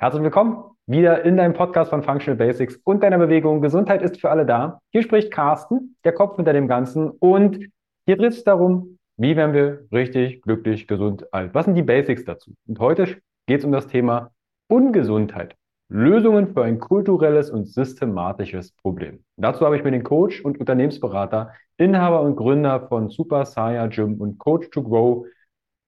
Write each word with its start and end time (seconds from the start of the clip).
Herzlich 0.00 0.22
willkommen 0.22 0.62
wieder 0.86 1.24
in 1.24 1.36
deinem 1.36 1.54
Podcast 1.54 1.90
von 1.90 2.04
Functional 2.04 2.36
Basics 2.36 2.76
und 2.84 3.02
deiner 3.02 3.18
Bewegung. 3.18 3.60
Gesundheit 3.60 4.00
ist 4.00 4.20
für 4.20 4.30
alle 4.30 4.46
da. 4.46 4.78
Hier 4.92 5.02
spricht 5.02 5.32
Carsten, 5.32 5.96
der 6.04 6.12
Kopf 6.12 6.36
hinter 6.36 6.52
dem 6.52 6.68
Ganzen. 6.68 7.10
Und 7.10 7.68
hier 8.06 8.16
dreht 8.16 8.30
es 8.30 8.44
darum, 8.44 9.00
wie 9.16 9.34
werden 9.34 9.54
wir 9.54 9.88
richtig, 9.90 10.40
glücklich, 10.42 10.86
gesund 10.86 11.34
alt? 11.34 11.52
Was 11.52 11.64
sind 11.64 11.74
die 11.74 11.82
Basics 11.82 12.24
dazu? 12.24 12.54
Und 12.68 12.78
heute 12.78 13.20
geht 13.46 13.58
es 13.58 13.64
um 13.64 13.72
das 13.72 13.88
Thema 13.88 14.30
Ungesundheit. 14.68 15.56
Lösungen 15.88 16.54
für 16.54 16.62
ein 16.62 16.78
kulturelles 16.78 17.50
und 17.50 17.64
systematisches 17.64 18.70
Problem. 18.70 19.24
Dazu 19.36 19.66
habe 19.66 19.76
ich 19.76 19.82
mir 19.82 19.90
den 19.90 20.04
Coach 20.04 20.42
und 20.42 20.60
Unternehmensberater, 20.60 21.54
Inhaber 21.76 22.20
und 22.20 22.36
Gründer 22.36 22.86
von 22.86 23.10
Super 23.10 23.46
Saya 23.46 23.88
Gym 23.88 24.20
und 24.20 24.38
Coach 24.38 24.70
to 24.70 24.80
Grow, 24.84 25.26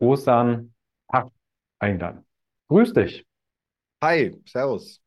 Osan 0.01 0.75
Hack, 1.13 1.29
eingeladen. 1.79 2.25
Grüß 2.67 2.93
dich. 2.93 3.30
Hi, 4.03 4.35
Servus. 4.47 5.03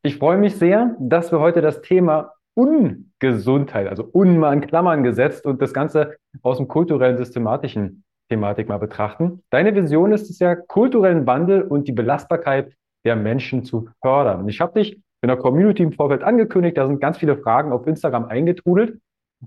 Ich 0.00 0.16
freue 0.16 0.38
mich 0.38 0.56
sehr, 0.56 0.96
dass 0.98 1.30
wir 1.32 1.38
heute 1.38 1.60
das 1.60 1.82
Thema 1.82 2.32
Ungesundheit, 2.54 3.88
also 3.88 4.08
un 4.10 4.38
mal 4.38 4.54
in 4.54 4.62
Klammern 4.62 5.02
gesetzt 5.02 5.44
und 5.44 5.60
das 5.60 5.74
Ganze 5.74 6.16
aus 6.40 6.56
dem 6.56 6.66
kulturellen, 6.66 7.18
systematischen 7.18 8.04
Thematik 8.30 8.70
mal 8.70 8.78
betrachten. 8.78 9.42
Deine 9.50 9.74
Vision 9.74 10.12
ist 10.12 10.30
es 10.30 10.38
ja, 10.38 10.56
kulturellen 10.56 11.26
Wandel 11.26 11.60
und 11.60 11.88
die 11.88 11.92
Belastbarkeit 11.92 12.72
der 13.04 13.16
Menschen 13.16 13.64
zu 13.64 13.90
fördern. 14.00 14.48
Ich 14.48 14.62
habe 14.62 14.80
dich 14.80 14.94
in 15.20 15.28
der 15.28 15.36
Community 15.36 15.82
im 15.82 15.92
Vorfeld 15.92 16.22
angekündigt, 16.22 16.78
da 16.78 16.86
sind 16.86 17.02
ganz 17.02 17.18
viele 17.18 17.36
Fragen 17.36 17.70
auf 17.70 17.86
Instagram 17.86 18.24
eingetrudelt. 18.28 18.98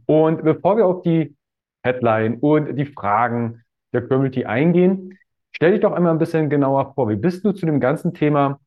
Und 0.05 0.43
bevor 0.43 0.77
wir 0.77 0.85
auf 0.85 1.01
die 1.01 1.35
Headline 1.81 2.37
und 2.37 2.75
die 2.75 2.85
Fragen 2.85 3.63
der 3.93 4.07
Community 4.07 4.45
eingehen, 4.45 5.17
Stell 5.51 5.71
dich 5.71 5.81
doch 5.81 5.91
einmal 5.91 6.13
ein 6.13 6.19
bisschen 6.19 6.49
genauer 6.49 6.93
vor. 6.93 7.09
Wie 7.09 7.15
bist 7.15 7.43
du 7.43 7.51
zu 7.51 7.65
dem 7.65 7.79
ganzen 7.79 8.13
Thema 8.13 8.59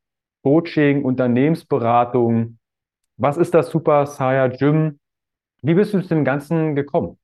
Coaching, 0.43 1.05
Unternehmensberatung? 1.05 2.59
Was 3.17 3.37
ist 3.37 3.55
das 3.55 3.71
Super 3.71 4.07
Saya 4.07 4.49
Gym? 4.49 4.99
Wie 5.63 5.75
bist 5.75 5.95
du 5.95 6.01
zu 6.03 6.09
dem 6.09 6.25
Ganzen 6.25 6.75
gekommen? 6.75 7.19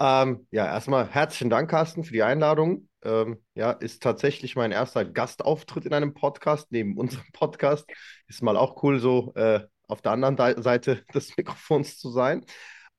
Ähm, 0.00 0.46
ja, 0.50 0.66
erstmal 0.66 1.08
herzlichen 1.08 1.50
Dank, 1.50 1.70
Carsten, 1.70 2.04
für 2.04 2.12
die 2.12 2.22
Einladung. 2.22 2.88
Ähm, 3.02 3.42
ja, 3.54 3.72
ist 3.72 4.02
tatsächlich 4.02 4.56
mein 4.56 4.72
erster 4.72 5.04
Gastauftritt 5.04 5.86
in 5.86 5.92
einem 5.94 6.14
Podcast, 6.14 6.72
neben 6.72 6.96
unserem 6.96 7.26
Podcast. 7.32 7.86
Ist 8.26 8.42
mal 8.42 8.56
auch 8.56 8.82
cool, 8.82 8.98
so 8.98 9.32
äh, 9.34 9.60
auf 9.88 10.00
der 10.02 10.12
anderen 10.12 10.36
Seite 10.62 11.04
des 11.14 11.36
Mikrofons 11.36 11.98
zu 11.98 12.10
sein. 12.10 12.44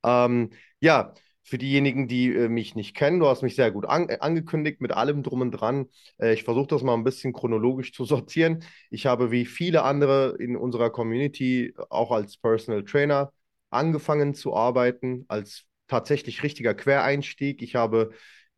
Ähm, 0.04 0.50
ja, 0.80 1.12
für 1.44 1.58
diejenigen, 1.58 2.08
die 2.08 2.32
äh, 2.34 2.48
mich 2.48 2.74
nicht 2.74 2.94
kennen, 2.94 3.18
du 3.20 3.26
hast 3.26 3.42
mich 3.42 3.56
sehr 3.56 3.70
gut 3.70 3.84
an, 3.86 4.08
äh, 4.08 4.18
angekündigt 4.20 4.80
mit 4.80 4.92
allem 4.92 5.22
drum 5.22 5.40
und 5.40 5.50
dran. 5.50 5.86
Äh, 6.18 6.34
ich 6.34 6.44
versuche 6.44 6.68
das 6.68 6.82
mal 6.82 6.94
ein 6.94 7.04
bisschen 7.04 7.32
chronologisch 7.32 7.92
zu 7.92 8.04
sortieren. 8.04 8.64
Ich 8.90 9.06
habe 9.06 9.30
wie 9.30 9.44
viele 9.44 9.82
andere 9.82 10.36
in 10.38 10.56
unserer 10.56 10.90
Community 10.90 11.74
auch 11.90 12.10
als 12.12 12.36
Personal 12.36 12.84
Trainer 12.84 13.32
angefangen 13.70 14.34
zu 14.34 14.54
arbeiten, 14.54 15.24
als 15.28 15.64
tatsächlich 15.88 16.42
richtiger 16.42 16.74
Quereinstieg. 16.74 17.62
Ich 17.62 17.74
habe 17.74 18.12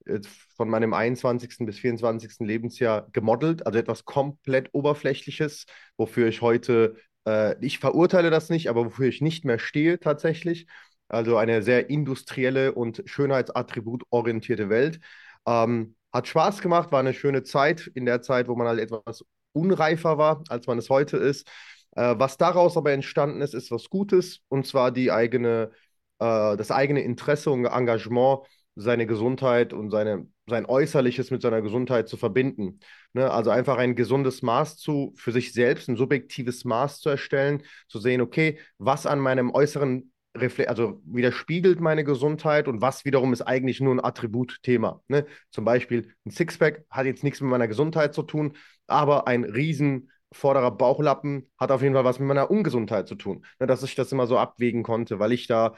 äh, 0.06 0.20
von 0.56 0.68
meinem 0.68 0.92
21. 0.94 1.66
bis 1.66 1.78
24. 1.78 2.46
Lebensjahr 2.46 3.08
gemodelt, 3.12 3.66
also 3.66 3.78
etwas 3.78 4.04
komplett 4.04 4.68
Oberflächliches, 4.72 5.66
wofür 5.96 6.28
ich 6.28 6.42
heute, 6.42 6.96
äh, 7.26 7.56
ich 7.64 7.78
verurteile 7.78 8.30
das 8.30 8.50
nicht, 8.50 8.68
aber 8.68 8.84
wofür 8.86 9.08
ich 9.08 9.20
nicht 9.20 9.44
mehr 9.44 9.58
stehe 9.58 9.98
tatsächlich. 9.98 10.66
Also 11.08 11.36
eine 11.36 11.62
sehr 11.62 11.90
industrielle 11.90 12.72
und 12.72 13.02
schönheitsattributorientierte 13.06 14.68
Welt. 14.68 15.00
Ähm, 15.46 15.96
hat 16.12 16.28
Spaß 16.28 16.60
gemacht, 16.62 16.92
war 16.92 17.00
eine 17.00 17.12
schöne 17.14 17.42
Zeit 17.42 17.90
in 17.94 18.06
der 18.06 18.22
Zeit, 18.22 18.48
wo 18.48 18.54
man 18.54 18.68
halt 18.68 18.80
etwas 18.80 19.24
unreifer 19.52 20.16
war, 20.18 20.42
als 20.48 20.66
man 20.66 20.78
es 20.78 20.88
heute 20.90 21.16
ist. 21.16 21.48
Äh, 21.92 22.14
was 22.18 22.36
daraus 22.36 22.76
aber 22.76 22.92
entstanden 22.92 23.40
ist, 23.40 23.54
ist 23.54 23.70
was 23.70 23.90
Gutes 23.90 24.40
und 24.48 24.66
zwar 24.66 24.90
die 24.92 25.10
eigene, 25.10 25.70
äh, 26.18 26.56
das 26.56 26.70
eigene 26.70 27.02
Interesse 27.02 27.50
und 27.50 27.66
Engagement, 27.66 28.40
seine 28.76 29.06
Gesundheit 29.06 29.72
und 29.72 29.90
seine, 29.90 30.26
sein 30.48 30.66
Äußerliches 30.66 31.30
mit 31.30 31.42
seiner 31.42 31.62
Gesundheit 31.62 32.08
zu 32.08 32.16
verbinden. 32.16 32.80
Ne? 33.12 33.30
Also 33.30 33.50
einfach 33.50 33.78
ein 33.78 33.94
gesundes 33.94 34.42
Maß 34.42 34.76
zu, 34.78 35.12
für 35.16 35.32
sich 35.32 35.52
selbst, 35.52 35.88
ein 35.88 35.96
subjektives 35.96 36.64
Maß 36.64 37.00
zu 37.00 37.08
erstellen, 37.08 37.62
zu 37.88 38.00
sehen, 38.00 38.20
okay, 38.20 38.58
was 38.78 39.06
an 39.06 39.20
meinem 39.20 39.52
äußeren 39.52 40.12
also 40.34 41.00
widerspiegelt 41.04 41.80
meine 41.80 42.04
Gesundheit 42.04 42.66
und 42.66 42.80
was 42.80 43.04
wiederum 43.04 43.32
ist 43.32 43.42
eigentlich 43.42 43.80
nur 43.80 43.94
ein 43.94 44.04
Attributthema. 44.04 45.00
Ne? 45.08 45.26
Zum 45.50 45.64
Beispiel 45.64 46.12
ein 46.26 46.30
Sixpack 46.30 46.84
hat 46.90 47.06
jetzt 47.06 47.22
nichts 47.22 47.40
mit 47.40 47.50
meiner 47.50 47.68
Gesundheit 47.68 48.14
zu 48.14 48.22
tun, 48.22 48.56
aber 48.86 49.28
ein 49.28 49.44
riesen 49.44 50.10
vorderer 50.32 50.72
Bauchlappen 50.72 51.50
hat 51.56 51.70
auf 51.70 51.82
jeden 51.82 51.94
Fall 51.94 52.04
was 52.04 52.18
mit 52.18 52.26
meiner 52.26 52.50
Ungesundheit 52.50 53.06
zu 53.06 53.14
tun. 53.14 53.44
Ne? 53.60 53.66
Dass 53.66 53.82
ich 53.84 53.94
das 53.94 54.10
immer 54.10 54.26
so 54.26 54.36
abwägen 54.36 54.82
konnte, 54.82 55.20
weil 55.20 55.32
ich 55.32 55.46
da 55.46 55.74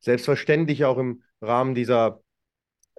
selbstverständlich 0.00 0.84
auch 0.84 0.96
im 0.98 1.22
Rahmen 1.42 1.74
dieser 1.74 2.22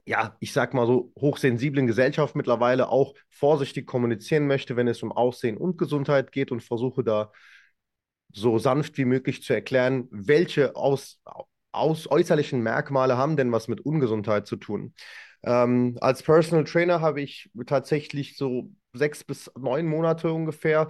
ja, 0.06 0.36
ich 0.40 0.54
sag 0.54 0.74
mal 0.74 0.88
so, 0.88 1.14
hochsensiblen 1.20 1.86
Gesellschaft 1.86 2.36
mittlerweile 2.36 2.90
auch 2.90 3.14
vorsichtig 3.30 3.86
kommunizieren 3.86 4.48
möchte, 4.48 4.76
wenn 4.76 4.88
es 4.88 5.04
um 5.04 5.12
Aussehen 5.12 5.56
und 5.56 5.78
Gesundheit 5.78 6.32
geht 6.32 6.52
und 6.52 6.64
versuche 6.64 7.04
da 7.04 7.32
so 8.32 8.60
sanft 8.60 8.98
wie 8.98 9.06
möglich 9.06 9.44
zu 9.44 9.54
erklären, 9.54 10.08
welche 10.12 10.76
aus, 10.76 11.20
aus 11.72 12.10
äußerlichen 12.10 12.62
Merkmale 12.62 13.18
haben 13.18 13.38
denn 13.38 13.52
was 13.52 13.68
mit 13.68 13.82
Ungesundheit 13.82 14.48
zu 14.48 14.56
tun. 14.56 14.94
Ähm, 15.44 15.98
als 16.02 16.24
Personal 16.24 16.66
Trainer 16.66 17.02
habe 17.02 17.22
ich 17.22 17.50
tatsächlich 17.66 18.38
so 18.38 18.72
sechs 18.94 19.24
bis 19.24 19.50
neun 19.58 19.86
Monate 19.86 20.32
ungefähr 20.34 20.90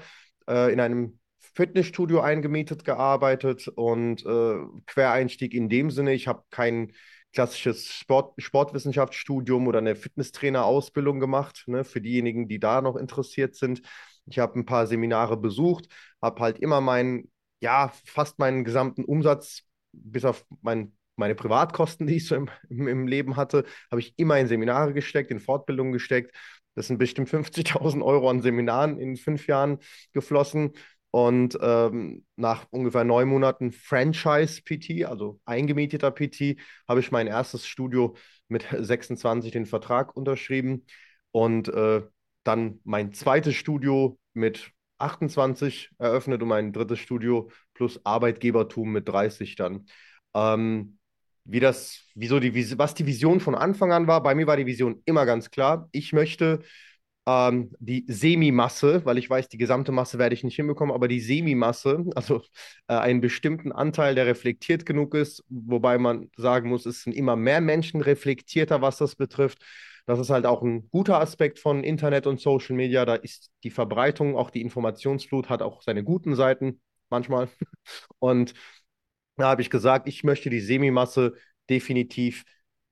äh, 0.50 0.74
in 0.74 0.80
einem 0.80 1.20
Fitnessstudio 1.54 2.22
eingemietet 2.22 2.86
gearbeitet 2.86 3.68
und 3.68 4.26
äh, 4.26 4.56
Quereinstieg 4.86 5.54
in 5.54 5.70
dem 5.70 5.92
Sinne, 5.92 6.14
ich 6.14 6.28
habe 6.28 6.44
kein 6.50 6.94
klassisches 7.34 7.88
Sport, 7.94 8.34
Sportwissenschaftsstudium 8.42 9.68
oder 9.68 9.80
eine 9.80 9.96
Fitnesstrainer-Ausbildung 9.96 11.20
gemacht, 11.20 11.64
ne, 11.68 11.84
für 11.84 12.02
diejenigen, 12.02 12.48
die 12.48 12.60
da 12.60 12.82
noch 12.82 12.96
interessiert 12.96 13.56
sind. 13.56 13.82
Ich 14.30 14.40
habe 14.40 14.60
ein 14.60 14.66
paar 14.66 14.88
Seminare 14.88 15.38
besucht, 15.38 15.88
habe 16.22 16.42
halt 16.42 16.60
immer 16.60 16.82
meinen, 16.82 17.32
ja, 17.62 17.92
fast 18.06 18.40
meinen 18.40 18.64
gesamten 18.64 19.04
Umsatz, 19.06 19.64
bis 19.92 20.26
auf 20.26 20.46
mein, 20.62 20.96
meine 21.16 21.36
Privatkosten, 21.36 22.08
die 22.08 22.18
ich 22.18 22.28
so 22.28 22.36
im, 22.36 22.50
im, 22.70 23.08
Leben 23.08 23.36
hatte, 23.36 23.66
habe 23.92 24.02
ich 24.02 24.14
immer 24.18 24.40
in 24.40 24.48
Seminare 24.48 24.94
gesteckt, 24.94 25.32
in 25.32 25.40
Fortbildungen 25.40 25.94
gesteckt. 25.94 26.34
Das 26.76 26.88
sind 26.88 26.98
bestimmt 26.98 27.30
50.000 27.30 28.04
Euro 28.04 28.30
an 28.30 28.42
Seminaren 28.42 29.00
in 29.00 29.18
fünf 29.18 29.48
Jahren 29.48 29.80
geflossen. 30.14 30.74
Und 31.12 31.58
ähm, 31.62 32.24
nach 32.36 32.68
ungefähr 32.70 33.04
neun 33.04 33.28
Monaten 33.28 33.72
Franchise-PT, 33.72 35.06
also 35.06 35.40
eingemieteter 35.44 36.12
PT, 36.12 36.58
habe 36.88 37.00
ich 37.00 37.12
mein 37.12 37.26
erstes 37.28 37.66
Studio 37.66 38.16
mit 38.48 38.68
26 38.72 39.52
den 39.52 39.66
Vertrag 39.66 40.16
unterschrieben. 40.16 40.86
Und 41.32 41.68
äh, 41.70 42.04
dann 42.44 42.80
mein 42.84 43.12
zweites 43.14 43.56
Studio 43.56 44.19
mit 44.34 44.72
28 44.98 45.92
eröffnet 45.98 46.42
und 46.42 46.50
mein 46.50 46.74
drittes 46.74 47.00
Studio 47.00 47.52
plus 47.74 48.06
Arbeitgebertum 48.06 48.92
mit 48.92 49.08
30 49.08 49.56
dann. 49.56 49.88
Ähm, 50.34 50.98
wie 51.46 51.60
das, 51.60 52.06
wieso 52.16 52.40
die, 52.40 52.78
was 52.78 52.94
die 52.94 53.06
Vision 53.06 53.40
von 53.40 53.56
Anfang 53.56 53.92
an 53.92 54.08
war, 54.08 54.22
bei 54.22 54.36
mir 54.36 54.46
war 54.48 54.58
die 54.58 54.66
Vision 54.66 55.02
immer 55.06 55.26
ganz 55.26 55.50
klar. 55.50 55.90
Ich 55.92 56.14
möchte 56.14 56.62
ähm, 57.26 57.72
die 57.80 58.06
Semimasse, 58.08 59.06
weil 59.06 59.18
ich 59.18 59.30
weiß, 59.30 59.50
die 59.50 59.58
gesamte 59.58 59.92
Masse 59.92 60.18
werde 60.20 60.34
ich 60.36 60.44
nicht 60.44 60.56
hinbekommen, 60.56 60.94
aber 60.94 61.08
die 61.08 61.20
Semimasse, 61.20 62.06
also 62.16 62.42
äh, 62.88 62.94
einen 62.96 63.22
bestimmten 63.22 63.72
Anteil, 63.72 64.16
der 64.16 64.26
reflektiert 64.26 64.86
genug 64.86 65.16
ist, 65.16 65.44
wobei 65.50 65.98
man 65.98 66.30
sagen 66.38 66.70
muss, 66.70 66.86
es 66.86 67.04
sind 67.04 67.14
immer 67.14 67.36
mehr 67.36 67.62
Menschen 67.62 68.02
reflektierter, 68.02 68.82
was 68.82 68.98
das 68.98 69.16
betrifft. 69.16 69.64
Das 70.10 70.20
ist 70.20 70.32
halt 70.32 70.48
auch 70.48 70.64
ein 70.64 70.90
guter 70.90 71.20
Aspekt 71.22 71.60
von 71.60 71.84
Internet 71.84 72.26
und 72.26 72.40
Social 72.40 72.76
Media. 72.76 73.06
Da 73.06 73.14
ist 73.14 73.52
die 73.64 73.70
Verbreitung, 73.70 74.36
auch 74.36 74.50
die 74.50 74.62
Informationsflut 74.64 75.50
hat 75.50 75.62
auch 75.62 75.84
seine 75.84 76.04
guten 76.04 76.36
Seiten 76.36 76.82
manchmal. 77.12 77.48
Und 78.18 78.56
da 79.38 79.50
habe 79.50 79.62
ich 79.62 79.70
gesagt, 79.70 80.08
ich 80.08 80.24
möchte 80.24 80.50
die 80.50 80.62
Semimasse 80.62 81.36
definitiv 81.70 82.44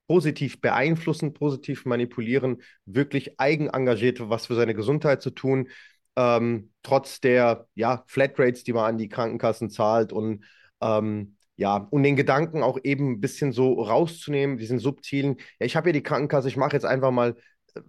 positiv 0.08 0.62
beeinflussen, 0.62 1.34
positiv 1.34 1.86
manipulieren, 1.86 2.62
wirklich 2.86 3.40
eigenengagiert 3.40 4.20
was 4.30 4.46
für 4.46 4.54
seine 4.56 4.76
Gesundheit 4.76 5.24
zu 5.24 5.32
tun, 5.32 5.70
ähm, 6.16 6.72
trotz 6.84 7.20
der 7.20 7.68
ja, 7.74 8.04
Flatrates, 8.06 8.64
die 8.64 8.74
man 8.74 8.86
an 8.86 8.98
die 9.00 9.10
Krankenkassen 9.10 9.72
zahlt 9.72 10.14
und 10.14 10.46
ähm, 10.82 11.37
ja, 11.58 11.88
und 11.90 12.04
den 12.04 12.16
Gedanken 12.16 12.64
auch 12.64 12.78
eben 12.84 13.14
ein 13.14 13.22
bisschen 13.22 13.52
so 13.52 13.82
rauszunehmen, 13.82 14.58
diesen 14.58 14.80
subtilen, 14.80 15.38
ja, 15.60 15.66
ich 15.66 15.76
habe 15.76 15.90
ja 15.90 15.94
die 15.94 16.04
Krankenkasse, 16.04 16.48
ich 16.48 16.58
mache 16.58 16.74
jetzt 16.74 16.86
einfach 16.86 17.12
mal 17.12 17.36
äh, 17.76 17.82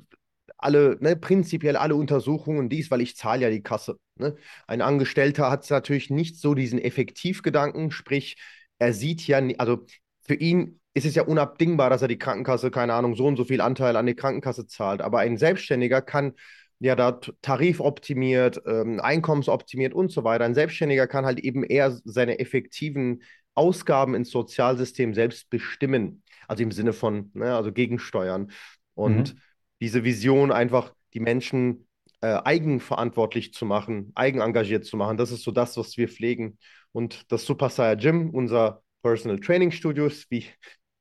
alle, 0.57 0.97
ne, 1.01 1.17
prinzipiell 1.17 1.77
alle 1.77 1.95
Untersuchungen 1.95 2.69
dies, 2.69 2.91
weil 2.91 3.03
ich 3.03 3.17
zahle 3.17 3.43
ja 3.43 3.51
die 3.51 3.63
Kasse. 3.63 3.99
Ne? 4.17 4.37
Ein 4.67 4.83
Angestellter 4.83 5.51
hat 5.51 5.69
natürlich 5.71 6.11
nicht 6.11 6.37
so 6.41 6.55
diesen 6.55 6.81
Effektivgedanken, 6.81 7.91
sprich, 7.91 8.37
er 8.79 8.93
sieht 8.93 9.27
ja, 9.27 9.41
also 9.59 9.85
für 10.23 10.35
ihn 10.35 10.81
ist 10.95 11.07
es 11.07 11.15
ja 11.15 11.23
unabdingbar, 11.25 11.91
dass 11.91 12.03
er 12.03 12.09
die 12.09 12.19
Krankenkasse, 12.19 12.71
keine 12.71 12.95
Ahnung, 12.95 13.15
so 13.15 13.27
und 13.27 13.37
so 13.37 13.45
viel 13.45 13.61
Anteil 13.61 13.97
an 13.97 14.07
die 14.07 14.15
Krankenkasse 14.15 14.67
zahlt. 14.67 15.01
Aber 15.01 15.21
ein 15.21 15.37
Selbstständiger 15.37 16.03
kann 16.03 16.35
ja 16.81 16.97
da 16.97 17.21
tarifoptimiert, 17.43 18.63
ähm, 18.67 19.01
einkommensoptimiert 19.01 19.95
und 19.95 20.11
so 20.11 20.25
weiter. 20.25 20.45
Ein 20.45 20.55
Selbstständiger 20.55 21.07
kann 21.07 21.25
halt 21.25 21.41
eben 21.41 21.65
eher 21.65 21.97
seine 22.05 22.39
effektiven 22.39 23.23
Ausgaben 23.59 24.15
ins 24.15 24.31
Sozialsystem 24.31 25.15
selbst 25.15 25.51
bestimmen. 25.51 26.23
Also 26.47 26.63
im 26.63 26.73
Sinne 26.73 26.93
von, 26.95 27.31
ne, 27.35 27.55
also 27.55 27.73
gegensteuern. 27.73 28.53
Und 28.95 29.35
Mhm. 29.35 29.41
diese 29.81 30.05
Vision 30.05 30.51
einfach 30.53 30.95
die 31.15 31.21
Menschen 31.21 31.87
äh, 32.21 32.39
eigenverantwortlich 32.45 33.53
zu 33.55 33.65
machen, 33.67 34.13
eigenengagiert 34.15 34.85
zu 34.85 34.97
machen, 34.97 35.17
das 35.17 35.31
ist 35.31 35.43
so 35.45 35.51
das, 35.53 35.77
was 35.77 35.97
wir 35.97 36.09
pflegen. 36.09 36.59
Und 36.93 37.31
das 37.31 37.45
Super 37.45 37.69
Saiyan 37.71 37.99
Gym, 37.99 38.31
unser 38.31 38.83
Personal 39.03 39.39
Training 39.39 39.71
Studios, 39.71 40.27
wie 40.31 40.47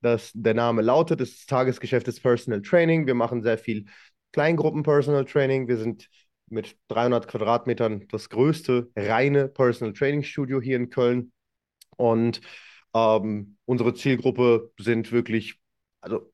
das 0.02 0.32
der 0.36 0.54
Name 0.54 0.82
lautet, 0.82 1.22
ist 1.22 1.40
das 1.40 1.46
Tagesgeschäft 1.48 2.08
des 2.08 2.20
Personal 2.20 2.62
Training. 2.62 3.08
Wir 3.08 3.16
machen 3.16 3.42
sehr 3.42 3.58
viel 3.58 3.86
Kleingruppen 4.34 4.84
Personal 4.84 5.26
Training. 5.26 5.68
Wir 5.68 5.78
sind 5.78 6.08
mit 6.50 6.78
300 6.90 7.28
Quadratmetern 7.28 8.08
das 8.12 8.30
größte 8.30 8.90
reine 8.96 9.48
Personal 9.48 9.94
Training 9.94 10.24
Studio 10.24 10.62
hier 10.62 10.78
in 10.78 10.90
Köln. 10.90 11.32
Und 11.98 12.42
ähm, 12.94 13.58
unsere 13.66 13.94
Zielgruppe 13.94 14.72
sind 14.80 15.12
wirklich, 15.12 15.60
also 16.02 16.32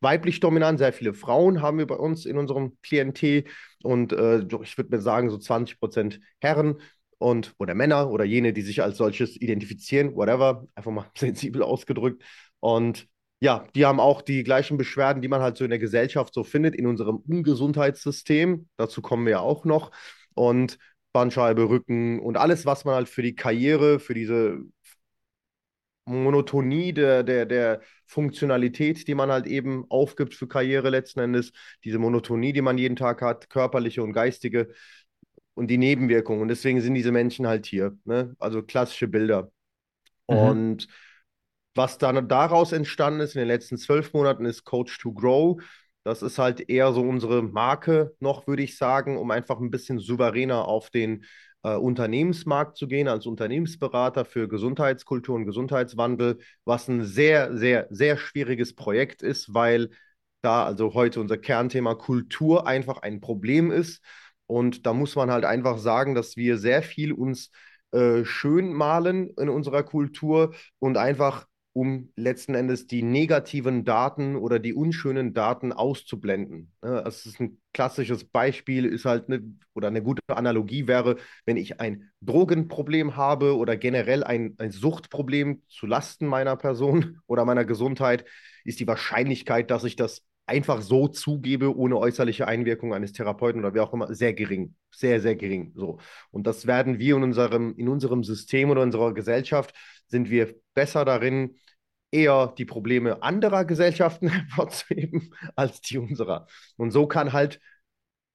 weiblich 0.00 0.40
dominant, 0.40 0.78
sehr 0.78 0.92
viele 0.92 1.14
Frauen 1.14 1.62
haben 1.62 1.78
wir 1.78 1.86
bei 1.86 1.96
uns 1.96 2.26
in 2.26 2.38
unserem 2.38 2.76
Klientel 2.82 3.44
und 3.82 4.12
äh, 4.12 4.38
ich 4.62 4.78
würde 4.78 4.96
mir 4.96 5.02
sagen, 5.02 5.30
so 5.30 5.38
20 5.38 5.80
Prozent 5.80 6.20
Herren 6.40 6.80
und 7.18 7.54
oder 7.58 7.74
Männer 7.74 8.10
oder 8.10 8.24
jene, 8.24 8.52
die 8.52 8.62
sich 8.62 8.82
als 8.82 8.96
solches 8.96 9.36
identifizieren, 9.36 10.14
whatever, 10.14 10.66
einfach 10.74 10.92
mal 10.92 11.06
sensibel 11.16 11.62
ausgedrückt. 11.62 12.22
Und 12.60 13.08
ja, 13.40 13.66
die 13.74 13.86
haben 13.86 14.00
auch 14.00 14.22
die 14.22 14.42
gleichen 14.42 14.78
Beschwerden, 14.78 15.22
die 15.22 15.28
man 15.28 15.42
halt 15.42 15.56
so 15.56 15.64
in 15.64 15.70
der 15.70 15.78
Gesellschaft 15.78 16.34
so 16.34 16.42
findet, 16.44 16.74
in 16.74 16.86
unserem 16.86 17.16
Ungesundheitssystem. 17.16 18.68
Dazu 18.76 19.00
kommen 19.00 19.26
wir 19.26 19.32
ja 19.32 19.40
auch 19.40 19.64
noch. 19.64 19.92
Und 20.34 20.78
Bandscheibe, 21.12 21.68
Rücken 21.68 22.20
und 22.20 22.36
alles, 22.36 22.66
was 22.66 22.84
man 22.84 22.94
halt 22.94 23.08
für 23.08 23.22
die 23.22 23.34
Karriere, 23.34 23.98
für 23.98 24.14
diese 24.14 24.60
Monotonie 26.08 26.92
der, 26.92 27.22
der, 27.22 27.46
der 27.46 27.80
Funktionalität, 28.06 29.06
die 29.06 29.14
man 29.14 29.30
halt 29.30 29.46
eben 29.46 29.84
aufgibt 29.90 30.34
für 30.34 30.48
Karriere 30.48 30.90
letzten 30.90 31.20
Endes, 31.20 31.52
diese 31.84 31.98
Monotonie, 31.98 32.52
die 32.52 32.62
man 32.62 32.78
jeden 32.78 32.96
Tag 32.96 33.20
hat, 33.20 33.50
körperliche 33.50 34.02
und 34.02 34.12
geistige 34.12 34.72
und 35.54 35.68
die 35.68 35.78
Nebenwirkungen. 35.78 36.40
Und 36.42 36.48
deswegen 36.48 36.80
sind 36.80 36.94
diese 36.94 37.12
Menschen 37.12 37.46
halt 37.46 37.66
hier, 37.66 37.96
ne? 38.04 38.34
also 38.38 38.62
klassische 38.62 39.08
Bilder. 39.08 39.50
Mhm. 40.28 40.36
Und 40.36 40.88
was 41.74 41.98
dann 41.98 42.28
daraus 42.28 42.72
entstanden 42.72 43.20
ist 43.20 43.34
in 43.34 43.40
den 43.40 43.48
letzten 43.48 43.76
zwölf 43.76 44.12
Monaten, 44.12 44.46
ist 44.46 44.64
Coach 44.64 44.98
to 44.98 45.12
Grow. 45.12 45.60
Das 46.08 46.22
ist 46.22 46.38
halt 46.38 46.70
eher 46.70 46.92
so 46.94 47.02
unsere 47.02 47.42
Marke 47.42 48.14
noch, 48.18 48.46
würde 48.46 48.62
ich 48.62 48.78
sagen, 48.78 49.18
um 49.18 49.30
einfach 49.30 49.60
ein 49.60 49.70
bisschen 49.70 49.98
souveräner 49.98 50.66
auf 50.66 50.88
den 50.88 51.26
äh, 51.62 51.74
Unternehmensmarkt 51.74 52.78
zu 52.78 52.88
gehen, 52.88 53.08
als 53.08 53.26
Unternehmensberater 53.26 54.24
für 54.24 54.48
Gesundheitskultur 54.48 55.34
und 55.36 55.44
Gesundheitswandel, 55.44 56.38
was 56.64 56.88
ein 56.88 57.04
sehr, 57.04 57.54
sehr, 57.58 57.88
sehr 57.90 58.16
schwieriges 58.16 58.74
Projekt 58.74 59.20
ist, 59.22 59.52
weil 59.52 59.90
da 60.40 60.64
also 60.64 60.94
heute 60.94 61.20
unser 61.20 61.36
Kernthema 61.36 61.94
Kultur 61.94 62.66
einfach 62.66 63.02
ein 63.02 63.20
Problem 63.20 63.70
ist. 63.70 64.02
Und 64.46 64.86
da 64.86 64.94
muss 64.94 65.14
man 65.14 65.30
halt 65.30 65.44
einfach 65.44 65.76
sagen, 65.76 66.14
dass 66.14 66.36
wir 66.36 66.56
sehr 66.56 66.82
viel 66.82 67.12
uns 67.12 67.50
äh, 67.92 68.24
schön 68.24 68.72
malen 68.72 69.28
in 69.36 69.50
unserer 69.50 69.82
Kultur 69.82 70.54
und 70.78 70.96
einfach 70.96 71.46
um 71.78 72.10
letzten 72.16 72.56
Endes 72.56 72.88
die 72.88 73.04
negativen 73.04 73.84
Daten 73.84 74.34
oder 74.34 74.58
die 74.58 74.74
unschönen 74.74 75.32
Daten 75.32 75.72
auszublenden. 75.72 76.72
Das 76.80 77.24
ist 77.24 77.38
ein 77.38 77.60
klassisches 77.72 78.24
Beispiel, 78.24 78.84
ist 78.84 79.04
halt 79.04 79.28
eine, 79.28 79.44
oder 79.74 79.86
eine 79.86 80.02
gute 80.02 80.20
Analogie 80.26 80.88
wäre, 80.88 81.18
wenn 81.46 81.56
ich 81.56 81.78
ein 81.78 82.10
Drogenproblem 82.20 83.14
habe 83.14 83.56
oder 83.56 83.76
generell 83.76 84.24
ein, 84.24 84.56
ein 84.58 84.72
Suchtproblem 84.72 85.62
zu 85.68 85.86
Lasten 85.86 86.26
meiner 86.26 86.56
Person 86.56 87.20
oder 87.28 87.44
meiner 87.44 87.64
Gesundheit, 87.64 88.24
ist 88.64 88.80
die 88.80 88.88
Wahrscheinlichkeit, 88.88 89.70
dass 89.70 89.84
ich 89.84 89.94
das 89.94 90.24
einfach 90.46 90.82
so 90.82 91.06
zugebe, 91.06 91.76
ohne 91.76 91.96
äußerliche 91.96 92.48
Einwirkung 92.48 92.92
eines 92.92 93.12
Therapeuten 93.12 93.60
oder 93.60 93.72
wie 93.74 93.80
auch 93.80 93.92
immer, 93.92 94.12
sehr 94.12 94.32
gering. 94.32 94.74
Sehr, 94.90 95.20
sehr 95.20 95.36
gering. 95.36 95.72
So. 95.76 96.00
Und 96.32 96.48
das 96.48 96.66
werden 96.66 96.98
wir 96.98 97.16
in 97.16 97.22
unserem, 97.22 97.76
in 97.76 97.88
unserem 97.88 98.24
System 98.24 98.70
oder 98.70 98.82
unserer 98.82 99.14
Gesellschaft, 99.14 99.76
sind 100.08 100.28
wir 100.28 100.56
besser 100.74 101.04
darin, 101.04 101.54
eher 102.10 102.54
die 102.56 102.64
Probleme 102.64 103.22
anderer 103.22 103.64
Gesellschaften 103.64 104.28
hervorzuheben 104.30 105.34
als 105.56 105.80
die 105.80 105.98
unserer. 105.98 106.46
Und 106.76 106.90
so 106.90 107.06
kann 107.06 107.32
halt 107.32 107.60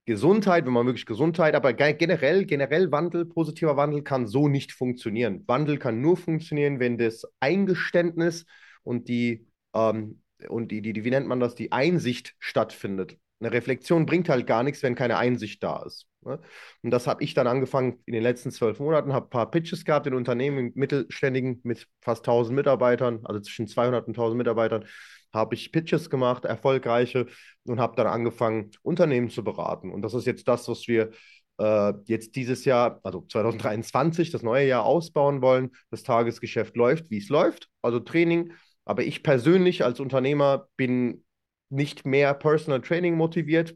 Gesundheit, 0.05 0.65
wenn 0.65 0.73
man 0.73 0.85
wirklich 0.85 1.05
Gesundheit, 1.05 1.55
aber 1.55 1.71
generell, 1.73 2.45
generell 2.45 2.91
Wandel, 2.91 3.25
positiver 3.25 3.77
Wandel 3.77 4.03
kann 4.03 4.27
so 4.27 4.49
nicht 4.49 4.73
funktionieren. 4.73 5.43
Wandel 5.47 5.77
kann 5.77 6.01
nur 6.01 6.17
funktionieren, 6.17 6.79
wenn 6.79 6.97
das 6.97 7.23
Eingeständnis 7.39 8.45
und 8.83 9.07
die, 9.07 9.47
ähm, 9.73 10.21
und 10.49 10.71
die, 10.71 10.81
die, 10.81 10.91
die, 10.91 11.05
wie 11.05 11.09
nennt 11.09 11.27
man 11.27 11.39
das, 11.39 11.55
die 11.55 11.71
Einsicht 11.71 12.35
stattfindet. 12.39 13.17
Eine 13.39 13.53
Reflexion 13.53 14.05
bringt 14.05 14.27
halt 14.27 14.45
gar 14.45 14.63
nichts, 14.63 14.83
wenn 14.83 14.95
keine 14.95 15.17
Einsicht 15.17 15.63
da 15.63 15.83
ist. 15.83 16.05
Ne? 16.25 16.39
Und 16.81 16.91
das 16.91 17.07
habe 17.07 17.23
ich 17.23 17.33
dann 17.33 17.47
angefangen 17.47 18.01
in 18.05 18.13
den 18.13 18.23
letzten 18.23 18.51
zwölf 18.51 18.79
Monaten, 18.79 19.13
habe 19.13 19.27
ein 19.27 19.29
paar 19.29 19.51
Pitches 19.51 19.85
gehabt 19.85 20.07
in 20.07 20.13
Unternehmen, 20.13 20.71
mittelständigen 20.75 21.61
mit 21.63 21.87
fast 22.01 22.27
1000 22.27 22.55
Mitarbeitern, 22.55 23.21
also 23.23 23.39
zwischen 23.41 23.67
200 23.67 24.07
und 24.07 24.13
1000 24.17 24.37
Mitarbeitern, 24.37 24.85
habe 25.33 25.55
ich 25.55 25.71
Pitches 25.71 26.09
gemacht, 26.09 26.45
erfolgreiche, 26.45 27.27
und 27.65 27.79
habe 27.79 27.95
dann 27.95 28.07
angefangen, 28.07 28.71
Unternehmen 28.81 29.29
zu 29.29 29.43
beraten. 29.43 29.91
Und 29.91 30.01
das 30.01 30.13
ist 30.13 30.25
jetzt 30.25 30.47
das, 30.47 30.67
was 30.67 30.87
wir 30.87 31.11
äh, 31.59 31.93
jetzt 32.05 32.35
dieses 32.35 32.65
Jahr, 32.65 32.99
also 33.03 33.21
2023, 33.21 34.31
das 34.31 34.43
neue 34.43 34.67
Jahr 34.67 34.83
ausbauen 34.83 35.41
wollen. 35.41 35.71
Das 35.91 36.03
Tagesgeschäft 36.03 36.75
läuft, 36.75 37.09
wie 37.09 37.17
es 37.17 37.29
läuft, 37.29 37.69
also 37.81 37.99
Training. 37.99 38.53
Aber 38.85 39.03
ich 39.03 39.23
persönlich 39.23 39.83
als 39.83 39.99
Unternehmer 39.99 40.67
bin 40.75 41.23
nicht 41.69 42.05
mehr 42.05 42.33
Personal 42.33 42.81
Training 42.81 43.15
motiviert. 43.15 43.75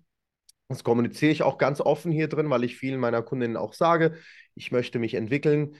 Das 0.69 0.83
kommuniziere 0.83 1.31
ich 1.31 1.43
auch 1.43 1.57
ganz 1.57 1.79
offen 1.79 2.11
hier 2.11 2.27
drin, 2.27 2.49
weil 2.49 2.63
ich 2.63 2.75
vielen 2.75 2.99
meiner 2.99 3.21
Kundinnen 3.21 3.57
auch 3.57 3.73
sage, 3.73 4.17
ich 4.53 4.71
möchte 4.71 4.99
mich 4.99 5.13
entwickeln, 5.13 5.75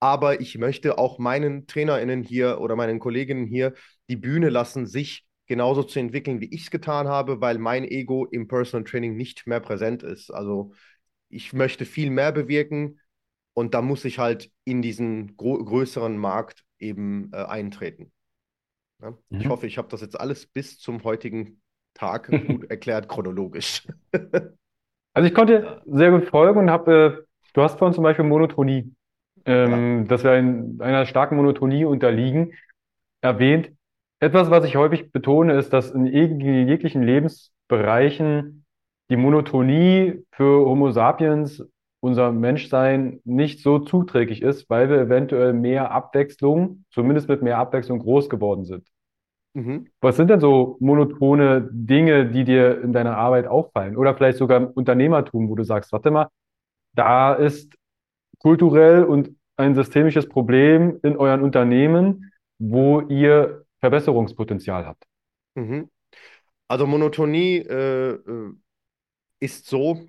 aber 0.00 0.40
ich 0.40 0.58
möchte 0.58 0.98
auch 0.98 1.18
meinen 1.18 1.66
TrainerInnen 1.66 2.22
hier 2.22 2.60
oder 2.60 2.76
meinen 2.76 2.98
Kolleginnen 2.98 3.46
hier 3.46 3.74
die 4.08 4.16
Bühne 4.16 4.48
lassen, 4.48 4.86
sich 4.86 5.24
genauso 5.46 5.82
zu 5.82 5.98
entwickeln, 5.98 6.40
wie 6.40 6.52
ich 6.52 6.64
es 6.64 6.70
getan 6.70 7.06
habe, 7.06 7.40
weil 7.40 7.58
mein 7.58 7.84
Ego 7.84 8.24
im 8.26 8.48
Personal 8.48 8.84
Training 8.84 9.16
nicht 9.16 9.46
mehr 9.46 9.60
präsent 9.60 10.02
ist. 10.02 10.30
Also 10.30 10.72
ich 11.28 11.52
möchte 11.52 11.84
viel 11.84 12.10
mehr 12.10 12.32
bewirken 12.32 13.00
und 13.52 13.74
da 13.74 13.82
muss 13.82 14.04
ich 14.04 14.18
halt 14.18 14.50
in 14.64 14.82
diesen 14.82 15.36
größeren 15.36 16.16
Markt 16.18 16.64
eben 16.78 17.30
äh, 17.32 17.36
eintreten. 17.36 18.12
Ja? 19.02 19.16
Ich 19.30 19.46
Mhm. 19.46 19.50
hoffe, 19.50 19.66
ich 19.66 19.78
habe 19.78 19.88
das 19.88 20.00
jetzt 20.00 20.18
alles 20.18 20.46
bis 20.46 20.78
zum 20.78 21.02
heutigen 21.04 21.60
Tag 21.94 22.30
gut 22.44 22.64
erklärt, 22.70 23.08
chronologisch. 23.08 23.86
Also 25.12 25.28
ich 25.28 25.34
konnte 25.34 25.64
Ja, 25.64 25.82
sehr 25.86 26.10
gut 26.10 26.24
folgen 26.28 26.58
und 26.60 26.70
habe, 26.70 26.92
äh, 27.20 27.24
du 27.52 27.62
hast 27.62 27.78
vorhin 27.78 27.94
zum 27.94 28.04
Beispiel 28.04 28.24
Monotonie, 28.24 28.92
ja. 29.64 29.84
ähm, 29.84 30.06
dass 30.08 30.24
wir 30.24 30.34
in 30.36 30.80
einer 30.80 31.06
starken 31.06 31.36
Monotonie 31.36 31.84
unterliegen, 31.84 32.54
erwähnt. 33.22 33.72
Etwas, 34.20 34.50
was 34.50 34.64
ich 34.64 34.76
häufig 34.76 35.12
betone, 35.12 35.54
ist, 35.54 35.72
dass 35.72 35.90
in 35.92 36.06
jeg- 36.06 36.40
jeglichen 36.68 37.02
Lebensbereichen 37.02 38.66
die 39.10 39.16
Monotonie 39.16 40.24
für 40.32 40.66
Homo 40.66 40.90
sapiens, 40.92 41.64
unser 42.00 42.32
Menschsein, 42.32 43.20
nicht 43.24 43.62
so 43.62 43.80
zuträglich 43.80 44.42
ist, 44.42 44.70
weil 44.70 44.90
wir 44.90 44.98
eventuell 45.00 45.52
mehr 45.54 45.90
Abwechslung, 45.92 46.84
zumindest 46.90 47.28
mit 47.28 47.42
mehr 47.42 47.58
Abwechslung 47.58 48.00
groß 48.00 48.30
geworden 48.30 48.64
sind. 48.64 48.88
Mhm. 49.54 49.86
Was 50.00 50.16
sind 50.16 50.28
denn 50.28 50.40
so 50.40 50.76
monotone 50.80 51.68
Dinge, 51.70 52.26
die 52.26 52.44
dir 52.44 52.82
in 52.82 52.92
deiner 52.92 53.16
Arbeit 53.16 53.46
auffallen? 53.46 53.96
Oder 53.96 54.14
vielleicht 54.14 54.38
sogar 54.38 54.58
im 54.58 54.66
Unternehmertum, 54.66 55.48
wo 55.48 55.54
du 55.54 55.64
sagst, 55.64 55.92
warte 55.92 56.10
mal, 56.10 56.28
da 56.92 57.34
ist 57.34 57.72
kulturell 58.38 59.04
und 59.04 59.30
ein 59.56 59.74
systemisches 59.74 60.28
Problem 60.28 60.98
in 61.02 61.16
euren 61.16 61.42
Unternehmen, 61.42 62.32
wo 62.58 63.00
ihr 63.02 63.64
Verbesserungspotenzial 63.80 64.86
habt. 64.86 65.04
Mhm. 65.54 65.88
Also 66.66 66.86
Monotonie 66.86 67.58
äh, 67.58 68.10
äh, 68.12 68.52
ist 69.38 69.66
so, 69.66 70.06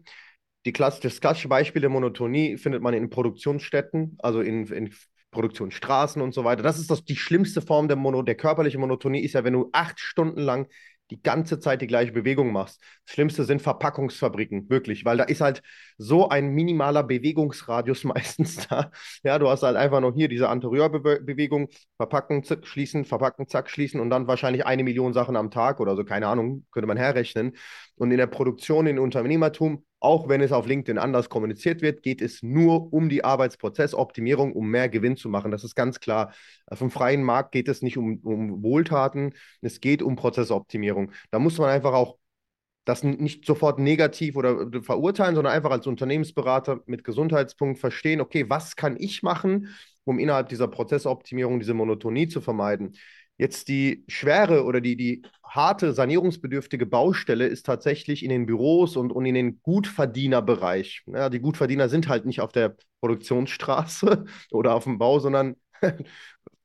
die 0.66 0.74
Klasse, 0.74 1.02
das 1.02 1.22
klassische 1.22 1.48
Beispiel 1.48 1.82
der 1.82 1.92
Monotonie 1.92 2.58
findet 2.58 2.82
man 2.82 2.96
in 2.96 3.10
Produktionsstätten, 3.10 4.18
also 4.20 4.42
in, 4.42 4.66
in 4.68 4.92
Produktionsstraßen 5.36 6.22
und 6.22 6.34
so 6.34 6.44
weiter. 6.44 6.63
Das 6.63 6.80
ist 6.80 6.89
das, 6.89 7.06
die 7.06 7.15
schlimmste 7.15 7.62
Form 7.62 7.88
der 7.88 7.98
Mono, 7.98 8.24
der 8.24 8.36
körperlichen 8.36 8.82
Monotonie 8.82 9.20
ist 9.20 9.34
ja, 9.34 9.44
wenn 9.44 9.54
du 9.54 9.70
acht 9.74 10.00
Stunden 10.00 10.42
lang 10.42 10.68
die 11.12 11.22
ganze 11.22 11.60
Zeit 11.60 11.82
die 11.82 11.88
gleiche 11.88 12.12
Bewegung 12.12 12.51
machst. 12.51 12.82
Das 13.06 13.13
Schlimmste 13.13 13.44
sind 13.44 13.62
Verpackungsfabriken, 13.62 14.70
wirklich, 14.70 15.06
weil 15.06 15.18
da 15.18 15.24
ist 15.25 15.42
halt 15.42 15.62
so 15.98 16.30
ein 16.30 16.50
minimaler 16.50 17.04
Bewegungsradius 17.04 18.04
meistens 18.06 18.68
da. 18.68 18.92
Ja, 19.24 19.38
du 19.38 19.50
hast 19.50 19.63
halt 19.63 19.77
einfach 19.77 20.01
noch 20.01 20.15
hier 20.15 20.27
diese 20.27 20.50
Anteriorbbewegung, 20.50 21.70
verpacken, 21.98 22.44
zack, 22.44 22.65
schließen, 22.65 23.06
verpacken, 23.06 23.48
zack, 23.48 23.70
schließen 23.70 24.00
und 24.00 24.10
dann 24.10 24.27
wahrscheinlich 24.27 24.65
eine 24.65 24.84
Million 24.84 25.13
Sachen 25.13 25.36
am 25.36 25.51
Tag 25.51 25.80
oder 25.80 25.96
so, 25.96 26.04
keine 26.04 26.27
Ahnung, 26.27 26.65
könnte 26.72 26.88
man 26.88 26.98
herrechnen. 26.98 27.56
Und 27.98 28.12
in 28.12 28.18
der 28.18 28.28
Produktion, 28.28 28.88
in 28.88 29.00
Unternehmertum, 29.00 29.86
auch 30.00 30.30
wenn 30.30 30.42
es 30.42 30.52
auf 30.52 30.68
LinkedIn 30.68 30.98
anders 30.98 31.30
kommuniziert 31.30 31.82
wird, 31.82 32.04
geht 32.04 32.22
es 32.22 32.44
nur 32.44 32.94
um 32.94 33.10
die 33.10 33.24
Arbeitsprozessoptimierung, 33.24 34.54
um 34.54 34.70
mehr 34.70 34.90
Gewinn 34.90 35.18
zu 35.18 35.30
machen. 35.30 35.52
Das 35.52 35.64
ist 35.64 35.75
ganz 35.75 36.00
klar. 36.00 36.34
Vom 36.72 36.92
freien 36.92 37.24
Markt 37.24 37.52
geht 37.54 37.68
es 37.68 37.82
nicht 37.82 37.98
um, 37.98 38.20
um 38.24 38.62
Wohltaten, 38.62 39.34
es 39.62 39.80
geht 39.80 40.04
um 40.04 40.16
Prozessoptimierung. 40.16 41.12
Da 41.32 41.40
muss 41.40 41.58
man 41.58 41.70
einfach 41.70 41.94
auch 41.94 42.18
das 42.86 43.04
nicht 43.04 43.46
sofort 43.46 43.80
negativ 43.80 44.36
oder 44.36 44.70
verurteilen, 44.84 45.34
sondern 45.34 45.54
einfach 45.54 45.72
als 45.72 45.88
Unternehmensberater 45.88 46.82
mit 46.86 47.04
Gesundheitspunkt 47.04 47.80
verstehen, 47.80 48.22
okay, 48.22 48.46
was 48.48 48.75
kann 48.75 48.96
ich 49.00 49.24
machen, 49.24 49.75
um 50.04 50.20
innerhalb 50.20 50.50
dieser 50.50 50.68
Prozessoptimierung 50.68 51.60
diese 51.60 51.74
Monotonie 51.74 52.28
zu 52.28 52.42
vermeiden. 52.42 52.96
Jetzt 53.38 53.68
die 53.68 54.06
schwere 54.08 54.63
oder 54.63 54.80
die, 54.80 54.96
die 54.96 55.24
harte 55.44 55.94
sanierungsbedürftige 55.94 56.86
Baustelle 56.86 57.48
ist 57.48 57.65
tatsächlich 57.65 58.24
in 58.24 58.30
den 58.30 58.46
Büros 58.46 58.96
und, 58.96 59.12
und 59.12 59.25
in 59.25 59.36
den 59.36 59.62
Gutverdienerbereich. 59.62 61.04
Ja, 61.08 61.30
die 61.30 61.39
Gutverdiener 61.39 61.89
sind 61.89 62.08
halt 62.08 62.25
nicht 62.25 62.42
auf 62.42 62.51
der 62.51 62.75
Produktionsstraße 63.01 64.25
oder 64.51 64.75
auf 64.75 64.86
dem 64.86 64.98
Bau, 64.98 65.20
sondern 65.20 65.56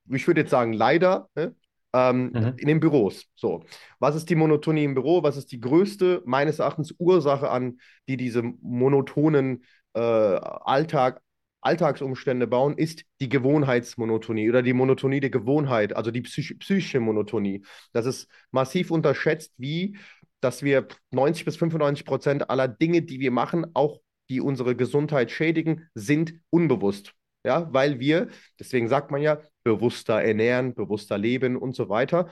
ich 0.08 0.26
würde 0.26 0.42
jetzt 0.42 0.50
sagen, 0.50 0.72
leider 0.72 1.28
ne, 1.34 1.54
ähm, 1.92 2.30
mhm. 2.32 2.54
in 2.56 2.68
den 2.68 2.80
Büros. 2.80 3.26
So, 3.34 3.64
was 3.98 4.14
ist 4.14 4.30
die 4.30 4.36
Monotonie 4.36 4.84
im 4.84 4.94
Büro? 4.94 5.22
Was 5.22 5.36
ist 5.36 5.50
die 5.52 5.60
größte, 5.60 6.22
meines 6.24 6.58
Erachtens, 6.58 6.94
Ursache 6.98 7.50
an, 7.50 7.78
die 8.08 8.16
diese 8.16 8.42
monotonen 8.42 9.64
äh, 9.94 10.00
Alltag 10.00 11.20
Alltagsumstände 11.60 12.46
bauen, 12.46 12.76
ist 12.76 13.04
die 13.20 13.28
Gewohnheitsmonotonie 13.28 14.48
oder 14.48 14.62
die 14.62 14.72
Monotonie 14.72 15.20
der 15.20 15.30
Gewohnheit, 15.30 15.94
also 15.94 16.10
die 16.10 16.22
psych 16.22 16.58
psychische 16.58 17.00
Monotonie. 17.00 17.64
Das 17.92 18.06
ist 18.06 18.28
massiv 18.50 18.90
unterschätzt, 18.90 19.52
wie 19.58 19.96
dass 20.40 20.62
wir 20.62 20.88
90 21.10 21.44
bis 21.44 21.56
95 21.56 22.04
Prozent 22.04 22.50
aller 22.50 22.68
Dinge, 22.68 23.02
die 23.02 23.20
wir 23.20 23.30
machen, 23.30 23.66
auch 23.74 24.00
die 24.28 24.40
unsere 24.40 24.76
Gesundheit 24.76 25.30
schädigen, 25.30 25.88
sind 25.94 26.34
unbewusst. 26.50 27.12
Ja, 27.44 27.72
weil 27.72 28.00
wir, 28.00 28.28
deswegen 28.58 28.88
sagt 28.88 29.10
man 29.10 29.22
ja, 29.22 29.40
bewusster 29.64 30.22
ernähren, 30.22 30.74
bewusster 30.74 31.16
leben 31.16 31.56
und 31.56 31.74
so 31.74 31.88
weiter. 31.88 32.30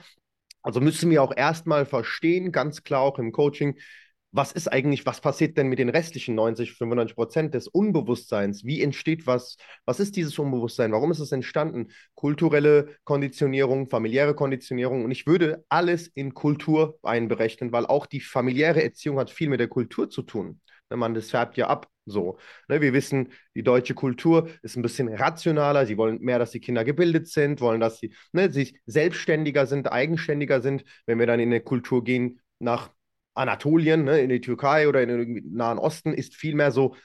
Also 0.61 0.81
müssen 0.81 1.09
wir 1.09 1.23
auch 1.23 1.35
erstmal 1.35 1.85
verstehen, 1.85 2.51
ganz 2.51 2.83
klar 2.83 3.01
auch 3.01 3.17
im 3.17 3.31
Coaching, 3.31 3.79
was 4.31 4.51
ist 4.51 4.67
eigentlich, 4.67 5.05
was 5.05 5.21
passiert 5.21 5.57
denn 5.57 5.67
mit 5.67 5.79
den 5.79 5.89
restlichen 5.89 6.35
90, 6.35 6.73
95 6.73 7.15
Prozent 7.15 7.53
des 7.53 7.67
Unbewusstseins? 7.67 8.63
Wie 8.63 8.81
entsteht 8.81 9.25
was? 9.25 9.57
Was 9.85 9.99
ist 9.99 10.15
dieses 10.15 10.37
Unbewusstsein? 10.37 10.91
Warum 10.91 11.11
ist 11.11 11.19
es 11.19 11.31
entstanden? 11.31 11.87
Kulturelle 12.13 12.95
Konditionierung, 13.05 13.89
familiäre 13.89 14.35
Konditionierung. 14.35 15.03
Und 15.03 15.11
ich 15.11 15.25
würde 15.25 15.65
alles 15.69 16.07
in 16.07 16.33
Kultur 16.33 16.99
einberechnen, 17.01 17.71
weil 17.71 17.87
auch 17.87 18.05
die 18.05 18.19
familiäre 18.21 18.83
Erziehung 18.83 19.19
hat 19.19 19.31
viel 19.31 19.49
mit 19.49 19.59
der 19.59 19.67
Kultur 19.67 20.09
zu 20.09 20.21
tun. 20.21 20.61
Ne, 20.89 20.97
man, 20.97 21.13
das 21.13 21.31
färbt 21.31 21.57
ja 21.57 21.67
ab. 21.67 21.87
So. 22.05 22.37
Ne, 22.67 22.81
wir 22.81 22.93
wissen, 22.93 23.29
die 23.55 23.63
deutsche 23.63 23.93
Kultur 23.95 24.49
ist 24.61 24.75
ein 24.75 24.81
bisschen 24.81 25.07
rationaler. 25.13 25.85
Sie 25.85 25.97
wollen 25.97 26.19
mehr, 26.21 26.39
dass 26.39 26.51
die 26.51 26.59
Kinder 26.59 26.83
gebildet 26.83 27.27
sind, 27.27 27.61
wollen, 27.61 27.79
dass 27.79 27.99
sie, 27.99 28.13
ne, 28.31 28.51
sie 28.51 28.79
selbstständiger 28.85 29.65
sind, 29.65 29.91
eigenständiger 29.91 30.61
sind. 30.61 30.83
Wenn 31.05 31.19
wir 31.19 31.27
dann 31.27 31.39
in 31.39 31.49
eine 31.49 31.61
Kultur 31.61 32.03
gehen, 32.03 32.41
nach 32.59 32.91
Anatolien, 33.39 34.03
ne, 34.03 34.19
in 34.19 34.29
die 34.29 34.41
Türkei 34.41 34.87
oder 34.87 35.01
in 35.01 35.09
den 35.09 35.53
Nahen 35.53 35.79
Osten, 35.79 36.13
ist 36.13 36.35
vielmehr 36.35 36.71
so, 36.71 36.95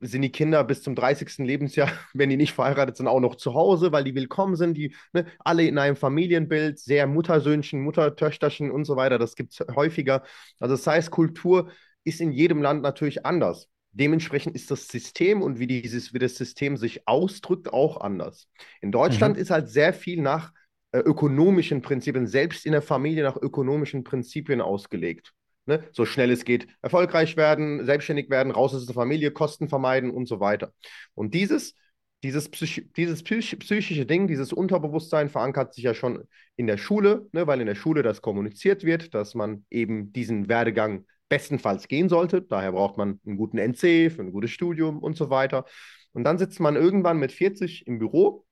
sind 0.00 0.22
die 0.22 0.32
Kinder 0.32 0.64
bis 0.64 0.82
zum 0.82 0.94
30. 0.94 1.44
Lebensjahr, 1.44 1.90
wenn 2.14 2.30
die 2.30 2.36
nicht 2.36 2.54
verheiratet 2.54 2.96
sind, 2.96 3.06
auch 3.06 3.20
noch 3.20 3.34
zu 3.36 3.54
Hause, 3.54 3.92
weil 3.92 4.04
die 4.04 4.14
willkommen 4.14 4.56
sind, 4.56 4.76
die 4.76 4.94
ne, 5.12 5.26
alle 5.40 5.66
in 5.66 5.78
einem 5.78 5.96
Familienbild, 5.96 6.78
sehr 6.78 7.06
Muttersöhnchen, 7.06 7.82
Muttertöchterchen 7.82 8.70
und 8.70 8.84
so 8.84 8.96
weiter, 8.96 9.18
das 9.18 9.36
gibt 9.36 9.52
es 9.52 9.76
häufiger. 9.76 10.22
Also 10.58 10.74
das 10.74 10.86
heißt, 10.86 11.10
Kultur 11.10 11.70
ist 12.02 12.20
in 12.20 12.32
jedem 12.32 12.62
Land 12.62 12.82
natürlich 12.82 13.26
anders. 13.26 13.68
Dementsprechend 13.92 14.56
ist 14.56 14.70
das 14.70 14.88
System 14.88 15.42
und 15.42 15.58
wie, 15.58 15.66
dieses, 15.66 16.14
wie 16.14 16.18
das 16.18 16.34
System 16.34 16.76
sich 16.76 17.06
ausdrückt 17.06 17.72
auch 17.72 18.00
anders. 18.00 18.48
In 18.80 18.90
Deutschland 18.90 19.36
mhm. 19.36 19.42
ist 19.42 19.50
halt 19.50 19.68
sehr 19.68 19.92
viel 19.92 20.20
nach 20.20 20.52
äh, 20.92 20.98
ökonomischen 20.98 21.82
Prinzipien, 21.82 22.26
selbst 22.26 22.66
in 22.66 22.72
der 22.72 22.82
Familie 22.82 23.22
nach 23.22 23.36
ökonomischen 23.36 24.02
Prinzipien 24.02 24.60
ausgelegt. 24.60 25.32
Ne? 25.66 25.82
So 25.92 26.04
schnell 26.04 26.30
es 26.30 26.44
geht, 26.44 26.66
erfolgreich 26.82 27.36
werden, 27.36 27.84
selbstständig 27.86 28.28
werden, 28.30 28.52
raus 28.52 28.74
aus 28.74 28.86
der 28.86 28.94
Familie, 28.94 29.30
Kosten 29.30 29.68
vermeiden 29.68 30.10
und 30.10 30.26
so 30.26 30.40
weiter. 30.40 30.72
Und 31.14 31.34
dieses, 31.34 31.74
dieses, 32.22 32.50
Psych 32.50 32.90
dieses 32.96 33.22
Psych 33.22 33.58
psychische 33.58 34.06
Ding, 34.06 34.26
dieses 34.26 34.52
Unterbewusstsein 34.52 35.30
verankert 35.30 35.74
sich 35.74 35.84
ja 35.84 35.94
schon 35.94 36.24
in 36.56 36.66
der 36.66 36.76
Schule, 36.76 37.28
ne? 37.32 37.46
weil 37.46 37.60
in 37.60 37.66
der 37.66 37.74
Schule 37.74 38.02
das 38.02 38.20
kommuniziert 38.22 38.84
wird, 38.84 39.14
dass 39.14 39.34
man 39.34 39.64
eben 39.70 40.12
diesen 40.12 40.48
Werdegang 40.48 41.06
bestenfalls 41.28 41.88
gehen 41.88 42.08
sollte. 42.08 42.42
Daher 42.42 42.72
braucht 42.72 42.96
man 42.96 43.20
einen 43.26 43.36
guten 43.36 43.58
NC 43.58 44.10
für 44.10 44.22
ein 44.22 44.32
gutes 44.32 44.50
Studium 44.50 44.98
und 44.98 45.16
so 45.16 45.30
weiter. 45.30 45.64
Und 46.12 46.24
dann 46.24 46.38
sitzt 46.38 46.60
man 46.60 46.76
irgendwann 46.76 47.18
mit 47.18 47.32
40 47.32 47.86
im 47.86 47.98
Büro 47.98 48.44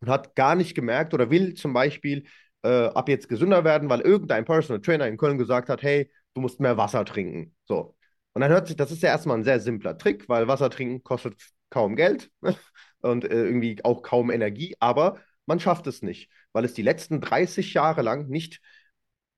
und 0.00 0.08
hat 0.08 0.34
gar 0.36 0.54
nicht 0.54 0.74
gemerkt 0.74 1.14
oder 1.14 1.30
will 1.30 1.54
zum 1.54 1.72
Beispiel 1.72 2.24
äh, 2.62 2.68
ab 2.68 3.08
jetzt 3.08 3.28
gesünder 3.28 3.64
werden, 3.64 3.88
weil 3.88 4.00
irgendein 4.00 4.44
Personal 4.44 4.80
Trainer 4.80 5.06
in 5.06 5.16
Köln 5.16 5.38
gesagt 5.38 5.68
hat, 5.68 5.82
hey, 5.82 6.10
du 6.38 6.42
musst 6.42 6.60
mehr 6.60 6.76
Wasser 6.76 7.04
trinken. 7.04 7.54
So. 7.66 7.96
Und 8.32 8.42
dann 8.42 8.50
hört 8.50 8.68
sich, 8.68 8.76
das 8.76 8.92
ist 8.92 9.02
ja 9.02 9.10
erstmal 9.10 9.36
ein 9.36 9.44
sehr 9.44 9.60
simpler 9.60 9.98
Trick, 9.98 10.28
weil 10.28 10.46
Wasser 10.46 10.70
trinken 10.70 11.02
kostet 11.02 11.34
kaum 11.70 11.96
Geld 11.96 12.30
und 13.00 13.24
äh, 13.24 13.44
irgendwie 13.44 13.84
auch 13.84 14.02
kaum 14.02 14.30
Energie, 14.30 14.76
aber 14.78 15.20
man 15.46 15.60
schafft 15.60 15.86
es 15.86 16.02
nicht, 16.02 16.30
weil 16.52 16.64
es 16.64 16.74
die 16.74 16.82
letzten 16.82 17.20
30 17.20 17.74
Jahre 17.74 18.02
lang 18.02 18.28
nicht 18.28 18.60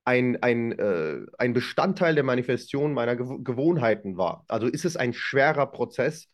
ein, 0.05 0.41
ein, 0.43 0.77
äh, 0.77 1.21
ein 1.37 1.53
Bestandteil 1.53 2.15
der 2.15 2.23
Manifestation 2.23 2.93
meiner 2.93 3.15
Gew 3.15 3.39
Gewohnheiten 3.43 4.17
war. 4.17 4.45
Also 4.47 4.67
ist 4.67 4.85
es 4.85 4.97
ein 4.97 5.13
schwerer 5.13 5.67
Prozess, 5.67 6.27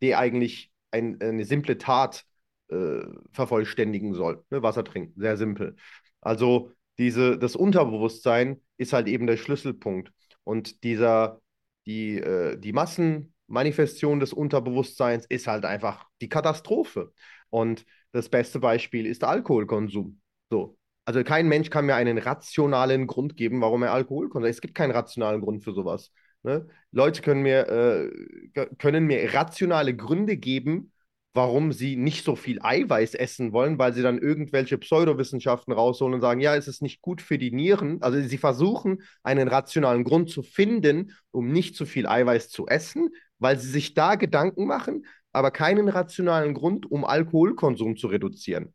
der 0.00 0.18
eigentlich 0.18 0.70
ein, 0.90 1.20
eine 1.20 1.44
simple 1.44 1.78
Tat 1.78 2.24
äh, 2.68 3.02
vervollständigen 3.32 4.14
soll. 4.14 4.44
Ne? 4.50 4.62
Wasser 4.62 4.84
trinken, 4.84 5.20
sehr 5.20 5.36
simpel. 5.36 5.76
Also 6.20 6.72
diese, 6.98 7.38
das 7.38 7.56
Unterbewusstsein 7.56 8.60
ist 8.82 8.92
halt 8.92 9.08
eben 9.08 9.26
der 9.26 9.36
Schlüsselpunkt. 9.36 10.12
Und 10.44 10.84
dieser, 10.84 11.40
die, 11.86 12.18
äh, 12.18 12.58
die 12.58 12.72
Massenmanifestation 12.72 14.20
des 14.20 14.32
Unterbewusstseins 14.32 15.26
ist 15.26 15.46
halt 15.46 15.64
einfach 15.64 16.06
die 16.20 16.28
Katastrophe. 16.28 17.12
Und 17.50 17.84
das 18.12 18.28
beste 18.28 18.60
Beispiel 18.60 19.06
ist 19.06 19.22
der 19.22 19.30
Alkoholkonsum. 19.30 20.20
So. 20.50 20.76
Also 21.04 21.24
kein 21.24 21.48
Mensch 21.48 21.70
kann 21.70 21.86
mir 21.86 21.96
einen 21.96 22.18
rationalen 22.18 23.06
Grund 23.06 23.36
geben, 23.36 23.60
warum 23.60 23.82
er 23.82 23.92
Alkohol 23.92 24.28
konsumiert. 24.28 24.54
Es 24.54 24.60
gibt 24.60 24.74
keinen 24.74 24.92
rationalen 24.92 25.40
Grund 25.40 25.64
für 25.64 25.72
sowas. 25.72 26.12
Ne? 26.44 26.66
Leute 26.92 27.22
können 27.22 27.42
mir, 27.42 27.68
äh, 27.68 28.66
können 28.78 29.06
mir 29.06 29.32
rationale 29.34 29.96
Gründe 29.96 30.36
geben, 30.36 30.91
warum 31.34 31.72
sie 31.72 31.96
nicht 31.96 32.24
so 32.24 32.36
viel 32.36 32.60
Eiweiß 32.60 33.14
essen 33.14 33.52
wollen, 33.52 33.78
weil 33.78 33.94
sie 33.94 34.02
dann 34.02 34.18
irgendwelche 34.18 34.76
Pseudowissenschaften 34.76 35.72
rausholen 35.72 36.14
und 36.14 36.20
sagen, 36.20 36.40
ja, 36.40 36.54
es 36.54 36.68
ist 36.68 36.82
nicht 36.82 37.00
gut 37.00 37.22
für 37.22 37.38
die 37.38 37.52
Nieren. 37.52 38.02
Also 38.02 38.20
sie 38.20 38.38
versuchen 38.38 39.02
einen 39.22 39.48
rationalen 39.48 40.04
Grund 40.04 40.28
zu 40.28 40.42
finden, 40.42 41.12
um 41.30 41.50
nicht 41.50 41.74
zu 41.74 41.86
viel 41.86 42.06
Eiweiß 42.06 42.50
zu 42.50 42.66
essen, 42.66 43.10
weil 43.38 43.58
sie 43.58 43.68
sich 43.68 43.94
da 43.94 44.16
Gedanken 44.16 44.66
machen, 44.66 45.06
aber 45.32 45.50
keinen 45.50 45.88
rationalen 45.88 46.52
Grund, 46.52 46.90
um 46.90 47.04
Alkoholkonsum 47.04 47.96
zu 47.96 48.08
reduzieren. 48.08 48.74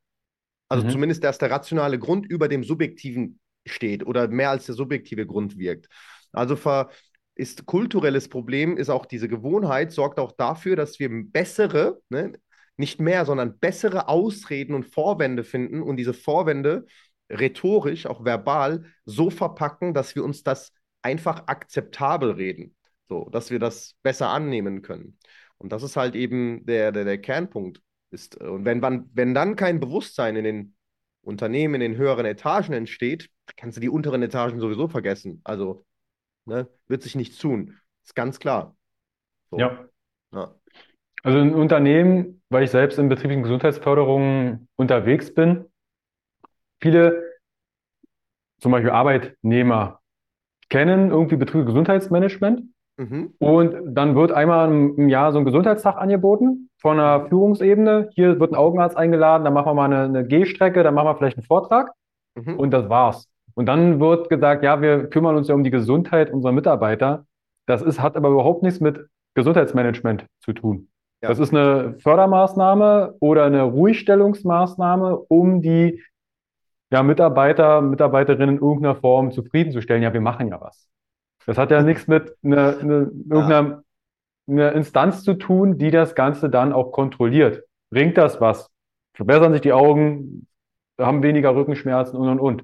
Also 0.67 0.85
mhm. 0.85 0.89
zumindest, 0.89 1.23
dass 1.23 1.37
der 1.37 1.51
rationale 1.51 1.99
Grund 1.99 2.25
über 2.25 2.47
dem 2.47 2.63
subjektiven 2.63 3.39
steht 3.65 4.05
oder 4.05 4.27
mehr 4.27 4.49
als 4.49 4.65
der 4.65 4.75
subjektive 4.75 5.27
Grund 5.27 5.57
wirkt. 5.57 5.87
Also 6.31 6.55
ver 6.55 6.89
ist 7.35 7.67
kulturelles 7.67 8.29
Problem, 8.29 8.77
ist 8.77 8.89
auch 8.89 9.05
diese 9.05 9.27
Gewohnheit, 9.27 9.91
sorgt 9.91 10.19
auch 10.19 10.31
dafür, 10.31 10.75
dass 10.75 10.97
wir 10.97 11.07
bessere, 11.11 12.01
ne, 12.09 12.33
nicht 12.77 12.99
mehr, 12.99 13.25
sondern 13.25 13.57
bessere 13.59 14.07
Ausreden 14.07 14.73
und 14.73 14.85
Vorwände 14.85 15.43
finden 15.43 15.81
und 15.81 15.97
diese 15.97 16.13
Vorwände 16.13 16.85
rhetorisch, 17.29 18.05
auch 18.05 18.23
verbal, 18.23 18.85
so 19.05 19.29
verpacken, 19.29 19.93
dass 19.93 20.15
wir 20.15 20.23
uns 20.23 20.43
das 20.43 20.73
einfach 21.01 21.47
akzeptabel 21.47 22.31
reden. 22.31 22.75
So, 23.09 23.29
dass 23.29 23.51
wir 23.51 23.59
das 23.59 23.95
besser 24.03 24.29
annehmen 24.29 24.81
können. 24.81 25.17
Und 25.57 25.71
das 25.71 25.83
ist 25.83 25.95
halt 25.95 26.15
eben 26.15 26.65
der, 26.65 26.91
der, 26.91 27.05
der 27.05 27.17
Kernpunkt. 27.19 27.81
Ist, 28.09 28.37
und 28.37 28.65
wenn, 28.65 28.79
man, 28.79 29.09
wenn 29.13 29.33
dann 29.33 29.55
kein 29.55 29.79
Bewusstsein 29.79 30.35
in 30.35 30.43
den 30.43 30.75
Unternehmen, 31.21 31.75
in 31.75 31.91
den 31.91 31.97
höheren 31.97 32.25
Etagen 32.25 32.73
entsteht, 32.73 33.29
kannst 33.55 33.77
du 33.77 33.81
die 33.81 33.89
unteren 33.89 34.23
Etagen 34.23 34.59
sowieso 34.59 34.87
vergessen. 34.87 35.41
Also 35.43 35.85
ne, 36.45 36.67
wird 36.87 37.03
sich 37.03 37.15
nichts 37.15 37.37
tun. 37.37 37.77
Ist 38.03 38.15
ganz 38.15 38.39
klar. 38.39 38.77
So. 39.49 39.57
Ja. 39.57 39.89
ja. 40.31 40.55
Also 41.23 41.39
ein 41.39 41.53
Unternehmen, 41.53 42.41
weil 42.49 42.63
ich 42.63 42.71
selbst 42.71 42.99
in 42.99 43.09
betrieblichen 43.09 43.43
Gesundheitsförderung 43.43 44.67
unterwegs 44.75 45.33
bin, 45.33 45.65
viele 46.81 47.23
zum 48.59 48.71
Beispiel 48.71 48.91
Arbeitnehmer 48.91 49.99
kennen 50.69 51.11
irgendwie 51.11 51.35
betriebliches 51.35 51.73
Gesundheitsmanagement. 51.73 52.63
Mhm. 52.97 53.33
Und 53.37 53.95
dann 53.95 54.15
wird 54.15 54.31
einmal 54.31 54.69
im 54.69 55.09
Jahr 55.09 55.31
so 55.31 55.37
ein 55.37 55.45
Gesundheitstag 55.45 55.97
angeboten 55.97 56.69
von 56.81 56.99
einer. 56.99 57.27
Führungsebene. 57.27 58.09
Hier 58.13 58.39
wird 58.39 58.51
ein 58.51 58.55
Augenarzt 58.55 58.97
eingeladen, 58.97 59.43
dann 59.43 59.53
machen 59.53 59.67
wir 59.67 59.73
mal 59.75 59.85
eine, 59.85 60.03
eine 60.03 60.27
Gehstrecke, 60.27 60.83
dann 60.83 60.95
machen 60.95 61.07
wir 61.07 61.15
vielleicht 61.15 61.37
einen 61.37 61.45
Vortrag 61.45 61.91
mhm. 62.35 62.55
und 62.57 62.71
das 62.71 62.89
war's. 62.89 63.27
Und 63.53 63.67
dann 63.67 63.99
wird 63.99 64.29
gesagt, 64.29 64.63
ja, 64.63 64.81
wir 64.81 65.09
kümmern 65.09 65.35
uns 65.35 65.47
ja 65.47 65.55
um 65.55 65.63
die 65.63 65.71
Gesundheit 65.71 66.31
unserer 66.31 66.51
Mitarbeiter. 66.51 67.25
Das 67.65 67.81
ist, 67.81 68.01
hat 68.01 68.15
aber 68.15 68.29
überhaupt 68.29 68.63
nichts 68.63 68.79
mit 68.79 69.07
Gesundheitsmanagement 69.35 70.25
zu 70.39 70.53
tun. 70.53 70.89
Ja. 71.21 71.29
Das 71.29 71.39
ist 71.39 71.53
eine 71.53 71.95
Fördermaßnahme 71.99 73.15
oder 73.19 73.45
eine 73.45 73.63
Ruhigstellungsmaßnahme, 73.63 75.17
um 75.17 75.61
die 75.61 76.03
ja, 76.91 77.03
Mitarbeiter, 77.03 77.81
Mitarbeiterinnen 77.81 78.57
in 78.57 78.61
irgendeiner 78.61 78.95
Form 78.95 79.31
zufriedenzustellen. 79.31 80.03
Ja, 80.03 80.13
wir 80.13 80.21
machen 80.21 80.47
ja 80.47 80.61
was. 80.61 80.87
Das 81.45 81.57
hat 81.57 81.71
ja 81.71 81.81
nichts 81.81 82.07
mit 82.07 82.35
eine, 82.43 82.77
eine, 82.77 83.11
irgendeiner 83.29 83.83
eine 84.49 84.71
Instanz 84.71 85.23
zu 85.23 85.33
tun, 85.33 85.77
die 85.77 85.91
das 85.91 86.15
Ganze 86.15 86.49
dann 86.49 86.71
auch 86.71 86.91
kontrolliert. 86.91 87.63
Bringt 87.89 88.17
das 88.17 88.39
was? 88.39 88.69
Verbessern 89.13 89.51
sich 89.51 89.61
die 89.61 89.73
Augen, 89.73 90.47
haben 90.99 91.23
weniger 91.23 91.55
Rückenschmerzen 91.55 92.17
und 92.17 92.29
und 92.29 92.39
und. 92.39 92.63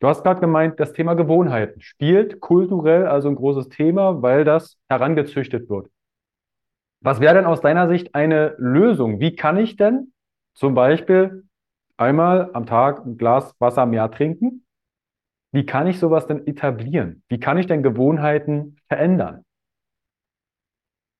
Du 0.00 0.08
hast 0.08 0.22
gerade 0.22 0.40
gemeint, 0.40 0.80
das 0.80 0.92
Thema 0.94 1.14
Gewohnheiten 1.14 1.82
spielt 1.82 2.40
kulturell 2.40 3.06
also 3.06 3.28
ein 3.28 3.34
großes 3.34 3.68
Thema, 3.68 4.22
weil 4.22 4.44
das 4.44 4.78
herangezüchtet 4.88 5.68
wird. 5.68 5.88
Was 7.02 7.20
wäre 7.20 7.34
denn 7.34 7.46
aus 7.46 7.60
deiner 7.60 7.88
Sicht 7.88 8.14
eine 8.14 8.54
Lösung? 8.58 9.20
Wie 9.20 9.34
kann 9.34 9.56
ich 9.56 9.76
denn 9.76 10.12
zum 10.54 10.74
Beispiel 10.74 11.44
einmal 11.96 12.50
am 12.52 12.66
Tag 12.66 13.04
ein 13.04 13.16
Glas 13.16 13.54
Wasser 13.58 13.86
mehr 13.86 14.10
trinken? 14.10 14.64
Wie 15.52 15.66
kann 15.66 15.86
ich 15.86 15.98
sowas 15.98 16.26
denn 16.26 16.46
etablieren? 16.46 17.22
Wie 17.28 17.40
kann 17.40 17.58
ich 17.58 17.66
denn 17.66 17.82
Gewohnheiten 17.82 18.76
verändern? 18.88 19.44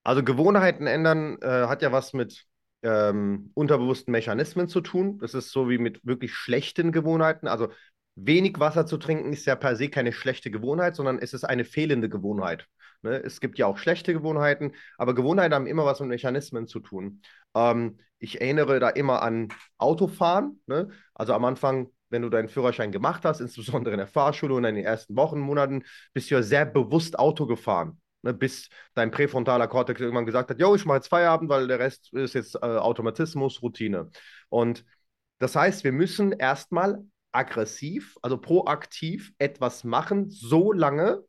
Also 0.04 0.22
Gewohnheiten 0.22 0.86
ändern 0.86 1.38
äh, 1.40 1.66
hat 1.66 1.82
ja 1.82 1.92
was 1.92 2.12
mit 2.12 2.46
ähm, 2.82 3.50
unterbewussten 3.54 4.12
Mechanismen 4.12 4.68
zu 4.68 4.80
tun. 4.80 5.18
Das 5.18 5.34
ist 5.34 5.50
so 5.50 5.68
wie 5.68 5.78
mit 5.78 6.04
wirklich 6.06 6.34
schlechten 6.34 6.92
Gewohnheiten. 6.92 7.48
Also 7.48 7.68
wenig 8.26 8.58
Wasser 8.58 8.86
zu 8.86 8.96
trinken 8.96 9.32
ist 9.32 9.46
ja 9.46 9.54
per 9.56 9.76
se 9.76 9.88
keine 9.88 10.12
schlechte 10.12 10.50
Gewohnheit, 10.50 10.96
sondern 10.96 11.18
es 11.18 11.34
ist 11.34 11.44
eine 11.44 11.64
fehlende 11.64 12.08
Gewohnheit. 12.08 12.66
Ne? 13.02 13.16
Es 13.22 13.40
gibt 13.40 13.58
ja 13.58 13.66
auch 13.66 13.78
schlechte 13.78 14.12
Gewohnheiten, 14.12 14.72
aber 14.98 15.14
Gewohnheiten 15.14 15.54
haben 15.54 15.66
immer 15.66 15.84
was 15.84 16.00
mit 16.00 16.08
Mechanismen 16.08 16.66
zu 16.66 16.80
tun. 16.80 17.22
Ähm, 17.54 17.98
ich 18.18 18.40
erinnere 18.40 18.80
da 18.80 18.90
immer 18.90 19.22
an 19.22 19.48
Autofahren. 19.78 20.60
Ne? 20.66 20.88
Also 21.14 21.32
am 21.32 21.44
Anfang, 21.44 21.88
wenn 22.10 22.22
du 22.22 22.28
deinen 22.28 22.48
Führerschein 22.48 22.92
gemacht 22.92 23.24
hast, 23.24 23.40
insbesondere 23.40 23.94
in 23.94 23.98
der 23.98 24.06
Fahrschule 24.06 24.54
und 24.54 24.64
in 24.64 24.74
den 24.74 24.84
ersten 24.84 25.16
Wochen, 25.16 25.40
Monaten, 25.40 25.84
bist 26.12 26.30
du 26.30 26.34
ja 26.34 26.42
sehr 26.42 26.66
bewusst 26.66 27.18
Auto 27.18 27.46
gefahren. 27.46 28.00
Ne? 28.22 28.34
Bis 28.34 28.68
dein 28.94 29.10
präfrontaler 29.10 29.68
Kortex 29.68 30.00
irgendwann 30.00 30.26
gesagt 30.26 30.50
hat, 30.50 30.60
jo, 30.60 30.74
ich 30.74 30.84
mache 30.84 30.98
jetzt 30.98 31.08
Feierabend, 31.08 31.48
weil 31.48 31.66
der 31.66 31.78
Rest 31.78 32.12
ist 32.12 32.34
jetzt 32.34 32.56
äh, 32.56 32.58
Automatismus, 32.58 33.62
Routine. 33.62 34.10
Und 34.50 34.84
das 35.38 35.56
heißt, 35.56 35.84
wir 35.84 35.92
müssen 35.92 36.32
erstmal 36.32 37.02
aggressiv, 37.32 38.16
also 38.22 38.38
proaktiv 38.38 39.32
etwas 39.38 39.84
machen, 39.84 40.30
so 40.30 40.72
lange, 40.72 41.22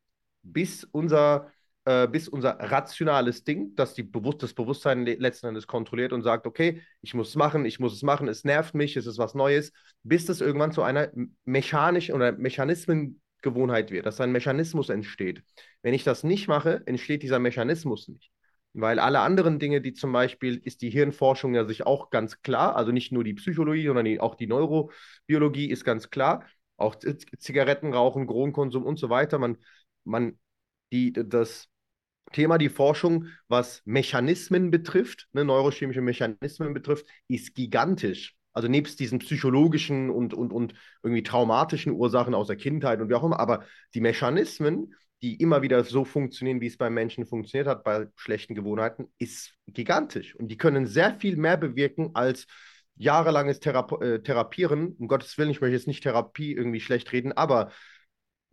bis 0.43 0.83
unser 0.83 1.51
äh, 1.85 2.07
bis 2.07 2.27
unser 2.27 2.59
rationales 2.59 3.43
Ding, 3.43 3.73
das 3.75 3.93
die 3.95 4.03
Bewusst 4.03 4.43
das 4.43 4.53
Bewusstsein 4.53 5.05
letzten 5.05 5.47
Endes 5.47 5.65
kontrolliert 5.65 6.13
und 6.13 6.21
sagt, 6.21 6.45
okay, 6.45 6.81
ich 7.01 7.13
muss 7.13 7.29
es 7.29 7.35
machen, 7.35 7.65
ich 7.65 7.79
muss 7.79 7.93
es 7.93 8.03
machen, 8.03 8.27
es 8.27 8.43
nervt 8.43 8.75
mich, 8.75 8.97
es 8.97 9.07
ist 9.07 9.17
was 9.17 9.33
Neues, 9.33 9.73
bis 10.03 10.25
das 10.25 10.41
irgendwann 10.41 10.71
zu 10.71 10.83
einer 10.83 11.09
mechanischen 11.43 12.13
oder 12.13 12.33
Mechanismengewohnheit 12.33 13.89
wird, 13.89 14.05
dass 14.05 14.21
ein 14.21 14.31
Mechanismus 14.31 14.89
entsteht. 14.89 15.43
Wenn 15.81 15.95
ich 15.95 16.03
das 16.03 16.23
nicht 16.23 16.47
mache, 16.47 16.83
entsteht 16.85 17.23
dieser 17.23 17.39
Mechanismus 17.39 18.07
nicht. 18.07 18.31
Weil 18.73 18.99
alle 18.99 19.19
anderen 19.19 19.59
Dinge, 19.59 19.81
die 19.81 19.93
zum 19.93 20.13
Beispiel, 20.13 20.57
ist 20.63 20.81
die 20.81 20.89
Hirnforschung 20.89 21.53
ja 21.53 21.65
sich 21.65 21.85
auch 21.85 22.09
ganz 22.09 22.41
klar, 22.41 22.75
also 22.75 22.91
nicht 22.91 23.11
nur 23.11 23.23
die 23.23 23.33
Psychologie, 23.33 23.85
sondern 23.87 24.05
die, 24.05 24.19
auch 24.19 24.35
die 24.35 24.47
Neurobiologie 24.47 25.69
ist 25.69 25.83
ganz 25.83 26.09
klar, 26.09 26.45
auch 26.77 26.95
Zigarettenrauchen, 26.95 28.27
Drogenkonsum 28.27 28.85
und 28.85 28.97
so 28.97 29.09
weiter. 29.09 29.39
Man, 29.39 29.57
man, 30.05 30.39
die, 30.91 31.11
das, 31.13 31.71
Thema 32.31 32.57
die 32.57 32.69
Forschung, 32.69 33.27
was 33.47 33.81
Mechanismen 33.85 34.71
betrifft, 34.71 35.27
ne, 35.33 35.43
neurochemische 35.43 36.01
Mechanismen 36.01 36.73
betrifft, 36.73 37.05
ist 37.27 37.55
gigantisch. 37.55 38.35
Also 38.53 38.67
nebst 38.67 38.99
diesen 38.99 39.19
psychologischen 39.19 40.09
und, 40.09 40.33
und, 40.33 40.51
und 40.51 40.73
irgendwie 41.03 41.23
traumatischen 41.23 41.93
Ursachen 41.93 42.33
aus 42.33 42.47
der 42.47 42.57
Kindheit 42.57 42.99
und 42.99 43.09
wie 43.09 43.15
auch 43.15 43.23
immer, 43.23 43.39
aber 43.39 43.65
die 43.93 44.01
Mechanismen, 44.01 44.93
die 45.21 45.35
immer 45.35 45.61
wieder 45.61 45.83
so 45.83 46.03
funktionieren, 46.03 46.61
wie 46.61 46.67
es 46.67 46.77
beim 46.77 46.93
Menschen 46.93 47.25
funktioniert 47.25 47.67
hat, 47.67 47.83
bei 47.83 48.07
schlechten 48.15 48.55
Gewohnheiten, 48.55 49.11
ist 49.19 49.53
gigantisch. 49.67 50.35
Und 50.35 50.47
die 50.47 50.57
können 50.57 50.87
sehr 50.87 51.13
viel 51.19 51.37
mehr 51.37 51.57
bewirken 51.57 52.11
als 52.15 52.47
jahrelanges 52.95 53.59
Thera 53.59 53.87
äh, 54.01 54.19
Therapieren. 54.21 54.95
Um 54.97 55.07
Gottes 55.07 55.37
Willen, 55.37 55.51
ich 55.51 55.61
möchte 55.61 55.75
jetzt 55.75 55.87
nicht 55.87 56.03
Therapie 56.03 56.53
irgendwie 56.53 56.81
schlecht 56.81 57.11
reden, 57.11 57.31
aber 57.33 57.71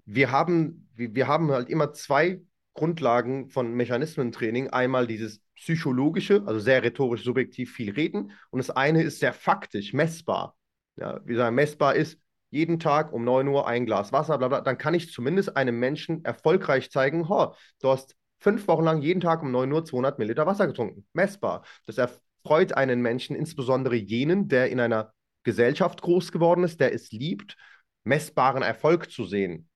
wir 0.04 0.30
haben, 0.30 0.88
wir, 0.94 1.14
wir 1.14 1.26
haben 1.26 1.50
halt 1.50 1.68
immer 1.68 1.92
zwei 1.92 2.40
Grundlagen 2.74 3.50
von 3.50 3.74
Mechanismentraining. 3.74 4.68
Einmal 4.68 5.06
dieses 5.06 5.40
psychologische, 5.54 6.44
also 6.46 6.60
sehr 6.60 6.82
rhetorisch 6.82 7.24
subjektiv 7.24 7.72
viel 7.72 7.90
reden. 7.92 8.32
Und 8.50 8.58
das 8.58 8.70
eine 8.70 9.02
ist 9.02 9.20
sehr 9.20 9.32
faktisch, 9.32 9.92
messbar. 9.92 10.56
Ja, 10.96 11.20
wie 11.24 11.34
sagen, 11.34 11.54
messbar 11.54 11.94
ist, 11.94 12.18
jeden 12.50 12.78
Tag 12.80 13.12
um 13.12 13.24
9 13.24 13.48
Uhr 13.48 13.66
ein 13.66 13.86
Glas 13.86 14.12
Wasser, 14.12 14.38
bla 14.38 14.48
bla, 14.48 14.60
dann 14.60 14.78
kann 14.78 14.94
ich 14.94 15.12
zumindest 15.12 15.56
einem 15.56 15.78
Menschen 15.78 16.24
erfolgreich 16.24 16.90
zeigen, 16.90 17.28
ho, 17.28 17.54
du 17.80 17.88
hast 17.88 18.16
fünf 18.38 18.68
Wochen 18.68 18.84
lang 18.84 19.02
jeden 19.02 19.20
Tag 19.20 19.42
um 19.42 19.50
9 19.50 19.72
Uhr 19.72 19.84
200 19.84 20.18
Milliliter 20.18 20.46
Wasser 20.46 20.66
getrunken. 20.66 21.06
Messbar. 21.12 21.64
Das 21.86 21.98
erfreut 21.98 22.72
einen 22.72 23.02
Menschen, 23.02 23.36
insbesondere 23.36 23.96
jenen, 23.96 24.48
der 24.48 24.70
in 24.70 24.80
einer 24.80 25.12
Gesellschaft 25.42 26.02
groß 26.02 26.32
geworden 26.32 26.64
ist, 26.64 26.80
der 26.80 26.94
es 26.94 27.10
liebt, 27.10 27.56
messbaren 28.04 28.62
Erfolg 28.62 29.10
zu 29.10 29.24
sehen 29.24 29.68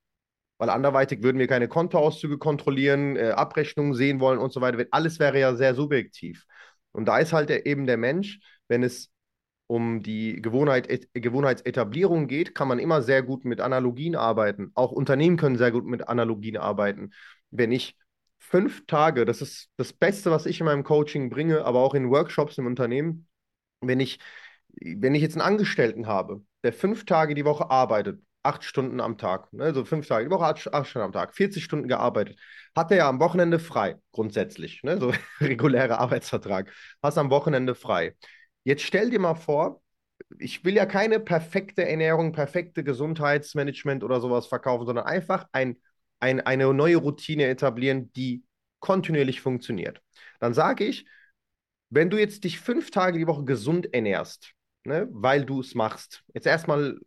weil 0.62 0.70
anderweitig 0.70 1.24
würden 1.24 1.40
wir 1.40 1.48
keine 1.48 1.66
Kontoauszüge 1.66 2.38
kontrollieren, 2.38 3.16
äh, 3.16 3.30
Abrechnungen 3.30 3.94
sehen 3.94 4.20
wollen 4.20 4.38
und 4.38 4.52
so 4.52 4.60
weiter. 4.60 4.84
Alles 4.92 5.18
wäre 5.18 5.40
ja 5.40 5.56
sehr 5.56 5.74
subjektiv. 5.74 6.44
Und 6.92 7.06
da 7.06 7.18
ist 7.18 7.32
halt 7.32 7.50
eben 7.50 7.84
der 7.84 7.96
Mensch, 7.96 8.38
wenn 8.68 8.84
es 8.84 9.10
um 9.72 10.02
die 10.02 10.42
Gewohnheit, 10.42 10.90
et, 10.90 11.08
Gewohnheitsetablierung 11.14 12.28
geht, 12.28 12.54
kann 12.54 12.68
man 12.68 12.78
immer 12.78 13.00
sehr 13.00 13.22
gut 13.22 13.46
mit 13.46 13.62
Analogien 13.62 14.16
arbeiten. 14.16 14.70
Auch 14.74 14.92
Unternehmen 14.92 15.38
können 15.38 15.56
sehr 15.56 15.70
gut 15.72 15.86
mit 15.86 16.08
Analogien 16.08 16.58
arbeiten. 16.58 17.12
Wenn 17.50 17.72
ich 17.72 17.96
fünf 18.36 18.84
Tage, 18.86 19.24
das 19.24 19.40
ist 19.40 19.70
das 19.78 19.94
Beste, 19.94 20.30
was 20.30 20.44
ich 20.44 20.60
in 20.60 20.66
meinem 20.66 20.84
Coaching 20.84 21.30
bringe, 21.30 21.64
aber 21.64 21.78
auch 21.78 21.94
in 21.94 22.10
Workshops 22.10 22.58
im 22.58 22.66
Unternehmen, 22.66 23.26
wenn 23.80 23.98
ich, 23.98 24.18
wenn 24.74 25.14
ich 25.14 25.22
jetzt 25.22 25.36
einen 25.36 25.46
Angestellten 25.46 26.06
habe, 26.06 26.42
der 26.64 26.74
fünf 26.74 27.06
Tage 27.06 27.34
die 27.34 27.46
Woche 27.46 27.70
arbeitet, 27.70 28.20
acht 28.42 28.64
Stunden 28.64 29.00
am 29.00 29.16
Tag, 29.16 29.50
ne? 29.54 29.72
so 29.72 29.86
fünf 29.86 30.06
Tage 30.06 30.26
die 30.26 30.30
Woche, 30.30 30.44
acht, 30.44 30.74
acht, 30.74 30.86
Stunden 30.86 31.06
am 31.06 31.12
Tag, 31.12 31.34
40 31.34 31.64
Stunden 31.64 31.88
gearbeitet. 31.88 32.38
Hat 32.76 32.90
er 32.90 32.98
ja 32.98 33.08
am 33.08 33.20
Wochenende 33.20 33.58
frei, 33.58 33.96
grundsätzlich, 34.10 34.82
ne? 34.82 34.98
so 34.98 35.14
regulärer 35.40 35.98
Arbeitsvertrag. 35.98 36.70
Hast 37.02 37.16
am 37.16 37.30
Wochenende 37.30 37.74
frei. 37.74 38.14
Jetzt 38.64 38.82
stell 38.82 39.10
dir 39.10 39.18
mal 39.18 39.34
vor, 39.34 39.82
ich 40.38 40.64
will 40.64 40.74
ja 40.74 40.86
keine 40.86 41.20
perfekte 41.20 41.86
Ernährung, 41.86 42.32
perfekte 42.32 42.84
Gesundheitsmanagement 42.84 44.04
oder 44.04 44.20
sowas 44.20 44.46
verkaufen, 44.46 44.86
sondern 44.86 45.06
einfach 45.06 45.46
ein, 45.52 45.76
ein, 46.20 46.40
eine 46.40 46.72
neue 46.72 46.96
Routine 46.96 47.46
etablieren, 47.46 48.12
die 48.12 48.44
kontinuierlich 48.80 49.40
funktioniert. 49.40 50.00
Dann 50.40 50.54
sage 50.54 50.84
ich, 50.84 51.06
wenn 51.90 52.10
du 52.10 52.18
jetzt 52.18 52.44
dich 52.44 52.58
fünf 52.60 52.90
Tage 52.90 53.18
die 53.18 53.26
Woche 53.26 53.44
gesund 53.44 53.92
ernährst, 53.92 54.52
ne, 54.84 55.08
weil 55.10 55.44
du 55.44 55.60
es 55.60 55.74
machst, 55.74 56.24
jetzt 56.34 56.46
erstmal 56.46 56.98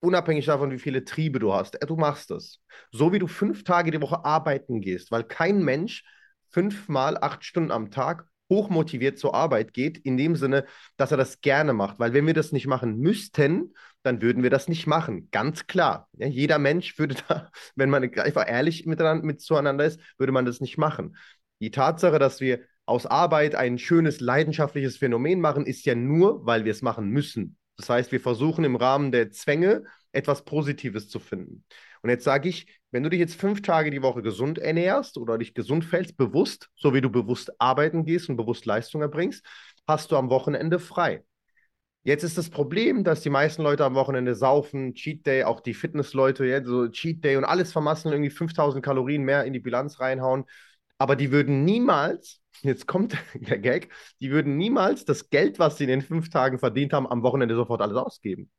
unabhängig 0.00 0.46
davon, 0.46 0.70
wie 0.70 0.78
viele 0.78 1.04
Triebe 1.04 1.38
du 1.38 1.52
hast. 1.54 1.78
Du 1.86 1.96
machst 1.96 2.30
es. 2.30 2.60
So 2.90 3.12
wie 3.12 3.18
du 3.18 3.26
fünf 3.26 3.64
Tage 3.64 3.90
die 3.90 4.00
Woche 4.00 4.24
arbeiten 4.24 4.80
gehst, 4.80 5.10
weil 5.10 5.24
kein 5.24 5.62
Mensch 5.62 6.04
fünfmal 6.50 7.16
acht 7.16 7.44
Stunden 7.44 7.70
am 7.70 7.90
Tag 7.90 8.26
hochmotiviert 8.52 9.18
zur 9.18 9.34
Arbeit 9.34 9.72
geht, 9.72 9.96
in 9.96 10.18
dem 10.18 10.36
Sinne, 10.36 10.66
dass 10.98 11.10
er 11.10 11.16
das 11.16 11.40
gerne 11.40 11.72
macht. 11.72 11.98
Weil 11.98 12.12
wenn 12.12 12.26
wir 12.26 12.34
das 12.34 12.52
nicht 12.52 12.66
machen 12.66 12.98
müssten, 12.98 13.72
dann 14.02 14.20
würden 14.20 14.42
wir 14.42 14.50
das 14.50 14.68
nicht 14.68 14.86
machen. 14.86 15.28
Ganz 15.30 15.66
klar. 15.66 16.08
Ja, 16.18 16.26
jeder 16.26 16.58
Mensch 16.58 16.98
würde 16.98 17.14
da, 17.28 17.50
wenn 17.76 17.88
man 17.88 18.02
einfach 18.18 18.46
ehrlich 18.46 18.84
miteinander, 18.84 19.24
mit 19.24 19.40
zueinander 19.40 19.86
ist, 19.86 20.00
würde 20.18 20.32
man 20.32 20.44
das 20.44 20.60
nicht 20.60 20.76
machen. 20.76 21.16
Die 21.60 21.70
Tatsache, 21.70 22.18
dass 22.18 22.40
wir 22.40 22.60
aus 22.84 23.06
Arbeit 23.06 23.54
ein 23.54 23.78
schönes, 23.78 24.20
leidenschaftliches 24.20 24.98
Phänomen 24.98 25.40
machen, 25.40 25.64
ist 25.64 25.86
ja 25.86 25.94
nur, 25.94 26.44
weil 26.44 26.66
wir 26.66 26.72
es 26.72 26.82
machen 26.82 27.08
müssen. 27.08 27.56
Das 27.78 27.88
heißt, 27.88 28.12
wir 28.12 28.20
versuchen 28.20 28.64
im 28.64 28.76
Rahmen 28.76 29.12
der 29.12 29.30
Zwänge 29.30 29.84
etwas 30.12 30.44
Positives 30.44 31.08
zu 31.08 31.20
finden. 31.20 31.64
Und 32.02 32.10
jetzt 32.10 32.24
sage 32.24 32.48
ich, 32.48 32.66
wenn 32.90 33.02
du 33.02 33.10
dich 33.10 33.20
jetzt 33.20 33.40
fünf 33.40 33.62
Tage 33.62 33.90
die 33.90 34.02
Woche 34.02 34.22
gesund 34.22 34.58
ernährst 34.58 35.16
oder 35.16 35.38
dich 35.38 35.54
gesund 35.54 35.84
fällst, 35.84 36.16
bewusst, 36.16 36.68
so 36.74 36.94
wie 36.94 37.00
du 37.00 37.10
bewusst 37.10 37.60
arbeiten 37.60 38.04
gehst 38.04 38.28
und 38.28 38.36
bewusst 38.36 38.66
Leistung 38.66 39.02
erbringst, 39.02 39.44
hast 39.86 40.10
du 40.10 40.16
am 40.16 40.30
Wochenende 40.30 40.78
frei. 40.78 41.24
Jetzt 42.04 42.24
ist 42.24 42.36
das 42.36 42.50
Problem, 42.50 43.04
dass 43.04 43.20
die 43.20 43.30
meisten 43.30 43.62
Leute 43.62 43.84
am 43.84 43.94
Wochenende 43.94 44.34
saufen, 44.34 44.94
Cheat 44.94 45.24
Day, 45.24 45.44
auch 45.44 45.60
die 45.60 45.74
Fitnessleute, 45.74 46.44
ja, 46.44 46.62
so 46.64 46.88
Cheat 46.88 47.22
Day 47.22 47.36
und 47.36 47.44
alles 47.44 47.70
vermasseln, 47.72 48.12
irgendwie 48.12 48.30
5000 48.30 48.84
Kalorien 48.84 49.22
mehr 49.22 49.44
in 49.44 49.52
die 49.52 49.60
Bilanz 49.60 50.00
reinhauen. 50.00 50.44
Aber 50.98 51.14
die 51.14 51.30
würden 51.30 51.64
niemals, 51.64 52.40
jetzt 52.62 52.86
kommt 52.88 53.16
der 53.34 53.58
Gag, 53.58 53.90
die 54.20 54.30
würden 54.32 54.56
niemals 54.56 55.04
das 55.04 55.30
Geld, 55.30 55.60
was 55.60 55.78
sie 55.78 55.84
in 55.84 55.90
den 55.90 56.02
fünf 56.02 56.28
Tagen 56.28 56.58
verdient 56.58 56.92
haben, 56.92 57.06
am 57.06 57.22
Wochenende 57.22 57.54
sofort 57.54 57.80
alles 57.80 57.96
ausgeben. 57.96 58.50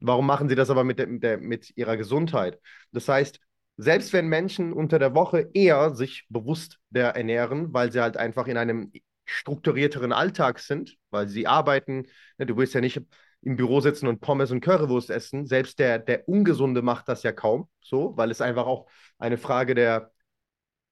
Warum 0.00 0.26
machen 0.26 0.48
sie 0.48 0.54
das 0.54 0.70
aber 0.70 0.84
mit, 0.84 0.98
der, 0.98 1.06
mit, 1.06 1.22
der, 1.22 1.38
mit 1.38 1.76
ihrer 1.76 1.96
Gesundheit? 1.96 2.58
Das 2.92 3.08
heißt, 3.08 3.40
selbst 3.76 4.12
wenn 4.12 4.28
Menschen 4.28 4.72
unter 4.72 4.98
der 4.98 5.14
Woche 5.14 5.48
eher 5.54 5.94
sich 5.94 6.26
bewusst 6.28 6.78
der 6.90 7.16
ernähren, 7.16 7.72
weil 7.72 7.92
sie 7.92 8.00
halt 8.00 8.16
einfach 8.16 8.46
in 8.46 8.56
einem 8.56 8.92
strukturierteren 9.24 10.12
Alltag 10.12 10.58
sind, 10.58 10.96
weil 11.10 11.28
sie 11.28 11.46
arbeiten. 11.46 12.06
Ne, 12.38 12.46
du 12.46 12.56
willst 12.56 12.74
ja 12.74 12.80
nicht 12.80 13.00
im 13.42 13.56
Büro 13.56 13.80
sitzen 13.80 14.06
und 14.06 14.20
Pommes 14.20 14.50
und 14.50 14.60
Currywurst 14.60 15.10
essen. 15.10 15.46
Selbst 15.46 15.78
der, 15.78 15.98
der 15.98 16.28
Ungesunde 16.28 16.82
macht 16.82 17.08
das 17.08 17.22
ja 17.22 17.32
kaum 17.32 17.68
so, 17.80 18.16
weil 18.16 18.30
es 18.30 18.40
einfach 18.40 18.66
auch 18.66 18.86
eine 19.18 19.38
Frage 19.38 19.74
der 19.74 20.10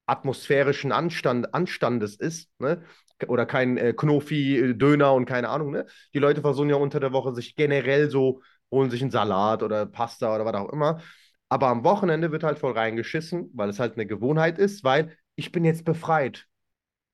atmosphärischen 0.07 0.93
Anstand, 0.93 1.53
Anstandes 1.55 2.17
ist. 2.17 2.49
Ne? 2.59 2.83
Oder 3.27 3.45
kein 3.45 3.77
äh, 3.77 3.93
Knofi-Döner 3.93 5.13
und 5.13 5.27
keine 5.27 5.49
Ahnung. 5.51 5.71
Ne? 5.71 5.87
Die 6.15 6.19
Leute 6.19 6.41
versuchen 6.41 6.71
ja 6.71 6.77
unter 6.77 7.01
der 7.01 7.13
Woche 7.13 7.35
sich 7.35 7.57
generell 7.57 8.09
so, 8.11 8.41
holen 8.71 8.91
sich 8.91 9.03
einen 9.03 9.11
Salat 9.11 9.63
oder 9.63 9.87
Pasta 9.87 10.35
oder 10.35 10.45
was 10.45 10.55
auch 10.55 10.73
immer. 10.73 11.01
Aber 11.49 11.69
am 11.69 11.85
Wochenende 11.85 12.31
wird 12.33 12.45
halt 12.45 12.59
voll 12.59 12.73
reingeschissen, 12.73 13.51
weil 13.55 13.71
es 13.71 13.79
halt 13.81 13.95
eine 13.95 14.07
Gewohnheit 14.07 14.59
ist, 14.59 14.85
weil 14.85 15.17
ich 15.35 15.53
bin 15.53 15.65
jetzt 15.65 15.85
befreit. 15.85 16.47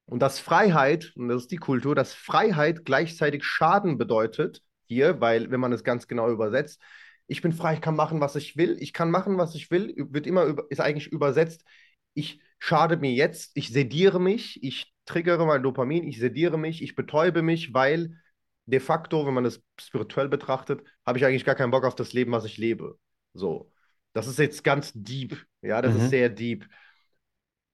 Und 0.07 0.21
dass 0.21 0.38
Freiheit, 0.38 1.12
und 1.17 1.29
das 1.29 1.43
ist 1.43 1.51
die 1.51 1.57
Kultur, 1.57 1.95
dass 1.95 2.12
Freiheit 2.12 2.85
gleichzeitig 2.85 3.45
Schaden 3.45 3.97
bedeutet 3.97 4.62
hier, 4.87 5.21
weil 5.21 5.51
wenn 5.51 5.61
man 5.61 5.73
es 5.73 5.85
ganz 5.85 6.07
genau 6.09 6.31
übersetzt, 6.31 6.81
ich 7.27 7.40
bin 7.40 7.53
frei, 7.53 7.75
ich 7.75 7.81
kann 7.81 7.97
machen, 7.97 8.21
was 8.21 8.37
ich 8.37 8.57
will, 8.57 8.77
ich 8.81 8.93
kann 8.93 9.11
machen, 9.11 9.38
was 9.38 9.55
ich 9.55 9.71
will, 9.71 9.95
wird 10.11 10.27
immer 10.27 10.57
ist 10.69 10.81
eigentlich 10.81 11.07
übersetzt, 11.11 11.64
ich 12.12 12.40
schade 12.59 12.97
mir 12.99 13.12
jetzt, 13.12 13.53
ich 13.55 13.71
sediere 13.71 14.21
mich, 14.21 14.62
ich 14.62 14.93
triggere 15.07 15.47
mein 15.47 15.62
Dopamin, 15.62 16.05
ich 16.05 16.19
sediere 16.19 16.59
mich, 16.59 16.83
ich 16.83 16.95
betäube 16.95 17.43
mich, 17.43 17.73
weil 17.73 18.19
de 18.66 18.81
facto, 18.81 19.27
wenn 19.27 19.35
man 19.35 19.44
es 19.44 19.62
spirituell 19.81 20.29
betrachtet, 20.29 20.83
habe 21.05 21.18
ich 21.18 21.24
eigentlich 21.24 21.44
gar 21.44 21.55
keinen 21.55 21.70
Bock 21.70 21.85
auf 21.85 21.94
das 21.94 22.12
Leben, 22.12 22.33
was 22.33 22.44
ich 22.44 22.59
lebe. 22.59 22.98
So. 23.35 23.70
Das 24.12 24.27
ist 24.27 24.38
jetzt 24.38 24.64
ganz 24.64 24.92
deep. 24.94 25.44
Ja, 25.61 25.83
das 25.83 25.94
mhm. 25.94 26.00
ist 26.00 26.11
sehr 26.11 26.29
deep. 26.29 26.68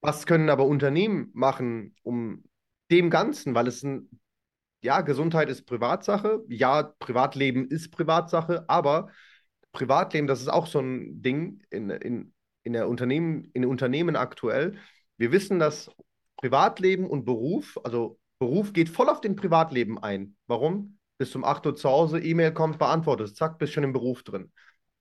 Was 0.01 0.27
können 0.27 0.49
aber 0.49 0.65
Unternehmen 0.65 1.31
machen, 1.35 1.95
um 2.03 2.45
dem 2.91 3.11
Ganzen, 3.11 3.55
weil 3.55 3.67
es 3.69 3.83
ein, 3.83 4.09
ja, 4.83 5.03
Gesundheit 5.03 5.51
ist 5.51 5.67
Privatsache, 5.67 6.43
ja, 6.49 6.83
Privatleben 6.99 7.69
ist 7.69 7.91
Privatsache, 7.91 8.65
aber 8.69 9.11
Privatleben, 9.73 10.27
das 10.27 10.41
ist 10.41 10.49
auch 10.49 10.67
so 10.67 10.81
ein 10.81 11.23
Ding 11.23 11.63
in, 11.71 11.91
in, 11.91 12.33
in, 12.63 12.73
der 12.73 12.89
Unternehmen, 12.89 13.51
in 13.53 13.67
Unternehmen 13.67 14.17
aktuell. 14.17 14.79
Wir 15.19 15.33
wissen, 15.33 15.59
dass 15.59 15.91
Privatleben 16.39 17.07
und 17.07 17.25
Beruf, 17.25 17.79
also 17.85 18.20
Beruf 18.41 18.73
geht 18.73 18.89
voll 18.89 19.09
auf 19.09 19.21
den 19.21 19.37
Privatleben 19.37 20.03
ein. 20.03 20.35
Warum? 20.47 20.99
Bis 21.19 21.31
zum 21.31 21.45
8 21.45 21.67
Uhr 21.67 21.77
zu 21.77 21.89
Hause, 21.89 22.19
E-Mail 22.19 22.53
kommt, 22.53 22.79
beantwortet, 22.79 23.37
zack, 23.37 23.59
bist 23.59 23.75
schon 23.75 23.85
im 23.85 23.93
Beruf 23.93 24.23
drin. 24.23 24.51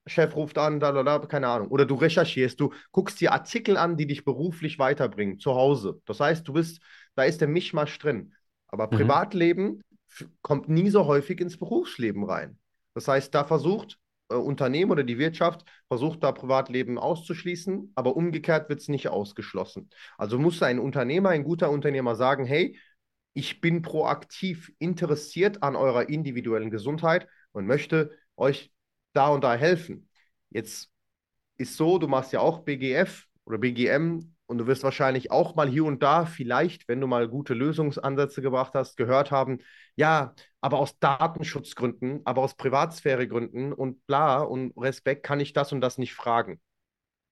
Chef 0.05 0.35
ruft 0.35 0.57
an, 0.57 0.79
da, 0.79 0.91
da, 0.91 1.03
da, 1.03 1.19
keine 1.19 1.47
Ahnung. 1.47 1.69
Oder 1.69 1.85
du 1.85 1.95
recherchierst, 1.95 2.59
du 2.59 2.73
guckst 2.91 3.21
dir 3.21 3.31
Artikel 3.31 3.77
an, 3.77 3.95
die 3.95 4.07
dich 4.07 4.25
beruflich 4.25 4.77
weiterbringen, 4.77 5.39
zu 5.39 5.55
Hause. 5.55 6.01
Das 6.05 6.19
heißt, 6.19 6.47
du 6.47 6.53
bist, 6.53 6.81
da 7.15 7.23
ist 7.23 7.39
der 7.39 7.47
Mischmasch 7.47 7.97
drin. 7.99 8.33
Aber 8.67 8.87
mhm. 8.87 8.97
Privatleben 8.97 9.81
kommt 10.41 10.67
nie 10.67 10.89
so 10.89 11.05
häufig 11.05 11.39
ins 11.39 11.57
Berufsleben 11.57 12.25
rein. 12.25 12.59
Das 12.93 13.07
heißt, 13.07 13.33
da 13.33 13.45
versucht 13.45 13.97
äh, 14.29 14.35
Unternehmen 14.35 14.91
oder 14.91 15.03
die 15.03 15.17
Wirtschaft, 15.17 15.63
versucht 15.87 16.23
da 16.23 16.31
Privatleben 16.31 16.97
auszuschließen, 16.97 17.93
aber 17.95 18.17
umgekehrt 18.17 18.67
wird 18.67 18.81
es 18.81 18.89
nicht 18.89 19.07
ausgeschlossen. 19.07 19.89
Also 20.17 20.37
muss 20.37 20.61
ein 20.61 20.79
Unternehmer, 20.79 21.29
ein 21.29 21.43
guter 21.43 21.69
Unternehmer 21.69 22.15
sagen, 22.15 22.45
hey, 22.45 22.77
ich 23.33 23.61
bin 23.61 23.81
proaktiv 23.81 24.71
interessiert 24.79 25.63
an 25.63 25.75
eurer 25.75 26.09
individuellen 26.09 26.71
Gesundheit 26.71 27.27
und 27.51 27.65
möchte 27.67 28.11
euch 28.37 28.71
da 29.13 29.29
und 29.29 29.43
da 29.43 29.55
helfen. 29.55 30.09
Jetzt 30.49 30.91
ist 31.57 31.75
so, 31.77 31.97
du 31.99 32.07
machst 32.07 32.33
ja 32.33 32.39
auch 32.39 32.59
BGF 32.59 33.25
oder 33.45 33.57
BGM 33.57 34.35
und 34.45 34.57
du 34.57 34.67
wirst 34.67 34.83
wahrscheinlich 34.83 35.31
auch 35.31 35.55
mal 35.55 35.69
hier 35.69 35.85
und 35.85 36.01
da 36.01 36.25
vielleicht, 36.25 36.87
wenn 36.87 37.01
du 37.01 37.07
mal 37.07 37.27
gute 37.27 37.53
Lösungsansätze 37.53 38.41
gebracht 38.41 38.73
hast, 38.73 38.97
gehört 38.97 39.31
haben, 39.31 39.59
ja, 39.95 40.33
aber 40.61 40.79
aus 40.79 40.97
Datenschutzgründen, 40.99 42.21
aber 42.25 42.41
aus 42.41 42.55
Privatsphäregründen 42.55 43.73
und 43.73 44.05
bla 44.07 44.41
und 44.41 44.73
Respekt 44.77 45.23
kann 45.23 45.39
ich 45.39 45.53
das 45.53 45.71
und 45.71 45.81
das 45.81 45.97
nicht 45.97 46.13
fragen. 46.13 46.59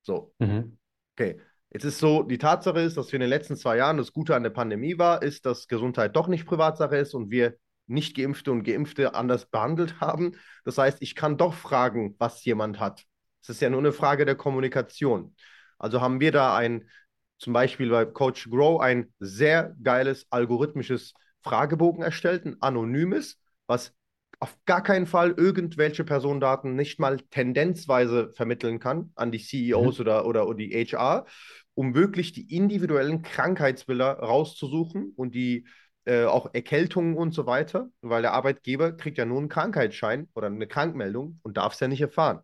So. 0.02 0.34
Mhm. 0.40 0.78
Okay. 1.16 1.40
Jetzt 1.72 1.84
ist 1.84 2.00
so, 2.00 2.24
die 2.24 2.38
Tatsache 2.38 2.80
ist, 2.80 2.98
dass 2.98 3.12
wir 3.12 3.18
in 3.18 3.22
den 3.22 3.30
letzten 3.30 3.58
zwei 3.58 3.78
Jahren, 3.78 3.98
das 3.98 4.14
Gute 4.14 4.36
an 4.36 4.44
der 4.44 4.50
Pandemie 4.52 4.98
war, 4.98 5.22
ist, 5.22 5.46
dass 5.46 5.68
Gesundheit 5.68 6.16
doch 6.16 6.28
nicht 6.28 6.46
Privatsache 6.46 6.96
ist 6.98 7.14
und 7.14 7.30
wir 7.30 7.58
nicht 7.88 8.16
geimpfte 8.16 8.52
und 8.52 8.64
geimpfte 8.64 9.16
anders 9.16 9.46
behandelt 9.46 10.00
haben. 10.02 10.34
Das 10.64 10.78
heißt, 10.78 11.02
ich 11.02 11.16
kann 11.16 11.38
doch 11.38 11.54
fragen, 11.54 12.16
was 12.20 12.44
jemand 12.46 12.80
hat. 12.80 13.04
Es 13.42 13.50
ist 13.50 13.62
ja 13.62 13.70
nur 13.70 13.80
eine 13.80 13.92
Frage 13.94 14.26
der 14.26 14.36
Kommunikation. 14.36 15.36
Also 15.78 16.02
haben 16.02 16.20
wir 16.20 16.32
da 16.32 16.56
ein, 16.56 16.90
zum 17.38 17.54
Beispiel 17.54 17.90
bei 17.90 18.06
Coach 18.06 18.50
Grow, 18.50 18.82
ein 18.82 19.14
sehr 19.20 19.76
geiles 19.84 20.26
algorithmisches 20.32 21.14
Fragebogen 21.44 22.04
erstellt, 22.04 22.46
ein 22.46 22.62
anonymes, 22.62 23.40
was 23.68 23.94
auf 24.39 24.58
gar 24.65 24.84
keinen 24.84 25.08
Fall 25.08 25.32
irgendwelche 25.32 26.04
Personendaten 26.04 26.76
nicht 26.76 27.00
mal 27.00 27.17
tendenzweise 27.32 28.32
vermitteln 28.36 28.80
kann 28.80 29.12
an 29.15 29.32
die 29.32 29.39
CEOs 29.39 29.97
mhm. 29.97 30.02
oder, 30.02 30.26
oder, 30.26 30.47
oder 30.47 30.58
die 30.58 30.71
HR, 30.71 31.26
um 31.73 31.95
wirklich 31.95 32.34
die 32.34 32.56
individuellen 32.56 33.23
Krankheitsbilder 33.23 34.19
rauszusuchen 34.19 35.13
und 35.15 35.34
die 35.34 35.65
äh, 36.06 36.26
auch 36.26 36.54
Erkältungen 36.54 37.17
und 37.17 37.34
so 37.34 37.45
weiter, 37.45 37.89
weil 38.02 38.21
der 38.21 38.34
Arbeitgeber 38.34 38.93
kriegt 38.93 39.17
ja 39.17 39.26
nur 39.26 39.39
einen 39.39 39.50
Krankheitsschein 39.50 40.30
oder 40.36 40.47
eine 40.47 40.67
Krankmeldung 40.67 41.39
und 41.43 41.58
darf 41.58 41.73
es 41.73 41.80
ja 41.80 41.88
nicht 41.88 42.02
erfahren. 42.02 42.39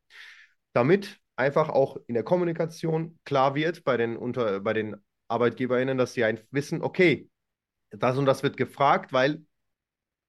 Damit 0.73 1.19
einfach 1.35 1.69
auch 1.69 1.97
in 2.07 2.15
der 2.15 2.23
Kommunikation 2.23 3.19
klar 3.23 3.55
wird 3.55 3.83
bei 3.83 3.97
den, 3.97 4.17
unter, 4.17 4.59
bei 4.59 4.73
den 4.73 4.95
ArbeitgeberInnen, 5.27 5.97
dass 5.97 6.13
sie 6.13 6.25
wissen, 6.51 6.81
okay, 6.81 7.29
das 7.91 8.17
und 8.17 8.25
das 8.25 8.43
wird 8.43 8.57
gefragt, 8.57 9.13
weil 9.13 9.43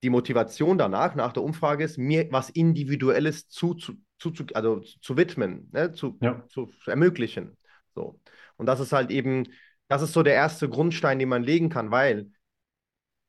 die 0.05 0.11
Motivation 0.11 0.77
danach, 0.77 1.15
nach 1.15 1.33
der 1.33 1.43
Umfrage 1.43 1.83
ist, 1.83 1.97
mir 1.97 2.29
was 2.31 2.51
Individuelles 2.51 3.49
zu, 3.49 3.73
zu, 3.73 3.95
zu, 4.19 4.45
also 4.53 4.81
zu 5.01 5.17
widmen, 5.17 5.71
ne? 5.73 5.93
zu, 5.93 6.19
ja. 6.21 6.45
zu 6.49 6.71
ermöglichen. 6.87 7.57
So. 7.95 8.21
Und 8.57 8.67
das 8.67 8.81
ist 8.81 8.93
halt 8.93 9.11
eben, 9.11 9.49
das 9.89 10.03
ist 10.03 10.13
so 10.13 10.23
der 10.23 10.35
erste 10.35 10.69
Grundstein, 10.69 11.19
den 11.19 11.31
man 11.31 11.43
legen 11.43 11.71
kann, 11.71 11.91
weil 11.91 12.31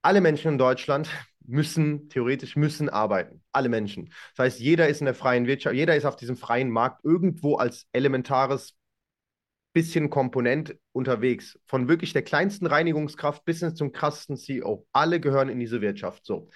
alle 0.02 0.20
Menschen 0.20 0.52
in 0.52 0.58
Deutschland 0.58 1.10
müssen, 1.46 2.10
theoretisch 2.10 2.58
müssen 2.58 2.90
arbeiten. 2.90 3.42
Alle 3.54 3.70
Menschen. 3.70 4.10
Das 4.36 4.46
heißt, 4.46 4.60
jeder 4.60 4.90
ist 4.90 5.00
in 5.00 5.06
der 5.06 5.16
freien 5.16 5.48
Wirtschaft, 5.48 5.76
jeder 5.76 5.96
ist 5.96 6.06
auf 6.06 6.18
diesem 6.18 6.36
freien 6.36 6.70
Markt 6.70 7.06
irgendwo 7.06 7.56
als 7.56 7.88
elementares 7.94 8.76
bisschen 9.76 10.10
Komponent 10.10 10.78
unterwegs. 10.94 11.60
Von 11.66 11.90
wirklich 11.90 12.14
der 12.14 12.22
kleinsten 12.22 12.66
Reinigungskraft 12.66 13.44
bis 13.44 13.60
hin 13.60 13.76
zum 13.76 13.92
krassesten 13.92 14.38
CEO. 14.38 14.88
Alle 14.94 15.20
gehören 15.20 15.50
in 15.50 15.60
diese 15.60 15.82
Wirtschaft. 15.82 16.26
So. 16.26 16.50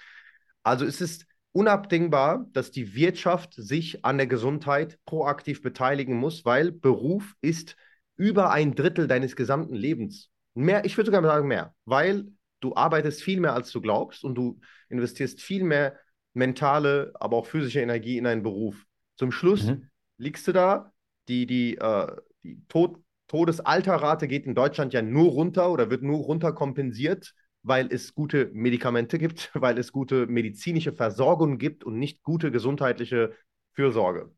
Also 0.62 0.86
es 0.86 1.02
ist 1.02 1.26
unabdingbar, 1.52 2.46
dass 2.52 2.70
die 2.70 2.94
Wirtschaft 2.94 3.52
sich 3.52 4.06
an 4.06 4.16
der 4.16 4.26
Gesundheit 4.26 4.98
proaktiv 5.04 5.60
beteiligen 5.60 6.16
muss, 6.16 6.46
weil 6.46 6.72
Beruf 6.72 7.34
ist 7.42 7.76
über 8.16 8.52
ein 8.52 8.74
Drittel 8.74 9.06
deines 9.06 9.36
gesamten 9.36 9.74
Lebens. 9.74 10.30
Mehr, 10.54 10.86
ich 10.86 10.96
würde 10.96 11.10
sogar 11.10 11.22
sagen 11.22 11.46
mehr, 11.46 11.74
weil 11.84 12.26
du 12.60 12.74
arbeitest 12.74 13.22
viel 13.22 13.40
mehr, 13.40 13.52
als 13.52 13.70
du 13.70 13.82
glaubst 13.82 14.24
und 14.24 14.34
du 14.34 14.60
investierst 14.88 15.42
viel 15.42 15.64
mehr 15.64 15.98
mentale, 16.32 17.12
aber 17.20 17.36
auch 17.36 17.46
physische 17.46 17.80
Energie 17.80 18.16
in 18.16 18.24
deinen 18.24 18.42
Beruf. 18.42 18.86
Zum 19.16 19.30
Schluss 19.30 19.66
mhm. 19.66 19.90
liegst 20.16 20.48
du 20.48 20.52
da, 20.52 20.90
die, 21.28 21.44
die, 21.44 21.76
äh, 21.76 22.16
die 22.42 22.62
Tod 22.68 23.02
Todesalterrate 23.30 24.26
geht 24.26 24.44
in 24.44 24.56
Deutschland 24.56 24.92
ja 24.92 25.02
nur 25.02 25.30
runter 25.30 25.70
oder 25.70 25.88
wird 25.88 26.02
nur 26.02 26.18
runter 26.18 26.52
kompensiert, 26.52 27.32
weil 27.62 27.86
es 27.92 28.12
gute 28.12 28.50
Medikamente 28.52 29.18
gibt, 29.18 29.50
weil 29.54 29.78
es 29.78 29.92
gute 29.92 30.26
medizinische 30.26 30.92
Versorgung 30.92 31.58
gibt 31.58 31.84
und 31.84 31.96
nicht 31.96 32.24
gute 32.24 32.50
gesundheitliche 32.50 33.32
Fürsorge. 33.72 34.32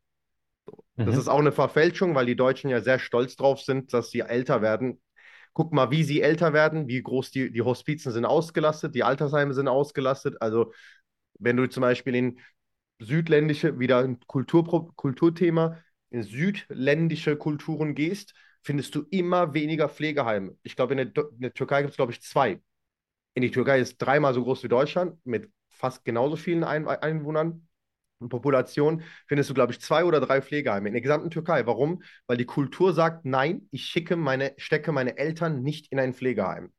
Mhm. 0.96 1.06
Das 1.06 1.16
ist 1.16 1.28
auch 1.28 1.38
eine 1.38 1.52
Verfälschung, 1.52 2.14
weil 2.14 2.26
die 2.26 2.36
Deutschen 2.36 2.68
ja 2.68 2.82
sehr 2.82 2.98
stolz 2.98 3.34
drauf 3.36 3.62
sind, 3.62 3.94
dass 3.94 4.10
sie 4.10 4.20
älter 4.20 4.60
werden 4.60 5.00
guck 5.54 5.72
mal, 5.72 5.90
wie 5.90 6.02
sie 6.02 6.22
älter 6.22 6.52
werden, 6.52 6.88
wie 6.88 7.02
groß 7.02 7.30
die, 7.30 7.52
die 7.52 7.62
Hospizen 7.62 8.12
sind 8.12 8.24
ausgelastet, 8.24 8.94
die 8.94 9.02
Altersheime 9.04 9.52
sind 9.52 9.68
ausgelastet. 9.68 10.40
Also 10.40 10.72
wenn 11.38 11.56
du 11.56 11.68
zum 11.68 11.82
Beispiel 11.82 12.14
in 12.14 12.40
südländische, 12.98 13.78
wieder 13.78 13.98
ein 13.98 14.18
Kultur, 14.26 14.94
Kulturthema, 14.96 15.78
in 16.08 16.22
südländische 16.22 17.36
Kulturen 17.36 17.94
gehst, 17.94 18.34
findest 18.62 18.94
du 18.94 19.04
immer 19.10 19.54
weniger 19.54 19.88
Pflegeheime. 19.88 20.56
Ich 20.62 20.76
glaube, 20.76 20.94
in, 20.94 20.98
in, 21.00 21.12
der 21.40 21.52
Türkei 21.52 21.82
gibt 21.82 21.90
es, 21.90 21.96
glaube 21.96 22.12
ich, 22.12 22.22
zwei. 22.22 22.60
In 23.34 23.42
die 23.42 23.50
Türkei 23.50 23.80
ist 23.80 23.98
dreimal 23.98 24.34
so 24.34 24.42
groß 24.42 24.62
wie 24.62 24.68
Deutschland 24.68 25.18
mit 25.24 25.50
fast 25.70 26.04
genauso 26.04 26.36
vielen 26.36 26.64
Ein 26.64 26.86
Einwohnern. 26.86 27.66
Population 28.28 29.02
findest 29.26 29.50
du, 29.50 29.54
glaube 29.54 29.72
ich, 29.72 29.80
zwei 29.80 30.04
oder 30.04 30.20
drei 30.20 30.40
Pflegeheime 30.40 30.88
in 30.88 30.94
der 30.94 31.02
gesamten 31.02 31.30
Türkei. 31.30 31.66
Warum? 31.66 32.02
Weil 32.28 32.36
die 32.36 32.44
Kultur 32.44 32.92
sagt, 32.92 33.24
nein, 33.24 33.68
ich 33.72 33.86
schicke 33.86 34.14
meine, 34.14 34.54
stecke 34.58 34.92
meine 34.92 35.18
Eltern 35.18 35.62
nicht 35.62 35.90
in 35.90 35.98
ein 35.98 36.14
Pflegeheim. 36.14 36.72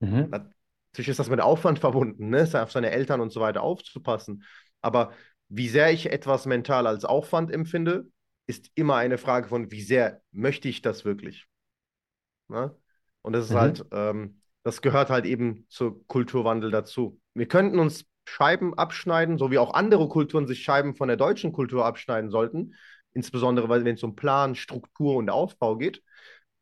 Mhm. 0.00 0.30
Natürlich 0.30 1.08
ist 1.08 1.18
das 1.18 1.30
mit 1.30 1.40
Aufwand 1.40 1.78
verbunden, 1.78 2.30
ne? 2.30 2.48
auf 2.54 2.72
seine 2.72 2.90
Eltern 2.90 3.20
und 3.20 3.30
so 3.30 3.40
weiter 3.40 3.62
aufzupassen. 3.62 4.44
Aber 4.80 5.12
wie 5.48 5.68
sehr 5.68 5.92
ich 5.92 6.10
etwas 6.10 6.46
mental 6.46 6.86
als 6.86 7.04
Aufwand 7.04 7.52
empfinde, 7.52 8.06
ist 8.46 8.70
immer 8.74 8.96
eine 8.96 9.18
Frage 9.18 9.48
von, 9.48 9.70
wie 9.70 9.80
sehr 9.80 10.20
möchte 10.32 10.68
ich 10.68 10.82
das 10.82 11.04
wirklich? 11.04 11.46
Ne? 12.48 12.74
Und 13.22 13.32
das 13.32 13.46
ist 13.46 13.52
mhm. 13.52 13.58
halt, 13.58 13.86
ähm, 13.92 14.40
das 14.62 14.82
gehört 14.82 15.10
halt 15.10 15.24
eben 15.24 15.66
zu 15.68 16.04
Kulturwandel 16.06 16.70
dazu. 16.70 17.20
Wir 17.34 17.48
könnten 17.48 17.78
uns 17.78 18.06
Scheiben 18.26 18.74
abschneiden, 18.74 19.38
so 19.38 19.50
wie 19.50 19.58
auch 19.58 19.74
andere 19.74 20.08
Kulturen 20.08 20.46
sich 20.46 20.62
Scheiben 20.62 20.94
von 20.94 21.08
der 21.08 21.16
deutschen 21.16 21.52
Kultur 21.52 21.84
abschneiden 21.84 22.30
sollten, 22.30 22.74
insbesondere 23.12 23.68
wenn 23.68 23.86
es 23.86 24.02
um 24.02 24.16
Plan, 24.16 24.54
Struktur 24.54 25.16
und 25.16 25.30
Aufbau 25.30 25.76
geht, 25.76 26.02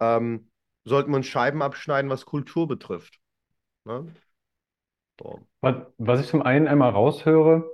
ähm, 0.01 0.51
sollten 0.85 1.11
wir 1.11 1.17
uns 1.17 1.27
Scheiben 1.27 1.63
abschneiden, 1.63 2.11
was 2.11 2.27
Kultur 2.27 2.67
betrifft. 2.67 3.19
Ne? 3.85 4.13
So. 5.21 5.47
Was, 5.61 5.77
was 5.99 6.21
ich 6.21 6.27
zum 6.27 6.43
einen 6.43 6.67
einmal 6.67 6.91
raushöre, 6.91 7.65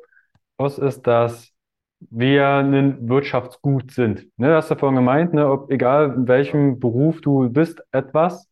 aus 0.58 0.78
ist, 0.78 1.02
dass 1.06 1.52
wir 2.00 2.48
ein 2.48 3.08
Wirtschaftsgut 3.08 3.90
sind. 3.90 4.26
Ne, 4.38 4.54
hast 4.54 4.70
du 4.70 4.76
vorhin 4.76 4.96
gemeint, 4.96 5.34
ne, 5.34 5.50
ob 5.50 5.70
egal 5.70 6.14
in 6.14 6.28
welchem 6.28 6.78
Beruf 6.78 7.20
du 7.20 7.50
bist, 7.50 7.82
etwas. 7.92 8.48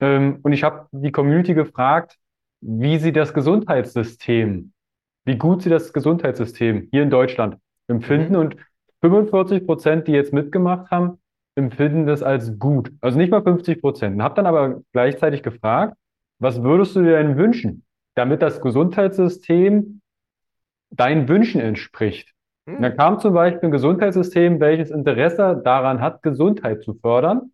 Ähm, 0.00 0.40
und 0.42 0.52
ich 0.52 0.62
habe 0.62 0.86
die 0.92 1.12
Community 1.12 1.54
gefragt, 1.54 2.16
wie 2.60 2.98
sie 2.98 3.12
das 3.12 3.34
Gesundheitssystem, 3.34 4.72
wie 5.24 5.36
gut 5.36 5.62
sie 5.62 5.70
das 5.70 5.92
Gesundheitssystem 5.92 6.88
hier 6.90 7.02
in 7.02 7.10
Deutschland 7.10 7.58
empfinden. 7.88 8.34
Mhm. 8.34 8.40
Und 8.40 8.56
45 9.02 9.66
Prozent, 9.66 10.08
die 10.08 10.12
jetzt 10.12 10.32
mitgemacht 10.32 10.90
haben, 10.90 11.18
empfinden 11.54 12.06
das 12.06 12.22
als 12.22 12.58
gut. 12.58 12.92
Also 13.00 13.18
nicht 13.18 13.30
mal 13.30 13.42
50 13.42 13.80
Prozent. 13.80 14.22
Hab 14.22 14.34
dann 14.36 14.46
aber 14.46 14.82
gleichzeitig 14.92 15.42
gefragt, 15.42 15.96
was 16.38 16.62
würdest 16.62 16.94
du 16.94 17.02
dir 17.02 17.16
denn 17.16 17.36
wünschen, 17.36 17.84
damit 18.14 18.42
das 18.42 18.60
Gesundheitssystem 18.60 20.00
deinen 20.90 21.28
Wünschen 21.28 21.60
entspricht? 21.60 22.35
Mhm. 22.66 22.82
Da 22.82 22.90
kam 22.90 23.18
zum 23.18 23.32
Beispiel 23.34 23.68
ein 23.68 23.72
Gesundheitssystem, 23.72 24.60
welches 24.60 24.90
Interesse 24.90 25.60
daran 25.64 26.00
hat, 26.00 26.22
Gesundheit 26.22 26.82
zu 26.82 26.94
fördern 26.94 27.52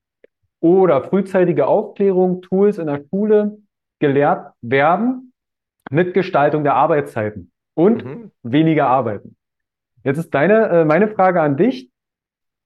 oder 0.61 1.03
frühzeitige 1.03 1.67
Aufklärung, 1.67 2.43
Tools 2.43 2.79
in 2.79 2.87
der 2.87 3.05
Schule, 3.09 3.59
gelehrt 4.01 4.53
werden 4.63 5.33
mit 5.91 6.15
Gestaltung 6.15 6.65
der 6.65 6.75
Arbeitszeiten 6.75 7.51
und 7.75 8.05
mhm. 8.05 8.31
weniger 8.43 8.89
arbeiten. 8.89 9.37
Jetzt 10.05 10.19
ist 10.19 10.35
deine, 10.35 10.69
äh, 10.69 10.85
meine 10.85 11.09
Frage 11.09 11.41
an 11.41 11.57
dich. 11.57 11.91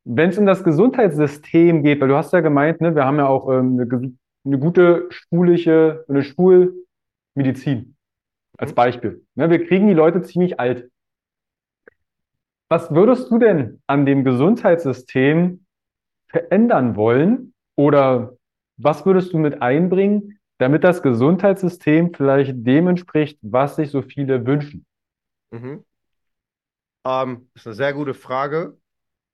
Wenn 0.04 0.30
es 0.30 0.38
um 0.38 0.46
das 0.46 0.62
Gesundheitssystem 0.62 1.82
geht, 1.82 2.00
weil 2.00 2.08
du 2.08 2.16
hast 2.16 2.32
ja 2.32 2.40
gemeint, 2.40 2.80
ne, 2.80 2.94
wir 2.94 3.04
haben 3.04 3.18
ja 3.18 3.26
auch 3.26 3.50
ähm, 3.50 3.80
eine, 3.80 4.12
eine 4.44 4.58
gute 4.58 5.06
schulische, 5.10 6.04
eine 6.08 6.22
Schulmedizin 6.22 7.96
als 8.56 8.70
mhm. 8.70 8.76
Beispiel. 8.76 9.26
Ne, 9.34 9.50
wir 9.50 9.66
kriegen 9.66 9.88
die 9.88 9.94
Leute 9.94 10.22
ziemlich 10.22 10.60
alt. 10.60 10.88
Was 12.68 12.90
würdest 12.90 13.30
du 13.30 13.38
denn 13.38 13.80
an 13.86 14.06
dem 14.06 14.24
Gesundheitssystem 14.24 15.64
verändern 16.26 16.96
wollen? 16.96 17.54
Oder 17.76 18.36
was 18.76 19.06
würdest 19.06 19.32
du 19.32 19.38
mit 19.38 19.62
einbringen, 19.62 20.38
damit 20.58 20.84
das 20.84 21.02
Gesundheitssystem 21.02 22.12
vielleicht 22.14 22.54
dem 22.56 22.88
entspricht, 22.88 23.38
was 23.42 23.76
sich 23.76 23.90
so 23.90 24.02
viele 24.02 24.46
wünschen? 24.46 24.84
Mhm. 25.50 25.84
Ähm, 27.04 27.48
das 27.54 27.62
ist 27.62 27.66
eine 27.66 27.74
sehr 27.74 27.92
gute 27.92 28.14
Frage. 28.14 28.76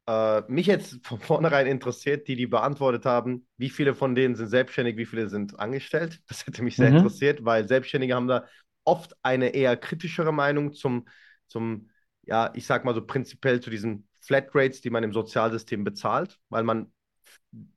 Äh, 0.07 0.43
mich 0.49 0.67
jetzt 0.67 1.07
von 1.07 1.19
vornherein 1.21 1.67
interessiert, 1.67 2.27
die 2.29 2.37
die 2.37 2.47
beantwortet 2.47 3.07
haben, 3.07 3.47
wie 3.57 3.71
viele 3.71 3.95
von 3.95 4.15
denen 4.15 4.35
sind 4.35 4.49
selbstständig, 4.49 4.97
wie 4.97 5.07
viele 5.07 5.29
sind 5.29 5.59
angestellt. 5.59 6.21
Das 6.29 6.47
hätte 6.47 6.63
mich 6.63 6.77
sehr 6.77 6.91
mhm. 6.91 6.97
interessiert, 6.99 7.45
weil 7.45 7.69
Selbstständige 7.69 8.15
haben 8.15 8.29
da 8.29 8.45
oft 8.85 9.15
eine 9.23 9.51
eher 9.55 9.77
kritischere 9.77 10.33
Meinung 10.33 10.73
zum, 10.73 11.07
zum, 11.47 11.89
ja, 12.23 12.51
ich 12.55 12.67
sag 12.67 12.85
mal 12.85 12.95
so 12.95 13.05
prinzipiell 13.05 13.61
zu 13.61 13.71
diesen 13.71 14.09
Flatrates, 14.21 14.81
die 14.81 14.91
man 14.91 15.03
im 15.05 15.13
Sozialsystem 15.13 15.85
bezahlt, 15.85 16.39
weil 16.49 16.63
man 16.63 16.93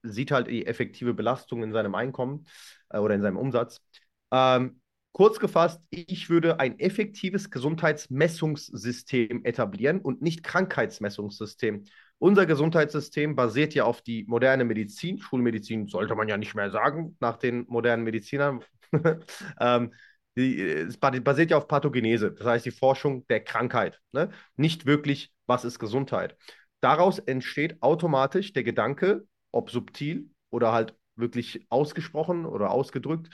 sieht 0.04 0.32
halt 0.32 0.48
die 0.48 0.66
effektive 0.66 1.14
Belastung 1.14 1.64
in 1.64 1.74
seinem 1.74 1.96
Einkommen 1.96 2.46
äh, 2.90 3.00
oder 3.00 3.16
in 3.16 3.22
seinem 3.22 3.38
Umsatz. 3.38 3.82
Ähm, 4.32 4.80
kurz 5.12 5.40
gefasst, 5.40 5.82
ich 5.90 6.30
würde 6.30 6.60
ein 6.60 6.80
effektives 6.80 7.50
Gesundheitsmessungssystem 7.50 9.44
etablieren 9.44 10.02
und 10.02 10.22
nicht 10.22 10.44
Krankheitsmessungssystem. 10.44 11.84
Unser 12.18 12.46
Gesundheitssystem 12.46 13.36
basiert 13.36 13.74
ja 13.74 13.84
auf 13.84 14.02
die 14.02 14.24
moderne 14.28 14.64
Medizin. 14.64 15.20
Schulmedizin 15.20 15.88
sollte 15.88 16.16
man 16.16 16.30
ja 16.30 16.38
nicht 16.38 16.56
mehr 16.56 16.72
sagen 16.72 17.18
nach 17.20 17.38
den 17.38 17.66
modernen 17.68 18.04
Medizinern. 18.04 18.64
ähm, 19.60 19.94
die, 20.36 20.62
es 20.62 20.98
basiert 20.98 21.52
ja 21.52 21.58
auf 21.58 21.68
Pathogenese, 21.68 22.32
das 22.32 22.46
heißt 22.46 22.66
die 22.66 22.72
Forschung 22.72 23.26
der 23.28 23.44
Krankheit. 23.44 24.02
Ne? 24.12 24.30
Nicht 24.56 24.86
wirklich, 24.86 25.34
was 25.46 25.66
ist 25.66 25.80
Gesundheit. 25.80 26.38
Daraus 26.82 27.20
entsteht 27.20 27.82
automatisch 27.82 28.54
der 28.54 28.64
Gedanke, 28.64 29.26
ob 29.52 29.72
subtil 29.72 30.30
oder 30.50 30.72
halt 30.72 30.96
wirklich 31.16 31.66
ausgesprochen 31.70 32.46
oder 32.46 32.72
ausgedrückt. 32.72 33.30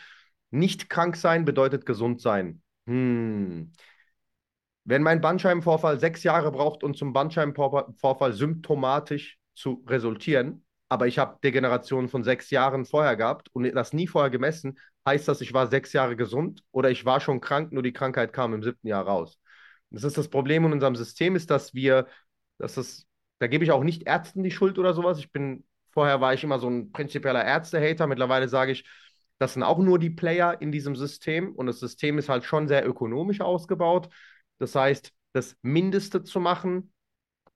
Nicht 0.51 0.89
krank 0.89 1.15
sein 1.15 1.45
bedeutet 1.45 1.85
gesund 1.85 2.21
sein. 2.21 2.61
Hm. 2.85 3.71
Wenn 4.83 5.03
mein 5.03 5.21
Bandscheibenvorfall 5.21 5.99
sechs 5.99 6.23
Jahre 6.23 6.51
braucht, 6.51 6.83
um 6.83 6.93
zum 6.93 7.13
Bandscheibenvorfall 7.13 8.33
symptomatisch 8.33 9.39
zu 9.53 9.83
resultieren, 9.87 10.63
aber 10.91 11.07
ich 11.07 11.17
habe 11.19 11.39
Degeneration 11.43 12.09
von 12.09 12.23
sechs 12.23 12.49
Jahren 12.49 12.85
vorher 12.85 13.15
gehabt 13.15 13.49
und 13.53 13.63
das 13.75 13.93
nie 13.93 14.07
vorher 14.07 14.29
gemessen, 14.29 14.77
heißt 15.07 15.27
das, 15.27 15.41
ich 15.41 15.53
war 15.53 15.67
sechs 15.67 15.93
Jahre 15.93 16.15
gesund 16.15 16.63
oder 16.71 16.89
ich 16.91 17.05
war 17.05 17.21
schon 17.21 17.41
krank, 17.41 17.71
nur 17.71 17.83
die 17.83 17.93
Krankheit 17.93 18.33
kam 18.33 18.53
im 18.53 18.63
siebten 18.63 18.87
Jahr 18.87 19.05
raus. 19.07 19.39
Das 19.89 20.03
ist 20.03 20.17
das 20.17 20.29
Problem 20.29 20.65
in 20.65 20.73
unserem 20.73 20.95
System, 20.95 21.35
ist, 21.35 21.49
dass 21.49 21.73
wir, 21.73 22.07
dass 22.57 22.75
das, 22.75 23.05
da 23.39 23.47
gebe 23.47 23.63
ich 23.63 23.71
auch 23.71 23.83
nicht 23.83 24.03
Ärzten 24.07 24.43
die 24.43 24.51
Schuld 24.51 24.77
oder 24.79 24.93
sowas. 24.93 25.19
Ich 25.19 25.31
bin 25.31 25.65
Vorher 25.93 26.21
war 26.21 26.33
ich 26.33 26.43
immer 26.43 26.59
so 26.59 26.69
ein 26.69 26.91
prinzipieller 26.91 27.43
Ärzte-Hater. 27.43 28.07
Mittlerweile 28.07 28.47
sage 28.47 28.71
ich, 28.71 28.85
das 29.39 29.53
sind 29.53 29.63
auch 29.63 29.79
nur 29.79 29.99
die 29.99 30.09
Player 30.09 30.61
in 30.61 30.71
diesem 30.71 30.95
System 30.95 31.53
und 31.55 31.65
das 31.65 31.79
System 31.79 32.17
ist 32.17 32.29
halt 32.29 32.45
schon 32.45 32.67
sehr 32.67 32.87
ökonomisch 32.87 33.41
ausgebaut. 33.41 34.09
Das 34.59 34.75
heißt, 34.75 35.11
das 35.33 35.57
Mindeste 35.61 36.23
zu 36.23 36.39
machen, 36.39 36.93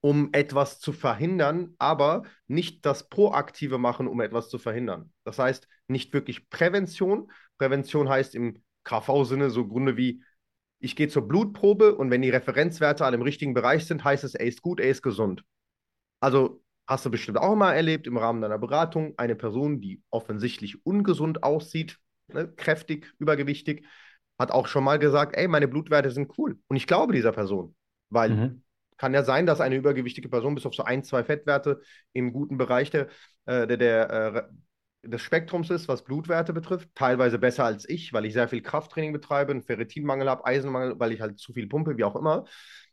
um 0.00 0.30
etwas 0.32 0.78
zu 0.80 0.92
verhindern, 0.92 1.74
aber 1.78 2.22
nicht 2.46 2.84
das 2.86 3.08
Proaktive 3.08 3.78
machen, 3.78 4.06
um 4.06 4.20
etwas 4.20 4.48
zu 4.48 4.58
verhindern. 4.58 5.12
Das 5.24 5.38
heißt, 5.38 5.68
nicht 5.88 6.12
wirklich 6.12 6.48
Prävention. 6.48 7.30
Prävention 7.58 8.08
heißt 8.08 8.34
im 8.34 8.62
KV-Sinne 8.84 9.50
so 9.50 9.66
Grunde 9.66 9.96
wie, 9.96 10.22
ich 10.78 10.94
gehe 10.94 11.08
zur 11.08 11.26
Blutprobe 11.26 11.96
und 11.96 12.10
wenn 12.10 12.22
die 12.22 12.30
Referenzwerte 12.30 13.04
alle 13.04 13.16
im 13.16 13.22
richtigen 13.22 13.54
Bereich 13.54 13.86
sind, 13.86 14.04
heißt 14.04 14.24
es, 14.24 14.34
er 14.34 14.46
ist 14.46 14.62
gut, 14.62 14.78
er 14.78 14.90
ist 14.90 15.02
gesund. 15.02 15.42
Also 16.20 16.62
Hast 16.88 17.04
du 17.04 17.10
bestimmt 17.10 17.38
auch 17.38 17.56
mal 17.56 17.72
erlebt 17.72 18.06
im 18.06 18.16
Rahmen 18.16 18.40
deiner 18.40 18.58
Beratung, 18.58 19.14
eine 19.16 19.34
Person, 19.34 19.80
die 19.80 20.02
offensichtlich 20.10 20.86
ungesund 20.86 21.42
aussieht, 21.42 21.98
ne, 22.28 22.48
kräftig, 22.48 23.12
übergewichtig, 23.18 23.84
hat 24.38 24.52
auch 24.52 24.68
schon 24.68 24.84
mal 24.84 24.98
gesagt, 25.00 25.36
ey, 25.36 25.48
meine 25.48 25.66
Blutwerte 25.66 26.10
sind 26.12 26.38
cool. 26.38 26.60
Und 26.68 26.76
ich 26.76 26.86
glaube 26.86 27.12
dieser 27.12 27.32
Person, 27.32 27.74
weil 28.10 28.30
mhm. 28.30 28.62
Kann 28.96 29.14
ja 29.14 29.22
sein, 29.24 29.46
dass 29.46 29.60
eine 29.60 29.76
übergewichtige 29.76 30.28
Person 30.28 30.54
bis 30.54 30.66
auf 30.66 30.74
so 30.74 30.84
ein, 30.84 31.04
zwei 31.04 31.24
Fettwerte 31.24 31.80
im 32.12 32.32
guten 32.32 32.56
Bereich 32.56 32.90
der, 32.90 33.08
äh, 33.46 33.66
der, 33.66 33.76
der 33.76 34.10
äh, 34.10 35.08
des 35.08 35.22
Spektrums 35.22 35.70
ist, 35.70 35.88
was 35.88 36.04
Blutwerte 36.04 36.52
betrifft. 36.52 36.88
Teilweise 36.94 37.38
besser 37.38 37.64
als 37.64 37.88
ich, 37.88 38.12
weil 38.12 38.24
ich 38.26 38.32
sehr 38.32 38.48
viel 38.48 38.62
Krafttraining 38.62 39.12
betreibe, 39.12 39.52
einen 39.52 39.62
Ferritinmangel 39.62 40.28
habe, 40.28 40.44
Eisenmangel, 40.44 40.98
weil 40.98 41.12
ich 41.12 41.20
halt 41.20 41.38
zu 41.38 41.52
viel 41.52 41.68
pumpe, 41.68 41.96
wie 41.96 42.04
auch 42.04 42.16
immer. 42.16 42.44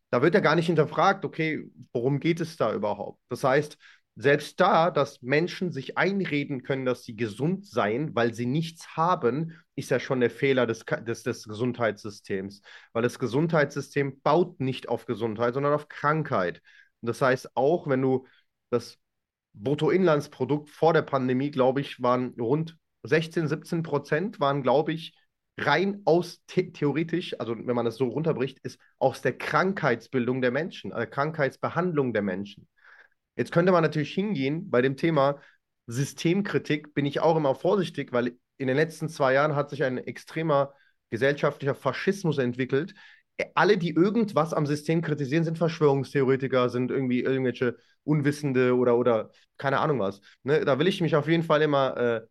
Da 0.09 0.21
wird 0.21 0.35
ja 0.35 0.39
gar 0.41 0.55
nicht 0.55 0.67
hinterfragt, 0.67 1.25
okay, 1.25 1.63
worum 1.91 2.19
geht 2.19 2.39
es 2.39 2.55
da 2.55 2.73
überhaupt? 2.73 3.19
Das 3.29 3.43
heißt, 3.43 3.77
selbst 4.15 4.59
da, 4.59 4.91
dass 4.91 5.21
Menschen 5.21 5.71
sich 5.71 5.97
einreden 5.97 6.63
können, 6.63 6.85
dass 6.85 7.03
sie 7.03 7.15
gesund 7.15 7.65
seien, 7.65 8.13
weil 8.15 8.33
sie 8.33 8.45
nichts 8.45 8.95
haben, 8.95 9.53
ist 9.75 9.89
ja 9.89 9.99
schon 9.99 10.19
der 10.19 10.29
Fehler 10.29 10.67
des, 10.67 10.85
des, 10.85 11.23
des 11.23 11.47
Gesundheitssystems. 11.47 12.61
Weil 12.91 13.03
das 13.03 13.17
Gesundheitssystem 13.17 14.21
baut 14.21 14.59
nicht 14.59 14.87
auf 14.87 15.05
Gesundheit, 15.05 15.55
sondern 15.55 15.73
auf 15.73 15.89
Krankheit. 15.89 16.61
Und 17.01 17.07
das 17.07 17.21
heißt, 17.21 17.55
auch 17.55 17.87
wenn 17.87 18.01
du 18.01 18.27
das 18.69 18.99
Bruttoinlandsprodukt 19.53 20.69
vor 20.69 20.93
der 20.93 21.01
Pandemie, 21.01 21.51
glaube 21.51 21.81
ich, 21.81 22.01
waren 22.01 22.35
rund 22.39 22.77
16, 23.03 23.47
17 23.47 23.83
Prozent, 23.83 24.39
waren, 24.39 24.63
glaube 24.63 24.93
ich, 24.93 25.15
rein 25.57 26.01
aus 26.05 26.41
the 26.49 26.71
theoretisch, 26.71 27.39
also 27.39 27.55
wenn 27.55 27.75
man 27.75 27.85
das 27.85 27.97
so 27.97 28.07
runterbricht, 28.07 28.59
ist 28.59 28.79
aus 28.97 29.21
der 29.21 29.37
Krankheitsbildung 29.37 30.41
der 30.41 30.51
Menschen, 30.51 30.91
der 30.91 31.07
Krankheitsbehandlung 31.07 32.13
der 32.13 32.23
Menschen. 32.23 32.67
Jetzt 33.35 33.51
könnte 33.51 33.71
man 33.71 33.83
natürlich 33.83 34.13
hingehen 34.13 34.69
bei 34.69 34.81
dem 34.81 34.97
Thema 34.97 35.39
Systemkritik, 35.87 36.93
bin 36.93 37.05
ich 37.05 37.19
auch 37.19 37.35
immer 37.35 37.55
vorsichtig, 37.55 38.13
weil 38.13 38.37
in 38.57 38.67
den 38.67 38.77
letzten 38.77 39.09
zwei 39.09 39.33
Jahren 39.33 39.55
hat 39.55 39.69
sich 39.69 39.83
ein 39.83 39.97
extremer 39.97 40.73
gesellschaftlicher 41.09 41.75
Faschismus 41.75 42.37
entwickelt, 42.37 42.93
alle, 43.55 43.77
die 43.77 43.89
irgendwas 43.91 44.53
am 44.53 44.65
System 44.65 45.01
kritisieren, 45.01 45.43
sind 45.43 45.57
Verschwörungstheoretiker, 45.57 46.69
sind 46.69 46.91
irgendwie 46.91 47.21
irgendwelche 47.21 47.77
Unwissende 48.03 48.75
oder, 48.75 48.97
oder 48.97 49.31
keine 49.57 49.79
Ahnung 49.79 49.99
was. 49.99 50.21
Ne? 50.43 50.63
Da 50.65 50.77
will 50.79 50.87
ich 50.87 51.01
mich 51.01 51.15
auf 51.15 51.27
jeden 51.27 51.43
Fall 51.43 51.61
immer 51.61 51.97
äh, 51.97 52.21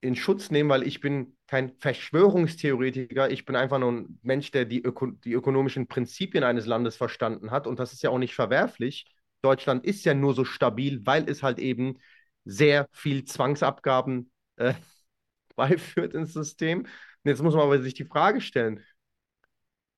in 0.00 0.14
Schutz 0.14 0.50
nehmen, 0.50 0.70
weil 0.70 0.86
ich 0.86 1.00
bin 1.00 1.36
kein 1.46 1.72
Verschwörungstheoretiker. 1.78 3.30
Ich 3.30 3.44
bin 3.44 3.56
einfach 3.56 3.78
nur 3.78 3.92
ein 3.92 4.18
Mensch, 4.22 4.50
der 4.52 4.64
die, 4.64 4.82
Öko 4.82 5.08
die 5.08 5.32
ökonomischen 5.32 5.88
Prinzipien 5.88 6.44
eines 6.44 6.66
Landes 6.66 6.96
verstanden 6.96 7.50
hat. 7.50 7.66
Und 7.66 7.78
das 7.78 7.92
ist 7.92 8.02
ja 8.02 8.10
auch 8.10 8.18
nicht 8.18 8.34
verwerflich. 8.34 9.06
Deutschland 9.42 9.84
ist 9.84 10.04
ja 10.04 10.14
nur 10.14 10.34
so 10.34 10.44
stabil, 10.44 11.04
weil 11.06 11.28
es 11.28 11.42
halt 11.42 11.58
eben 11.58 11.98
sehr 12.44 12.88
viel 12.92 13.24
Zwangsabgaben 13.24 14.30
äh, 14.56 14.74
beiführt 15.56 16.14
ins 16.14 16.32
System. 16.32 16.80
Und 16.82 16.88
jetzt 17.24 17.42
muss 17.42 17.54
man 17.54 17.64
aber 17.64 17.80
sich 17.80 17.94
die 17.94 18.04
Frage 18.04 18.40
stellen, 18.40 18.84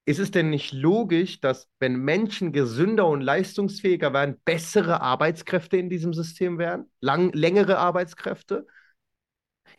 ist 0.07 0.19
es 0.19 0.31
denn 0.31 0.51
nicht 0.51 0.73
logisch, 0.73 1.41
dass 1.41 1.69
wenn 1.79 1.97
Menschen 1.97 2.53
gesünder 2.53 3.07
und 3.07 3.21
leistungsfähiger 3.21 4.13
werden, 4.13 4.41
bessere 4.45 5.01
Arbeitskräfte 5.01 5.77
in 5.77 5.89
diesem 5.91 6.15
System 6.15 6.59
werden? 6.59 6.91
Lang, 7.01 7.33
längere 7.33 7.79
Arbeitskräfte? 7.79 8.67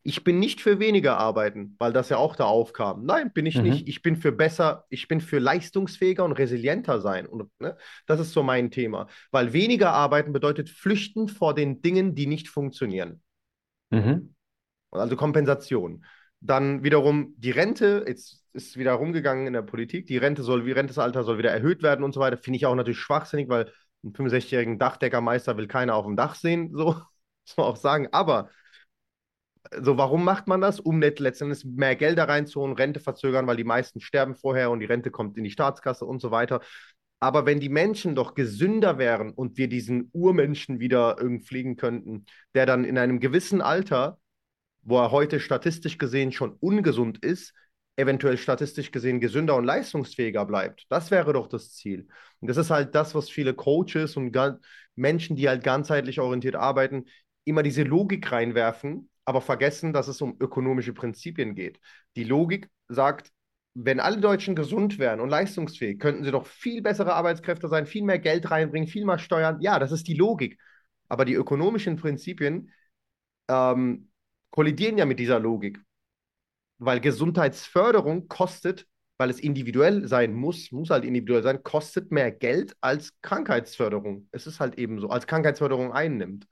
Ich 0.04 0.23
bin 0.23 0.39
nicht 0.39 0.62
für 0.62 0.80
weniger 0.80 1.17
arbeiten, 1.17 1.75
weil 1.80 1.93
das 1.93 2.10
ja 2.10 2.17
auch 2.17 2.36
da 2.36 2.45
aufkam. 2.45 3.06
Nein, 3.06 3.32
bin 3.34 3.45
ich 3.45 3.58
mhm. 3.58 3.63
nicht. 3.63 3.88
Ich 3.88 4.01
bin 4.01 4.15
für 4.15 4.32
besser, 4.32 4.86
ich 4.89 5.08
bin 5.08 5.21
für 5.21 5.39
leistungsfähiger 5.39 6.23
und 6.23 6.34
resilienter 6.34 7.01
sein. 7.01 7.25
Und 7.25 7.49
ne, 7.60 7.77
das 8.06 8.19
ist 8.19 8.34
so 8.34 8.43
mein 8.43 8.71
Thema. 8.71 9.08
Weil 9.32 9.54
weniger 9.54 9.91
arbeiten 9.91 10.34
bedeutet 10.34 10.69
flüchten 10.69 11.27
vor 11.27 11.54
den 11.54 11.82
Dingen, 11.82 12.15
die 12.15 12.27
nicht 12.27 12.49
funktionieren. 12.49 13.21
Mhm. 13.89 14.34
Also 14.91 15.15
Kompensation. 15.15 16.06
Dann 16.39 16.84
wiederum 16.84 17.36
die 17.38 17.51
Rente, 17.51 18.04
jetzt 18.08 18.43
ist 18.54 18.77
wieder 18.77 18.93
rumgegangen 18.93 19.47
in 19.47 19.54
der 19.54 19.62
Politik, 19.62 20.08
die 20.08 20.17
Rente 20.17 20.43
soll, 20.43 20.65
wie 20.65 20.71
Rentesalter 20.71 21.23
soll 21.23 21.38
wieder 21.38 21.51
erhöht 21.51 21.84
werden 21.84 22.04
und 22.04 22.13
so 22.13 22.19
weiter. 22.19 22.38
Finde 22.38 22.58
ich 22.58 22.65
auch 22.65 22.75
natürlich 22.75 22.99
schwachsinnig, 22.99 23.47
weil 23.47 23.71
einen 24.04 24.13
65-jährigen 24.13 24.80
Dachdeckermeister 24.80 25.58
will 25.58 25.67
keiner 25.67 25.95
auf 25.95 26.06
dem 26.06 26.15
Dach 26.15 26.36
sehen, 26.36 26.71
so 26.73 26.86
muss 27.45 27.58
man 27.58 27.65
auch 27.65 27.75
sagen. 27.75 28.08
Aber 28.12 28.49
so, 29.82 29.97
warum 29.97 30.24
macht 30.24 30.47
man 30.47 30.62
das? 30.62 30.80
Um 30.80 31.02
letztendlich 31.02 31.63
mehr 31.65 31.95
Geld 31.95 32.17
da 32.17 32.26
reinzuholen, 32.26 32.76
Rente 32.76 33.00
verzögern, 33.00 33.47
weil 33.47 33.58
die 33.58 33.63
meisten 33.63 34.02
sterben 34.02 34.36
vorher 34.36 34.71
und 34.71 34.80
die 34.80 34.86
Rente 34.86 35.12
kommt 35.12 35.38
in 35.38 35.43
die 35.43 35.52
Staatskasse 35.52 36.06
und 36.06 36.19
so 36.19 36.32
weiter. 36.32 36.62
Aber 37.19 37.45
wenn 37.45 37.60
die 37.60 37.69
Menschen 37.69 38.15
doch 38.15 38.34
gesünder 38.34 38.97
wären 38.97 39.32
und 39.32 39.58
wir 39.58 39.67
diesen 39.67 40.10
Urmenschen 40.13 40.80
wieder 40.80 41.17
irgendwie 41.19 41.45
pflegen 41.45 41.78
könnten, 41.78 42.26
der 42.56 42.65
dann 42.65 42.84
in 42.84 42.97
einem 42.97 43.19
gewissen 43.19 43.62
Alter, 43.62 44.17
wo 44.82 44.97
er 44.97 45.12
heute 45.12 45.39
statistisch 45.39 46.00
gesehen 46.00 46.32
schon 46.32 46.54
ungesund 46.60 47.24
ist, 47.24 47.54
eventuell 47.95 48.38
statistisch 48.38 48.89
gesehen 48.89 49.19
gesünder 49.19 49.56
und 49.56 49.65
leistungsfähiger 49.65 50.45
bleibt. 50.45 50.86
Das 50.89 51.12
wäre 51.12 51.34
doch 51.34 51.47
das 51.47 51.76
Ziel. 51.76 52.08
Und 52.39 52.47
das 52.47 52.58
ist 52.58 52.71
halt 52.71 52.95
das, 52.95 53.13
was 53.13 53.30
viele 53.30 53.54
Coaches 53.54 54.17
und 54.17 54.36
Menschen, 54.95 55.36
die 55.36 55.47
halt 55.47 55.63
ganzheitlich 55.63 56.19
orientiert 56.19 56.56
arbeiten, 56.56 57.06
immer 57.43 57.62
diese 57.62 57.84
Logik 57.84 58.32
reinwerfen, 58.32 59.11
aber 59.31 59.39
vergessen, 59.41 59.93
dass 59.93 60.09
es 60.09 60.21
um 60.21 60.35
ökonomische 60.41 60.91
Prinzipien 60.93 61.55
geht. 61.55 61.79
Die 62.17 62.25
Logik 62.25 62.69
sagt, 62.89 63.31
wenn 63.73 64.01
alle 64.01 64.17
Deutschen 64.17 64.55
gesund 64.55 64.99
wären 64.99 65.21
und 65.21 65.29
leistungsfähig, 65.29 65.99
könnten 65.99 66.25
sie 66.25 66.31
doch 66.31 66.45
viel 66.45 66.81
bessere 66.81 67.13
Arbeitskräfte 67.13 67.69
sein, 67.69 67.85
viel 67.85 68.03
mehr 68.03 68.19
Geld 68.19 68.51
reinbringen, 68.51 68.89
viel 68.89 69.05
mehr 69.05 69.19
Steuern. 69.19 69.61
Ja, 69.61 69.79
das 69.79 69.93
ist 69.93 70.09
die 70.09 70.15
Logik. 70.15 70.59
Aber 71.07 71.23
die 71.23 71.33
ökonomischen 71.33 71.95
Prinzipien 71.95 72.71
ähm, 73.47 74.09
kollidieren 74.49 74.97
ja 74.97 75.05
mit 75.05 75.19
dieser 75.19 75.39
Logik. 75.39 75.79
Weil 76.77 76.99
Gesundheitsförderung 76.99 78.27
kostet, 78.27 78.85
weil 79.17 79.29
es 79.29 79.39
individuell 79.39 80.09
sein 80.09 80.33
muss, 80.33 80.73
muss 80.73 80.89
halt 80.89 81.05
individuell 81.05 81.43
sein, 81.43 81.63
kostet 81.63 82.11
mehr 82.11 82.31
Geld 82.31 82.75
als 82.81 83.13
Krankheitsförderung. 83.21 84.27
Es 84.33 84.45
ist 84.45 84.59
halt 84.59 84.77
eben 84.77 84.99
so, 84.99 85.09
als 85.09 85.25
Krankheitsförderung 85.25 85.93
einnimmt. 85.93 86.47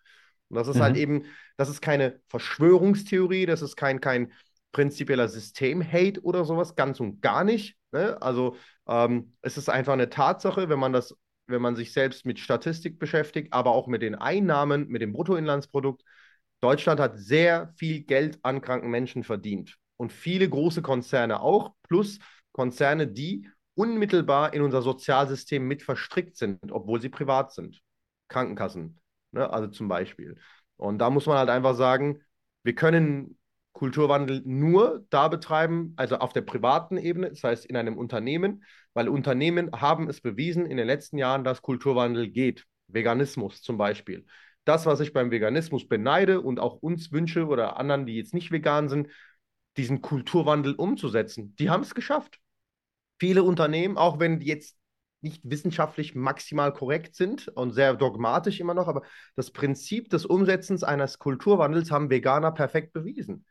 Und 0.50 0.56
das 0.56 0.68
ist 0.68 0.80
halt 0.80 0.96
mhm. 0.96 0.98
halt 0.98 0.98
eben, 0.98 1.26
das 1.58 1.70
ist 1.70 1.82
keine 1.82 2.20
Verschwörungstheorie, 2.28 3.46
das 3.46 3.62
ist 3.62 3.76
kein, 3.76 4.02
kein 4.02 4.32
prinzipieller 4.72 5.28
System-Hate 5.28 6.22
oder 6.22 6.46
sowas, 6.46 6.76
ganz 6.76 7.00
und 7.00 7.22
gar 7.22 7.44
nicht. 7.44 7.78
Ne? 7.92 8.22
Also 8.22 8.56
ähm, 8.88 9.34
es 9.42 9.58
ist 9.58 9.70
einfach 9.70 9.94
eine 9.94 10.10
Tatsache, 10.10 10.70
wenn 10.70 10.80
man 10.80 10.94
das, 10.94 11.16
wenn 11.48 11.62
man 11.62 11.76
sich 11.76 11.92
selbst 11.94 12.26
mit 12.26 12.40
Statistik 12.40 13.00
beschäftigt, 13.00 13.54
aber 13.54 13.72
auch 13.72 13.88
mit 13.88 14.02
den 14.02 14.16
Einnahmen, 14.16 14.88
mit 14.88 15.02
dem 15.02 15.14
Bruttoinlandsprodukt. 15.14 16.04
Deutschland 16.62 17.00
hat 17.00 17.18
sehr 17.18 17.74
viel 17.78 18.02
Geld 18.02 18.40
an 18.44 18.62
kranken 18.62 18.90
Menschen 18.90 19.24
verdient. 19.24 19.78
Und 19.98 20.14
viele 20.14 20.48
große 20.48 20.82
Konzerne 20.82 21.42
auch, 21.42 21.74
plus 21.84 22.20
Konzerne, 22.52 23.08
die 23.08 23.50
unmittelbar 23.76 24.54
in 24.54 24.62
unser 24.62 24.82
Sozialsystem 24.82 25.66
mit 25.66 25.84
verstrickt 25.84 26.36
sind, 26.36 26.60
obwohl 26.72 27.02
sie 27.02 27.10
privat 27.10 27.54
sind. 27.54 27.82
Krankenkassen, 28.28 28.99
Ne? 29.32 29.50
Also 29.50 29.68
zum 29.68 29.88
Beispiel. 29.88 30.38
Und 30.78 31.00
da 31.00 31.10
muss 31.10 31.26
man 31.26 31.38
halt 31.38 31.50
einfach 31.50 31.76
sagen, 31.76 32.22
wir 32.64 32.76
können 32.76 33.38
Kulturwandel 33.74 34.42
nur 34.46 35.06
da 35.10 35.28
betreiben, 35.28 35.94
also 35.96 36.18
auf 36.18 36.34
der 36.34 36.42
privaten 36.42 36.98
Ebene, 36.98 37.30
das 37.30 37.44
heißt 37.44 37.66
in 37.66 37.78
einem 37.78 37.98
Unternehmen, 37.98 38.64
weil 38.94 39.08
Unternehmen 39.08 39.72
haben 39.74 40.10
es 40.10 40.22
bewiesen 40.22 40.66
in 40.66 40.78
den 40.78 40.88
letzten 40.88 41.18
Jahren, 41.18 41.44
dass 41.44 41.62
Kulturwandel 41.62 42.30
geht. 42.30 42.66
Veganismus 42.88 43.62
zum 43.62 43.78
Beispiel. 43.78 44.26
Das, 44.66 44.86
was 44.86 45.00
ich 45.00 45.14
beim 45.14 45.32
Veganismus 45.32 45.88
beneide 45.88 46.42
und 46.42 46.60
auch 46.60 46.76
uns 46.76 47.12
wünsche 47.12 47.48
oder 47.48 47.78
anderen, 47.78 48.06
die 48.06 48.18
jetzt 48.18 48.34
nicht 48.34 48.52
vegan 48.52 48.90
sind, 48.90 49.10
diesen 49.78 50.02
Kulturwandel 50.02 50.74
umzusetzen, 50.76 51.56
die 51.58 51.70
haben 51.70 51.84
es 51.84 51.96
geschafft. 51.96 52.40
Viele 53.20 53.44
Unternehmen, 53.44 53.98
auch 53.98 54.20
wenn 54.20 54.42
jetzt 54.42 54.79
nicht 55.22 55.42
wissenschaftlich 55.50 56.16
maximal 56.16 56.74
korrekt 56.74 57.16
sind 57.16 57.50
und 57.50 57.74
sehr 57.74 57.94
dogmatisch 57.94 58.60
immer 58.60 58.74
noch, 58.74 58.88
aber 58.88 59.02
das 59.36 59.52
Prinzip 59.52 60.10
des 60.10 60.26
Umsetzens 60.26 60.84
eines 60.84 61.20
Kulturwandels 61.20 61.92
haben 61.92 62.10
Veganer 62.10 62.52
perfekt 62.52 62.94
bewiesen. 62.94 63.46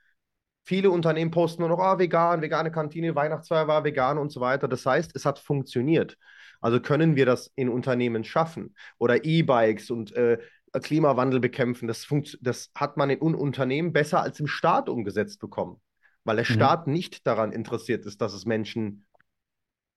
Viele 0.64 0.90
Unternehmen 0.90 1.30
posten 1.30 1.62
nur 1.62 1.70
noch, 1.70 1.78
ah, 1.78 1.98
vegan, 1.98 2.42
vegane 2.42 2.70
Kantine, 2.70 3.14
Weihnachtsfeier 3.14 3.68
war 3.68 3.84
vegan 3.84 4.18
und 4.18 4.30
so 4.30 4.40
weiter. 4.40 4.68
Das 4.68 4.84
heißt, 4.84 5.12
es 5.14 5.24
hat 5.24 5.38
funktioniert. 5.38 6.18
Also 6.60 6.80
können 6.80 7.16
wir 7.16 7.24
das 7.24 7.52
in 7.54 7.68
Unternehmen 7.68 8.24
schaffen 8.24 8.74
oder 8.98 9.24
E-Bikes 9.24 9.90
und 9.90 10.12
äh, 10.12 10.38
Klimawandel 10.82 11.40
bekämpfen. 11.40 11.88
Das, 11.88 12.06
das 12.40 12.70
hat 12.74 12.96
man 12.96 13.10
in 13.10 13.34
Unternehmen 13.34 13.92
besser 13.92 14.22
als 14.22 14.40
im 14.40 14.46
Staat 14.46 14.88
umgesetzt 14.88 15.40
bekommen, 15.40 15.80
weil 16.24 16.36
der 16.36 16.44
mhm. 16.48 16.54
Staat 16.54 16.86
nicht 16.86 17.26
daran 17.26 17.52
interessiert 17.52 18.04
ist, 18.06 18.20
dass 18.20 18.34
es 18.34 18.44
Menschen 18.44 19.06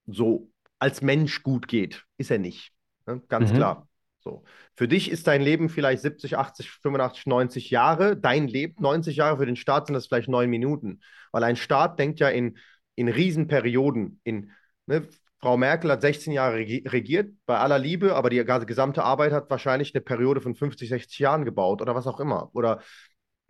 so 0.05 0.50
als 0.81 1.01
Mensch 1.01 1.43
gut 1.43 1.67
geht. 1.67 2.03
Ist 2.17 2.31
er 2.31 2.39
nicht. 2.39 2.71
Ne? 3.05 3.21
Ganz 3.27 3.51
mhm. 3.51 3.57
klar. 3.57 3.87
So. 4.19 4.43
Für 4.75 4.87
dich 4.87 5.11
ist 5.11 5.27
dein 5.27 5.41
Leben 5.41 5.69
vielleicht 5.69 6.01
70, 6.01 6.37
80, 6.37 6.71
85, 6.71 7.25
90 7.27 7.69
Jahre. 7.69 8.17
Dein 8.17 8.47
Leben, 8.47 8.81
90 8.81 9.15
Jahre 9.15 9.37
für 9.37 9.45
den 9.45 9.55
Staat 9.55 9.87
sind 9.87 9.93
das 9.93 10.07
vielleicht 10.07 10.27
neun 10.27 10.49
Minuten. 10.49 11.01
Weil 11.31 11.43
ein 11.43 11.55
Staat 11.55 11.99
denkt 11.99 12.19
ja 12.19 12.29
in, 12.29 12.57
in 12.95 13.07
Riesenperioden. 13.07 14.19
In, 14.23 14.51
ne? 14.87 15.07
Frau 15.39 15.57
Merkel 15.57 15.91
hat 15.91 16.01
16 16.01 16.33
Jahre 16.33 16.57
regiert, 16.57 17.33
bei 17.45 17.57
aller 17.57 17.79
Liebe, 17.79 18.15
aber 18.15 18.29
die 18.29 18.43
gesamte 18.43 19.03
Arbeit 19.03 19.31
hat 19.31 19.49
wahrscheinlich 19.49 19.93
eine 19.95 20.01
Periode 20.01 20.39
von 20.39 20.53
50, 20.53 20.89
60 20.89 21.17
Jahren 21.17 21.45
gebaut 21.45 21.81
oder 21.81 21.95
was 21.95 22.05
auch 22.05 22.19
immer. 22.19 22.51
Oder 22.53 22.81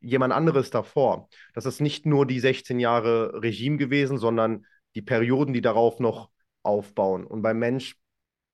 jemand 0.01 0.33
anderes 0.33 0.69
davor. 0.69 1.27
Das 1.53 1.65
ist 1.65 1.81
nicht 1.81 2.05
nur 2.05 2.25
die 2.25 2.39
16 2.39 2.79
Jahre 2.79 3.41
Regime 3.41 3.77
gewesen, 3.77 4.17
sondern 4.17 4.65
die 4.95 5.01
Perioden, 5.01 5.53
die 5.53 5.61
darauf 5.61 5.99
noch 5.99 6.29
aufbauen. 6.63 7.25
Und 7.25 7.41
beim 7.41 7.59
Mensch, 7.59 7.97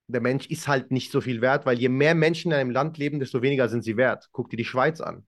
der 0.08 0.22
Mensch 0.22 0.48
ist 0.48 0.68
halt 0.68 0.92
nicht 0.92 1.12
so 1.12 1.22
viel 1.22 1.42
wert, 1.42 1.66
weil 1.66 1.80
je 1.80 1.90
mehr 1.90 2.16
Menschen 2.16 2.52
in 2.52 2.58
einem 2.58 2.72
Land 2.72 2.98
leben, 2.98 3.20
desto 3.20 3.42
weniger 3.42 3.70
sind 3.70 3.84
sie 3.84 3.98
wert. 3.98 4.30
Guck 4.32 4.50
dir 4.50 4.58
die 4.58 4.66
Schweiz 4.66 5.02
an. 5.02 5.28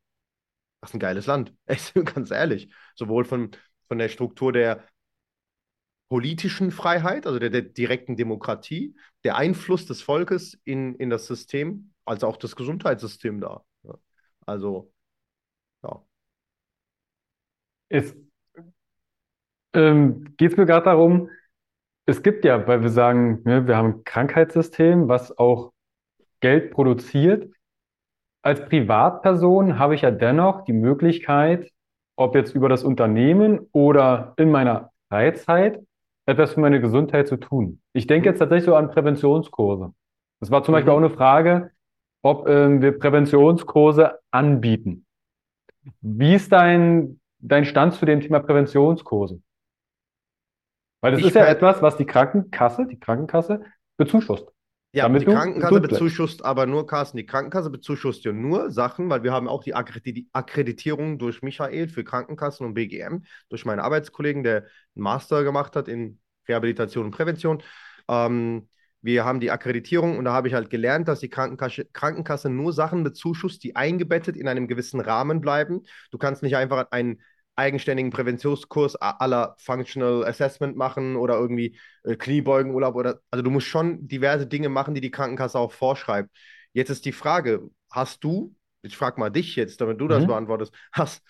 Das 0.81 0.91
ist 0.91 0.95
ein 0.95 0.99
geiles 0.99 1.25
Land. 1.25 1.53
Ganz 2.15 2.31
ehrlich. 2.31 2.73
Sowohl 2.95 3.25
von, 3.25 3.51
von 3.87 3.97
der 3.97 4.09
Struktur 4.09 4.53
der 4.53 4.83
politischen 6.09 6.71
Freiheit, 6.71 7.27
also 7.27 7.39
der, 7.39 7.49
der, 7.51 7.61
direkten 7.61 8.17
Demokratie, 8.17 8.95
der 9.23 9.35
Einfluss 9.35 9.85
des 9.85 10.01
Volkes 10.01 10.59
in, 10.63 10.95
in 10.95 11.09
das 11.09 11.27
System, 11.27 11.93
als 12.05 12.23
auch 12.23 12.37
das 12.37 12.55
Gesundheitssystem 12.55 13.39
da. 13.41 13.63
Also, 14.45 14.91
ja. 15.83 16.03
Es 17.89 18.15
ähm, 19.73 20.35
geht 20.37 20.51
es 20.51 20.57
mir 20.57 20.65
gerade 20.65 20.85
darum, 20.85 21.29
es 22.09 22.23
gibt 22.23 22.43
ja, 22.43 22.67
weil 22.67 22.81
wir 22.81 22.89
sagen, 22.89 23.41
ne, 23.45 23.67
wir 23.67 23.77
haben 23.77 23.87
ein 23.87 24.03
Krankheitssystem, 24.03 25.07
was 25.07 25.37
auch 25.37 25.71
Geld 26.39 26.71
produziert. 26.71 27.51
Als 28.41 28.65
Privatperson 28.65 29.77
habe 29.77 29.95
ich 29.95 30.01
ja 30.01 30.11
dennoch 30.11 30.63
die 30.63 30.73
Möglichkeit, 30.73 31.71
ob 32.15 32.35
jetzt 32.35 32.55
über 32.55 32.67
das 32.67 32.83
Unternehmen 32.83 33.67
oder 33.73 34.33
in 34.37 34.49
meiner 34.49 34.91
Freizeit, 35.09 35.79
etwas 36.25 36.53
für 36.53 36.59
meine 36.59 36.81
Gesundheit 36.81 37.27
zu 37.27 37.37
tun. 37.37 37.81
Ich 37.93 38.07
denke 38.07 38.29
jetzt 38.29 38.39
tatsächlich 38.39 38.65
so 38.65 38.75
an 38.75 38.91
Präventionskurse. 38.91 39.93
Das 40.39 40.51
war 40.51 40.63
zum 40.63 40.73
Beispiel 40.73 40.93
auch 40.93 40.97
eine 40.97 41.09
Frage, 41.09 41.71
ob 42.21 42.47
ähm, 42.47 42.81
wir 42.81 42.97
Präventionskurse 42.97 44.19
anbieten. 44.31 45.05
Wie 46.01 46.35
ist 46.35 46.51
dein, 46.51 47.19
dein 47.39 47.65
Stand 47.65 47.93
zu 47.93 48.05
dem 48.05 48.21
Thema 48.21 48.39
Präventionskurse? 48.39 49.41
Weil 51.01 51.11
das 51.11 51.21
Ich 51.21 51.27
ist 51.27 51.35
ja 51.35 51.45
etwas, 51.45 51.81
was 51.81 51.97
die 51.97 52.05
Krankenkasse, 52.05 52.85
die 52.87 52.99
Krankenkasse 52.99 53.61
bezuschusst. 53.97 54.47
Ja, 54.91 55.03
Damit 55.03 55.21
die 55.21 55.25
Krankenkasse 55.27 55.81
bezuschusst 55.81 56.43
aber 56.43 56.65
nur, 56.65 56.87
Carsten, 56.87 57.17
die 57.17 57.25
Krankenkasse 57.25 57.69
bezuschusst 57.69 58.25
ja 58.25 58.33
nur 58.33 58.71
Sachen, 58.71 59.07
weil 59.09 59.23
wir 59.23 59.31
haben 59.31 59.47
auch 59.47 59.63
die 59.63 59.75
Akkrediti- 59.75 60.27
Akkreditierung 60.33 61.19
durch 61.19 61.43
Michael 61.43 61.87
für 61.89 62.03
Krankenkassen 62.03 62.65
und 62.65 62.73
BGM, 62.73 63.23
durch 63.49 63.65
meinen 63.65 63.79
Arbeitskollegen, 63.79 64.43
der 64.43 64.57
einen 64.57 64.69
Master 64.95 65.43
gemacht 65.43 65.75
hat 65.75 65.87
in 65.87 66.19
Rehabilitation 66.47 67.05
und 67.05 67.11
Prävention. 67.11 67.61
Ähm, 68.07 68.67
wir 69.01 69.23
haben 69.25 69.39
die 69.39 69.51
Akkreditierung 69.51 70.17
und 70.17 70.25
da 70.25 70.33
habe 70.33 70.47
ich 70.47 70.55
halt 70.55 70.69
gelernt, 70.71 71.07
dass 71.07 71.19
die 71.19 71.29
Krankenkasse, 71.29 71.85
Krankenkasse 71.93 72.49
nur 72.49 72.73
Sachen 72.73 73.03
bezuschusst, 73.03 73.63
die 73.63 73.75
eingebettet 73.75 74.35
in 74.35 74.47
einem 74.47 74.67
gewissen 74.67 74.99
Rahmen 74.99 75.39
bleiben. 75.39 75.83
Du 76.11 76.17
kannst 76.17 76.41
nicht 76.43 76.57
einfach 76.57 76.87
einen 76.91 77.21
eigenständigen 77.59 78.11
Präventionskurs 78.11 78.95
la 78.99 79.55
Functional 79.59 80.25
Assessment 80.25 80.77
machen 80.77 81.15
oder 81.17 81.35
irgendwie 81.39 81.77
äh, 82.03 82.15
Kniebeugenurlaub 82.15 82.95
oder 82.95 83.19
also 83.31 83.43
du 83.43 83.51
musst 83.51 83.67
schon 83.67 84.07
diverse 84.07 84.47
Dinge 84.47 84.69
machen, 84.69 84.95
die 84.95 85.01
die 85.01 85.11
Krankenkasse 85.11 85.59
auch 85.59 85.71
vorschreibt. 85.71 86.31
Jetzt 86.73 86.89
ist 86.89 87.05
die 87.05 87.11
Frage, 87.11 87.69
hast 87.91 88.23
du, 88.23 88.55
ich 88.81 88.97
frage 88.97 89.19
mal 89.19 89.29
dich 89.29 89.55
jetzt, 89.55 89.81
damit 89.81 89.99
du 90.01 90.07
das 90.07 90.25
Mhm. 90.25 90.27
beantwortest, 90.27 90.73
hast, 90.93 91.23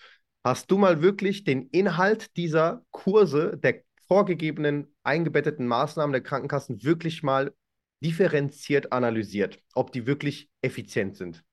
hast 0.44 0.70
du 0.70 0.78
mal 0.78 1.02
wirklich 1.02 1.44
den 1.44 1.68
Inhalt 1.70 2.36
dieser 2.36 2.84
Kurse, 2.90 3.56
der 3.58 3.82
vorgegebenen 4.06 4.94
eingebetteten 5.02 5.66
Maßnahmen 5.66 6.12
der 6.12 6.22
Krankenkassen 6.22 6.82
wirklich 6.82 7.22
mal 7.22 7.54
differenziert 8.02 8.92
analysiert, 8.92 9.60
ob 9.74 9.92
die 9.92 10.06
wirklich 10.06 10.50
effizient 10.62 11.16
sind? 11.16 11.44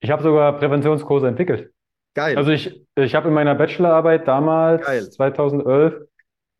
Ich 0.00 0.10
habe 0.10 0.22
sogar 0.24 0.58
Präventionskurse 0.58 1.28
entwickelt. 1.28 1.72
Geil. 2.14 2.36
Also 2.36 2.50
ich, 2.50 2.84
ich 2.96 3.14
habe 3.14 3.28
in 3.28 3.34
meiner 3.34 3.54
Bachelorarbeit 3.54 4.26
damals, 4.26 4.84
Geil. 4.86 5.08
2011, 5.10 5.94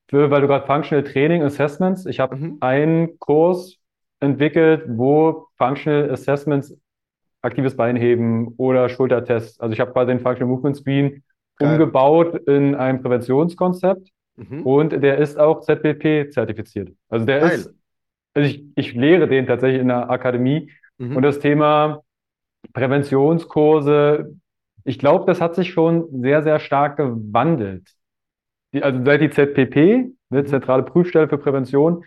für, 0.09 0.31
weil 0.31 0.41
du 0.41 0.47
gerade 0.47 0.67
Functional 0.67 1.05
Training 1.05 1.43
Assessments, 1.43 2.07
ich 2.07 2.21
habe 2.21 2.37
Mhm. 2.37 2.57
einen 2.61 3.19
Kurs 3.19 3.77
entwickelt, 4.21 4.85
wo 4.89 5.47
Functional 5.59 6.11
Assessments, 6.11 6.75
aktives 7.43 7.77
Beinheben 7.77 8.49
oder 8.57 8.89
Schultertests, 8.89 9.61
also 9.61 9.73
ich 9.73 9.81
habe 9.81 9.93
quasi 9.93 10.09
den 10.09 10.21
Functional 10.21 10.53
Movement 10.53 10.77
Screen 10.77 11.23
Geil. 11.57 11.73
umgebaut 11.73 12.35
in 12.49 12.75
ein 12.75 13.03
Präventionskonzept 13.03 14.09
Mhm. 14.37 14.63
und 14.67 14.91
der 15.03 15.19
ist 15.19 15.39
auch 15.39 15.61
ZBP 15.61 16.31
zertifiziert. 16.31 16.91
Also 17.09 17.27
der 17.27 17.41
Geil. 17.41 17.51
ist, 17.59 17.75
also 18.35 18.49
ich, 18.49 18.65
ich 18.77 18.95
lehre 18.95 19.27
den 19.29 19.47
tatsächlich 19.47 19.81
in 19.81 19.89
der 19.89 20.09
Akademie 20.11 20.71
Mhm. 20.99 21.17
und 21.17 21.23
das 21.23 21.39
Thema 21.41 22.03
Präventionskurse, 22.73 24.35
ich 24.89 24.99
glaube, 24.99 25.27
das 25.27 25.41
hat 25.41 25.55
sich 25.55 25.71
schon 25.73 26.09
sehr, 26.23 26.43
sehr 26.43 26.59
stark 26.61 26.97
gewandelt. 26.97 27.89
Die, 28.73 28.83
also 28.83 29.05
seit 29.05 29.21
die 29.21 29.31
ZPP, 29.31 29.77
ne, 30.31 30.43
Mhm. 30.43 30.47
Zentrale 30.47 30.83
Prüfstelle 30.83 31.29
für 31.29 31.39
Prävention, 31.39 32.05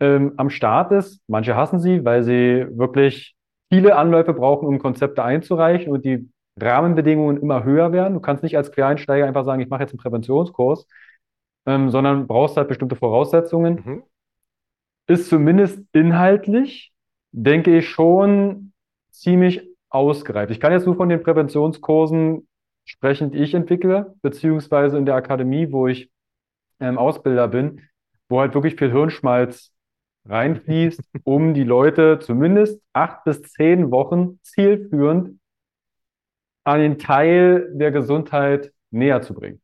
ähm, 0.00 0.34
am 0.36 0.50
Start 0.50 0.92
ist. 0.92 1.22
Manche 1.28 1.56
hassen 1.56 1.80
sie, 1.80 2.04
weil 2.04 2.22
sie 2.24 2.66
wirklich 2.76 3.36
viele 3.72 3.96
Anläufe 3.96 4.34
brauchen, 4.34 4.66
um 4.68 4.78
Konzepte 4.78 5.22
einzureichen 5.24 5.92
und 5.92 6.04
die 6.04 6.30
Rahmenbedingungen 6.60 7.38
immer 7.38 7.64
höher 7.64 7.92
werden. 7.92 8.14
Du 8.14 8.20
kannst 8.20 8.42
nicht 8.42 8.56
als 8.56 8.72
Quereinsteiger 8.72 9.26
einfach 9.26 9.44
sagen, 9.44 9.62
ich 9.62 9.68
mache 9.68 9.82
jetzt 9.82 9.92
einen 9.92 10.00
Präventionskurs, 10.00 10.86
ähm, 11.66 11.90
sondern 11.90 12.26
brauchst 12.26 12.56
halt 12.56 12.68
bestimmte 12.68 12.96
Voraussetzungen 12.96 13.82
Mhm. 13.84 14.02
ist 15.06 15.28
zumindest 15.28 15.80
inhaltlich, 15.92 16.92
denke 17.32 17.78
ich, 17.78 17.88
schon 17.88 18.72
ziemlich 19.10 19.68
ausgereift. 19.90 20.50
Ich 20.50 20.60
kann 20.60 20.72
jetzt 20.72 20.86
nur 20.86 20.96
von 20.96 21.08
den 21.08 21.22
Präventionskursen 21.22 22.48
sprechen, 22.84 23.30
die 23.30 23.38
ich 23.38 23.54
entwickle, 23.54 24.14
beziehungsweise 24.22 24.96
in 24.98 25.06
der 25.06 25.16
Akademie, 25.16 25.70
wo 25.70 25.86
ich 25.86 26.10
ähm, 26.80 26.98
Ausbilder 26.98 27.48
bin, 27.48 27.82
wo 28.28 28.40
halt 28.40 28.54
wirklich 28.54 28.76
viel 28.76 28.90
Hirnschmalz 28.90 29.72
reinfließt, 30.26 31.02
um 31.24 31.54
die 31.54 31.64
Leute 31.64 32.18
zumindest 32.20 32.80
acht 32.92 33.24
bis 33.24 33.42
zehn 33.42 33.90
Wochen 33.90 34.38
zielführend 34.42 35.38
an 36.64 36.80
den 36.80 36.98
Teil 36.98 37.70
der 37.74 37.90
Gesundheit 37.90 38.72
näher 38.90 39.22
zu 39.22 39.34
bringen. 39.34 39.60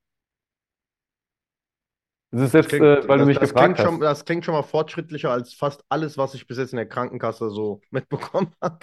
Das 2.32 2.42
ist 2.42 2.54
jetzt, 2.54 2.68
Klingt, 2.68 2.84
äh, 2.84 3.08
weil 3.08 3.18
du 3.18 3.24
das, 3.24 3.26
mich 3.26 3.38
das 3.38 3.50
gefragt 3.50 3.74
klingt 3.76 3.86
schon, 3.86 3.94
hast. 3.94 4.00
das 4.00 4.24
klingt 4.24 4.44
schon 4.44 4.54
mal 4.54 4.62
fortschrittlicher 4.62 5.30
als 5.30 5.54
fast 5.54 5.84
alles, 5.88 6.18
was 6.18 6.34
ich 6.34 6.46
bis 6.46 6.58
jetzt 6.58 6.72
in 6.72 6.76
der 6.76 6.88
Krankenkasse 6.88 7.50
so 7.50 7.80
mitbekommen 7.90 8.52
habe. 8.60 8.80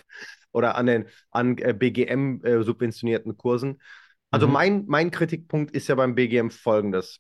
Oder 0.54 0.76
an 0.76 0.86
den 0.86 1.06
an 1.32 1.58
äh, 1.58 1.74
BGM 1.74 2.42
äh, 2.44 2.64
subventionierten 2.64 3.38
Kursen. 3.38 3.82
Also 4.32 4.48
Mhm. 4.48 4.54
mein, 4.54 4.86
mein 4.88 5.12
Kritikpunkt 5.12 5.72
ist 5.72 5.88
ja 5.90 5.96
beim 5.96 6.16
BGM 6.16 6.50
folgendes. 6.52 7.20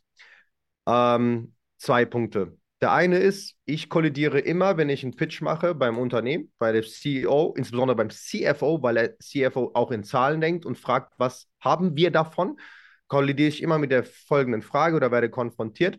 Ähm, 0.87 1.53
zwei 1.77 2.05
Punkte. 2.05 2.57
Der 2.81 2.91
eine 2.91 3.17
ist, 3.19 3.55
ich 3.65 3.87
kollidiere 3.89 4.39
immer, 4.39 4.75
wenn 4.77 4.89
ich 4.89 5.03
einen 5.03 5.15
Pitch 5.15 5.41
mache 5.41 5.73
beim 5.73 5.97
Unternehmen, 5.97 6.51
bei 6.59 6.71
der 6.73 6.83
CEO, 6.83 7.53
insbesondere 7.57 7.95
beim 7.95 8.09
CFO, 8.09 8.81
weil 8.83 8.95
der 8.95 9.19
CFO 9.19 9.71
auch 9.73 9.91
in 9.91 10.03
Zahlen 10.03 10.41
denkt 10.41 10.65
und 10.65 10.77
fragt, 10.77 11.13
was 11.17 11.47
haben 11.61 11.95
wir 11.95 12.11
davon? 12.11 12.59
Kollidiere 13.07 13.49
ich 13.49 13.61
immer 13.61 13.77
mit 13.79 13.91
der 13.91 14.03
folgenden 14.03 14.61
Frage 14.61 14.97
oder 14.97 15.11
werde 15.11 15.29
konfrontiert. 15.29 15.97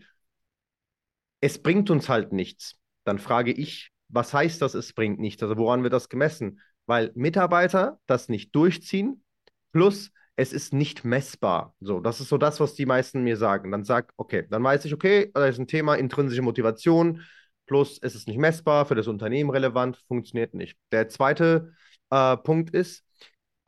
Es 1.41 1.63
bringt 1.63 1.91
uns 1.91 2.09
halt 2.09 2.33
nichts. 2.33 2.77
Dann 3.05 3.19
frage 3.19 3.53
ich, 3.53 3.91
was 4.09 4.33
heißt 4.33 4.63
das, 4.63 4.75
es 4.75 4.93
bringt 4.93 5.19
nichts? 5.21 5.43
Also 5.43 5.57
woran 5.57 5.83
wird 5.83 5.93
das 5.93 6.09
gemessen? 6.09 6.61
Weil 6.87 7.13
Mitarbeiter 7.15 7.99
das 8.07 8.29
nicht 8.29 8.55
durchziehen, 8.55 9.25
plus 9.73 10.11
es 10.37 10.53
ist 10.53 10.73
nicht 10.73 11.05
messbar. 11.05 11.75
So, 11.81 12.01
das 12.01 12.21
ist 12.21 12.29
so 12.29 12.39
das, 12.39 12.61
was 12.61 12.75
die 12.75 12.87
meisten 12.87 13.23
mir 13.23 13.37
sagen. 13.37 13.71
Dann 13.71 13.85
sag, 13.85 14.13
okay, 14.17 14.47
dann 14.51 14.63
weiß 14.63 14.85
ich, 14.85 14.93
okay, 14.93 15.31
da 15.33 15.47
ist 15.47 15.59
ein 15.59 15.69
Thema 15.69 15.95
intrinsische 15.95 16.43
Motivation, 16.43 17.23
plus 17.67 17.99
es 18.03 18.15
ist 18.15 18.29
nicht 18.29 18.39
messbar, 18.39 18.87
für 18.87 18.95
das 18.95 19.07
Unternehmen 19.07 19.51
relevant, 19.51 19.97
funktioniert 20.09 20.55
nicht. 20.55 20.77
Der 20.93 21.09
zweite 21.09 21.73
äh, 22.11 22.37
Punkt 22.37 22.71
ist, 22.71 23.05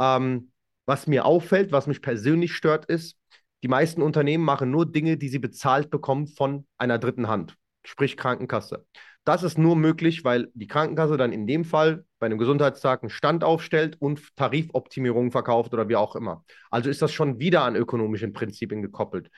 ähm, 0.00 0.50
was 0.86 1.06
mir 1.06 1.24
auffällt, 1.24 1.72
was 1.72 1.86
mich 1.86 2.02
persönlich 2.02 2.54
stört, 2.54 2.86
ist, 2.86 3.16
die 3.62 3.68
meisten 3.68 4.02
Unternehmen 4.02 4.44
machen 4.44 4.70
nur 4.70 4.86
Dinge, 4.90 5.16
die 5.16 5.28
sie 5.28 5.38
bezahlt 5.38 5.90
bekommen 5.90 6.26
von 6.26 6.66
einer 6.78 6.98
dritten 6.98 7.28
Hand, 7.28 7.56
sprich 7.84 8.16
Krankenkasse. 8.16 8.86
Das 9.26 9.42
ist 9.42 9.58
nur 9.58 9.74
möglich, 9.74 10.22
weil 10.22 10.52
die 10.54 10.68
Krankenkasse 10.68 11.16
dann 11.16 11.32
in 11.32 11.48
dem 11.48 11.64
Fall 11.64 12.04
bei 12.20 12.26
einem 12.26 12.38
Gesundheitstag 12.38 13.02
einen 13.02 13.10
Stand 13.10 13.42
aufstellt 13.42 14.00
und 14.00 14.36
Tarifoptimierungen 14.36 15.32
verkauft 15.32 15.74
oder 15.74 15.88
wie 15.88 15.96
auch 15.96 16.14
immer. 16.14 16.44
Also 16.70 16.88
ist 16.90 17.02
das 17.02 17.12
schon 17.12 17.40
wieder 17.40 17.62
an 17.62 17.74
ökonomischen 17.74 18.32
Prinzipien 18.32 18.82
gekoppelt. 18.82 19.28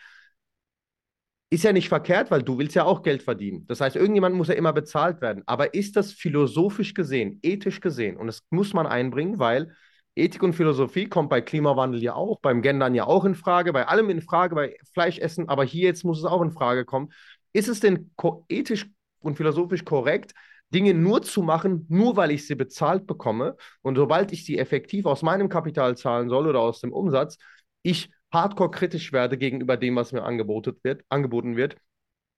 Ist 1.48 1.64
ja 1.64 1.72
nicht 1.72 1.88
verkehrt, 1.88 2.30
weil 2.30 2.42
du 2.42 2.58
willst 2.58 2.74
ja 2.74 2.84
auch 2.84 3.02
Geld 3.02 3.22
verdienen. 3.22 3.66
Das 3.66 3.80
heißt, 3.80 3.96
irgendjemand 3.96 4.36
muss 4.36 4.48
ja 4.48 4.54
immer 4.54 4.74
bezahlt 4.74 5.22
werden. 5.22 5.42
Aber 5.46 5.72
ist 5.72 5.96
das 5.96 6.12
philosophisch 6.12 6.92
gesehen, 6.92 7.38
ethisch 7.42 7.80
gesehen? 7.80 8.18
Und 8.18 8.26
das 8.26 8.42
muss 8.50 8.74
man 8.74 8.86
einbringen, 8.86 9.38
weil 9.38 9.72
Ethik 10.14 10.42
und 10.42 10.52
Philosophie 10.52 11.08
kommt 11.08 11.30
bei 11.30 11.40
Klimawandel 11.40 12.02
ja 12.02 12.12
auch, 12.12 12.40
beim 12.40 12.60
Gendern 12.60 12.94
ja 12.94 13.06
auch 13.06 13.24
in 13.24 13.34
Frage, 13.34 13.72
bei 13.72 13.86
allem 13.86 14.10
in 14.10 14.20
Frage, 14.20 14.54
bei 14.54 14.76
Fleischessen, 14.92 15.48
aber 15.48 15.64
hier 15.64 15.84
jetzt 15.84 16.04
muss 16.04 16.18
es 16.18 16.26
auch 16.26 16.42
in 16.42 16.50
Frage 16.50 16.84
kommen. 16.84 17.10
Ist 17.54 17.68
es 17.68 17.80
denn 17.80 18.10
ethisch 18.50 18.90
und 19.20 19.36
philosophisch 19.36 19.84
korrekt, 19.84 20.34
Dinge 20.70 20.94
nur 20.94 21.22
zu 21.22 21.42
machen, 21.42 21.86
nur 21.88 22.16
weil 22.16 22.30
ich 22.30 22.46
sie 22.46 22.54
bezahlt 22.54 23.06
bekomme 23.06 23.56
und 23.82 23.96
sobald 23.96 24.32
ich 24.32 24.44
sie 24.44 24.58
effektiv 24.58 25.06
aus 25.06 25.22
meinem 25.22 25.48
Kapital 25.48 25.96
zahlen 25.96 26.28
soll 26.28 26.46
oder 26.46 26.60
aus 26.60 26.80
dem 26.80 26.92
Umsatz, 26.92 27.38
ich 27.82 28.10
hardcore 28.32 28.70
kritisch 28.70 29.12
werde 29.12 29.38
gegenüber 29.38 29.76
dem, 29.76 29.96
was 29.96 30.12
mir 30.12 30.24
angeboten 30.24 30.76
wird, 30.82 31.02
angeboten 31.08 31.56
wird 31.56 31.76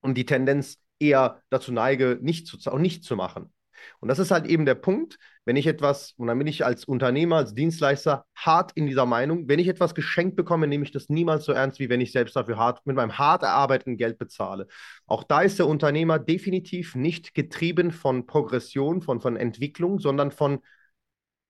und 0.01 0.15
die 0.17 0.27
Tendenz 0.27 0.79
eher 1.01 1.43
dazu 1.51 1.73
neige, 1.73 2.19
nicht 2.21 2.47
zu, 2.47 2.79
nicht 2.79 3.05
zu 3.05 3.17
machen. 3.17 3.53
Und 4.01 4.09
das 4.09 4.19
ist 4.19 4.31
halt 4.31 4.47
eben 4.47 4.67
der 4.67 4.75
Punkt, 4.75 5.19
wenn 5.45 5.57
ich 5.57 5.67
etwas, 5.67 6.13
und 6.17 6.29
dann 6.29 6.39
bin 6.39 6.47
ich 6.47 6.65
als 6.65 6.85
Unternehmer, 6.85 7.37
als 7.37 7.55
Dienstleister 7.55 8.25
hart 8.35 8.73
in 8.75 8.87
dieser 8.87 9.07
Meinung, 9.07 9.49
wenn 9.49 9.59
ich 9.59 9.69
etwas 9.69 9.95
geschenkt 9.95 10.37
bekomme, 10.37 10.67
nehme 10.67 10.85
ich 10.85 10.93
das 10.93 11.09
niemals 11.09 11.45
so 11.45 11.53
ernst, 11.53 11.81
wie 11.81 11.89
wenn 11.89 12.01
ich 12.01 12.13
selbst 12.13 12.37
dafür 12.37 12.57
hart, 12.59 12.87
mit 12.87 12.97
meinem 12.97 13.19
hart 13.19 13.43
erarbeiteten 13.43 13.97
Geld 13.97 14.19
bezahle. 14.19 14.67
Auch 15.07 15.25
da 15.25 15.43
ist 15.43 15.59
der 15.59 15.67
Unternehmer 15.67 16.19
definitiv 16.19 16.95
nicht 16.95 17.35
getrieben 17.35 17.91
von 17.91 18.27
Progression, 18.27 19.03
von, 19.03 19.21
von 19.21 19.37
Entwicklung, 19.37 19.99
sondern 19.99 20.31
von 20.31 20.61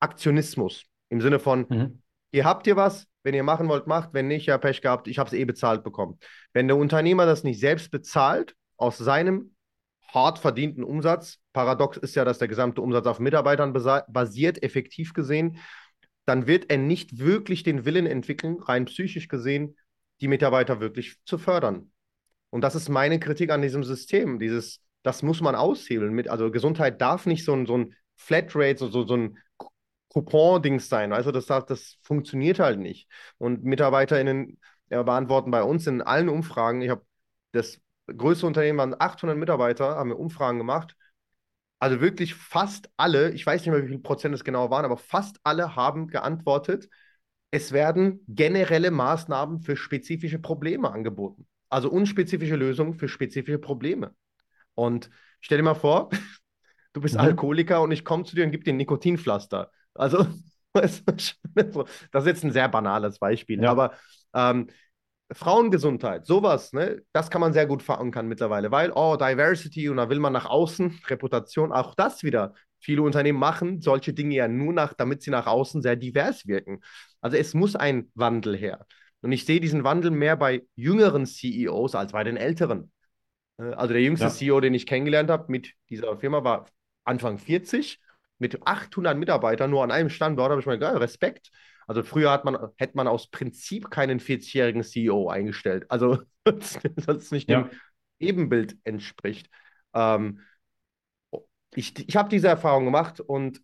Aktionismus. 0.01 0.85
Im 1.09 1.20
Sinne 1.20 1.39
von, 1.39 1.66
Mhm. 1.68 2.03
ihr 2.33 2.45
habt 2.45 2.66
ihr 2.66 2.76
was, 2.76 3.07
wenn 3.22 3.35
ihr 3.35 3.43
machen 3.43 3.68
wollt, 3.68 3.87
macht, 3.87 4.14
wenn 4.14 4.28
nicht, 4.28 4.47
ja, 4.47 4.57
Pech 4.57 4.81
gehabt, 4.81 5.09
ich 5.09 5.18
habe 5.18 5.28
es 5.28 5.35
eh 5.35 5.45
bezahlt 5.45 5.85
bekommen. 5.85 6.18
Wenn 6.53 6.68
der 6.68 6.76
Unternehmer 6.76 7.26
das 7.26 7.45
nicht 7.45 7.61
selbst 7.61 7.91
bezahlt, 7.91 8.55
aus 8.76 8.97
seinem 8.97 9.55
hart 10.12 10.38
verdienten 10.38 10.84
Umsatz, 10.84 11.38
paradox 11.52 11.96
ist 11.96 12.14
ja, 12.14 12.24
dass 12.24 12.38
der 12.38 12.48
gesamte 12.48 12.82
Umsatz 12.82 13.06
auf 13.06 13.20
Mitarbeitern 13.20 13.72
basiert, 13.72 14.62
effektiv 14.62 15.12
gesehen, 15.14 15.58
dann 16.26 16.46
wird 16.46 16.70
er 16.70 16.78
nicht 16.78 17.18
wirklich 17.18 17.62
den 17.62 17.84
Willen 17.84 18.06
entwickeln, 18.06 18.58
rein 18.61 18.84
psychisch 18.84 19.28
gesehen, 19.28 19.76
die 20.20 20.28
Mitarbeiter 20.28 20.80
wirklich 20.80 21.16
zu 21.24 21.38
fördern. 21.38 21.90
Und 22.50 22.62
das 22.62 22.74
ist 22.74 22.88
meine 22.88 23.18
Kritik 23.20 23.50
an 23.50 23.62
diesem 23.62 23.84
System. 23.84 24.38
Dieses, 24.38 24.80
das 25.02 25.22
muss 25.22 25.40
man 25.40 25.54
aushebeln. 25.54 26.12
Mit, 26.12 26.28
also 26.28 26.50
Gesundheit 26.50 27.00
darf 27.00 27.26
nicht 27.26 27.44
so 27.44 27.54
ein, 27.54 27.66
so 27.66 27.78
ein 27.78 27.94
Flatrate, 28.16 28.76
so, 28.78 28.88
so, 28.88 29.06
so 29.06 29.16
ein 29.16 29.38
Coupon-Dings 30.11 30.88
sein. 30.88 31.12
Also 31.12 31.30
das, 31.30 31.46
das 31.46 31.98
funktioniert 32.02 32.58
halt 32.58 32.80
nicht. 32.80 33.08
Und 33.38 33.64
MitarbeiterInnen 33.64 34.58
beantworten 34.88 35.52
bei 35.52 35.62
uns 35.62 35.86
in 35.86 36.02
allen 36.02 36.28
Umfragen, 36.28 36.82
ich 36.82 36.90
habe 36.90 37.04
das 37.52 37.80
größte 38.16 38.46
Unternehmen 38.46 38.78
waren 38.78 38.96
800 38.98 39.36
Mitarbeiter, 39.36 39.96
haben 39.96 40.11
wir 40.11 40.18
Umfragen 40.18 40.58
gemacht. 40.58 40.96
Also 41.78 42.00
wirklich 42.00 42.34
fast 42.34 42.90
alle, 42.96 43.30
ich 43.30 43.46
weiß 43.46 43.62
nicht 43.62 43.70
mehr, 43.70 43.82
wie 43.82 43.88
viel 43.88 43.98
Prozent 43.98 44.34
es 44.34 44.44
genau 44.44 44.70
waren, 44.70 44.84
aber 44.84 44.98
fast 44.98 45.38
alle 45.44 45.76
haben 45.76 46.08
geantwortet, 46.08 46.88
es 47.50 47.72
werden 47.72 48.22
generelle 48.28 48.90
Maßnahmen 48.90 49.61
für 49.61 49.76
spezifische 49.76 50.38
Probleme 50.38 50.92
angeboten. 50.92 51.46
Also 51.68 51.90
unspezifische 51.90 52.56
Lösungen 52.56 52.94
für 52.94 53.08
spezifische 53.08 53.58
Probleme. 53.58 54.14
Und 54.74 55.11
stell 55.40 55.58
dir 55.58 55.64
mal 55.64 55.74
vor, 55.74 56.11
du 56.92 57.00
bist 57.00 57.14
mhm. 57.14 57.20
Alkoholiker 57.20 57.82
und 57.82 57.92
ich 57.92 58.04
komme 58.04 58.24
zu 58.24 58.36
dir 58.36 58.44
und 58.44 58.50
gebe 58.50 58.64
dir 58.64 58.72
ein 58.72 58.76
Nikotinpflaster. 58.76 59.70
Also, 59.94 60.26
das 60.72 61.02
ist 61.02 62.26
jetzt 62.26 62.44
ein 62.44 62.52
sehr 62.52 62.68
banales 62.68 63.18
Beispiel, 63.18 63.62
ja. 63.62 63.70
aber 63.70 63.94
ähm, 64.34 64.68
Frauengesundheit, 65.33 66.26
sowas, 66.26 66.72
ne, 66.72 67.03
das 67.12 67.31
kann 67.31 67.41
man 67.41 67.53
sehr 67.53 67.66
gut 67.66 67.83
verankern 67.83 68.26
mittlerweile, 68.26 68.70
weil, 68.70 68.91
oh, 68.93 69.16
Diversity 69.16 69.89
und 69.89 69.99
da 69.99 70.09
will 70.09 70.18
man 70.18 70.33
nach 70.33 70.47
außen, 70.47 71.01
Reputation, 71.09 71.72
auch 71.72 71.95
das 71.95 72.22
wieder. 72.22 72.55
Viele 72.78 73.03
Unternehmen 73.03 73.39
machen 73.39 73.81
solche 73.81 74.12
Dinge 74.12 74.35
ja 74.35 74.49
nur 74.49 74.72
nach, 74.72 74.95
damit 74.95 75.22
sie 75.22 75.31
nach 75.31 75.47
außen 75.47 75.83
sehr 75.83 75.97
divers 75.97 76.47
wirken. 76.47 76.81
Also 77.20 77.37
es 77.37 77.55
muss 77.55 77.76
ein 77.76 78.11
Wandel 78.14 78.57
her. 78.57 78.87
Und 79.20 79.33
ich 79.33 79.45
sehe 79.45 79.61
diesen 79.61 79.85
Wandel 79.85 80.11
mehr 80.11 80.37
bei 80.37 80.62
jüngeren 80.74 81.26
CEOs 81.26 81.95
als 81.95 82.12
bei 82.12 82.24
den 82.24 82.37
älteren. 82.37 82.91
Äh, 83.59 83.72
also 83.72 83.93
der 83.93 84.03
jüngste 84.03 84.26
ja. 84.26 84.31
CEO, 84.31 84.61
den 84.61 84.74
ich 84.74 84.87
kennengelernt 84.87 85.31
habe 85.31 85.47
mit 85.49 85.74
dieser 85.91 86.16
Firma, 86.18 86.43
war 86.43 86.66
Anfang 87.05 87.39
40 87.39 88.01
mit 88.39 88.66
800 88.66 89.16
Mitarbeitern 89.18 89.70
nur 89.70 89.85
an 89.85 89.91
einem 89.91 90.09
Standort. 90.09 90.49
Da 90.49 90.53
habe 90.53 90.61
ich 90.61 90.66
mal 90.66 90.78
geil, 90.78 90.97
Respekt. 90.97 91.51
Also 91.91 92.05
früher 92.05 92.30
hat 92.30 92.45
man, 92.45 92.57
hätte 92.76 92.97
man 92.97 93.09
aus 93.09 93.26
Prinzip 93.32 93.91
keinen 93.91 94.20
40-jährigen 94.20 94.84
CEO 94.84 95.28
eingestellt. 95.28 95.86
Also 95.88 96.22
das 96.45 97.32
nicht 97.32 97.51
ja. 97.51 97.62
dem 97.62 97.70
Ebenbild 98.20 98.76
entspricht. 98.84 99.51
Ähm, 99.93 100.38
ich 101.74 101.99
ich 102.09 102.14
habe 102.14 102.28
diese 102.28 102.47
Erfahrung 102.47 102.84
gemacht 102.84 103.18
und 103.18 103.61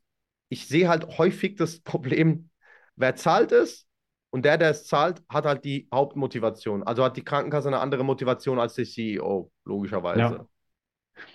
ich 0.48 0.66
sehe 0.66 0.88
halt 0.88 1.18
häufig 1.18 1.54
das 1.54 1.78
Problem, 1.84 2.50
wer 2.96 3.14
zahlt 3.14 3.52
es 3.52 3.86
und 4.30 4.44
der, 4.44 4.58
der 4.58 4.70
es 4.70 4.88
zahlt, 4.88 5.22
hat 5.28 5.44
halt 5.44 5.64
die 5.64 5.86
Hauptmotivation. 5.94 6.82
Also 6.82 7.04
hat 7.04 7.16
die 7.16 7.24
Krankenkasse 7.24 7.68
eine 7.68 7.78
andere 7.78 8.02
Motivation 8.02 8.58
als 8.58 8.74
der 8.74 8.86
CEO, 8.86 9.52
logischerweise. 9.64 10.18
Ja. 10.18 10.46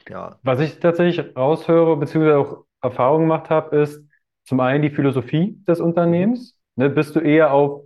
ja. 0.10 0.40
Was 0.44 0.60
ich 0.60 0.78
tatsächlich 0.78 1.38
raushöre, 1.38 1.96
beziehungsweise 1.96 2.38
auch 2.38 2.66
Erfahrung 2.82 3.22
gemacht 3.22 3.50
habe, 3.50 3.78
ist 3.78 4.04
zum 4.44 4.60
einen 4.60 4.82
die 4.82 4.90
Philosophie 4.90 5.58
des 5.66 5.80
Unternehmens. 5.80 6.58
Ne, 6.76 6.90
bist 6.90 7.16
du 7.16 7.20
eher 7.20 7.54
auf, 7.54 7.84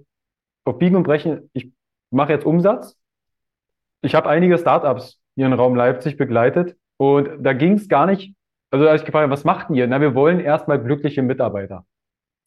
auf 0.66 0.78
Biegen 0.78 0.96
und 0.96 1.04
Brechen, 1.04 1.50
ich 1.54 1.72
mache 2.12 2.34
jetzt 2.34 2.46
Umsatz. 2.46 2.98
Ich 4.02 4.16
habe 4.16 4.30
einige 4.30 4.58
Startups 4.58 5.20
hier 5.36 5.48
im 5.48 5.54
Raum 5.54 5.76
Leipzig 5.76 6.18
begleitet 6.18 6.76
und 6.98 7.44
da 7.44 7.54
ging 7.54 7.74
es 7.74 7.88
gar 7.90 8.06
nicht, 8.06 8.36
also 8.72 8.88
als 8.88 9.02
ich 9.02 9.06
gefragt 9.06 9.24
habe, 9.24 9.34
was 9.34 9.44
macht 9.44 9.70
ihr? 9.72 9.88
Na, 9.88 10.00
wir 10.00 10.16
wollen 10.16 10.40
erstmal 10.40 10.82
glückliche 10.82 11.24
Mitarbeiter. 11.24 11.86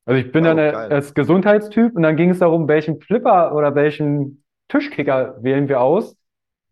Also 0.06 0.20
ich 0.20 0.32
bin 0.32 0.44
oh, 0.44 0.54
dann 0.54 0.58
als 0.58 1.12
Gesundheitstyp 1.12 1.94
und 1.94 2.02
dann 2.02 2.16
ging 2.16 2.30
es 2.30 2.38
darum, 2.38 2.66
welchen 2.66 3.00
Flipper 3.00 3.54
oder 3.54 3.74
welchen 3.74 4.42
Tischkicker 4.68 5.36
wählen 5.42 5.68
wir 5.68 5.80
aus. 5.80 6.16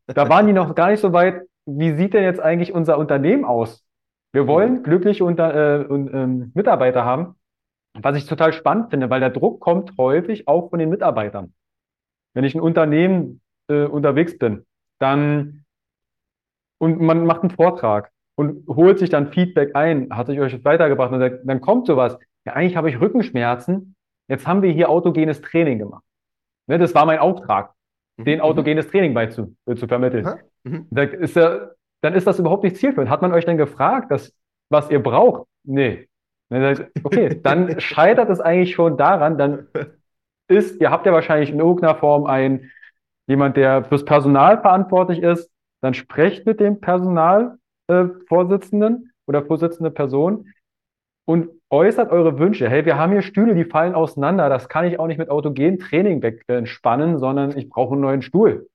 Da 0.07 0.29
waren 0.29 0.47
die 0.47 0.53
noch 0.53 0.75
gar 0.75 0.91
nicht 0.91 1.01
so 1.01 1.13
weit, 1.13 1.43
wie 1.67 1.93
sieht 1.97 2.15
denn 2.15 2.23
jetzt 2.23 2.41
eigentlich 2.41 2.73
unser 2.73 2.97
Unternehmen 2.97 3.45
aus? 3.45 3.85
Wir 4.33 4.47
wollen 4.47 4.83
glückliche 4.83 5.25
Unter 5.25 5.55
äh, 5.55 5.83
ähm, 5.83 6.53
Mitarbeiter 6.55 7.05
haben. 7.05 7.36
Was 8.03 8.17
ich 8.17 8.27
total 8.27 8.53
spannend 8.53 8.91
finde, 8.91 9.11
weil 9.11 9.21
der 9.21 9.31
Druck 9.31 9.61
kommt 9.61 9.97
häufig 9.99 10.49
auch 10.49 10.71
von 10.71 10.79
den 10.79 10.91
Mitarbeitern. 10.91 11.53
Wenn 12.35 12.45
ich 12.45 12.55
ein 12.55 12.61
Unternehmen 12.61 13.41
äh, 13.69 13.85
unterwegs 13.85 14.39
bin, 14.39 14.67
dann 14.99 15.65
und 16.79 17.01
man 17.01 17.25
macht 17.27 17.43
einen 17.43 17.51
Vortrag 17.51 18.11
und 18.37 18.67
holt 18.69 18.99
sich 18.99 19.11
dann 19.11 19.33
Feedback 19.33 19.75
ein, 19.75 20.09
hat 20.11 20.27
sich 20.27 20.39
euch 20.41 20.53
das 20.53 20.65
weitergebracht 20.65 21.13
und 21.13 21.21
dann, 21.21 21.39
dann 21.45 21.61
kommt 21.61 21.87
sowas. 21.87 22.19
Ja, 22.45 22.53
eigentlich 22.53 22.77
habe 22.77 22.91
ich 22.91 23.01
Rückenschmerzen. 23.01 23.97
Jetzt 24.29 24.47
haben 24.47 24.63
wir 24.63 24.71
hier 24.73 24.91
autogenes 24.91 25.41
Training 25.41 25.79
gemacht. 25.79 26.05
Ne, 26.67 26.79
das 26.79 26.95
war 26.95 27.07
mein 27.07 27.19
Auftrag, 27.19 27.73
mhm. 28.17 28.25
den 28.25 28.41
autogenes 28.41 28.89
Training 28.89 29.15
beizu, 29.15 29.57
äh, 29.67 29.77
zu 29.77 29.87
vermitteln. 29.87 30.29
Mhm. 30.65 30.87
Da 30.91 31.03
ist 31.03 31.37
ja, 31.37 31.71
dann 32.03 32.15
ist 32.15 32.27
das 32.27 32.39
überhaupt 32.39 32.65
nicht 32.65 32.77
zielführend. 32.77 33.09
Hat 33.09 33.23
man 33.23 33.33
euch 33.33 33.45
denn 33.45 33.57
gefragt, 33.57 34.11
dass, 34.11 34.33
was 34.69 34.91
ihr 34.91 35.03
braucht? 35.03 35.47
Nee. 35.65 36.09
Okay, 36.51 37.41
dann 37.43 37.81
scheitert 37.81 38.31
es 38.31 38.41
eigentlich 38.41 38.75
schon 38.75 38.97
daran, 38.97 39.37
dann 39.37 39.67
ist, 40.49 40.81
ihr 40.81 40.91
habt 40.91 41.05
ja 41.07 41.13
wahrscheinlich 41.13 41.51
in 41.51 41.59
irgendeiner 41.59 41.97
Form 41.97 42.27
ein, 42.27 42.71
jemand, 43.27 43.57
der 43.57 43.83
fürs 43.85 44.05
Personal 44.05 44.61
verantwortlich 44.61 45.23
ist, 45.23 45.51
dann 45.81 45.95
sprecht 45.95 46.45
mit 46.47 46.61
dem 46.61 46.81
Personalvorsitzenden 46.81 48.95
äh, 48.95 48.99
oder 49.27 49.45
Vorsitzende 49.45 49.91
Person 49.91 50.53
und 51.27 51.49
äußert 51.71 52.13
eure 52.13 52.39
Wünsche. 52.39 52.69
Hey, 52.69 52.85
wir 52.85 52.97
haben 52.97 53.11
hier 53.13 53.23
Stühle, 53.23 53.57
die 53.57 53.65
fallen 53.65 53.97
auseinander. 53.97 54.49
Das 54.49 54.69
kann 54.69 54.85
ich 54.85 55.01
auch 55.01 55.09
nicht 55.09 55.19
mit 55.19 55.31
autogenem 55.31 55.81
Training 55.81 56.23
wegspannen, 56.23 57.19
sondern 57.19 57.59
ich 57.59 57.69
brauche 57.69 57.95
einen 57.95 58.03
neuen 58.03 58.23
Stuhl. 58.23 58.69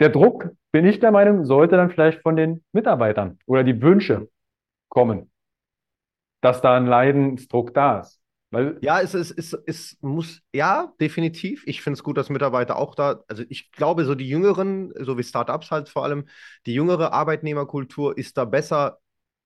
Der 0.00 0.08
Druck, 0.08 0.50
bin 0.72 0.84
ich 0.84 0.98
der 0.98 1.12
Meinung, 1.12 1.44
sollte 1.44 1.76
dann 1.76 1.90
vielleicht 1.90 2.22
von 2.22 2.34
den 2.34 2.64
Mitarbeitern 2.72 3.38
oder 3.46 3.62
die 3.62 3.80
Wünsche 3.80 4.26
kommen 4.88 5.30
dass 6.44 6.60
da 6.60 6.76
ein 6.76 6.86
Leidensdruck 6.86 7.72
da 7.72 8.00
ist. 8.00 8.20
Weil 8.50 8.78
ja, 8.82 9.00
es, 9.00 9.14
es, 9.14 9.30
es, 9.30 9.54
es 9.66 9.96
muss, 10.00 10.42
ja, 10.52 10.92
definitiv. 11.00 11.64
Ich 11.66 11.80
finde 11.80 11.96
es 11.96 12.04
gut, 12.04 12.18
dass 12.18 12.28
Mitarbeiter 12.28 12.76
auch 12.76 12.94
da, 12.94 13.24
also 13.26 13.42
ich 13.48 13.72
glaube, 13.72 14.04
so 14.04 14.14
die 14.14 14.28
jüngeren, 14.28 14.92
so 15.00 15.16
wie 15.18 15.24
Startups 15.24 15.70
halt 15.70 15.88
vor 15.88 16.04
allem, 16.04 16.26
die 16.66 16.74
jüngere 16.74 17.12
Arbeitnehmerkultur 17.12 18.16
ist 18.16 18.36
da 18.36 18.44
besser 18.44 18.98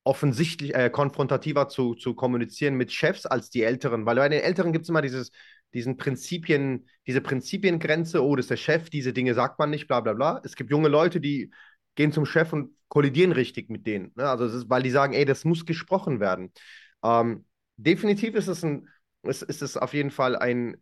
offensichtlich, 0.03 0.75
äh, 0.75 0.91
konfrontativer 0.91 1.69
zu, 1.69 1.95
zu 1.95 2.15
kommunizieren 2.15 2.75
mit 2.75 2.93
Chefs 2.93 3.27
als 3.27 3.51
die 3.51 3.63
Älteren, 3.63 4.05
weil 4.05 4.17
bei 4.17 4.29
den 4.29 4.43
Älteren 4.43 4.73
gibt 4.73 4.83
es 4.83 4.89
immer 4.89 5.03
dieses, 5.03 5.31
diesen 5.75 5.97
Prinzipien, 5.97 6.89
diese 7.07 7.21
Prinzipiengrenze, 7.21 8.25
oh, 8.25 8.35
das 8.35 8.45
ist 8.45 8.51
der 8.51 8.57
Chef, 8.57 8.91
diese 8.91 9.13
Dinge 9.13 9.35
sagt 9.35 9.59
man 9.59 9.71
nicht, 9.71 9.87
bla 9.87 10.01
bla 10.01 10.15
bla. 10.15 10.41
Es 10.45 10.57
gibt 10.57 10.71
junge 10.71 10.89
Leute, 10.89 11.21
die 11.21 11.51
gehen 11.95 12.13
zum 12.13 12.27
Chef 12.27 12.53
und 12.53 12.75
kollidieren 12.89 13.33
richtig 13.33 13.71
mit 13.71 13.87
denen. 13.87 14.13
Ne? 14.17 14.29
Also 14.29 14.47
ist, 14.47 14.69
weil 14.71 14.83
die 14.83 14.91
sagen, 14.91 15.13
ey, 15.13 15.25
das 15.25 15.45
muss 15.45 15.67
gesprochen 15.67 16.21
werden. 16.21 16.53
Ähm, 17.05 17.45
definitiv 17.77 18.35
ist 18.35 18.49
es, 18.49 18.65
ein, 18.65 18.89
ist, 19.23 19.43
ist 19.43 19.63
es 19.63 19.77
auf 19.77 19.95
jeden 19.95 20.11
Fall 20.11 20.37
ein 20.37 20.77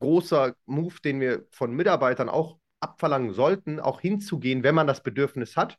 großer 0.00 0.54
Move, 0.66 0.94
den 1.04 1.20
wir 1.20 1.46
von 1.50 1.72
Mitarbeitern 1.74 2.28
auch 2.28 2.58
abverlangen 2.80 3.34
sollten, 3.34 3.78
auch 3.80 4.00
hinzugehen, 4.00 4.62
wenn 4.62 4.74
man 4.74 4.86
das 4.86 5.02
Bedürfnis 5.02 5.56
hat. 5.56 5.78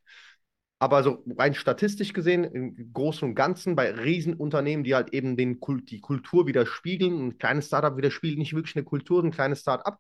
Aber 0.80 1.04
so 1.04 1.24
rein 1.38 1.54
statistisch 1.54 2.12
gesehen, 2.12 2.44
im 2.44 2.92
Großen 2.94 3.28
und 3.28 3.36
Ganzen, 3.36 3.76
bei 3.76 3.92
Riesenunternehmen, 3.92 4.84
die 4.84 4.96
halt 4.96 5.14
eben 5.14 5.38
den 5.38 5.60
Kult, 5.60 5.92
die 5.92 6.02
Kultur 6.02 6.48
widerspiegeln, 6.48 7.28
ein 7.28 7.38
kleines 7.38 7.68
Startup 7.68 7.96
widerspiegelt 7.96 8.40
nicht 8.40 8.56
wirklich 8.56 8.76
eine 8.76 8.86
Kultur, 8.86 9.24
ein 9.24 9.32
kleines 9.32 9.62
Startup 9.62 9.98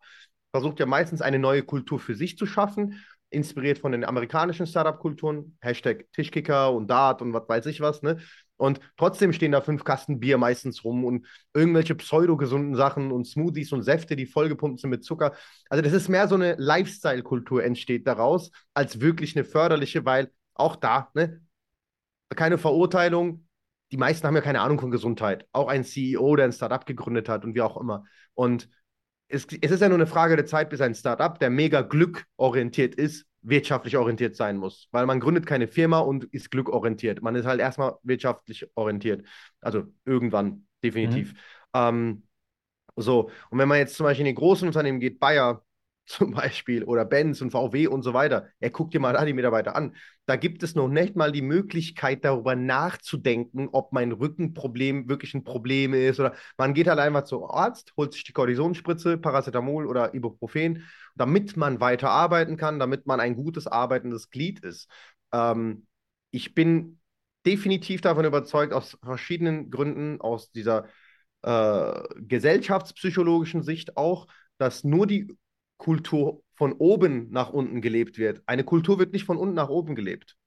versucht 0.51 0.79
ja 0.79 0.85
meistens 0.85 1.21
eine 1.21 1.39
neue 1.39 1.63
Kultur 1.63 1.99
für 1.99 2.15
sich 2.15 2.37
zu 2.37 2.45
schaffen, 2.45 3.03
inspiriert 3.29 3.79
von 3.79 3.93
den 3.93 4.03
amerikanischen 4.03 4.67
Startup-Kulturen, 4.67 5.57
Hashtag 5.61 6.11
Tischkicker 6.11 6.73
und 6.73 6.87
Dart 6.89 7.21
und 7.21 7.33
was 7.33 7.47
weiß 7.47 7.65
ich 7.67 7.79
was, 7.79 8.01
ne? 8.01 8.17
Und 8.61 8.79
trotzdem 8.95 9.33
stehen 9.33 9.53
da 9.53 9.61
fünf 9.61 9.83
Kasten 9.83 10.19
Bier 10.19 10.37
meistens 10.37 10.83
rum 10.83 11.03
und 11.03 11.25
irgendwelche 11.51 11.95
pseudo-gesunden 11.95 12.75
Sachen 12.75 13.11
und 13.11 13.25
Smoothies 13.25 13.71
und 13.71 13.81
Säfte, 13.81 14.15
die 14.15 14.27
vollgepumpt 14.27 14.79
sind 14.79 14.91
mit 14.91 15.03
Zucker. 15.03 15.33
Also 15.67 15.81
das 15.81 15.93
ist 15.93 16.09
mehr 16.09 16.27
so 16.27 16.35
eine 16.35 16.53
Lifestyle-Kultur 16.59 17.63
entsteht 17.63 18.05
daraus, 18.05 18.51
als 18.75 19.01
wirklich 19.01 19.35
eine 19.35 19.45
förderliche, 19.45 20.05
weil 20.05 20.29
auch 20.53 20.75
da, 20.75 21.09
ne, 21.15 21.41
keine 22.35 22.59
Verurteilung, 22.59 23.47
die 23.91 23.97
meisten 23.97 24.27
haben 24.27 24.35
ja 24.35 24.41
keine 24.41 24.61
Ahnung 24.61 24.79
von 24.79 24.91
Gesundheit. 24.91 25.47
Auch 25.53 25.67
ein 25.67 25.83
CEO, 25.83 26.35
der 26.35 26.45
ein 26.45 26.53
Startup 26.53 26.85
gegründet 26.85 27.29
hat 27.29 27.43
und 27.43 27.55
wie 27.55 27.61
auch 27.61 27.77
immer. 27.77 28.05
Und 28.35 28.69
es, 29.27 29.47
es 29.59 29.71
ist 29.71 29.81
ja 29.81 29.89
nur 29.89 29.97
eine 29.97 30.05
Frage 30.05 30.35
der 30.35 30.45
Zeit, 30.45 30.69
bis 30.69 30.81
ein 30.81 30.93
Startup, 30.93 31.39
der 31.39 31.49
mega 31.49 31.81
glückorientiert 31.81 32.93
ist, 32.93 33.25
wirtschaftlich 33.41 33.97
orientiert 33.97 34.35
sein 34.35 34.57
muss. 34.57 34.87
Weil 34.91 35.05
man 35.05 35.19
gründet 35.19 35.45
keine 35.45 35.67
Firma 35.67 35.99
und 35.99 36.25
ist 36.25 36.51
glückorientiert. 36.51 37.21
Man 37.21 37.35
ist 37.35 37.45
halt 37.45 37.59
erstmal 37.59 37.95
wirtschaftlich 38.03 38.67
orientiert. 38.75 39.25
Also 39.61 39.83
irgendwann, 40.05 40.67
definitiv. 40.83 41.33
Mhm. 41.33 41.37
Ähm, 41.73 42.23
so, 42.95 43.29
und 43.49 43.57
wenn 43.57 43.67
man 43.67 43.77
jetzt 43.77 43.95
zum 43.95 44.03
Beispiel 44.03 44.25
in 44.25 44.35
die 44.35 44.39
großen 44.39 44.67
Unternehmen 44.67 44.99
geht, 44.99 45.19
Bayer, 45.19 45.63
zum 46.05 46.31
Beispiel 46.31 46.83
oder 46.83 47.05
Benz 47.05 47.41
und 47.41 47.51
VW 47.51 47.87
und 47.87 48.03
so 48.03 48.13
weiter. 48.13 48.47
Er 48.59 48.69
guckt 48.69 48.93
dir 48.93 48.99
mal 48.99 49.13
da 49.13 49.23
die 49.23 49.33
Mitarbeiter 49.33 49.75
an. 49.75 49.95
Da 50.25 50.35
gibt 50.35 50.63
es 50.63 50.75
noch 50.75 50.87
nicht 50.87 51.15
mal 51.15 51.31
die 51.31 51.41
Möglichkeit, 51.41 52.25
darüber 52.25 52.55
nachzudenken, 52.55 53.69
ob 53.71 53.93
mein 53.93 54.11
Rückenproblem 54.11 55.07
wirklich 55.07 55.33
ein 55.33 55.43
Problem 55.43 55.93
ist 55.93 56.19
oder 56.19 56.33
man 56.57 56.73
geht 56.73 56.87
halt 56.87 56.99
einfach 56.99 57.23
zum 57.23 57.43
Arzt, 57.43 57.93
holt 57.97 58.13
sich 58.13 58.23
die 58.23 58.33
Kortisonspritze, 58.33 59.17
Paracetamol 59.17 59.85
oder 59.87 60.13
Ibuprofen, 60.13 60.85
damit 61.15 61.57
man 61.57 61.79
weiter 61.79 62.09
arbeiten 62.09 62.57
kann, 62.57 62.79
damit 62.79 63.05
man 63.05 63.19
ein 63.19 63.35
gutes 63.35 63.67
arbeitendes 63.67 64.29
Glied 64.29 64.59
ist. 64.59 64.89
Ähm, 65.31 65.87
ich 66.31 66.53
bin 66.53 66.99
definitiv 67.45 68.01
davon 68.01 68.25
überzeugt, 68.25 68.73
aus 68.73 68.97
verschiedenen 69.03 69.71
Gründen, 69.71 70.21
aus 70.21 70.51
dieser 70.51 70.85
äh, 71.41 72.01
gesellschaftspsychologischen 72.17 73.63
Sicht 73.63 73.97
auch, 73.97 74.27
dass 74.57 74.83
nur 74.83 75.07
die 75.07 75.35
Kultur 75.81 76.43
von 76.53 76.73
oben 76.73 77.31
nach 77.31 77.49
unten 77.49 77.81
gelebt 77.81 78.19
wird. 78.19 78.43
Eine 78.45 78.63
Kultur 78.63 78.99
wird 78.99 79.13
nicht 79.13 79.25
von 79.25 79.37
unten 79.37 79.55
nach 79.55 79.69
oben 79.69 79.95
gelebt. 79.95 80.37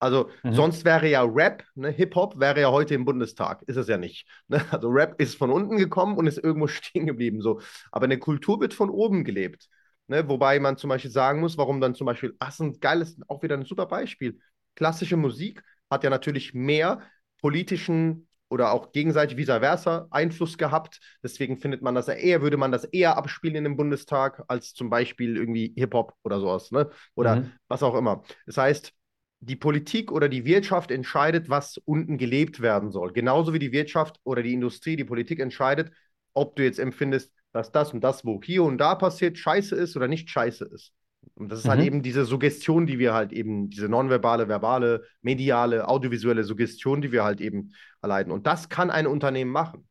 Also 0.00 0.28
mhm. 0.42 0.54
sonst 0.54 0.84
wäre 0.84 1.08
ja 1.08 1.22
Rap, 1.22 1.62
ne, 1.76 1.90
Hip-Hop 1.90 2.40
wäre 2.40 2.60
ja 2.62 2.72
heute 2.72 2.94
im 2.94 3.04
Bundestag. 3.04 3.62
Ist 3.68 3.76
es 3.76 3.86
ja 3.86 3.96
nicht. 3.96 4.26
Ne? 4.48 4.60
Also 4.72 4.88
Rap 4.88 5.20
ist 5.20 5.36
von 5.36 5.50
unten 5.50 5.76
gekommen 5.76 6.16
und 6.16 6.26
ist 6.26 6.38
irgendwo 6.38 6.66
stehen 6.66 7.06
geblieben. 7.06 7.40
So. 7.40 7.60
Aber 7.92 8.06
eine 8.06 8.18
Kultur 8.18 8.60
wird 8.60 8.74
von 8.74 8.90
oben 8.90 9.22
gelebt. 9.22 9.68
Ne? 10.08 10.28
Wobei 10.28 10.58
man 10.58 10.76
zum 10.76 10.88
Beispiel 10.88 11.12
sagen 11.12 11.40
muss, 11.40 11.56
warum 11.56 11.80
dann 11.80 11.94
zum 11.94 12.06
Beispiel, 12.06 12.34
ach, 12.40 12.48
ist 12.48 12.60
ein 12.60 12.80
geiles, 12.80 13.16
auch 13.28 13.44
wieder 13.44 13.56
ein 13.56 13.64
super 13.64 13.86
Beispiel. 13.86 14.40
Klassische 14.74 15.16
Musik 15.16 15.62
hat 15.88 16.02
ja 16.02 16.10
natürlich 16.10 16.54
mehr 16.54 17.02
politischen 17.40 18.25
oder 18.48 18.72
auch 18.72 18.92
gegenseitig 18.92 19.36
vice 19.36 19.58
versa 19.58 20.06
Einfluss 20.10 20.58
gehabt. 20.58 21.00
Deswegen 21.22 21.56
findet 21.58 21.82
man 21.82 21.94
das 21.94 22.08
eher, 22.08 22.42
würde 22.42 22.56
man 22.56 22.72
das 22.72 22.84
eher 22.84 23.16
abspielen 23.16 23.56
in 23.56 23.64
dem 23.64 23.76
Bundestag 23.76 24.44
als 24.48 24.72
zum 24.72 24.90
Beispiel 24.90 25.36
irgendwie 25.36 25.72
Hip-Hop 25.76 26.14
oder 26.22 26.40
sowas, 26.40 26.70
ne? 26.70 26.90
Oder 27.14 27.36
mhm. 27.36 27.52
was 27.68 27.82
auch 27.82 27.94
immer. 27.94 28.22
Das 28.46 28.56
heißt, 28.56 28.92
die 29.40 29.56
Politik 29.56 30.12
oder 30.12 30.28
die 30.28 30.44
Wirtschaft 30.44 30.90
entscheidet, 30.90 31.48
was 31.48 31.78
unten 31.84 32.18
gelebt 32.18 32.60
werden 32.60 32.90
soll. 32.90 33.12
Genauso 33.12 33.52
wie 33.52 33.58
die 33.58 33.72
Wirtschaft 33.72 34.18
oder 34.24 34.42
die 34.42 34.54
Industrie, 34.54 34.96
die 34.96 35.04
Politik 35.04 35.40
entscheidet, 35.40 35.92
ob 36.32 36.56
du 36.56 36.64
jetzt 36.64 36.78
empfindest, 36.78 37.32
dass 37.52 37.72
das 37.72 37.92
und 37.92 38.02
das, 38.02 38.24
wo 38.24 38.40
hier 38.42 38.62
und 38.64 38.78
da 38.78 38.94
passiert, 38.94 39.38
scheiße 39.38 39.74
ist 39.74 39.96
oder 39.96 40.08
nicht 40.08 40.30
scheiße 40.30 40.64
ist. 40.66 40.92
Und 41.34 41.50
das 41.50 41.60
ist 41.60 41.68
halt 41.68 41.78
mhm. 41.78 41.82
halt 41.82 41.86
eben 41.86 42.02
diese 42.02 42.24
Suggestion, 42.24 42.86
die 42.86 42.98
wir 42.98 43.12
halt 43.12 43.32
eben, 43.32 43.68
diese 43.68 43.88
nonverbale, 43.88 44.48
verbale, 44.48 45.04
mediale, 45.22 45.88
audiovisuelle 45.88 46.44
Suggestion, 46.44 47.02
die 47.02 47.12
wir 47.12 47.24
halt 47.24 47.40
eben 47.40 47.72
erleiden. 48.00 48.32
Und 48.32 48.46
das 48.46 48.68
kann 48.68 48.90
ein 48.90 49.06
Unternehmen 49.06 49.50
machen. 49.50 49.88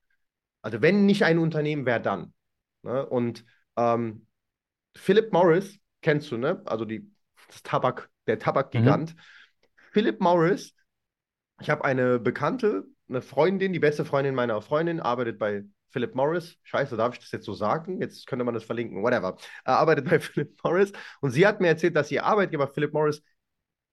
Also 0.61 0.81
wenn 0.81 1.05
nicht 1.05 1.23
ein 1.23 1.37
Unternehmen, 1.37 1.85
wer 1.85 1.99
dann? 1.99 2.33
Ne? 2.81 3.05
Und 3.05 3.45
ähm, 3.77 4.25
Philip 4.95 5.31
Morris, 5.31 5.77
kennst 6.01 6.31
du, 6.31 6.37
ne? 6.37 6.61
Also 6.65 6.85
die, 6.85 7.11
das 7.47 7.61
Tabak, 7.63 8.09
der 8.27 8.39
Tabakgigant. 8.39 9.15
Mhm. 9.15 9.19
Philip 9.91 10.19
Morris, 10.21 10.73
ich 11.61 11.69
habe 11.69 11.85
eine 11.85 12.19
Bekannte, 12.19 12.85
eine 13.07 13.21
Freundin, 13.21 13.73
die 13.73 13.79
beste 13.79 14.05
Freundin 14.05 14.35
meiner 14.35 14.61
Freundin, 14.61 14.99
arbeitet 14.99 15.37
bei 15.37 15.63
Philip 15.95 16.13
Morris. 16.13 16.57
Scheiße, 16.63 16.97
darf 16.97 17.13
ich 17.13 17.21
das 17.21 17.31
jetzt 17.31 17.45
so 17.45 17.53
sagen? 17.53 18.01
Jetzt 18.01 18.27
könnte 18.27 18.43
man 18.43 18.53
das 18.53 18.65
verlinken, 18.65 19.01
whatever. 19.01 19.37
Er 19.63 19.77
arbeitet 19.77 20.05
bei 20.09 20.19
Philip 20.19 20.53
Morris 20.61 20.91
und 21.21 21.31
sie 21.31 21.47
hat 21.47 21.61
mir 21.61 21.69
erzählt, 21.69 21.95
dass 21.95 22.11
ihr 22.11 22.25
Arbeitgeber 22.25 22.67
Philip 22.67 22.91
Morris 22.91 23.23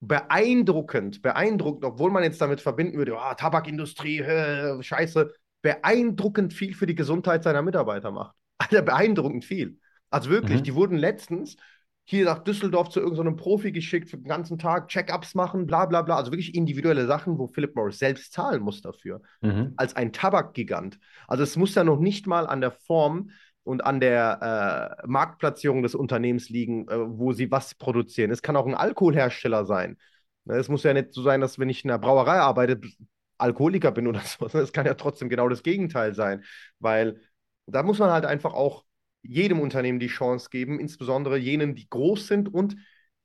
beeindruckend, 0.00 1.22
beeindruckend, 1.22 1.84
obwohl 1.84 2.10
man 2.10 2.24
jetzt 2.24 2.40
damit 2.40 2.60
verbinden 2.60 2.98
würde, 2.98 3.14
oh, 3.14 3.34
Tabakindustrie, 3.36 4.18
äh, 4.18 4.82
Scheiße, 4.82 5.32
beeindruckend 5.62 6.52
viel 6.52 6.74
für 6.74 6.86
die 6.86 6.96
Gesundheit 6.96 7.44
seiner 7.44 7.62
Mitarbeiter 7.62 8.10
macht. 8.10 8.34
Alter, 8.58 8.82
beeindruckend 8.82 9.44
viel. 9.44 9.78
Also 10.10 10.28
wirklich, 10.28 10.58
mhm. 10.58 10.64
die 10.64 10.74
wurden 10.74 10.98
letztens 10.98 11.56
hier 12.04 12.24
nach 12.24 12.40
Düsseldorf 12.40 12.88
zu 12.88 13.00
irgendeinem 13.00 13.38
so 13.38 13.44
Profi 13.44 13.72
geschickt 13.72 14.10
für 14.10 14.18
den 14.18 14.28
ganzen 14.28 14.58
Tag, 14.58 14.88
Check-ups 14.88 15.34
machen, 15.34 15.66
bla 15.66 15.86
bla 15.86 16.02
bla. 16.02 16.16
Also 16.16 16.32
wirklich 16.32 16.54
individuelle 16.54 17.06
Sachen, 17.06 17.38
wo 17.38 17.46
Philip 17.46 17.74
Morris 17.76 17.98
selbst 17.98 18.32
zahlen 18.32 18.62
muss 18.62 18.82
dafür. 18.82 19.22
Mhm. 19.40 19.74
Als 19.76 19.94
ein 19.94 20.12
Tabakgigant. 20.12 20.98
Also 21.28 21.42
es 21.44 21.56
muss 21.56 21.74
ja 21.74 21.84
noch 21.84 22.00
nicht 22.00 22.26
mal 22.26 22.46
an 22.46 22.60
der 22.60 22.72
Form 22.72 23.30
und 23.64 23.84
an 23.84 24.00
der 24.00 24.98
äh, 25.02 25.06
Marktplatzierung 25.06 25.82
des 25.82 25.94
Unternehmens 25.94 26.48
liegen, 26.48 26.88
äh, 26.88 26.96
wo 26.98 27.32
sie 27.32 27.50
was 27.50 27.76
produzieren. 27.76 28.32
Es 28.32 28.42
kann 28.42 28.56
auch 28.56 28.66
ein 28.66 28.74
Alkoholhersteller 28.74 29.64
sein. 29.64 29.96
Ne, 30.44 30.56
es 30.56 30.68
muss 30.68 30.82
ja 30.82 30.92
nicht 30.92 31.12
so 31.12 31.22
sein, 31.22 31.40
dass 31.40 31.58
wenn 31.58 31.68
ich 31.68 31.84
in 31.84 31.90
einer 31.90 32.00
Brauerei 32.00 32.38
arbeite, 32.38 32.80
Alkoholiker 33.38 33.92
bin 33.92 34.06
oder 34.08 34.20
so. 34.24 34.46
Es 34.58 34.72
kann 34.72 34.86
ja 34.86 34.94
trotzdem 34.94 35.28
genau 35.28 35.48
das 35.48 35.62
Gegenteil 35.62 36.14
sein, 36.14 36.44
weil 36.80 37.20
da 37.66 37.82
muss 37.82 37.98
man 37.98 38.10
halt 38.10 38.24
einfach 38.24 38.54
auch 38.54 38.84
jedem 39.22 39.60
Unternehmen 39.60 40.00
die 40.00 40.08
Chance 40.08 40.48
geben, 40.50 40.80
insbesondere 40.80 41.36
jenen, 41.36 41.74
die 41.74 41.88
groß 41.88 42.26
sind 42.26 42.52
und 42.52 42.76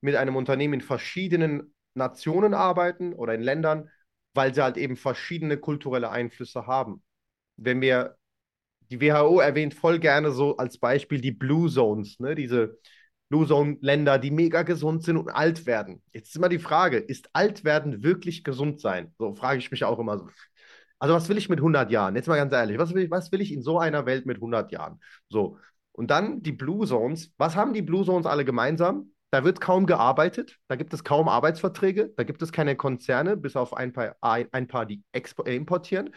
mit 0.01 0.15
einem 0.15 0.35
Unternehmen 0.35 0.75
in 0.75 0.81
verschiedenen 0.81 1.73
Nationen 1.93 2.53
arbeiten 2.53 3.13
oder 3.13 3.33
in 3.33 3.41
Ländern, 3.41 3.89
weil 4.33 4.53
sie 4.53 4.61
halt 4.61 4.77
eben 4.77 4.95
verschiedene 4.95 5.57
kulturelle 5.57 6.11
Einflüsse 6.11 6.67
haben. 6.67 7.01
Wenn 7.55 7.81
wir, 7.81 8.17
die 8.91 9.01
WHO 9.01 9.39
erwähnt 9.39 9.73
voll 9.73 9.99
gerne 9.99 10.31
so 10.31 10.57
als 10.57 10.77
Beispiel 10.77 11.19
die 11.19 11.31
Blue 11.31 11.69
Zones, 11.69 12.19
ne? 12.19 12.35
diese 12.35 12.77
Blue 13.29 13.45
Zone-Länder, 13.45 14.19
die 14.19 14.31
mega 14.31 14.63
gesund 14.63 15.03
sind 15.03 15.17
und 15.17 15.29
alt 15.29 15.65
werden. 15.65 16.01
Jetzt 16.13 16.29
ist 16.29 16.35
immer 16.37 16.49
die 16.49 16.59
Frage, 16.59 16.97
ist 16.97 17.29
alt 17.33 17.65
werden 17.65 18.03
wirklich 18.03 18.43
gesund 18.43 18.79
sein? 18.79 19.13
So 19.17 19.33
frage 19.33 19.59
ich 19.59 19.71
mich 19.71 19.83
auch 19.83 19.99
immer 19.99 20.17
so. 20.17 20.29
Also 20.99 21.13
was 21.13 21.29
will 21.29 21.37
ich 21.37 21.49
mit 21.49 21.59
100 21.59 21.91
Jahren? 21.91 22.15
Jetzt 22.15 22.27
mal 22.27 22.37
ganz 22.37 22.53
ehrlich, 22.53 22.77
was 22.77 22.93
will 22.93 23.03
ich, 23.03 23.11
was 23.11 23.31
will 23.31 23.41
ich 23.41 23.51
in 23.53 23.61
so 23.61 23.79
einer 23.79 24.05
Welt 24.05 24.25
mit 24.25 24.39
100 24.39 24.71
Jahren? 24.71 24.99
So, 25.29 25.59
und 25.97 26.11
dann 26.11 26.43
die 26.43 26.51
Blue 26.51 26.85
Zones. 26.85 27.33
Was 27.37 27.55
haben 27.55 27.73
die 27.73 27.81
Blue 27.81 28.05
Zones 28.05 28.27
alle 28.27 28.45
gemeinsam? 28.45 29.11
Da 29.31 29.43
wird 29.43 29.59
kaum 29.59 29.87
gearbeitet, 29.87 30.57
da 30.69 30.75
gibt 30.75 30.93
es 30.93 31.03
kaum 31.03 31.27
Arbeitsverträge, 31.27 32.13
da 32.15 32.23
gibt 32.23 32.41
es 32.41 32.53
keine 32.53 32.77
Konzerne, 32.77 33.35
bis 33.35 33.57
auf 33.57 33.75
ein 33.75 33.91
paar, 33.91 34.15
ein 34.21 34.67
paar 34.67 34.85
die 34.85 35.03
äh, 35.11 35.55
importieren. 35.55 36.11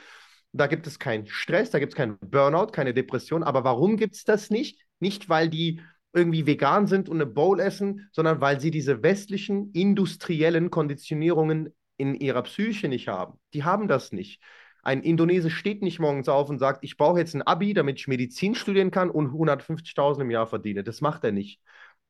Da 0.52 0.66
gibt 0.66 0.86
es 0.86 0.98
keinen 0.98 1.26
Stress, 1.26 1.70
da 1.70 1.78
gibt 1.78 1.92
es 1.92 1.96
keinen 1.96 2.18
Burnout, 2.18 2.68
keine 2.68 2.94
Depression. 2.94 3.42
Aber 3.42 3.64
warum 3.64 3.96
gibt 3.96 4.14
es 4.16 4.24
das 4.24 4.50
nicht? 4.50 4.84
Nicht, 5.00 5.28
weil 5.28 5.48
die 5.48 5.80
irgendwie 6.12 6.46
vegan 6.46 6.86
sind 6.86 7.08
und 7.08 7.16
eine 7.16 7.26
Bowl 7.26 7.58
essen, 7.58 8.08
sondern 8.12 8.40
weil 8.40 8.60
sie 8.60 8.70
diese 8.70 9.02
westlichen 9.02 9.72
industriellen 9.72 10.70
Konditionierungen 10.70 11.74
in 11.96 12.14
ihrer 12.14 12.42
Psyche 12.42 12.88
nicht 12.88 13.08
haben. 13.08 13.38
Die 13.54 13.64
haben 13.64 13.88
das 13.88 14.12
nicht. 14.12 14.40
Ein 14.82 15.02
Indonesier 15.02 15.50
steht 15.50 15.82
nicht 15.82 15.98
morgens 15.98 16.28
auf 16.28 16.48
und 16.48 16.58
sagt, 16.58 16.84
ich 16.84 16.96
brauche 16.96 17.18
jetzt 17.18 17.34
ein 17.34 17.42
Abi, 17.42 17.74
damit 17.74 17.98
ich 17.98 18.08
Medizin 18.08 18.54
studieren 18.54 18.90
kann 18.90 19.10
und 19.10 19.32
150.000 19.32 20.22
im 20.22 20.30
Jahr 20.30 20.46
verdiene. 20.46 20.82
Das 20.84 21.00
macht 21.00 21.24
er 21.24 21.32
nicht. 21.32 21.60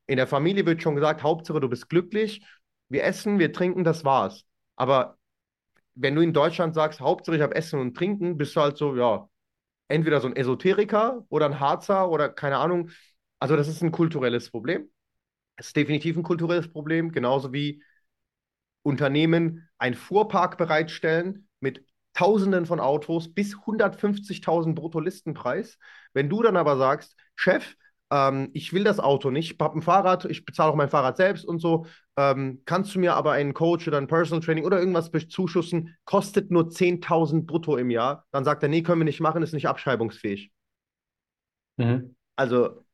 In 0.07 0.16
der 0.16 0.27
Familie 0.27 0.66
wird 0.66 0.83
schon 0.83 0.95
gesagt, 0.95 1.23
Hauptsache 1.23 1.61
du 1.61 1.68
bist 1.68 1.89
glücklich, 1.89 2.45
wir 2.89 3.05
essen, 3.05 3.39
wir 3.39 3.53
trinken, 3.53 3.85
das 3.85 4.05
war's. 4.05 4.45
Aber 4.77 5.18
wenn 5.95 6.14
du 6.14 6.23
in 6.23 6.33
Deutschland 6.33 6.75
sagst, 6.75 7.01
Hauptsache 7.01 7.37
ich 7.37 7.43
habe 7.43 7.55
Essen 7.55 7.81
und 7.81 7.97
Trinken, 7.97 8.37
bist 8.37 8.57
du 8.57 8.61
halt 8.61 8.77
so, 8.77 8.97
ja, 8.97 9.29
entweder 9.89 10.21
so 10.21 10.29
ein 10.29 10.37
Esoteriker 10.37 11.25
oder 11.29 11.47
ein 11.47 11.61
Harzer 11.61 12.11
oder 12.11 12.29
keine 12.29 12.59
Ahnung. 12.59 12.91
Also 13.39 13.57
das 13.57 13.68
ist 13.68 13.83
ein 13.83 13.93
kulturelles 13.93 14.51
Problem. 14.51 14.91
Es 15.57 15.68
ist 15.68 15.77
definitiv 15.77 16.16
ein 16.16 16.23
kulturelles 16.23 16.73
Problem, 16.73 17.12
genauso 17.12 17.53
wie 17.53 17.83
Unternehmen 18.83 19.68
einen 19.79 19.95
Fuhrpark 19.95 20.57
bereitstellen 20.59 21.49
mit 21.61 21.85
Tausenden 22.15 22.67
von 22.67 22.81
Autos 22.81 23.33
bis 23.33 23.55
150.000 23.55 24.75
Bruttolistenpreis. 24.75 25.79
Wenn 26.13 26.29
du 26.29 26.43
dann 26.43 26.57
aber 26.57 26.77
sagst, 26.77 27.17
Chef, 27.37 27.77
ähm, 28.11 28.51
ich 28.53 28.73
will 28.73 28.85
das 28.85 28.99
Auto 28.99 29.31
nicht, 29.31 29.53
ich 29.53 29.59
habe 29.61 29.79
ein 29.79 29.83
Fahrrad, 29.83 30.25
ich 30.25 30.45
bezahle 30.45 30.73
auch 30.73 30.77
mein 30.77 30.89
Fahrrad 30.89 31.17
selbst 31.17 31.45
und 31.45 31.61
so, 31.61 31.87
ähm, 32.17 32.63
kannst 32.65 32.95
du 32.95 32.99
mir 32.99 33.15
aber 33.15 33.33
einen 33.33 33.55
Coach 33.55 33.87
oder 33.87 33.99
ein 33.99 34.09
Personal 34.09 34.45
Training 34.45 34.65
oder 34.65 34.79
irgendwas 34.79 35.11
zuschussen, 35.29 35.97
kostet 36.05 36.51
nur 36.51 36.69
10.000 36.69 37.47
brutto 37.47 37.77
im 37.77 37.91
Jahr, 37.91 38.27
dann 38.33 38.45
sagt 38.45 38.63
er, 38.63 38.69
nee, 38.69 38.83
können 38.83 39.01
wir 39.01 39.05
nicht 39.05 39.21
machen, 39.21 39.43
ist 39.43 39.55
nicht 39.55 39.69
abschreibungsfähig. 39.69 40.51
Mhm. 41.77 42.17
Also, 42.37 42.85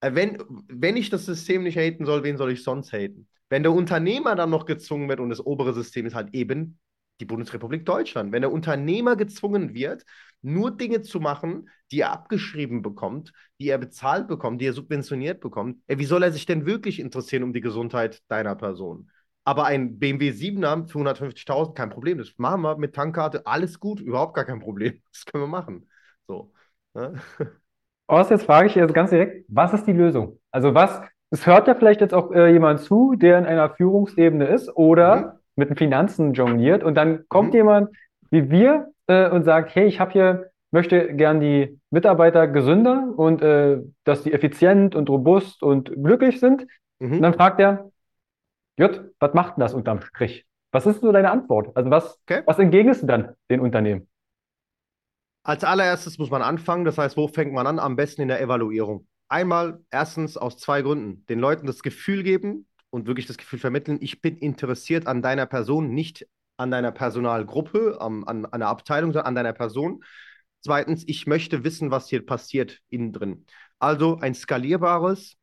äh, 0.00 0.14
wenn, 0.14 0.42
wenn 0.68 0.96
ich 0.96 1.10
das 1.10 1.24
System 1.24 1.62
nicht 1.62 1.78
haten 1.78 2.04
soll, 2.04 2.22
wen 2.22 2.36
soll 2.36 2.52
ich 2.52 2.62
sonst 2.62 2.92
haten? 2.92 3.28
Wenn 3.48 3.62
der 3.62 3.72
Unternehmer 3.72 4.34
dann 4.34 4.50
noch 4.50 4.66
gezwungen 4.66 5.08
wird 5.08 5.20
und 5.20 5.30
das 5.30 5.44
obere 5.44 5.72
System 5.72 6.04
ist 6.04 6.14
halt 6.14 6.34
eben 6.34 6.78
die 7.20 7.24
Bundesrepublik 7.24 7.84
Deutschland. 7.86 8.32
Wenn 8.32 8.42
der 8.42 8.52
Unternehmer 8.52 9.16
gezwungen 9.16 9.74
wird, 9.74 10.04
nur 10.42 10.76
Dinge 10.76 11.02
zu 11.02 11.20
machen, 11.20 11.68
die 11.90 12.00
er 12.00 12.12
abgeschrieben 12.12 12.82
bekommt, 12.82 13.32
die 13.58 13.68
er 13.68 13.78
bezahlt 13.78 14.28
bekommt, 14.28 14.60
die 14.60 14.66
er 14.66 14.72
subventioniert 14.72 15.40
bekommt, 15.40 15.78
ey, 15.86 15.98
wie 15.98 16.04
soll 16.04 16.22
er 16.22 16.32
sich 16.32 16.46
denn 16.46 16.66
wirklich 16.66 17.00
interessieren 17.00 17.42
um 17.42 17.52
die 17.52 17.60
Gesundheit 17.60 18.22
deiner 18.28 18.54
Person? 18.54 19.10
Aber 19.44 19.64
ein 19.66 19.98
BMW 19.98 20.30
7er 20.30 20.88
für 20.88 20.98
150.000, 20.98 21.74
kein 21.74 21.90
Problem. 21.90 22.18
Das 22.18 22.32
machen 22.36 22.62
wir 22.62 22.76
mit 22.78 22.94
Tankkarte, 22.94 23.46
alles 23.46 23.78
gut, 23.78 24.00
überhaupt 24.00 24.34
gar 24.34 24.44
kein 24.44 24.60
Problem. 24.60 25.00
Das 25.12 25.24
können 25.24 25.44
wir 25.44 25.48
machen. 25.48 25.88
So. 26.26 26.52
Ne? 26.94 27.14
Ost, 28.08 28.30
jetzt 28.30 28.44
frage 28.44 28.68
ich 28.68 28.74
jetzt 28.74 28.94
ganz 28.94 29.10
direkt, 29.10 29.44
was 29.48 29.72
ist 29.72 29.84
die 29.86 29.92
Lösung? 29.92 30.38
Also 30.50 30.74
was, 30.74 31.00
es 31.30 31.46
hört 31.46 31.66
ja 31.66 31.74
vielleicht 31.74 32.00
jetzt 32.00 32.14
auch 32.14 32.30
äh, 32.32 32.52
jemand 32.52 32.80
zu, 32.80 33.14
der 33.16 33.38
in 33.38 33.46
einer 33.46 33.70
Führungsebene 33.70 34.46
ist 34.46 34.68
oder 34.76 35.16
mhm 35.16 35.38
mit 35.56 35.70
den 35.70 35.76
Finanzen 35.76 36.34
jongliert 36.34 36.84
und 36.84 36.94
dann 36.94 37.24
kommt 37.28 37.50
mhm. 37.50 37.56
jemand 37.56 37.90
wie 38.30 38.50
wir 38.50 38.92
äh, 39.06 39.28
und 39.30 39.44
sagt, 39.44 39.74
hey, 39.74 39.86
ich 39.86 40.00
habe 40.00 40.12
hier, 40.12 40.50
möchte 40.70 41.14
gern 41.14 41.40
die 41.40 41.80
Mitarbeiter 41.90 42.48
gesünder 42.48 43.12
und 43.16 43.42
äh, 43.42 43.78
dass 44.04 44.22
die 44.22 44.32
effizient 44.32 44.94
und 44.94 45.08
robust 45.08 45.62
und 45.62 45.90
glücklich 46.02 46.40
sind. 46.40 46.66
Mhm. 46.98 47.12
Und 47.12 47.22
dann 47.22 47.34
fragt 47.34 47.60
er, 47.60 47.90
Jut, 48.78 49.12
was 49.18 49.32
macht 49.34 49.56
denn 49.56 49.62
das 49.62 49.74
unterm 49.74 50.00
Strich? 50.02 50.44
Was 50.72 50.86
ist 50.86 51.00
so 51.00 51.12
deine 51.12 51.30
Antwort? 51.30 51.74
Also 51.76 51.90
was, 51.90 52.18
okay. 52.22 52.42
was 52.44 52.58
entgegnest 52.58 53.02
du 53.02 53.06
dann 53.06 53.34
den 53.50 53.60
Unternehmen? 53.60 54.08
Als 55.44 55.64
allererstes 55.64 56.18
muss 56.18 56.30
man 56.30 56.42
anfangen, 56.42 56.84
das 56.84 56.98
heißt, 56.98 57.16
wo 57.16 57.28
fängt 57.28 57.52
man 57.52 57.66
an? 57.66 57.78
Am 57.78 57.96
besten 57.96 58.22
in 58.22 58.28
der 58.28 58.40
Evaluierung. 58.40 59.06
Einmal, 59.28 59.80
erstens 59.90 60.36
aus 60.36 60.58
zwei 60.58 60.82
Gründen. 60.82 61.24
Den 61.26 61.38
Leuten 61.38 61.66
das 61.66 61.82
Gefühl 61.82 62.22
geben, 62.22 62.66
und 62.90 63.06
wirklich 63.06 63.26
das 63.26 63.38
Gefühl 63.38 63.58
vermitteln, 63.58 63.98
ich 64.00 64.20
bin 64.20 64.36
interessiert 64.36 65.06
an 65.06 65.22
deiner 65.22 65.46
Person, 65.46 65.94
nicht 65.94 66.26
an 66.56 66.70
deiner 66.70 66.92
Personalgruppe, 66.92 67.98
an, 68.00 68.24
an, 68.24 68.60
der 68.60 68.68
Abteilung, 68.68 69.12
sondern 69.12 69.26
an 69.26 69.34
deiner 69.34 69.52
Person. 69.52 70.02
Zweitens, 70.62 71.04
ich 71.06 71.26
möchte 71.26 71.64
wissen, 71.64 71.90
was 71.90 72.08
hier 72.08 72.24
passiert 72.24 72.80
innen 72.88 73.12
drin. 73.12 73.46
Also 73.78 74.18
ein 74.18 74.34
skalierbares, 74.34 75.36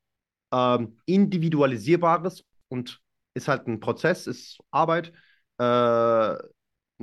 ähm, 0.52 0.98
individualisierbares 1.06 2.44
und 2.70 3.00
ist 3.36 3.48
halt 3.48 3.68
ein 3.68 3.80
Prozess, 3.80 4.28
ist 4.28 4.60
Arbeit, 4.72 5.14
äh, 5.58 5.64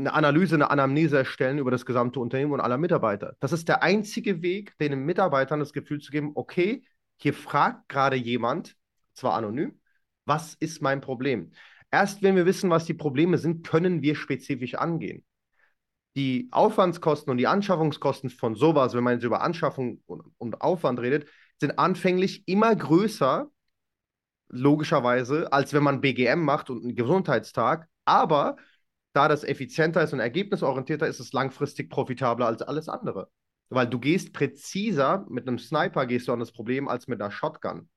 eine 0.01 0.13
Analyse, 0.13 0.55
eine 0.55 0.71
Anamnese 0.71 1.19
erstellen 1.19 1.59
über 1.59 1.71
das 1.71 1.85
gesamte 1.85 2.21
Unternehmen 2.21 2.53
und 2.53 2.61
aller 2.61 2.79
Mitarbeiter. 2.79 3.37
Das 3.41 3.53
ist 3.53 3.69
der 3.69 3.83
einzige 3.83 4.43
Weg, 4.43 4.77
den 4.79 5.05
Mitarbeitern 5.05 5.61
das 5.61 5.73
Gefühl 5.73 6.01
zu 6.01 6.11
geben, 6.11 6.33
okay, 6.35 6.85
hier 7.17 7.35
fragt 7.35 7.89
gerade 7.89 8.17
jemand, 8.17 8.77
zwar 9.15 9.35
anonym, 9.35 9.80
was 10.25 10.55
ist 10.55 10.83
mein 10.83 11.01
Problem? 11.01 11.53
Erst 11.91 12.23
wenn 12.23 12.37
wir 12.37 12.47
wissen, 12.47 12.71
was 12.71 12.85
die 12.85 12.95
Probleme 12.95 13.39
sind, 13.39 13.67
können 13.67 14.03
wir 14.03 14.15
spezifisch 14.15 14.75
angehen. 14.75 15.25
Die 16.17 16.49
Aufwandskosten 16.51 17.31
und 17.31 17.39
die 17.39 17.47
Anschaffungskosten 17.47 18.31
von 18.31 18.55
sowas, 18.55 18.95
wenn 18.95 19.05
man 19.05 19.15
jetzt 19.15 19.25
über 19.25 19.43
Anschaffung 19.43 20.03
und, 20.07 20.61
Aufwand 20.61 21.01
redet, 21.01 21.29
sind 21.59 21.79
anfänglich 21.79 22.47
immer 22.47 22.75
größer, 22.75 23.51
logischerweise, 24.49 25.53
als 25.53 25.73
wenn 25.73 25.83
man 25.85 26.01
BGM 26.01 26.41
macht 26.41 26.71
und 26.71 26.83
einen 26.83 26.97
Gesundheitstag. 26.97 27.89
Aber 28.05 28.57
da 29.13 29.29
das 29.29 29.45
effizienter 29.45 30.03
ist 30.03 30.13
und 30.13 30.21
ergebnisorientierter, 30.21 31.07
ist 31.07 31.21
es 31.21 31.33
langfristig 31.33 31.91
profitabler 31.91 32.47
als 32.47 32.63
alles 32.63 32.89
andere. 32.89 33.31
Weil 33.69 33.89
du 33.89 34.01
gehst 34.01 34.33
präziser, 34.33 35.27
mit 35.29 35.47
einem 35.47 35.59
Sniper 35.59 36.07
gehst 36.07 36.27
du 36.27 36.33
an 36.33 36.41
das 36.41 36.53
Problem 36.53 36.89
als 36.89 37.07
mit 37.07 37.21
einer 37.21 37.31
Shotgun. 37.31 37.89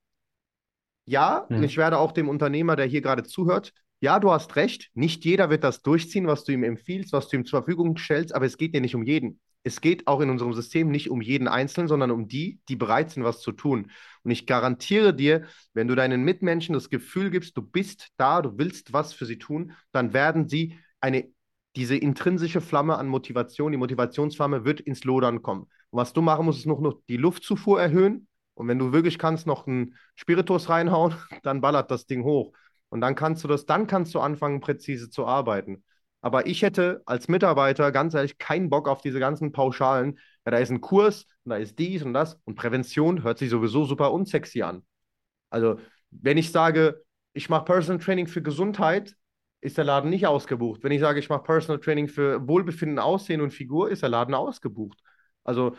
Ja, 1.05 1.45
mhm. 1.49 1.63
ich 1.63 1.77
werde 1.77 1.97
auch 1.97 2.11
dem 2.11 2.29
Unternehmer, 2.29 2.75
der 2.75 2.85
hier 2.85 3.01
gerade 3.01 3.23
zuhört, 3.23 3.73
ja, 4.03 4.19
du 4.19 4.31
hast 4.31 4.57
recht, 4.57 4.89
nicht 4.95 5.23
jeder 5.23 5.49
wird 5.49 5.63
das 5.63 5.81
durchziehen, 5.81 6.27
was 6.27 6.43
du 6.43 6.51
ihm 6.51 6.63
empfiehlst, 6.63 7.13
was 7.13 7.29
du 7.29 7.37
ihm 7.37 7.45
zur 7.45 7.59
Verfügung 7.61 7.95
stellst, 7.95 8.35
aber 8.35 8.45
es 8.45 8.57
geht 8.57 8.75
dir 8.75 8.81
nicht 8.81 8.95
um 8.95 9.03
jeden. 9.03 9.39
Es 9.63 9.79
geht 9.79 10.07
auch 10.07 10.19
in 10.19 10.29
unserem 10.29 10.51
System 10.51 10.91
nicht 10.91 11.09
um 11.09 11.21
jeden 11.21 11.47
Einzelnen, 11.47 11.87
sondern 11.87 12.11
um 12.11 12.27
die, 12.27 12.59
die 12.67 12.75
bereit 12.75 13.11
sind, 13.11 13.23
was 13.23 13.39
zu 13.39 13.53
tun. 13.53 13.91
Und 14.23 14.31
ich 14.31 14.45
garantiere 14.45 15.13
dir, 15.13 15.45
wenn 15.73 15.87
du 15.87 15.95
deinen 15.95 16.23
Mitmenschen 16.23 16.73
das 16.73 16.89
Gefühl 16.89 17.29
gibst, 17.29 17.55
du 17.55 17.61
bist 17.61 18.09
da, 18.17 18.41
du 18.41 18.57
willst 18.57 18.91
was 18.91 19.13
für 19.13 19.25
sie 19.25 19.39
tun, 19.39 19.71
dann 19.93 20.11
werden 20.11 20.49
sie 20.49 20.77
eine, 20.99 21.29
diese 21.77 21.95
intrinsische 21.95 22.59
Flamme 22.59 22.97
an 22.97 23.07
Motivation, 23.07 23.71
die 23.71 23.77
Motivationsflamme 23.77 24.65
wird 24.65 24.81
ins 24.81 25.05
Lodern 25.05 25.41
kommen. 25.41 25.61
Und 25.61 25.99
was 25.99 26.11
du 26.11 26.21
machen 26.21 26.45
musst, 26.45 26.59
ist 26.59 26.65
noch, 26.65 26.81
noch 26.81 26.99
die 27.07 27.17
Luftzufuhr 27.17 27.81
erhöhen. 27.81 28.27
Und 28.55 28.67
wenn 28.67 28.79
du 28.79 28.91
wirklich 28.91 29.17
kannst, 29.17 29.47
noch 29.47 29.67
einen 29.67 29.95
Spiritus 30.15 30.69
reinhauen, 30.69 31.15
dann 31.43 31.61
ballert 31.61 31.91
das 31.91 32.05
Ding 32.05 32.23
hoch. 32.23 32.53
Und 32.89 33.01
dann 33.01 33.15
kannst 33.15 33.43
du 33.43 33.47
das, 33.47 33.65
dann 33.65 33.87
kannst 33.87 34.13
du 34.13 34.19
anfangen, 34.19 34.59
präzise 34.59 35.09
zu 35.09 35.25
arbeiten. 35.25 35.83
Aber 36.21 36.45
ich 36.47 36.61
hätte 36.61 37.01
als 37.05 37.27
Mitarbeiter 37.27 37.91
ganz 37.91 38.13
ehrlich 38.13 38.37
keinen 38.37 38.69
Bock 38.69 38.87
auf 38.87 39.01
diese 39.01 39.19
ganzen 39.19 39.51
Pauschalen. 39.51 40.19
Ja, 40.45 40.51
da 40.51 40.57
ist 40.57 40.69
ein 40.69 40.79
Kurs 40.79 41.25
und 41.43 41.49
da 41.49 41.57
ist 41.57 41.77
dies 41.79 42.03
und 42.03 42.13
das. 42.13 42.39
Und 42.45 42.55
Prävention 42.55 43.23
hört 43.23 43.39
sich 43.39 43.49
sowieso 43.49 43.83
super 43.85 44.13
unsexy 44.13 44.61
an. 44.61 44.83
Also, 45.49 45.79
wenn 46.11 46.37
ich 46.37 46.51
sage, 46.51 47.03
ich 47.33 47.49
mache 47.49 47.65
Personal 47.65 48.01
Training 48.03 48.27
für 48.27 48.41
Gesundheit, 48.41 49.15
ist 49.61 49.77
der 49.77 49.85
Laden 49.85 50.09
nicht 50.09 50.27
ausgebucht. 50.27 50.83
Wenn 50.83 50.91
ich 50.91 51.01
sage, 51.01 51.19
ich 51.19 51.29
mache 51.29 51.43
Personal 51.43 51.79
Training 51.79 52.07
für 52.07 52.47
Wohlbefinden, 52.47 52.99
Aussehen 52.99 53.41
und 53.41 53.51
Figur, 53.51 53.89
ist 53.89 54.01
der 54.01 54.09
Laden 54.09 54.35
ausgebucht. 54.35 54.99
Also 55.43 55.75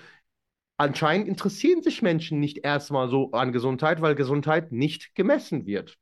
anscheinend 0.76 1.28
interessieren 1.28 1.82
sich 1.82 2.02
Menschen 2.02 2.40
nicht 2.40 2.64
erstmal 2.64 3.08
so 3.08 3.32
an 3.32 3.52
Gesundheit, 3.52 4.00
weil 4.00 4.14
Gesundheit 4.14 4.72
nicht 4.72 5.14
gemessen 5.14 5.66
wird. 5.66 5.98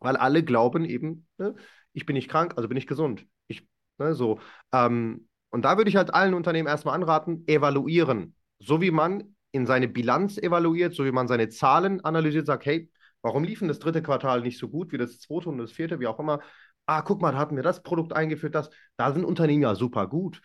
Weil 0.00 0.16
alle 0.16 0.42
glauben 0.42 0.84
eben, 0.84 1.26
ne, 1.38 1.54
ich 1.92 2.06
bin 2.06 2.14
nicht 2.14 2.30
krank, 2.30 2.54
also 2.56 2.68
bin 2.68 2.76
ich 2.76 2.86
gesund. 2.86 3.26
Ich, 3.46 3.66
ne, 3.98 4.14
so. 4.14 4.40
Ähm, 4.72 5.28
und 5.50 5.64
da 5.64 5.76
würde 5.76 5.88
ich 5.88 5.96
halt 5.96 6.12
allen 6.12 6.34
Unternehmen 6.34 6.68
erstmal 6.68 6.94
anraten, 6.94 7.44
evaluieren. 7.46 8.34
So 8.58 8.80
wie 8.80 8.90
man 8.90 9.36
in 9.52 9.66
seine 9.66 9.88
Bilanz 9.88 10.38
evaluiert, 10.38 10.94
so 10.94 11.04
wie 11.04 11.12
man 11.12 11.28
seine 11.28 11.48
Zahlen 11.48 12.04
analysiert, 12.04 12.46
sagt, 12.46 12.66
hey, 12.66 12.90
warum 13.22 13.44
liefen 13.44 13.68
das 13.68 13.78
dritte 13.78 14.02
Quartal 14.02 14.42
nicht 14.42 14.58
so 14.58 14.68
gut 14.68 14.92
wie 14.92 14.98
das 14.98 15.20
zweite 15.20 15.48
und 15.48 15.58
das 15.58 15.72
vierte, 15.72 16.00
wie 16.00 16.06
auch 16.06 16.18
immer? 16.18 16.40
ah, 16.86 17.02
guck 17.02 17.20
mal, 17.20 17.32
da 17.32 17.38
hatten 17.38 17.56
wir 17.56 17.62
das 17.62 17.82
Produkt 17.82 18.12
eingeführt, 18.12 18.54
das. 18.54 18.70
Da 18.96 19.12
sind 19.12 19.24
Unternehmen 19.24 19.62
ja 19.62 19.74
super 19.74 20.06
gut. 20.06 20.40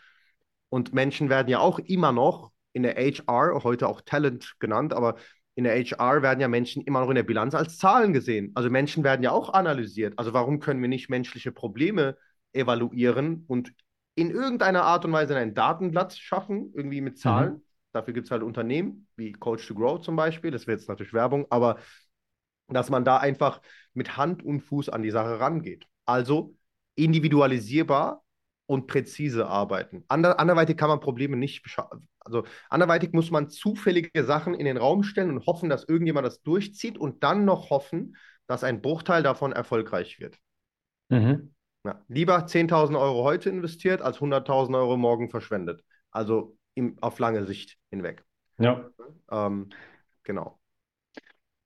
Und 0.70 0.94
Menschen 0.94 1.30
werden 1.30 1.50
ja 1.50 1.60
auch 1.60 1.80
immer 1.80 2.12
noch 2.12 2.52
in 2.80 2.84
der 2.84 2.96
HR, 2.96 3.64
heute 3.64 3.88
auch 3.88 4.02
Talent 4.02 4.56
genannt, 4.60 4.94
aber 4.94 5.16
in 5.56 5.66
der 5.66 5.76
HR 5.76 6.22
werden 6.22 6.40
ja 6.40 6.48
Menschen 6.48 6.82
immer 6.84 7.02
noch 7.02 7.10
in 7.10 7.16
der 7.16 7.24
Bilanz 7.24 7.54
als 7.54 7.78
Zahlen 7.78 8.14
gesehen. 8.14 8.52
Also 8.56 8.70
Menschen 8.70 9.04
werden 9.04 9.24
ja 9.24 9.32
auch 9.32 9.54
analysiert. 9.54 10.14
Also 10.18 10.34
warum 10.34 10.60
können 10.60 10.82
wir 10.82 10.88
nicht 10.88 11.10
menschliche 11.10 11.52
Probleme 11.52 12.18
evaluieren 12.54 13.44
und 13.48 13.74
in 14.16 14.32
irgendeiner 14.32 14.84
Art 14.84 15.04
und 15.04 15.12
Weise 15.12 15.36
ein 15.36 15.54
Datenblatt 15.54 16.14
schaffen, 16.14 16.72
irgendwie 16.74 17.02
mit 17.02 17.20
Zahlen? 17.20 17.54
Mhm. 17.56 17.64
Dafür 17.92 18.14
gibt 18.14 18.28
es 18.28 18.32
halt 18.32 18.44
Unternehmen 18.44 19.08
wie 19.18 19.34
Coach 19.34 19.68
to 19.68 19.76
Grow 19.76 20.00
zum 20.00 20.16
Beispiel. 20.16 20.52
Das 20.52 20.66
wäre 20.66 20.78
jetzt 20.78 20.88
natürlich 20.88 21.14
Werbung, 21.14 21.46
aber 21.50 21.78
dass 22.70 22.90
man 22.90 23.04
da 23.04 23.18
einfach 23.18 23.62
mit 23.94 24.16
Hand 24.16 24.44
und 24.44 24.62
Fuß 24.62 24.90
an 24.90 25.02
die 25.02 25.12
Sache 25.12 25.40
rangeht. 25.40 25.88
Also 26.06 26.56
individualisierbar 26.96 28.24
und 28.66 28.88
präzise 28.88 29.48
arbeiten. 29.48 30.06
Ander, 30.08 30.40
anderweitig 30.40 30.78
kann 30.78 30.90
man 30.90 31.00
Probleme 31.00 31.36
nicht 31.36 31.64
also 32.30 32.46
anderweitig 32.70 33.14
muss 33.14 33.32
man 33.32 33.50
zufällige 33.50 34.24
Sachen 34.24 34.54
in 34.54 34.66
den 34.66 34.78
Raum 34.78 35.04
stellen 35.04 35.32
und 35.32 35.46
hoffen, 35.46 35.70
dass 35.70 35.88
irgendjemand 35.88 36.26
das 36.26 36.42
durchzieht 36.42 36.98
und 36.98 37.24
dann 37.24 37.46
noch 37.46 37.70
hoffen, 37.70 38.16
dass 38.48 38.64
ein 38.64 38.82
Bruchteil 38.82 39.24
davon 39.24 39.52
erfolgreich 39.52 40.20
wird. 40.20 40.38
Mhm. 41.10 41.54
Ja, 41.86 42.04
lieber 42.08 42.46
10.000 42.46 42.98
Euro 42.98 43.24
heute 43.24 43.50
investiert, 43.50 44.02
als 44.02 44.20
100.000 44.20 44.76
Euro 44.76 44.98
morgen 44.98 45.30
verschwendet. 45.30 45.84
Also 46.12 46.58
im, 46.76 46.98
auf 47.02 47.20
lange 47.20 47.46
Sicht 47.46 47.78
hinweg. 47.90 48.24
Ja. 48.58 48.90
Ähm, 49.32 49.70
genau. 50.24 50.60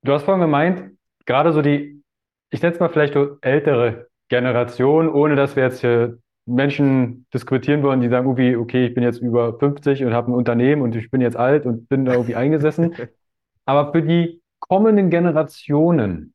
Du 0.03 0.13
hast 0.13 0.23
vorhin 0.23 0.41
gemeint, 0.41 0.97
gerade 1.25 1.53
so 1.53 1.61
die, 1.61 2.03
ich 2.49 2.61
nenne 2.61 2.73
es 2.73 2.79
mal 2.79 2.89
vielleicht 2.89 3.13
so 3.13 3.37
ältere 3.41 4.07
Generation, 4.29 5.09
ohne 5.09 5.35
dass 5.35 5.55
wir 5.55 5.63
jetzt 5.63 5.81
hier 5.81 6.19
Menschen 6.45 7.25
diskutieren 7.33 7.83
wollen, 7.83 8.01
die 8.01 8.09
sagen 8.09 8.25
irgendwie, 8.25 8.55
okay, 8.55 8.85
ich 8.87 8.93
bin 8.93 9.03
jetzt 9.03 9.19
über 9.19 9.57
50 9.57 10.03
und 10.03 10.13
habe 10.13 10.31
ein 10.31 10.35
Unternehmen 10.35 10.81
und 10.81 10.95
ich 10.95 11.09
bin 11.09 11.21
jetzt 11.21 11.37
alt 11.37 11.65
und 11.65 11.87
bin 11.87 12.05
da 12.05 12.13
irgendwie 12.13 12.35
eingesessen. 12.35 12.93
Aber 13.65 13.91
für 13.91 14.01
die 14.01 14.41
kommenden 14.59 15.09
Generationen, 15.09 16.33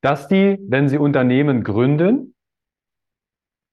dass 0.00 0.28
die, 0.28 0.58
wenn 0.68 0.88
sie 0.88 0.98
Unternehmen 0.98 1.62
gründen, 1.62 2.34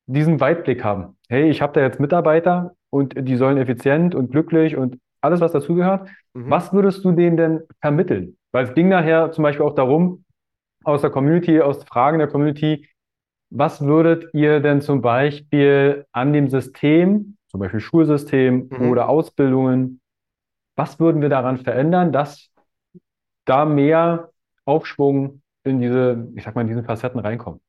diesen 0.05 0.39
Weitblick 0.39 0.83
haben. 0.83 1.17
Hey, 1.29 1.49
ich 1.49 1.61
habe 1.61 1.73
da 1.73 1.81
jetzt 1.81 1.99
Mitarbeiter 1.99 2.75
und 2.89 3.13
die 3.17 3.35
sollen 3.35 3.57
effizient 3.57 4.15
und 4.15 4.31
glücklich 4.31 4.75
und 4.75 4.99
alles, 5.21 5.41
was 5.41 5.51
dazugehört. 5.51 6.09
Mhm. 6.33 6.49
Was 6.49 6.73
würdest 6.73 7.03
du 7.03 7.11
denen 7.11 7.37
denn 7.37 7.61
vermitteln? 7.81 8.37
Weil 8.51 8.65
es 8.65 8.73
ging 8.73 8.89
nachher 8.89 9.31
zum 9.31 9.43
Beispiel 9.43 9.65
auch 9.65 9.75
darum, 9.75 10.23
aus 10.83 11.01
der 11.01 11.09
Community, 11.09 11.59
aus 11.59 11.83
Fragen 11.83 12.19
der 12.19 12.27
Community, 12.27 12.87
was 13.49 13.81
würdet 13.81 14.33
ihr 14.33 14.59
denn 14.59 14.81
zum 14.81 15.01
Beispiel 15.01 16.05
an 16.11 16.33
dem 16.33 16.49
System, 16.49 17.37
zum 17.47 17.59
Beispiel 17.59 17.79
Schulsystem 17.79 18.69
mhm. 18.69 18.89
oder 18.89 19.09
Ausbildungen, 19.09 20.01
was 20.75 20.99
würden 20.99 21.21
wir 21.21 21.29
daran 21.29 21.57
verändern, 21.57 22.11
dass 22.11 22.51
da 23.45 23.65
mehr 23.65 24.31
Aufschwung 24.65 25.41
in 25.63 25.79
diese, 25.79 26.27
ich 26.35 26.43
sag 26.43 26.55
mal, 26.55 26.61
in 26.61 26.67
diesen 26.67 26.83
Facetten 26.83 27.19
reinkommt? 27.19 27.61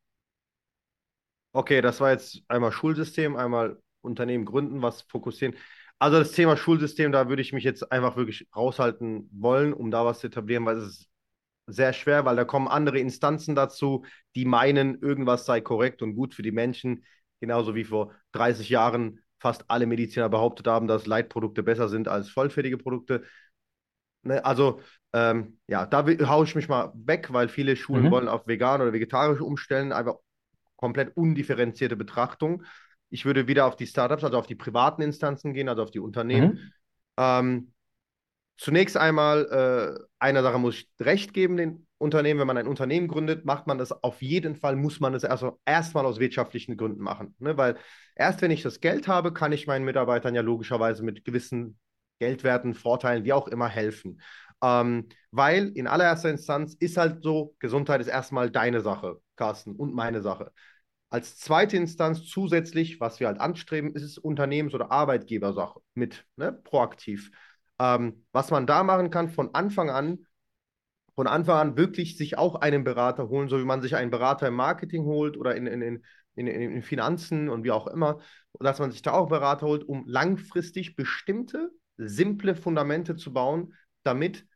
Okay, 1.52 1.80
das 1.80 2.00
war 2.00 2.10
jetzt 2.10 2.42
einmal 2.48 2.72
Schulsystem, 2.72 3.36
einmal 3.36 3.78
Unternehmen 4.00 4.44
gründen, 4.44 4.82
was 4.82 5.02
fokussieren. 5.02 5.56
Also 5.98 6.18
das 6.18 6.32
Thema 6.32 6.56
Schulsystem, 6.56 7.10
da 7.10 7.28
würde 7.28 7.42
ich 7.42 7.52
mich 7.52 7.64
jetzt 7.64 7.90
einfach 7.90 8.16
wirklich 8.16 8.46
raushalten 8.54 9.28
wollen, 9.32 9.72
um 9.72 9.90
da 9.90 10.04
was 10.04 10.20
zu 10.20 10.28
etablieren, 10.28 10.64
weil 10.66 10.76
es 10.76 10.86
ist 10.86 11.10
sehr 11.68 11.92
schwer, 11.92 12.24
weil 12.24 12.36
da 12.36 12.44
kommen 12.44 12.66
andere 12.66 12.98
Instanzen 12.98 13.54
dazu, 13.54 14.04
die 14.34 14.44
meinen, 14.44 15.00
irgendwas 15.00 15.44
sei 15.44 15.60
korrekt 15.60 16.02
und 16.02 16.14
gut 16.14 16.34
für 16.34 16.42
die 16.42 16.52
Menschen, 16.52 17.04
genauso 17.40 17.74
wie 17.74 17.84
vor 17.84 18.12
30 18.32 18.68
Jahren 18.68 19.20
fast 19.38 19.64
alle 19.68 19.86
Mediziner 19.86 20.28
behauptet 20.28 20.66
haben, 20.66 20.88
dass 20.88 21.06
Leitprodukte 21.06 21.62
besser 21.62 21.88
sind 21.88 22.08
als 22.08 22.28
vollfertige 22.28 22.78
Produkte. 22.78 23.22
Ne, 24.22 24.44
also 24.44 24.80
ähm, 25.12 25.58
ja, 25.68 25.86
da 25.86 26.04
haue 26.26 26.44
ich 26.44 26.54
mich 26.54 26.68
mal 26.68 26.92
weg, 26.94 27.32
weil 27.32 27.48
viele 27.48 27.76
Schulen 27.76 28.06
mhm. 28.06 28.10
wollen 28.10 28.28
auf 28.28 28.46
vegan 28.46 28.80
oder 28.80 28.92
vegetarisch 28.92 29.40
umstellen, 29.40 29.92
einfach 29.92 30.16
komplett 30.76 31.16
undifferenzierte 31.16 31.96
Betrachtung. 31.96 32.64
Ich 33.10 33.24
würde 33.24 33.46
wieder 33.46 33.66
auf 33.66 33.76
die 33.76 33.86
Startups, 33.86 34.24
also 34.24 34.38
auf 34.38 34.46
die 34.46 34.54
privaten 34.54 35.02
Instanzen 35.02 35.54
gehen, 35.54 35.68
also 35.68 35.82
auf 35.82 35.90
die 35.90 36.00
Unternehmen. 36.00 36.50
Mhm. 36.52 36.72
Ähm, 37.16 37.72
Zunächst 38.58 38.96
einmal, 38.96 39.98
äh, 40.00 40.04
einer 40.18 40.42
Sache 40.42 40.58
muss 40.58 40.74
ich 40.74 40.88
recht 41.00 41.32
geben, 41.32 41.56
den 41.56 41.86
Unternehmen, 41.96 42.40
wenn 42.40 42.46
man 42.46 42.58
ein 42.58 42.66
Unternehmen 42.66 43.06
gründet, 43.06 43.44
macht 43.44 43.68
man 43.68 43.78
das 43.78 43.92
auf 43.92 44.20
jeden 44.20 44.56
Fall, 44.56 44.74
muss 44.74 44.98
man 44.98 45.12
das 45.12 45.24
also 45.24 45.60
erstmal 45.64 46.04
aus 46.04 46.18
wirtschaftlichen 46.18 46.76
Gründen 46.76 47.02
machen. 47.02 47.36
Ne? 47.38 47.56
Weil 47.56 47.76
erst 48.16 48.42
wenn 48.42 48.50
ich 48.50 48.62
das 48.62 48.80
Geld 48.80 49.06
habe, 49.06 49.32
kann 49.32 49.52
ich 49.52 49.68
meinen 49.68 49.84
Mitarbeitern 49.84 50.34
ja 50.34 50.42
logischerweise 50.42 51.04
mit 51.04 51.24
gewissen 51.24 51.78
Geldwerten, 52.18 52.74
Vorteilen, 52.74 53.24
wie 53.24 53.32
auch 53.32 53.46
immer 53.46 53.68
helfen. 53.68 54.20
Ähm, 54.60 55.08
weil 55.30 55.68
in 55.68 55.86
allererster 55.86 56.30
Instanz 56.30 56.74
ist 56.74 56.96
halt 56.96 57.22
so, 57.22 57.54
Gesundheit 57.60 58.00
ist 58.00 58.08
erstmal 58.08 58.50
deine 58.50 58.80
Sache, 58.80 59.20
Carsten, 59.36 59.76
und 59.76 59.94
meine 59.94 60.20
Sache. 60.20 60.52
Als 61.10 61.38
zweite 61.38 61.76
Instanz 61.76 62.26
zusätzlich, 62.26 63.00
was 63.00 63.20
wir 63.20 63.28
halt 63.28 63.40
anstreben, 63.40 63.94
ist 63.94 64.02
es 64.02 64.18
Unternehmens- 64.18 64.74
oder 64.74 64.90
Arbeitgebersache 64.90 65.80
mit, 65.94 66.26
ne, 66.36 66.52
proaktiv. 66.52 67.30
Ähm, 67.78 68.24
was 68.32 68.50
man 68.50 68.66
da 68.66 68.82
machen 68.82 69.10
kann 69.10 69.28
von 69.28 69.54
Anfang 69.54 69.90
an, 69.90 70.26
von 71.14 71.26
Anfang 71.26 71.56
an 71.58 71.76
wirklich 71.76 72.16
sich 72.16 72.38
auch 72.38 72.56
einen 72.56 72.84
Berater 72.84 73.28
holen, 73.28 73.48
so 73.48 73.58
wie 73.58 73.64
man 73.64 73.82
sich 73.82 73.96
einen 73.96 74.10
Berater 74.10 74.48
im 74.48 74.54
Marketing 74.54 75.04
holt 75.04 75.36
oder 75.36 75.56
in, 75.56 75.66
in, 75.66 75.82
in, 75.82 76.02
in, 76.34 76.46
in 76.46 76.82
Finanzen 76.82 77.48
und 77.48 77.64
wie 77.64 77.72
auch 77.72 77.88
immer, 77.88 78.20
dass 78.60 78.78
man 78.78 78.92
sich 78.92 79.02
da 79.02 79.12
auch 79.12 79.28
Berater 79.28 79.66
holt, 79.66 79.84
um 79.84 80.04
langfristig 80.06 80.96
bestimmte, 80.96 81.70
simple 81.96 82.54
Fundamente 82.54 83.16
zu 83.16 83.32
bauen, 83.32 83.74
damit 84.04 84.46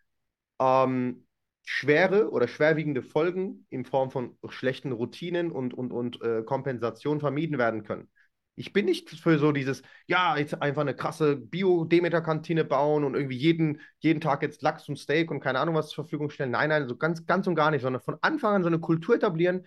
ähm, 0.60 1.26
schwere 1.64 2.30
oder 2.30 2.48
schwerwiegende 2.48 3.02
Folgen 3.02 3.66
in 3.70 3.84
Form 3.84 4.10
von 4.10 4.36
schlechten 4.48 4.92
Routinen 4.92 5.50
und, 5.50 5.74
und, 5.74 5.92
und 5.92 6.22
äh, 6.22 6.42
Kompensation 6.42 7.20
vermieden 7.20 7.58
werden 7.58 7.82
können. 7.84 8.08
Ich 8.54 8.72
bin 8.74 8.84
nicht 8.84 9.08
für 9.10 9.38
so 9.38 9.50
dieses, 9.52 9.82
ja, 10.06 10.36
jetzt 10.36 10.60
einfach 10.60 10.82
eine 10.82 10.94
krasse 10.94 11.36
Bio-Demeter-Kantine 11.36 12.64
bauen 12.64 13.02
und 13.04 13.14
irgendwie 13.14 13.36
jeden, 13.36 13.80
jeden 14.00 14.20
Tag 14.20 14.42
jetzt 14.42 14.60
Lachs 14.62 14.88
und 14.88 14.98
Steak 14.98 15.30
und 15.30 15.40
keine 15.40 15.58
Ahnung 15.58 15.74
was 15.74 15.88
zur 15.88 16.04
Verfügung 16.04 16.28
stellen. 16.28 16.50
Nein, 16.50 16.68
nein, 16.68 16.86
so 16.86 16.96
ganz, 16.96 17.24
ganz 17.26 17.46
und 17.46 17.54
gar 17.54 17.70
nicht, 17.70 17.80
sondern 17.82 18.02
von 18.02 18.18
Anfang 18.20 18.54
an 18.54 18.62
so 18.62 18.68
eine 18.68 18.78
Kultur 18.78 19.14
etablieren. 19.14 19.66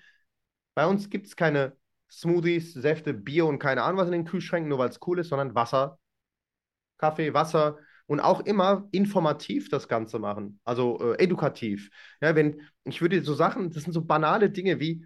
Bei 0.75 0.86
uns 0.86 1.09
gibt 1.09 1.27
es 1.27 1.36
keine 1.36 1.75
Smoothies, 2.11 2.73
Säfte, 2.73 3.13
Bier 3.13 3.45
und 3.47 3.59
keine 3.59 3.83
Ahnung 3.83 3.97
was 3.99 4.07
in 4.07 4.13
den 4.13 4.25
Kühlschränken, 4.25 4.69
nur 4.69 4.77
weil 4.79 4.89
es 4.89 4.99
cool 5.07 5.19
ist, 5.19 5.29
sondern 5.29 5.55
Wasser, 5.55 5.99
Kaffee, 6.97 7.33
Wasser 7.33 7.77
und 8.07 8.19
auch 8.19 8.41
immer 8.41 8.88
informativ 8.91 9.69
das 9.69 9.88
Ganze 9.88 10.19
machen, 10.19 10.59
also 10.63 11.13
äh, 11.13 11.23
edukativ. 11.23 11.89
Ja, 12.21 12.36
wenn 12.36 12.61
ich 12.83 13.01
würde 13.01 13.23
so 13.23 13.33
Sachen, 13.33 13.71
das 13.71 13.83
sind 13.83 13.93
so 13.93 14.03
banale 14.05 14.49
Dinge 14.49 14.79
wie, 14.79 15.05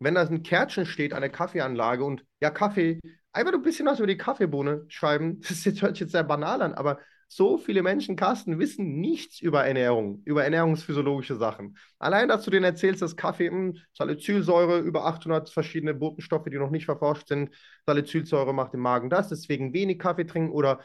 wenn 0.00 0.14
da 0.14 0.22
ein 0.22 0.42
Kärtchen 0.42 0.86
steht 0.86 1.12
an 1.12 1.20
der 1.20 1.30
Kaffeeanlage 1.30 2.04
und 2.04 2.24
ja, 2.40 2.50
Kaffee, 2.50 2.98
einfach 3.32 3.52
ein 3.52 3.62
bisschen 3.62 3.86
was 3.86 3.98
über 3.98 4.06
die 4.06 4.16
Kaffeebohne 4.16 4.84
schreiben. 4.88 5.40
Das 5.48 5.64
jetzt, 5.64 5.82
hört 5.82 5.96
sich 5.96 6.02
jetzt 6.02 6.12
sehr 6.12 6.24
banal 6.24 6.62
an, 6.62 6.74
aber 6.74 6.98
so 7.32 7.58
viele 7.58 7.82
Menschen, 7.84 8.16
Carsten, 8.16 8.58
wissen 8.58 9.00
nichts 9.00 9.40
über 9.40 9.64
Ernährung, 9.64 10.20
über 10.24 10.42
ernährungsphysiologische 10.42 11.36
Sachen. 11.36 11.76
Allein, 12.00 12.26
dass 12.28 12.44
du 12.44 12.50
denen 12.50 12.64
erzählst, 12.64 13.02
dass 13.02 13.16
Kaffee, 13.16 13.48
hm, 13.48 13.76
Salicylsäure, 13.92 14.80
über 14.80 15.06
800 15.06 15.48
verschiedene 15.48 15.94
Botenstoffe, 15.94 16.46
die 16.50 16.58
noch 16.58 16.70
nicht 16.70 16.86
verforscht 16.86 17.28
sind, 17.28 17.54
Salicylsäure 17.86 18.52
macht 18.52 18.74
im 18.74 18.80
Magen 18.80 19.10
das, 19.10 19.28
deswegen 19.28 19.72
wenig 19.72 20.00
Kaffee 20.00 20.24
trinken 20.26 20.50
oder 20.50 20.80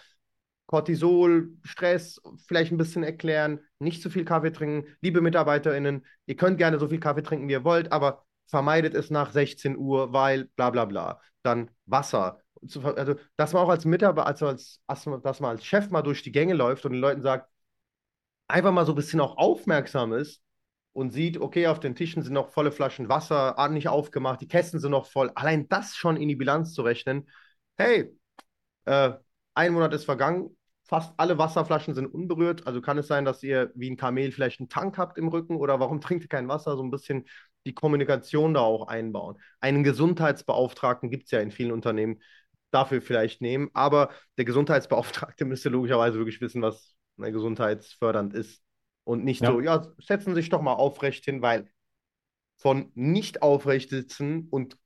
Cortisol, 0.68 1.52
Stress, 1.64 2.22
vielleicht 2.48 2.72
ein 2.72 2.78
bisschen 2.78 3.04
erklären, 3.04 3.60
nicht 3.80 4.02
zu 4.02 4.10
viel 4.10 4.26
Kaffee 4.26 4.52
trinken. 4.52 4.88
Liebe 5.02 5.22
MitarbeiterInnen, 5.22 6.06
ihr 6.26 6.36
könnt 6.36 6.58
gerne 6.58 6.80
so 6.80 6.88
viel 6.88 7.00
Kaffee 7.00 7.24
trinken, 7.24 7.48
wie 7.48 7.54
ihr 7.54 7.64
wollt, 7.64 7.92
aber 7.92 8.25
vermeidet 8.48 8.94
es 8.94 9.10
nach 9.10 9.32
16 9.32 9.78
Uhr, 9.78 10.14
weil 10.14 10.46
bla 10.56 10.70
bla 10.70 10.86
bla. 10.86 11.22
Dann 11.44 11.72
Wasser. 11.86 12.42
Also, 12.62 13.16
dass 13.38 13.54
man 13.54 13.64
auch 13.64 13.70
als 13.70 13.86
Mitarbeiter, 13.86 14.28
also 14.28 14.48
als, 14.48 14.82
dass 14.88 15.40
man 15.40 15.52
als 15.52 15.66
Chef 15.66 15.90
mal 15.90 16.02
durch 16.02 16.24
die 16.24 16.32
Gänge 16.32 16.54
läuft 16.56 16.86
und 16.86 16.94
den 16.94 17.02
Leuten 17.02 17.22
sagt, 17.22 17.50
einfach 18.48 18.72
mal 18.72 18.86
so 18.86 18.94
ein 18.94 18.96
bisschen 18.96 19.20
auch 19.20 19.38
aufmerksam 19.38 20.14
ist 20.14 20.42
und 20.94 21.12
sieht, 21.12 21.38
okay, 21.40 21.68
auf 21.68 21.80
den 21.80 21.96
Tischen 21.96 22.24
sind 22.24 22.34
noch 22.34 22.50
volle 22.50 22.72
Flaschen 22.72 23.10
Wasser, 23.10 23.56
nicht 23.70 23.90
aufgemacht, 23.90 24.42
die 24.42 24.48
Kästen 24.48 24.80
sind 24.80 24.92
noch 24.92 25.08
voll. 25.08 25.32
Allein 25.36 25.68
das 25.68 25.96
schon 25.96 26.18
in 26.18 26.28
die 26.28 26.36
Bilanz 26.36 26.74
zu 26.74 26.84
rechnen. 26.84 27.30
Hey, 27.78 28.18
äh, 28.86 29.14
ein 29.54 29.74
Monat 29.74 29.94
ist 29.94 30.06
vergangen, 30.06 30.58
fast 30.86 31.14
alle 31.18 31.38
Wasserflaschen 31.38 31.94
sind 31.96 32.08
unberührt. 32.08 32.68
Also 32.68 32.82
kann 32.82 32.98
es 32.98 33.08
sein, 33.08 33.26
dass 33.26 33.44
ihr 33.44 33.72
wie 33.76 33.90
ein 33.90 33.98
Kamel 33.98 34.32
vielleicht 34.32 34.60
einen 34.60 34.70
Tank 34.70 34.98
habt 34.98 35.18
im 35.18 35.28
Rücken 35.28 35.58
oder 35.58 35.80
warum 35.80 36.02
trinkt 36.02 36.26
ihr 36.26 36.30
kein 36.30 36.48
Wasser? 36.48 36.78
So 36.78 36.84
ein 36.84 36.92
bisschen 36.92 37.26
die 37.66 37.74
Kommunikation 37.74 38.54
da 38.54 38.62
auch 38.62 38.88
einbauen. 38.88 39.38
Einen 39.60 39.84
Gesundheitsbeauftragten 39.84 41.10
gibt 41.10 41.26
es 41.26 41.32
ja 41.32 41.40
in 41.40 41.52
vielen 41.52 41.72
Unternehmen, 41.72 42.22
dafür 42.72 43.02
vielleicht 43.02 43.42
nehmen, 43.42 43.70
aber 43.74 44.10
der 44.38 44.46
Gesundheitsbeauftragte 44.46 45.46
müsste 45.46 45.70
logischerweise 45.70 46.18
wirklich 46.18 46.42
wissen, 46.42 46.62
was 46.62 46.96
gesundheitsfördernd 47.18 48.34
ist. 48.34 48.62
Und 49.06 49.24
nicht 49.24 49.42
ja. 49.42 49.52
so, 49.52 49.62
ja, 49.62 49.88
setzen 50.00 50.36
Sie 50.36 50.42
sich 50.42 50.50
doch 50.50 50.62
mal 50.62 50.74
aufrecht 50.74 51.24
hin, 51.26 51.42
weil 51.42 51.70
von 52.58 52.92
nicht 52.96 53.42
aufrecht 53.42 53.90
sitzen 53.90 54.48
und 54.50 54.78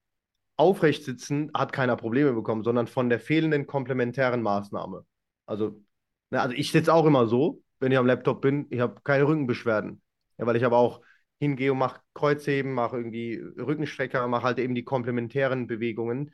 aufrecht 0.58 1.04
sitzen 1.04 1.52
hat 1.56 1.72
keiner 1.72 1.96
Probleme 1.96 2.34
bekommen, 2.34 2.64
sondern 2.64 2.88
von 2.88 3.10
der 3.10 3.20
fehlenden 3.20 3.66
komplementären 3.66 4.42
Maßnahme. 4.42 5.06
Also, 5.46 5.82
ne, 6.30 6.42
also 6.42 6.54
ich 6.54 6.72
sitze 6.72 6.94
auch 6.94 7.06
immer 7.06 7.28
so, 7.28 7.64
wenn 7.80 7.92
ich 7.92 7.98
am 7.98 8.06
Laptop 8.06 8.42
bin, 8.42 8.68
ich 8.70 8.82
habe 8.82 9.02
keine 9.04 9.26
Rückenbeschwerden. 9.26 10.02
Ja, 10.38 10.46
weil 10.46 10.58
ich 10.58 10.66
aber 10.66 10.78
auch 10.78 11.02
hingehe 11.40 11.72
und 11.72 11.78
mache 11.80 12.02
Kreuzheben, 12.14 12.74
mache 12.74 12.98
irgendwie 12.98 13.36
Rückenstrecker, 13.58 14.28
mache 14.28 14.44
halt 14.44 14.60
eben 14.60 14.76
die 14.76 14.84
komplementären 14.84 15.68
Bewegungen. 15.68 16.34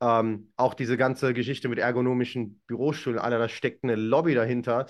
Ähm, 0.00 0.52
auch 0.56 0.74
diese 0.74 0.96
ganze 0.96 1.32
Geschichte 1.34 1.68
mit 1.68 1.78
ergonomischen 1.78 2.60
Bürostühlen, 2.66 3.18
Alter, 3.18 3.38
da 3.38 3.48
steckt 3.48 3.84
eine 3.84 3.96
Lobby 3.96 4.34
dahinter, 4.34 4.86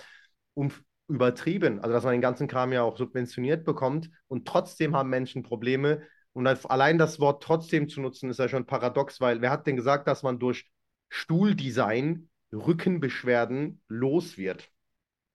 um 0.55 0.73
übertrieben, 1.09 1.81
also 1.81 1.93
dass 1.93 2.05
man 2.05 2.13
den 2.13 2.21
ganzen 2.21 2.49
Kram 2.49 2.73
ja 2.73 2.83
auch 2.83 2.97
subventioniert 2.97 3.65
bekommt 3.65 4.11
und 4.27 4.49
trotzdem 4.49 4.97
haben 4.97 5.11
Menschen 5.11 5.43
Probleme. 5.43 6.03
Und 6.33 6.47
allein 6.47 6.99
das 6.99 7.21
Wort 7.21 7.43
trotzdem 7.43 7.89
zu 7.89 8.01
nutzen, 8.01 8.29
ist 8.29 8.39
ja 8.39 8.49
schon 8.49 8.67
paradox, 8.67 9.21
weil 9.21 9.41
wer 9.41 9.51
hat 9.51 9.67
denn 9.67 9.77
gesagt, 9.77 10.09
dass 10.09 10.23
man 10.23 10.39
durch 10.39 10.69
Stuhldesign 11.09 12.29
Rückenbeschwerden 12.53 13.81
los 13.89 14.37
wird? 14.37 14.69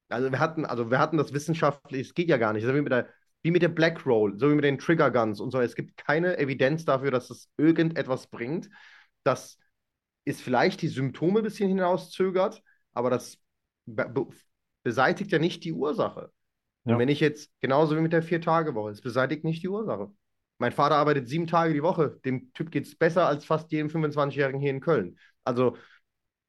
Also 0.09 0.31
wir 0.31 0.39
hatten, 0.39 0.65
also 0.65 0.91
wir 0.91 0.99
hatten 0.99 1.17
das 1.17 1.33
wissenschaftlich, 1.33 2.07
es 2.07 2.13
geht 2.13 2.29
ja 2.29 2.37
gar 2.37 2.53
nicht. 2.53 2.63
Das 2.63 2.71
ist 2.71 2.77
wie 2.77 2.81
mit 2.81 2.91
der 2.91 3.07
wie 3.43 3.51
mit 3.51 3.61
der 3.61 3.69
Black 3.69 4.05
Roll, 4.05 4.37
so 4.37 4.49
wie 4.49 4.55
mit 4.55 4.63
den 4.63 4.77
Trigger 4.77 5.11
Guns 5.11 5.39
und 5.39 5.51
so. 5.51 5.59
Es 5.59 5.75
gibt 5.75 5.97
keine 5.97 6.37
Evidenz 6.37 6.85
dafür, 6.85 7.11
dass 7.11 7.29
es 7.29 7.49
irgendetwas 7.57 8.27
bringt. 8.27 8.69
Das 9.23 9.57
ist 10.25 10.41
vielleicht 10.41 10.81
die 10.81 10.87
Symptome 10.87 11.39
ein 11.39 11.43
bisschen 11.43 11.69
hinauszögert, 11.69 12.61
aber 12.93 13.09
das 13.09 13.37
be 13.85 14.27
beseitigt 14.83 15.31
ja 15.31 15.39
nicht 15.39 15.63
die 15.63 15.73
Ursache. 15.73 16.31
Ja. 16.85 16.93
Und 16.93 16.99
wenn 16.99 17.09
ich 17.09 17.19
jetzt, 17.19 17.51
genauso 17.59 17.95
wie 17.95 18.01
mit 18.01 18.13
der 18.13 18.23
Vier-Tage-Woche, 18.23 18.89
es 18.89 19.01
beseitigt 19.01 19.43
nicht 19.43 19.61
die 19.61 19.69
Ursache. 19.69 20.11
Mein 20.57 20.71
Vater 20.71 20.95
arbeitet 20.95 21.27
sieben 21.27 21.47
Tage 21.47 21.73
die 21.73 21.83
Woche. 21.83 22.19
Dem 22.25 22.51
Typ 22.53 22.71
geht 22.71 22.85
es 22.85 22.95
besser 22.95 23.27
als 23.27 23.45
fast 23.45 23.71
jedem 23.71 23.89
25-Jährigen 23.89 24.59
hier 24.59 24.71
in 24.71 24.79
Köln. 24.79 25.19
Also, 25.43 25.77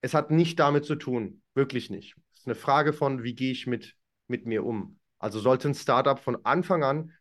es 0.01 0.15
hat 0.15 0.31
nicht 0.31 0.59
damit 0.59 0.85
zu 0.85 0.97
tun. 0.97 1.43
Wirklich 1.55 1.91
nicht. 1.91 2.17
Es 2.33 2.41
ist 2.41 2.47
eine 2.47 2.55
Frage 2.55 2.93
von, 2.93 3.23
wie 3.23 3.35
gehe 3.35 3.53
ich 3.53 3.67
mit, 3.67 3.95
mit 4.29 4.47
mir 4.47 4.65
um. 4.65 4.99
Also 5.23 5.39
sollte 5.39 5.69
ein 5.69 5.75
Startup 5.75 6.19
von 6.19 6.45
Anfang 6.45 6.83
an 6.83 7.13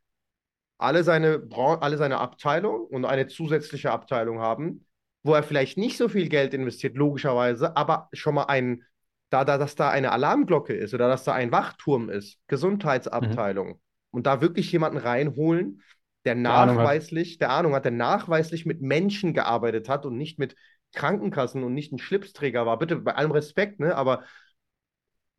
alle 0.80 1.04
seine, 1.04 1.47
alle 1.52 1.97
seine 1.97 2.18
Abteilung 2.18 2.88
und 2.88 3.06
eine 3.06 3.28
zusätzliche 3.28 3.91
Abteilung 3.91 4.39
haben, 4.39 4.88
wo 5.22 5.36
er 5.36 5.43
vielleicht 5.43 5.78
nicht 5.78 5.97
so 5.97 6.10
viel 6.10 6.28
Geld 6.28 6.56
investiert, 6.56 6.97
logischerweise, 6.97 7.78
aber 7.78 8.10
schon 8.14 8.34
mal 8.34 8.45
ein, 8.45 8.84
da, 9.30 9.45
da 9.45 9.60
dass 9.60 9.76
da 9.76 9.91
eine 9.91 10.12
Alarmglocke 10.12 10.74
ist 10.74 10.95
oder 10.95 11.08
dass 11.08 11.24
da 11.24 11.34
ein 11.34 11.52
Wachturm 11.52 12.10
ist, 12.10 12.39
Gesundheitsabteilung, 12.47 13.68
mhm. 13.68 13.80
und 14.10 14.26
da 14.26 14.41
wirklich 14.41 14.72
jemanden 14.72 14.97
reinholen, 14.97 15.84
der 16.26 16.34
nachweislich, 16.34 17.38
der 17.38 17.52
Ahnung 17.52 17.76
hat, 17.76 17.86
der 17.86 17.91
nachweislich 17.91 18.66
mit 18.66 18.82
Menschen 18.82 19.36
gearbeitet 19.36 19.89
hat 19.89 20.08
und 20.08 20.18
nicht 20.18 20.39
mit 20.39 20.56
Krankenkassen 20.93 21.64
und 21.64 21.76
nicht 21.76 21.91
ein 21.93 21.99
Schlipsträger 21.99 22.66
war. 22.66 22.80
Bitte 22.80 22.95
bei 22.95 23.16
allem 23.16 23.32
Respekt, 23.32 23.80
ne? 23.80 23.95
Aber 23.95 24.24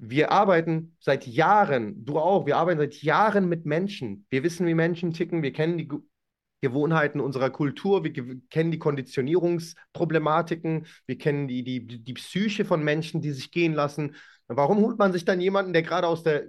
wir 0.05 0.33
arbeiten 0.33 0.97
seit 0.99 1.29
Jahren, 1.29 2.05
du 2.05 2.19
auch, 2.19 2.45
wir 2.45 2.57
arbeiten 2.57 2.81
seit 2.81 3.03
Jahren 3.03 3.49
mit 3.49 3.67
Menschen. 3.67 4.27
Wir 4.31 4.43
wissen, 4.43 4.67
wie 4.67 4.75
Menschen 4.75 5.13
ticken, 5.13 5.45
wir 5.45 5.53
kennen 5.53 5.79
die 5.79 5.89
Gewohnheiten 6.61 7.21
unserer 7.21 7.51
Kultur, 7.51 8.03
wir 8.03 8.13
kennen 8.51 8.73
die 8.73 8.81
Konditionierungsproblematiken, 8.81 10.87
wir 11.07 11.19
kennen 11.19 11.47
die, 11.47 11.63
die, 11.63 12.03
die 12.03 12.15
Psyche 12.15 12.65
von 12.65 12.83
Menschen, 12.83 13.21
die 13.21 13.31
sich 13.31 13.53
gehen 13.53 13.75
lassen. 13.75 14.17
Warum 14.49 14.79
holt 14.79 14.99
man 14.99 15.13
sich 15.13 15.25
dann 15.25 15.41
jemanden, 15.41 15.73
der 15.73 15.83
gerade 15.83 16.09
aus 16.09 16.25
der 16.25 16.47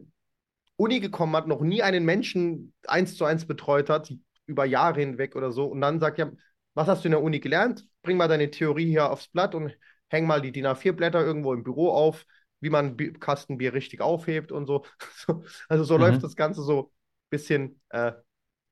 Uni 0.75 0.99
gekommen 0.99 1.35
hat, 1.35 1.47
noch 1.47 1.61
nie 1.61 1.83
einen 1.83 2.05
Menschen 2.05 2.73
eins 2.87 3.15
zu 3.15 3.23
eins 3.23 3.45
betreut 3.45 3.87
hat, 3.87 4.11
über 4.47 4.65
Jahre 4.65 5.01
hinweg 5.01 5.35
oder 5.35 5.51
so, 5.51 5.65
und 5.65 5.79
dann 5.79 5.99
sagt, 5.99 6.17
ja, 6.17 6.31
was 6.73 6.87
hast 6.87 7.03
du 7.03 7.07
in 7.07 7.11
der 7.11 7.21
Uni 7.21 7.39
gelernt? 7.39 7.85
Bring 8.01 8.17
mal 8.17 8.27
deine 8.27 8.49
Theorie 8.49 8.87
hier 8.87 9.11
aufs 9.11 9.27
Blatt 9.27 9.53
und 9.53 9.77
häng 10.09 10.25
mal 10.25 10.41
die 10.41 10.51
DIN 10.51 10.65
A4-Blätter 10.65 11.23
irgendwo 11.23 11.53
im 11.53 11.63
Büro 11.63 11.91
auf 11.91 12.25
wie 12.63 12.69
man 12.69 12.97
Kastenbier 13.19 13.73
richtig 13.73 14.01
aufhebt 14.01 14.51
und 14.51 14.65
so. 14.65 14.85
also 15.69 15.83
so 15.83 15.95
mhm. 15.95 16.01
läuft 16.01 16.23
das 16.23 16.35
Ganze 16.35 16.63
so 16.63 16.79
ein 16.81 17.29
bisschen 17.29 17.81
äh, 17.89 18.13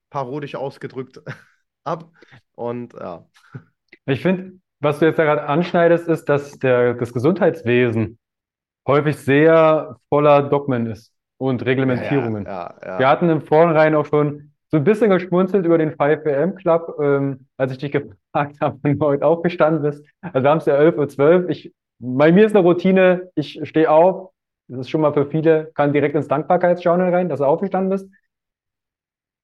parodisch 0.10 0.56
ausgedrückt 0.56 1.22
ab. 1.84 2.10
Und 2.54 2.94
ja. 2.94 3.26
Ich 4.06 4.22
finde, 4.22 4.60
was 4.80 5.00
du 5.00 5.06
jetzt 5.06 5.20
da 5.20 5.24
gerade 5.26 5.44
anschneidest, 5.44 6.08
ist, 6.08 6.26
dass 6.26 6.58
der, 6.60 6.96
das 6.96 7.14
Gesundheitswesen 7.14 8.18
häufig 8.88 9.18
sehr 9.18 9.98
voller 10.10 10.44
Dogmen 10.44 10.88
ist 10.88 11.14
und 11.38 11.66
Reglementierungen. 11.66 12.46
Ja, 12.46 12.76
ja, 12.82 12.88
ja, 12.88 13.00
Wir 13.00 13.08
hatten 13.08 13.30
im 13.30 13.42
Vornherein 13.42 13.96
auch 13.96 14.06
schon 14.06 14.54
so 14.70 14.78
ein 14.78 14.84
bisschen 14.84 15.10
geschmunzelt 15.10 15.66
über 15.66 15.78
den 15.78 15.96
5am 15.96 16.54
Club, 16.54 16.96
ähm, 17.02 17.48
als 17.58 17.74
ich 17.74 17.78
dich 17.80 17.92
gefragt 17.92 18.58
habe, 18.62 18.80
wann 18.82 18.98
du 18.98 19.06
heute 19.06 19.26
aufgestanden 19.26 19.84
bist. 19.84 20.06
Also 20.22 20.44
wir 20.44 20.50
haben 20.50 20.60
es 20.60 20.66
ja 20.66 20.76
11.12 20.80 21.44
Uhr. 21.44 21.50
Ich 21.50 21.74
bei 22.02 22.32
mir 22.32 22.46
ist 22.46 22.56
eine 22.56 22.66
Routine, 22.66 23.30
ich 23.36 23.60
stehe 23.64 23.90
auf, 23.90 24.32
das 24.68 24.82
ist 24.82 24.90
schon 24.90 25.02
mal 25.02 25.14
für 25.14 25.28
viele, 25.28 25.72
kann 25.76 25.94
direkt 25.94 26.16
ins 26.16 26.28
Dankbarkeitsjournal 26.28 27.14
rein, 27.14 27.30
dass 27.30 27.40
du 27.40 27.46
aufgestanden 27.46 27.92
bist. 27.92 28.10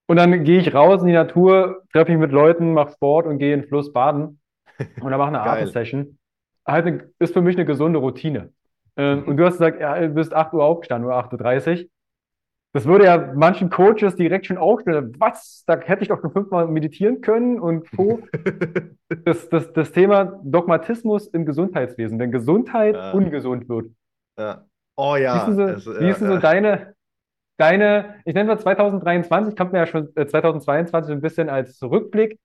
Und 0.07 0.17
dann 0.17 0.43
gehe 0.43 0.59
ich 0.59 0.73
raus 0.73 1.01
in 1.01 1.07
die 1.07 1.13
Natur, 1.13 1.83
treffe 1.91 2.11
mich 2.11 2.19
mit 2.19 2.31
Leuten, 2.31 2.73
mache 2.73 2.93
Sport 2.93 3.27
und 3.27 3.37
gehe 3.37 3.53
in 3.53 3.61
den 3.61 3.67
Fluss 3.67 3.93
baden 3.93 4.39
und 4.79 5.11
dann 5.11 5.19
mache 5.19 5.27
eine 5.27 5.41
Atemsession. 5.41 6.17
Halt 6.65 7.11
ist 7.19 7.33
für 7.33 7.41
mich 7.41 7.55
eine 7.55 7.65
gesunde 7.65 7.99
Routine. 7.99 8.53
Ähm. 8.95 9.25
Und 9.27 9.37
du 9.37 9.45
hast 9.45 9.53
gesagt, 9.53 9.79
ja, 9.79 9.99
du 9.99 10.09
bist 10.09 10.33
8 10.33 10.53
Uhr 10.53 10.63
aufgestanden 10.63 11.07
oder 11.07 11.19
8.30 11.19 11.83
Uhr. 11.83 11.89
Das 12.73 12.85
würde 12.85 13.05
ja 13.05 13.33
manchen 13.35 13.69
Coaches 13.69 14.15
direkt 14.15 14.45
schon 14.45 14.57
aufstellen. 14.57 15.15
Was? 15.19 15.63
Da 15.65 15.79
hätte 15.79 16.03
ich 16.03 16.09
doch 16.09 16.21
schon 16.21 16.31
fünfmal 16.31 16.67
meditieren 16.67 17.21
können 17.21 17.59
und 17.59 17.89
Co. 17.95 18.19
Das, 19.23 19.47
das, 19.47 19.71
das 19.71 19.93
Thema 19.93 20.41
Dogmatismus 20.43 21.27
im 21.27 21.45
Gesundheitswesen, 21.45 22.19
wenn 22.19 22.29
Gesundheit 22.31 22.95
Ja, 22.95 23.11
ungesund 23.13 23.69
wird. 23.69 23.89
ja. 24.37 24.65
Oh 24.97 25.15
Wie 25.15 25.37
ist 25.37 25.45
denn 25.45 25.57
ja, 25.57 25.79
so, 25.79 25.91
es, 25.91 25.99
wie 25.99 26.09
ist 26.09 26.19
ja, 26.21 26.27
denn 26.27 26.27
so 26.27 26.33
ja. 26.33 26.39
deine, 26.39 26.95
deine, 27.57 28.15
ich 28.25 28.33
nenne 28.33 28.49
mal 28.49 28.59
2023, 28.59 29.55
kommt 29.55 29.73
mir 29.73 29.79
ja 29.79 29.87
schon 29.87 30.09
äh, 30.15 30.27
2022 30.27 31.07
so 31.07 31.13
ein 31.13 31.21
bisschen 31.21 31.49
als 31.49 31.81
Rückblick. 31.83 32.39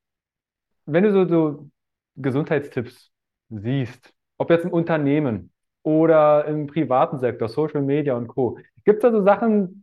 Wenn 0.86 1.04
du 1.04 1.12
so, 1.12 1.26
so 1.28 1.68
Gesundheitstipps 2.16 3.10
siehst, 3.50 4.12
ob 4.38 4.50
jetzt 4.50 4.64
im 4.64 4.72
Unternehmen 4.72 5.52
oder 5.82 6.44
im 6.46 6.66
privaten 6.66 7.18
Sektor, 7.18 7.48
Social 7.48 7.82
Media 7.82 8.16
und 8.16 8.28
Co., 8.28 8.58
gibt 8.84 8.98
es 8.98 9.02
da 9.02 9.12
so 9.16 9.22
Sachen, 9.24 9.81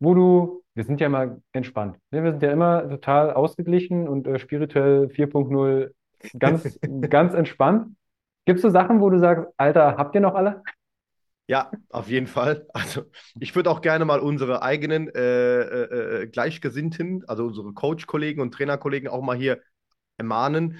wo 0.00 0.14
du, 0.14 0.62
wir 0.74 0.84
sind 0.84 1.00
ja 1.00 1.06
immer 1.06 1.38
entspannt, 1.52 1.98
ne? 2.10 2.22
Wir 2.22 2.32
sind 2.32 2.42
ja 2.42 2.52
immer 2.52 2.88
total 2.88 3.32
ausgeglichen 3.32 4.08
und 4.08 4.26
äh, 4.26 4.38
spirituell 4.38 5.06
4.0 5.06 5.90
ganz, 6.38 6.78
ganz 7.08 7.34
entspannt. 7.34 7.96
Gibt 8.44 8.58
es 8.58 8.62
so 8.62 8.70
Sachen, 8.70 9.00
wo 9.00 9.10
du 9.10 9.18
sagst, 9.18 9.46
Alter, 9.56 9.96
habt 9.96 10.14
ihr 10.14 10.20
noch 10.20 10.34
alle? 10.34 10.62
Ja, 11.46 11.70
auf 11.90 12.08
jeden 12.08 12.26
Fall. 12.26 12.66
Also 12.74 13.04
ich 13.40 13.56
würde 13.56 13.70
auch 13.70 13.80
gerne 13.80 14.04
mal 14.04 14.20
unsere 14.20 14.62
eigenen 14.62 15.08
äh, 15.08 15.60
äh, 15.60 16.22
äh, 16.22 16.26
Gleichgesinnten, 16.26 17.24
also 17.26 17.46
unsere 17.46 17.72
Coach-Kollegen 17.72 18.42
und 18.42 18.52
Trainerkollegen 18.52 19.08
auch 19.08 19.22
mal 19.22 19.36
hier 19.36 19.60
ermahnen. 20.18 20.78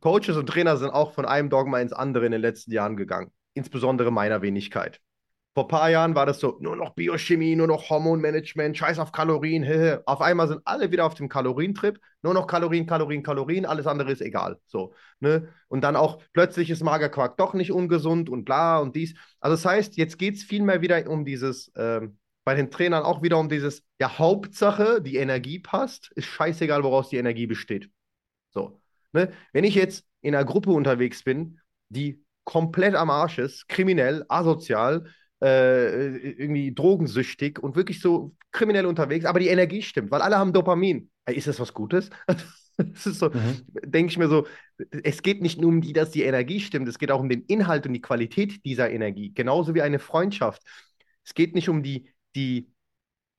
Coaches 0.00 0.36
und 0.36 0.48
Trainer 0.48 0.78
sind 0.78 0.90
auch 0.90 1.12
von 1.12 1.26
einem 1.26 1.50
Dogma 1.50 1.80
ins 1.80 1.92
andere 1.92 2.24
in 2.24 2.32
den 2.32 2.40
letzten 2.40 2.72
Jahren 2.72 2.96
gegangen, 2.96 3.32
insbesondere 3.52 4.10
meiner 4.10 4.40
Wenigkeit. 4.40 5.00
Vor 5.58 5.64
ein 5.64 5.68
paar 5.70 5.90
Jahren 5.90 6.14
war 6.14 6.24
das 6.24 6.38
so, 6.38 6.56
nur 6.60 6.76
noch 6.76 6.94
Biochemie, 6.94 7.56
nur 7.56 7.66
noch 7.66 7.90
Hormonmanagement, 7.90 8.78
scheiß 8.78 9.00
auf 9.00 9.10
Kalorien. 9.10 9.64
hehe. 9.64 10.04
Auf 10.06 10.20
einmal 10.20 10.46
sind 10.46 10.60
alle 10.64 10.92
wieder 10.92 11.04
auf 11.04 11.14
dem 11.14 11.28
Kalorientrip, 11.28 11.98
nur 12.22 12.32
noch 12.32 12.46
Kalorien, 12.46 12.86
Kalorien, 12.86 13.24
Kalorien, 13.24 13.66
alles 13.66 13.88
andere 13.88 14.12
ist 14.12 14.22
egal. 14.22 14.60
So, 14.66 14.94
ne? 15.18 15.48
Und 15.66 15.80
dann 15.80 15.96
auch 15.96 16.22
plötzlich 16.32 16.70
ist 16.70 16.84
Magerquark 16.84 17.36
doch 17.38 17.54
nicht 17.54 17.72
ungesund 17.72 18.30
und 18.30 18.44
bla 18.44 18.78
und 18.78 18.94
dies. 18.94 19.16
Also 19.40 19.56
das 19.56 19.64
heißt, 19.64 19.96
jetzt 19.96 20.16
geht 20.16 20.36
es 20.36 20.44
vielmehr 20.44 20.80
wieder 20.80 21.10
um 21.10 21.24
dieses, 21.24 21.72
ähm, 21.74 22.18
bei 22.44 22.54
den 22.54 22.70
Trainern 22.70 23.02
auch 23.02 23.20
wieder 23.22 23.38
um 23.38 23.48
dieses, 23.48 23.82
ja, 24.00 24.16
Hauptsache, 24.16 25.02
die 25.02 25.16
Energie 25.16 25.58
passt, 25.58 26.12
ist 26.14 26.26
scheißegal, 26.26 26.84
woraus 26.84 27.08
die 27.08 27.16
Energie 27.16 27.48
besteht. 27.48 27.90
So, 28.50 28.80
ne? 29.12 29.32
Wenn 29.52 29.64
ich 29.64 29.74
jetzt 29.74 30.06
in 30.20 30.36
einer 30.36 30.44
Gruppe 30.44 30.70
unterwegs 30.70 31.24
bin, 31.24 31.58
die 31.88 32.24
komplett 32.44 32.94
am 32.94 33.10
Arsch 33.10 33.38
ist, 33.38 33.68
kriminell, 33.68 34.24
asozial, 34.28 35.06
äh, 35.42 36.16
irgendwie 36.16 36.74
drogensüchtig 36.74 37.58
und 37.62 37.76
wirklich 37.76 38.00
so 38.00 38.34
kriminell 38.52 38.86
unterwegs, 38.86 39.24
aber 39.24 39.40
die 39.40 39.48
Energie 39.48 39.82
stimmt, 39.82 40.10
weil 40.10 40.22
alle 40.22 40.38
haben 40.38 40.52
Dopamin. 40.52 41.10
Ey, 41.26 41.36
Ist 41.36 41.46
das 41.46 41.60
was 41.60 41.74
Gutes? 41.74 42.10
Das 42.80 43.06
ist 43.06 43.18
so, 43.18 43.32
Mhm. 43.34 43.68
denke 43.84 44.12
ich 44.12 44.18
mir 44.18 44.28
so, 44.28 44.46
es 45.02 45.22
geht 45.22 45.42
nicht 45.42 45.60
nur 45.60 45.68
um 45.68 45.80
die, 45.80 45.92
dass 45.92 46.12
die 46.12 46.22
Energie 46.22 46.60
stimmt, 46.60 46.86
es 46.86 46.98
geht 46.98 47.10
auch 47.10 47.18
um 47.18 47.28
den 47.28 47.42
Inhalt 47.42 47.84
und 47.88 47.92
die 47.92 48.00
Qualität 48.00 48.64
dieser 48.64 48.88
Energie, 48.88 49.32
genauso 49.34 49.74
wie 49.74 49.82
eine 49.82 49.98
Freundschaft. 49.98 50.62
Es 51.24 51.34
geht 51.34 51.56
nicht 51.56 51.68
um 51.68 51.82
die, 51.82 52.08
die, 52.36 52.70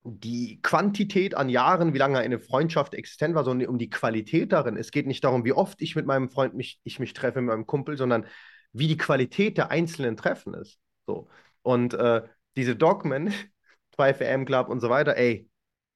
die 0.04 0.60
Quantität 0.62 1.34
an 1.36 1.48
Jahren, 1.50 1.92
wie 1.94 1.98
lange 1.98 2.18
eine 2.18 2.38
Freundschaft 2.40 2.94
existent 2.94 3.34
war, 3.34 3.44
sondern 3.44 3.68
um 3.68 3.78
die 3.78 3.90
Qualität 3.90 4.52
darin. 4.52 4.76
Es 4.76 4.90
geht 4.90 5.06
nicht 5.06 5.22
darum, 5.24 5.44
wie 5.44 5.52
oft 5.52 5.80
ich 5.82 5.94
mit 5.96 6.06
meinem 6.06 6.30
Freund 6.30 6.54
mich, 6.54 6.80
ich 6.84 6.98
mich 6.98 7.12
treffe, 7.12 7.40
mit 7.40 7.50
meinem 7.50 7.66
Kumpel, 7.66 7.96
sondern 7.98 8.26
wie 8.72 8.88
die 8.88 8.96
Qualität 8.96 9.58
der 9.58 9.70
einzelnen 9.70 10.16
Treffen 10.16 10.54
ist. 10.54 10.78
So. 11.06 11.28
Und 11.62 11.94
äh, 11.94 12.22
diese 12.56 12.76
Dogmen, 12.76 13.32
2FM 13.96 14.44
Club 14.44 14.68
und 14.68 14.80
so 14.80 14.88
weiter, 14.90 15.16
ey, 15.16 15.48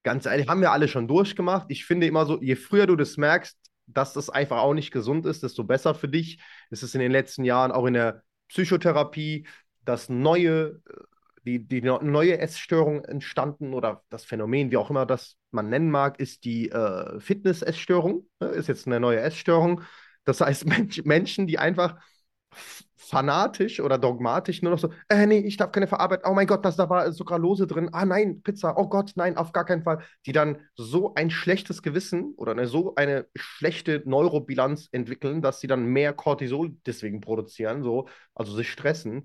ganz 0.02 0.26
ehrlich, 0.26 0.48
haben 0.48 0.60
wir 0.60 0.72
alle 0.72 0.88
schon 0.88 1.08
durchgemacht. 1.08 1.66
Ich 1.70 1.84
finde 1.86 2.06
immer 2.06 2.26
so, 2.26 2.40
je 2.40 2.56
früher 2.56 2.86
du 2.86 2.96
das 2.96 3.16
merkst, 3.16 3.58
dass 3.86 4.12
das 4.12 4.30
einfach 4.30 4.58
auch 4.58 4.74
nicht 4.74 4.90
gesund 4.90 5.26
ist, 5.26 5.42
desto 5.42 5.64
besser 5.64 5.94
für 5.94 6.08
dich. 6.08 6.40
Es 6.70 6.82
ist 6.82 6.94
in 6.94 7.00
den 7.00 7.12
letzten 7.12 7.44
Jahren 7.44 7.72
auch 7.72 7.86
in 7.86 7.94
der 7.94 8.22
Psychotherapie, 8.48 9.46
dass 9.84 10.08
neue 10.08 10.80
die, 11.44 11.66
die 11.66 11.82
neue 11.82 12.38
Essstörung 12.38 13.04
entstanden 13.04 13.74
oder 13.74 14.02
das 14.08 14.24
Phänomen, 14.24 14.70
wie 14.70 14.76
auch 14.76 14.90
immer 14.90 15.04
das 15.06 15.36
man 15.50 15.68
nennen 15.68 15.90
mag, 15.90 16.18
ist 16.18 16.44
die 16.44 16.70
äh, 16.70 17.20
Fitness-Essstörung. 17.20 18.26
Ne? 18.40 18.48
Ist 18.48 18.68
jetzt 18.68 18.86
eine 18.86 18.98
neue 18.98 19.20
Essstörung. 19.20 19.82
Das 20.24 20.40
heißt, 20.40 20.66
Mensch, 20.66 21.04
Menschen, 21.04 21.46
die 21.46 21.58
einfach 21.58 21.96
fanatisch 22.96 23.80
oder 23.80 23.98
dogmatisch 23.98 24.62
nur 24.62 24.72
noch 24.72 24.78
so, 24.78 24.90
äh, 25.08 25.26
nee, 25.26 25.38
ich 25.40 25.56
darf 25.56 25.72
keine 25.72 25.86
verarbeiten. 25.86 26.24
Oh 26.28 26.34
mein 26.34 26.46
Gott, 26.46 26.64
das, 26.64 26.76
da 26.76 26.88
war 26.88 27.12
Sucralose 27.12 27.66
drin. 27.66 27.90
Ah 27.92 28.04
nein, 28.06 28.42
Pizza. 28.42 28.78
Oh 28.78 28.88
Gott, 28.88 29.12
nein, 29.16 29.36
auf 29.36 29.52
gar 29.52 29.64
keinen 29.66 29.82
Fall. 29.82 30.02
Die 30.26 30.32
dann 30.32 30.58
so 30.74 31.14
ein 31.14 31.30
schlechtes 31.30 31.82
Gewissen 31.82 32.34
oder 32.36 32.52
eine, 32.52 32.66
so 32.66 32.94
eine 32.94 33.26
schlechte 33.36 34.02
Neurobilanz 34.06 34.88
entwickeln, 34.92 35.42
dass 35.42 35.60
sie 35.60 35.66
dann 35.66 35.84
mehr 35.86 36.12
Cortisol 36.14 36.76
deswegen 36.86 37.20
produzieren, 37.20 37.82
so, 37.82 38.08
also 38.34 38.54
sich 38.54 38.70
stressen. 38.70 39.24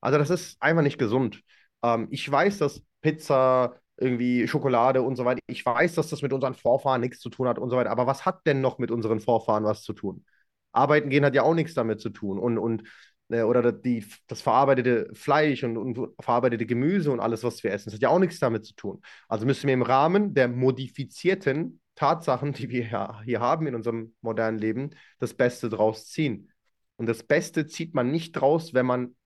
Also 0.00 0.18
das 0.18 0.30
ist 0.30 0.60
einfach 0.62 0.82
nicht 0.82 0.98
gesund. 0.98 1.42
Ähm, 1.82 2.08
ich 2.10 2.30
weiß, 2.30 2.58
dass 2.58 2.82
Pizza, 3.00 3.76
irgendwie 3.96 4.48
Schokolade 4.48 5.02
und 5.02 5.16
so 5.16 5.24
weiter, 5.24 5.40
ich 5.46 5.64
weiß, 5.64 5.94
dass 5.94 6.08
das 6.08 6.22
mit 6.22 6.32
unseren 6.32 6.54
Vorfahren 6.54 7.00
nichts 7.02 7.20
zu 7.20 7.28
tun 7.30 7.48
hat 7.48 7.58
und 7.58 7.70
so 7.70 7.76
weiter. 7.76 7.90
Aber 7.90 8.06
was 8.06 8.24
hat 8.26 8.46
denn 8.46 8.60
noch 8.60 8.78
mit 8.78 8.90
unseren 8.90 9.20
Vorfahren 9.20 9.64
was 9.64 9.82
zu 9.82 9.92
tun? 9.92 10.24
Arbeiten 10.72 11.10
gehen 11.10 11.24
hat 11.24 11.34
ja 11.34 11.42
auch 11.42 11.54
nichts 11.54 11.74
damit 11.74 12.00
zu 12.00 12.10
tun. 12.10 12.38
Und, 12.38 12.58
und 12.58 12.82
äh, 13.30 13.42
oder 13.42 13.72
die, 13.72 14.04
das 14.26 14.42
verarbeitete 14.42 15.08
Fleisch 15.14 15.64
und, 15.64 15.76
und 15.76 16.14
verarbeitete 16.20 16.66
Gemüse 16.66 17.10
und 17.10 17.20
alles, 17.20 17.44
was 17.44 17.62
wir 17.62 17.72
essen, 17.72 17.86
das 17.86 17.94
hat 17.94 18.02
ja 18.02 18.08
auch 18.08 18.18
nichts 18.18 18.38
damit 18.38 18.64
zu 18.64 18.74
tun. 18.74 19.00
Also 19.28 19.46
müssen 19.46 19.66
wir 19.66 19.74
im 19.74 19.82
Rahmen 19.82 20.34
der 20.34 20.48
modifizierten 20.48 21.80
Tatsachen, 21.94 22.52
die 22.52 22.70
wir 22.70 23.20
hier, 23.24 23.40
haben 23.40 23.66
in 23.66 23.74
unserem 23.74 24.14
modernen 24.20 24.58
Leben, 24.58 24.90
das 25.18 25.34
Beste 25.34 25.68
draus 25.68 26.08
ziehen. 26.08 26.50
Und 26.96 27.06
das 27.06 27.22
Beste 27.22 27.66
zieht 27.66 27.94
man 27.94 28.10
nicht 28.10 28.32
draus, 28.32 28.74
wenn 28.74 28.86
man 28.86 29.16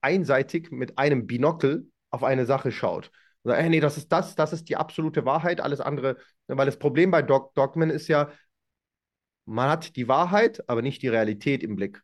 einseitig 0.00 0.70
mit 0.70 0.98
einem 0.98 1.26
Binokel 1.26 1.88
auf 2.10 2.24
eine 2.24 2.46
Sache 2.46 2.72
schaut. 2.72 3.10
Und 3.42 3.50
sagt, 3.50 3.62
hey, 3.62 3.70
nee, 3.70 3.80
das 3.80 3.96
ist 3.96 4.12
das, 4.12 4.34
das 4.34 4.52
ist 4.52 4.68
die 4.68 4.76
absolute 4.76 5.24
Wahrheit, 5.24 5.60
alles 5.60 5.80
andere, 5.80 6.16
weil 6.46 6.66
das 6.66 6.78
Problem 6.78 7.10
bei 7.10 7.22
Dog 7.22 7.54
Dogmen 7.54 7.90
ist 7.90 8.08
ja, 8.08 8.30
man 9.50 9.68
hat 9.70 9.96
die 9.96 10.08
Wahrheit, 10.08 10.62
aber 10.68 10.82
nicht 10.82 11.02
die 11.02 11.08
Realität 11.08 11.62
im 11.62 11.76
Blick. 11.76 12.02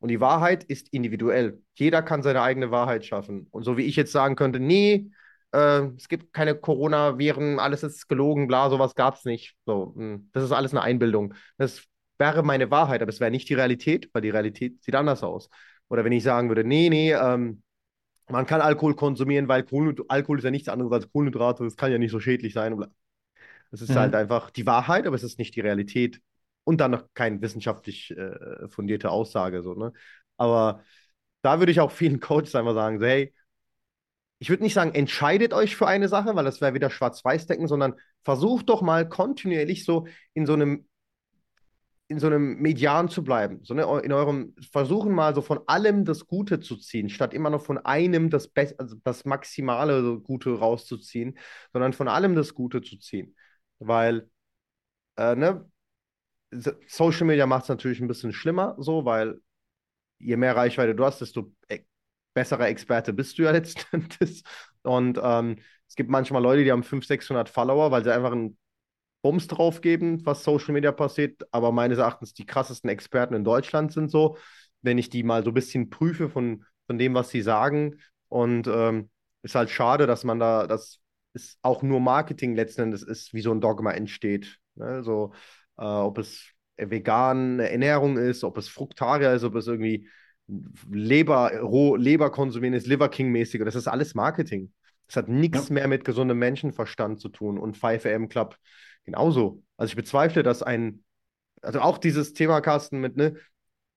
Und 0.00 0.08
die 0.10 0.20
Wahrheit 0.20 0.64
ist 0.64 0.88
individuell. 0.92 1.62
Jeder 1.74 2.02
kann 2.02 2.22
seine 2.22 2.42
eigene 2.42 2.70
Wahrheit 2.70 3.04
schaffen. 3.06 3.48
Und 3.50 3.64
so 3.64 3.76
wie 3.76 3.84
ich 3.84 3.96
jetzt 3.96 4.12
sagen 4.12 4.36
könnte, 4.36 4.60
nee, 4.60 5.10
äh, 5.52 5.82
es 5.96 6.08
gibt 6.08 6.32
keine 6.32 6.54
Corona-Viren, 6.54 7.58
alles 7.58 7.82
ist 7.82 8.08
gelogen, 8.08 8.46
bla, 8.46 8.68
sowas 8.70 8.94
gab 8.94 9.16
es 9.16 9.24
nicht. 9.24 9.54
So, 9.66 9.94
mh, 9.96 10.20
das 10.32 10.44
ist 10.44 10.52
alles 10.52 10.72
eine 10.72 10.82
Einbildung. 10.82 11.34
Das 11.58 11.84
wäre 12.18 12.42
meine 12.42 12.70
Wahrheit, 12.70 13.02
aber 13.02 13.10
es 13.10 13.20
wäre 13.20 13.30
nicht 13.30 13.48
die 13.48 13.54
Realität, 13.54 14.10
weil 14.12 14.22
die 14.22 14.30
Realität 14.30 14.82
sieht 14.84 14.94
anders 14.94 15.22
aus. 15.22 15.48
Oder 15.88 16.04
wenn 16.04 16.12
ich 16.12 16.22
sagen 16.22 16.48
würde, 16.48 16.64
nee, 16.64 16.88
nee, 16.90 17.12
ähm, 17.12 17.62
man 18.28 18.46
kann 18.46 18.60
Alkohol 18.62 18.94
konsumieren, 18.96 19.48
weil 19.48 19.64
Kohlenhyd 19.64 20.02
Alkohol 20.08 20.38
ist 20.38 20.44
ja 20.44 20.50
nichts 20.52 20.68
anderes 20.68 20.92
als 20.92 21.12
Kohlenhydrate, 21.12 21.64
das 21.64 21.76
kann 21.76 21.92
ja 21.92 21.98
nicht 21.98 22.12
so 22.12 22.20
schädlich 22.20 22.54
sein. 22.54 22.78
Es 23.72 23.82
ist 23.82 23.96
halt 23.96 24.14
Mhm. 24.14 24.14
einfach 24.14 24.50
die 24.50 24.66
Wahrheit, 24.66 25.06
aber 25.06 25.16
es 25.16 25.22
ist 25.22 25.38
nicht 25.38 25.54
die 25.56 25.60
Realität. 25.60 26.20
Und 26.64 26.80
dann 26.80 26.92
noch 26.92 27.04
keine 27.14 27.40
wissenschaftlich 27.42 28.10
äh, 28.16 28.68
fundierte 28.68 29.10
Aussage. 29.10 29.62
So, 29.62 29.74
ne? 29.74 29.92
Aber 30.36 30.82
da 31.42 31.58
würde 31.58 31.72
ich 31.72 31.80
auch 31.80 31.90
vielen 31.90 32.20
Coaches 32.20 32.54
einfach 32.54 32.74
sagen: 32.74 32.98
so, 33.00 33.06
hey, 33.06 33.34
ich 34.38 34.50
würde 34.50 34.62
nicht 34.62 34.74
sagen, 34.74 34.94
entscheidet 34.94 35.54
euch 35.54 35.76
für 35.76 35.86
eine 35.86 36.08
Sache, 36.08 36.34
weil 36.36 36.44
das 36.44 36.60
wäre 36.60 36.74
wieder 36.74 36.90
Schwarz-Weiß-Denken, 36.90 37.68
sondern 37.68 37.94
versucht 38.24 38.68
doch 38.68 38.82
mal 38.82 39.08
kontinuierlich 39.08 39.84
so 39.84 40.06
in 40.34 40.46
so 40.46 40.52
einem, 40.54 40.86
in 42.08 42.18
so 42.18 42.26
einem 42.26 42.56
Median 42.60 43.08
zu 43.08 43.24
bleiben. 43.24 43.60
So, 43.62 43.74
ne? 43.74 43.82
In 44.04 44.12
eurem 44.12 44.54
Versuchen 44.70 45.12
mal 45.12 45.34
so 45.34 45.40
von 45.40 45.60
allem 45.66 46.04
das 46.04 46.26
Gute 46.26 46.60
zu 46.60 46.76
ziehen, 46.76 47.08
statt 47.08 47.32
immer 47.32 47.48
noch 47.50 47.62
von 47.62 47.78
einem 47.78 48.28
das, 48.28 48.48
Be 48.48 48.74
also 48.78 48.96
das 49.04 49.24
maximale 49.24 50.20
Gute 50.20 50.58
rauszuziehen, 50.58 51.38
sondern 51.72 51.92
von 51.94 52.08
allem 52.08 52.34
das 52.34 52.54
Gute 52.54 52.82
zu 52.82 52.98
ziehen. 52.98 53.34
Weil, 53.78 54.28
äh, 55.16 55.36
ne? 55.36 55.70
Social 56.86 57.26
Media 57.26 57.46
macht 57.46 57.64
es 57.64 57.68
natürlich 57.68 58.00
ein 58.00 58.08
bisschen 58.08 58.32
schlimmer, 58.32 58.76
so, 58.78 59.04
weil 59.04 59.40
je 60.18 60.36
mehr 60.36 60.56
Reichweite 60.56 60.94
du 60.94 61.04
hast, 61.04 61.20
desto 61.20 61.52
e 61.68 61.80
besserer 62.34 62.68
Experte 62.68 63.12
bist 63.12 63.38
du 63.38 63.44
ja 63.44 63.50
letzten 63.52 63.84
Endes. 63.94 64.42
Und 64.82 65.20
ähm, 65.22 65.56
es 65.88 65.94
gibt 65.94 66.10
manchmal 66.10 66.42
Leute, 66.42 66.64
die 66.64 66.72
haben 66.72 66.82
500, 66.82 67.06
600 67.06 67.48
Follower, 67.48 67.90
weil 67.90 68.02
sie 68.04 68.12
einfach 68.12 68.32
einen 68.32 68.58
Bums 69.22 69.46
drauf 69.46 69.80
geben, 69.80 70.24
was 70.26 70.44
Social 70.44 70.74
Media 70.74 70.92
passiert. 70.92 71.42
Aber 71.52 71.72
meines 71.72 71.98
Erachtens 71.98 72.34
die 72.34 72.46
krassesten 72.46 72.90
Experten 72.90 73.34
in 73.34 73.44
Deutschland 73.44 73.92
sind 73.92 74.10
so, 74.10 74.36
wenn 74.82 74.98
ich 74.98 75.08
die 75.10 75.22
mal 75.22 75.44
so 75.44 75.50
ein 75.50 75.54
bisschen 75.54 75.90
prüfe 75.90 76.28
von, 76.28 76.64
von 76.86 76.98
dem, 76.98 77.14
was 77.14 77.30
sie 77.30 77.42
sagen. 77.42 78.00
Und 78.28 78.66
ähm, 78.66 79.10
ist 79.42 79.54
halt 79.54 79.70
schade, 79.70 80.06
dass 80.06 80.24
man 80.24 80.40
da, 80.40 80.66
das 80.66 81.00
ist 81.34 81.58
auch 81.62 81.82
nur 81.82 82.00
Marketing 82.00 82.54
letzten 82.54 82.82
Endes 82.82 83.02
ist, 83.02 83.32
wie 83.32 83.40
so 83.40 83.52
ein 83.52 83.60
Dogma 83.60 83.92
entsteht. 83.92 84.58
Ne? 84.74 85.02
Äh, 85.78 85.84
ob 85.84 86.18
es 86.18 86.48
vegane 86.76 87.70
Ernährung 87.70 88.16
ist, 88.16 88.44
ob 88.44 88.58
es 88.58 88.68
Fruktarier 88.68 89.32
ist, 89.32 89.44
ob 89.44 89.54
es 89.54 89.66
irgendwie 89.66 90.08
Leber, 90.90 91.58
roh 91.60 91.96
Leber 91.96 92.30
konsumieren 92.30 92.74
ist, 92.74 92.86
Liver 92.86 93.08
King-mäßig. 93.08 93.62
Das 93.64 93.74
ist 93.74 93.88
alles 93.88 94.14
Marketing. 94.14 94.72
Es 95.08 95.16
hat 95.16 95.28
nichts 95.28 95.68
ja. 95.68 95.74
mehr 95.74 95.88
mit 95.88 96.04
gesundem 96.04 96.38
Menschenverstand 96.38 97.20
zu 97.20 97.28
tun 97.28 97.58
und 97.58 97.76
5am 97.76 98.28
Club 98.28 98.56
genauso. 99.04 99.62
Also 99.76 99.92
ich 99.92 99.96
bezweifle, 99.96 100.42
dass 100.42 100.62
ein, 100.62 101.04
also 101.62 101.80
auch 101.80 101.98
dieses 101.98 102.32
Thema, 102.32 102.60
Carsten, 102.60 103.00
mit, 103.00 103.16
ne, 103.16 103.36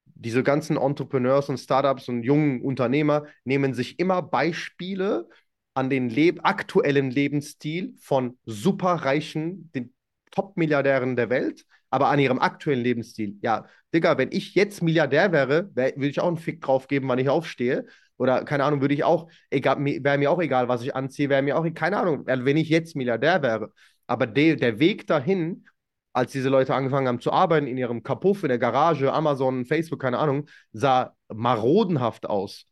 diese 0.05 0.43
ganzen 0.43 0.77
Entrepreneurs 0.77 1.49
und 1.49 1.57
Startups 1.57 2.09
und 2.09 2.23
jungen 2.23 2.61
Unternehmer 2.61 3.25
nehmen 3.43 3.73
sich 3.73 3.99
immer 3.99 4.21
Beispiele 4.21 5.29
an 5.73 5.89
den 5.89 6.09
Leb 6.09 6.39
aktuellen 6.43 7.11
Lebensstil 7.11 7.93
von 7.99 8.37
superreichen, 8.45 9.71
den 9.73 9.93
Top-Milliardären 10.31 11.15
der 11.15 11.29
Welt, 11.29 11.65
aber 11.89 12.09
an 12.09 12.19
ihrem 12.19 12.39
aktuellen 12.39 12.81
Lebensstil. 12.81 13.37
Ja, 13.41 13.65
Digga, 13.93 14.17
wenn 14.17 14.31
ich 14.31 14.55
jetzt 14.55 14.81
Milliardär 14.83 15.31
wäre, 15.31 15.69
wär, 15.73 15.95
würde 15.95 16.07
ich 16.07 16.19
auch 16.19 16.27
einen 16.27 16.37
Fick 16.37 16.61
drauf 16.61 16.87
geben, 16.87 17.07
wann 17.07 17.19
ich 17.19 17.29
aufstehe. 17.29 17.85
Oder 18.17 18.43
keine 18.45 18.63
Ahnung, 18.63 18.81
würde 18.81 18.93
ich 18.93 19.03
auch, 19.03 19.29
wäre 19.51 20.17
mir 20.17 20.31
auch 20.31 20.41
egal, 20.41 20.67
was 20.67 20.81
ich 20.81 20.95
anziehe, 20.95 21.29
wäre 21.29 21.41
mir 21.41 21.57
auch, 21.57 21.65
keine 21.73 21.97
Ahnung, 21.97 22.25
wenn 22.25 22.57
ich 22.57 22.69
jetzt 22.69 22.95
Milliardär 22.95 23.41
wäre. 23.43 23.71
Aber 24.07 24.25
de, 24.25 24.55
der 24.55 24.79
Weg 24.79 25.05
dahin, 25.07 25.65
als 26.13 26.31
diese 26.31 26.49
Leute 26.49 26.73
angefangen 26.73 27.07
haben 27.07 27.21
zu 27.21 27.31
arbeiten 27.31 27.67
in 27.67 27.77
ihrem 27.77 28.01
Kapuff, 28.01 28.43
in 28.43 28.49
der 28.49 28.57
Garage, 28.57 29.13
Amazon, 29.13 29.65
Facebook, 29.65 30.01
keine 30.01 30.17
Ahnung, 30.17 30.47
sah 30.73 31.15
marodenhaft 31.31 32.27
aus. 32.27 32.65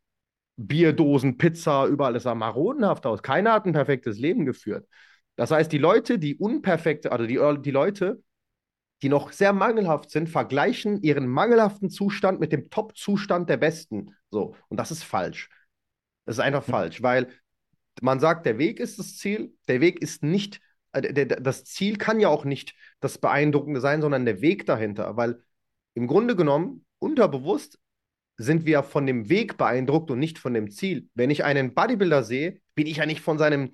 Bierdosen, 0.58 1.38
Pizza, 1.38 1.86
überall, 1.86 2.14
das 2.14 2.24
sah 2.24 2.34
marodenhaft 2.34 3.06
aus. 3.06 3.22
Keiner 3.22 3.54
hat 3.54 3.66
ein 3.66 3.74
perfektes 3.74 4.18
Leben 4.18 4.46
geführt. 4.46 4.88
Das 5.36 5.52
heißt, 5.52 5.72
die 5.72 5.78
Leute, 5.78 6.18
die 6.18 6.36
unperfekt, 6.36 7.08
also 7.08 7.26
die, 7.26 7.40
die 7.62 7.72
Leute, 7.72 8.22
die 9.02 9.10
noch 9.10 9.32
sehr 9.32 9.54
mangelhaft 9.54 10.10
sind, 10.10 10.30
vergleichen 10.30 11.02
ihren 11.02 11.28
mangelhaften 11.28 11.90
Zustand 11.90 12.40
mit 12.40 12.52
dem 12.52 12.70
Top-Zustand 12.70 13.50
der 13.50 13.58
Besten. 13.58 14.16
So, 14.30 14.56
und 14.70 14.78
das 14.78 14.92
ist 14.92 15.04
falsch. 15.04 15.50
Das 16.26 16.38
ist 16.38 16.44
einfach 16.44 16.66
mhm. 16.66 16.72
falsch, 16.72 17.02
weil 17.04 17.28
man 18.02 18.20
sagt, 18.20 18.46
der 18.46 18.58
Weg 18.58 18.80
ist 18.80 19.00
das 19.00 19.18
Ziel, 19.18 19.54
der 19.68 19.82
Weg 19.82 20.02
ist 20.02 20.24
nicht, 20.24 20.62
äh, 20.94 21.26
das 21.26 21.66
Ziel 21.66 21.98
kann 21.98 22.20
ja 22.20 22.30
auch 22.30 22.46
nicht 22.46 22.74
das 23.00 23.18
Beeindruckende 23.18 23.82
sein, 23.82 24.02
sondern 24.02 24.26
der 24.26 24.42
Weg 24.42 24.66
dahinter, 24.66 25.18
weil 25.18 25.42
im 25.94 26.08
Grunde 26.08 26.36
genommen, 26.36 26.86
unterbewusst, 27.00 27.80
sind 28.38 28.66
wir 28.66 28.84
von 28.84 29.06
dem 29.06 29.30
Weg 29.30 29.58
beeindruckt 29.58 30.12
und 30.12 30.20
nicht 30.20 30.40
von 30.40 30.54
dem 30.54 30.70
Ziel. 30.70 31.08
Wenn 31.14 31.30
ich 31.30 31.46
einen 31.46 31.74
Bodybuilder 31.74 32.24
sehe, 32.24 32.60
bin 32.74 32.88
ich 32.88 32.98
ja 32.98 33.06
nicht 33.06 33.22
von 33.22 33.38
seinem 33.38 33.72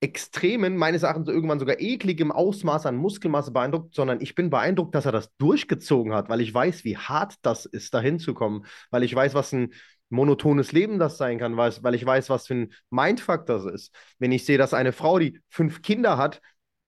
extremen, 0.00 0.76
meines 0.76 1.02
Erachtens 1.02 1.28
irgendwann 1.28 1.58
sogar 1.58 1.80
ekligem 1.80 2.30
Ausmaß 2.30 2.86
an 2.86 2.96
Muskelmasse 2.96 3.50
beeindruckt, 3.50 3.94
sondern 3.94 4.20
ich 4.20 4.34
bin 4.34 4.48
beeindruckt, 4.50 4.94
dass 4.94 5.06
er 5.06 5.12
das 5.12 5.34
durchgezogen 5.38 6.14
hat, 6.14 6.28
weil 6.28 6.40
ich 6.40 6.54
weiß, 6.54 6.84
wie 6.84 6.96
hart 6.96 7.34
das 7.42 7.66
ist, 7.66 7.94
dahin 7.94 8.18
zu 8.20 8.32
kommen, 8.34 8.64
weil 8.90 9.02
ich 9.02 9.14
weiß, 9.14 9.34
was 9.34 9.52
ein 9.52 9.72
monotones 10.08 10.72
Leben 10.72 10.98
das 10.98 11.18
sein 11.18 11.38
kann, 11.38 11.56
weil, 11.56 11.94
ich 11.94 12.06
weiß, 12.06 12.30
was 12.30 12.46
für 12.46 12.54
ein 12.54 12.72
Mindfuck 12.90 13.46
das 13.46 13.64
ist. 13.64 13.94
Wenn 14.18 14.32
ich 14.32 14.44
sehe, 14.44 14.56
dass 14.58 14.72
eine 14.72 14.92
Frau, 14.92 15.18
die 15.18 15.40
fünf 15.48 15.82
Kinder 15.82 16.16
hat, 16.16 16.40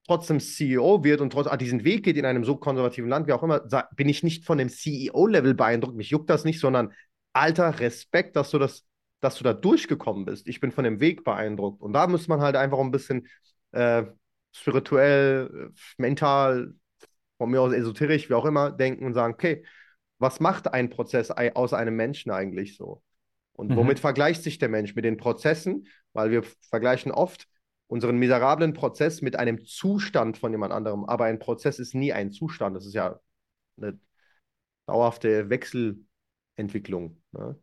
trotzdem 0.07 0.41
CEO 0.41 1.05
wird 1.05 1.21
und 1.21 1.33
trotzdem 1.33 1.59
diesen 1.59 1.85
Weg 1.85 2.05
geht 2.05 2.17
in 2.17 2.25
einem 2.25 2.45
so 2.45 2.57
konservativen 2.57 3.11
Land, 3.11 3.27
wie 3.27 3.33
auch 3.33 3.43
immer, 3.43 3.61
bin 3.95 4.09
ich 4.09 4.23
nicht 4.23 4.45
von 4.45 4.59
dem 4.59 4.69
CEO-Level 4.69 5.55
beeindruckt. 5.55 5.97
Mich 5.97 6.11
juckt 6.11 6.31
das 6.31 6.45
nicht, 6.45 6.61
sondern 6.61 6.93
alter 7.33 7.79
Respekt, 7.79 8.37
dass 8.37 8.51
du 8.51 8.59
das 8.59 8.85
dass 9.21 9.37
du 9.37 9.45
da 9.45 9.53
durchgekommen 9.53 10.25
bist. 10.25 10.49
Ich 10.49 10.61
bin 10.61 10.73
von 10.73 10.85
dem 10.85 11.01
Weg 11.01 11.25
beeindruckt. 11.25 11.83
Und 11.83 11.93
da 11.93 12.07
muss 12.07 12.29
man 12.29 12.41
halt 12.41 12.57
einfach 12.57 12.79
ein 12.79 12.91
bisschen 12.91 13.29
äh, 13.73 14.05
spirituell, 14.53 15.73
mental, 15.99 16.75
von 17.39 17.51
mir 17.51 17.63
aus 17.63 17.73
esoterisch, 17.73 18.29
wie 18.29 18.35
auch 18.35 18.45
immer, 18.45 18.71
denken 18.71 19.07
und 19.07 19.15
sagen, 19.15 19.35
okay, 19.35 19.65
was 20.19 20.41
macht 20.41 20.73
ein 20.73 20.91
Prozess 20.91 21.31
aus 21.31 21.73
einem 21.73 21.97
Menschen 21.97 22.31
eigentlich 22.31 22.77
so? 22.77 23.03
Und 23.55 23.71
mhm. 23.71 23.77
womit 23.77 23.99
vergleicht 23.99 24.43
sich 24.43 24.59
der 24.59 24.69
Mensch? 24.69 24.95
Mit 24.95 25.05
den 25.05 25.17
Prozessen, 25.17 25.87
weil 26.13 26.31
wir 26.31 26.43
vergleichen 26.69 27.13
oft 27.13 27.49
unseren 27.87 28.19
miserablen 28.19 28.73
Prozess 28.73 29.23
mit 29.23 29.37
einem 29.37 29.65
Zustand 29.65 30.39
von 30.39 30.53
jemand 30.53 30.73
anderem. 30.73 31.05
Aber 31.05 31.25
ein 31.25 31.39
Prozess 31.39 31.79
ist 31.79 31.95
nie 31.95 32.13
ein 32.13 32.31
Zustand. 32.31 32.77
Das 32.77 32.87
ist 32.87 32.95
ja 32.95 33.19
eine 33.79 33.99
dauerhafte 34.87 35.51
Wechselentwicklung. 35.51 37.23
Ne? 37.33 37.59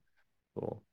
So. 0.55 0.83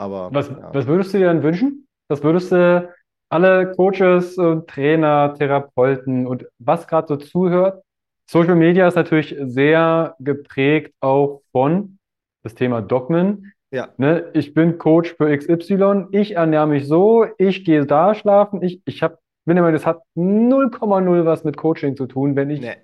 Aber, 0.00 0.30
was, 0.32 0.48
ja. 0.48 0.70
was 0.72 0.86
würdest 0.86 1.12
du 1.12 1.18
dir 1.18 1.28
denn 1.28 1.42
wünschen? 1.42 1.86
Was 2.08 2.22
würdest 2.22 2.50
du 2.52 2.90
alle 3.28 3.72
Coaches 3.72 4.38
und 4.38 4.66
Trainer, 4.66 5.34
Therapeuten 5.38 6.26
und 6.26 6.46
was 6.58 6.88
gerade 6.88 7.06
so 7.06 7.16
zuhört? 7.16 7.82
Social 8.26 8.54
Media 8.54 8.88
ist 8.88 8.94
natürlich 8.94 9.36
sehr 9.42 10.16
geprägt 10.18 10.94
auch 11.00 11.42
von 11.52 11.98
das 12.42 12.54
Thema 12.54 12.80
Dogmen. 12.80 13.52
Ja. 13.72 13.90
Ne, 13.98 14.30
ich 14.32 14.54
bin 14.54 14.78
Coach 14.78 15.14
für 15.14 15.36
XY, 15.36 16.06
ich 16.12 16.34
ernähre 16.34 16.66
mich 16.66 16.88
so, 16.88 17.26
ich 17.36 17.64
gehe 17.64 17.84
da 17.84 18.14
schlafen, 18.14 18.62
ich, 18.62 18.80
ich 18.86 19.02
habe, 19.02 19.18
bin 19.44 19.58
immer, 19.58 19.70
das 19.70 19.84
hat 19.84 20.00
0,0 20.16 21.24
was 21.26 21.44
mit 21.44 21.58
Coaching 21.58 21.94
zu 21.94 22.06
tun, 22.06 22.36
wenn 22.36 22.48
ich 22.48 22.62
nee. 22.62 22.76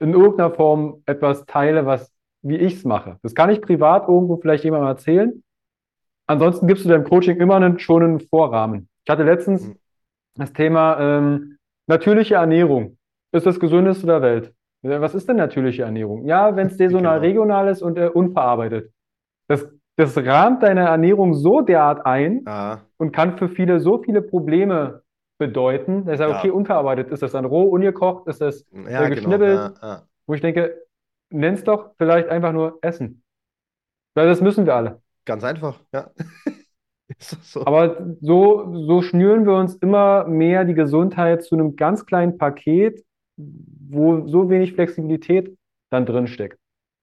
in 0.00 0.12
irgendeiner 0.12 0.50
Form 0.50 1.02
etwas 1.06 1.46
teile, 1.46 1.86
was 1.86 2.12
wie 2.42 2.56
ich 2.56 2.74
es 2.74 2.84
mache. 2.84 3.18
Das 3.22 3.34
kann 3.34 3.50
ich 3.50 3.62
privat 3.62 4.08
irgendwo 4.08 4.36
vielleicht 4.36 4.64
jemandem 4.64 4.88
erzählen, 4.88 5.42
Ansonsten 6.26 6.66
gibst 6.66 6.84
du 6.84 6.88
deinem 6.88 7.04
Coaching 7.04 7.38
immer 7.38 7.56
einen, 7.56 7.78
schon 7.78 8.02
einen 8.02 8.20
Vorrahmen. 8.20 8.88
Ich 9.04 9.10
hatte 9.10 9.22
letztens 9.22 9.68
mhm. 9.68 9.76
das 10.34 10.52
Thema 10.52 10.98
ähm, 11.00 11.58
natürliche 11.86 12.34
Ernährung. 12.34 12.98
Ist 13.32 13.46
das 13.46 13.60
gesündeste 13.60 14.06
der 14.06 14.22
Welt? 14.22 14.52
Was 14.82 15.14
ist 15.14 15.28
denn 15.28 15.36
natürliche 15.36 15.82
Ernährung? 15.82 16.24
Ja, 16.24 16.56
wenn 16.56 16.68
es 16.68 16.76
saisonal 16.78 17.20
genau. 17.20 17.26
regional 17.26 17.68
ist 17.68 17.82
und 17.82 17.98
äh, 17.98 18.08
unverarbeitet. 18.08 18.92
Das, 19.48 19.68
das 19.96 20.16
rahmt 20.16 20.62
deine 20.62 20.80
Ernährung 20.80 21.34
so 21.34 21.60
derart 21.60 22.04
ein 22.04 22.42
ah. 22.46 22.80
und 22.96 23.12
kann 23.12 23.38
für 23.38 23.48
viele 23.48 23.80
so 23.80 24.02
viele 24.02 24.22
Probleme 24.22 25.02
bedeuten. 25.38 26.04
Das 26.06 26.14
ist 26.14 26.20
ja, 26.20 26.36
okay, 26.36 26.50
unverarbeitet. 26.50 27.10
Ist 27.10 27.22
das 27.22 27.32
dann 27.32 27.44
roh, 27.44 27.64
ungekocht? 27.64 28.26
Ist 28.26 28.40
das 28.40 28.66
ja, 28.72 28.80
äh, 28.80 28.84
genau. 28.84 29.08
geschnibbelt? 29.08 29.74
Genau. 29.74 29.86
Ja, 29.86 30.02
Wo 30.26 30.34
ich 30.34 30.40
denke, 30.40 30.82
nenn's 31.30 31.64
doch 31.64 31.90
vielleicht 31.98 32.28
einfach 32.28 32.52
nur 32.52 32.78
Essen. 32.82 33.22
Weil 34.14 34.26
das 34.26 34.40
müssen 34.40 34.66
wir 34.66 34.74
alle. 34.74 35.02
Ganz 35.26 35.44
einfach, 35.44 35.80
ja. 35.92 36.10
so. 37.18 37.66
Aber 37.66 38.14
so, 38.20 38.72
so 38.86 39.02
schnüren 39.02 39.44
wir 39.44 39.54
uns 39.54 39.74
immer 39.76 40.26
mehr 40.26 40.64
die 40.64 40.74
Gesundheit 40.74 41.44
zu 41.44 41.54
einem 41.54 41.76
ganz 41.76 42.06
kleinen 42.06 42.38
Paket, 42.38 43.04
wo 43.36 44.26
so 44.26 44.48
wenig 44.48 44.72
Flexibilität 44.72 45.56
dann 45.90 46.06
drin 46.06 46.26
steckt. 46.26 46.58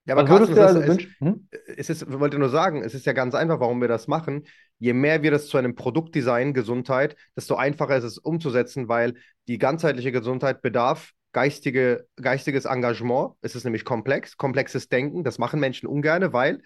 Ja, 0.05 0.15
aber 0.15 0.25
Carsten, 0.25 0.57
also 0.57 0.81
es, 0.81 0.97
ist, 0.97 1.07
hm? 1.19 1.47
es 1.77 1.89
ist, 1.89 2.01
ich 2.01 2.19
wollte 2.19 2.37
nur 2.37 2.49
sagen, 2.49 2.83
es 2.83 2.93
ist 2.93 3.05
ja 3.05 3.13
ganz 3.13 3.35
einfach, 3.35 3.61
warum 3.61 3.79
wir 3.79 3.87
das 3.87 4.07
machen. 4.07 4.43
Je 4.77 4.91
mehr 4.91 5.23
wir 5.23 5.31
das 5.31 5.47
zu 5.47 5.57
einem 5.57 5.75
Produkt 5.75 6.13
designen, 6.13 6.53
Gesundheit, 6.53 7.15
desto 7.37 7.55
einfacher 7.55 7.95
ist 7.95 8.03
es 8.03 8.17
umzusetzen, 8.17 8.89
weil 8.89 9.13
die 9.47 9.57
ganzheitliche 9.57 10.11
Gesundheit 10.11 10.61
bedarf 10.61 11.13
geistige, 11.31 12.05
geistiges 12.17 12.65
Engagement. 12.65 13.33
Es 13.41 13.55
ist 13.55 13.63
nämlich 13.63 13.85
komplex, 13.85 14.35
komplexes 14.35 14.89
Denken. 14.89 15.23
Das 15.23 15.39
machen 15.39 15.59
Menschen 15.59 15.87
ungern, 15.87 16.33
weil 16.33 16.61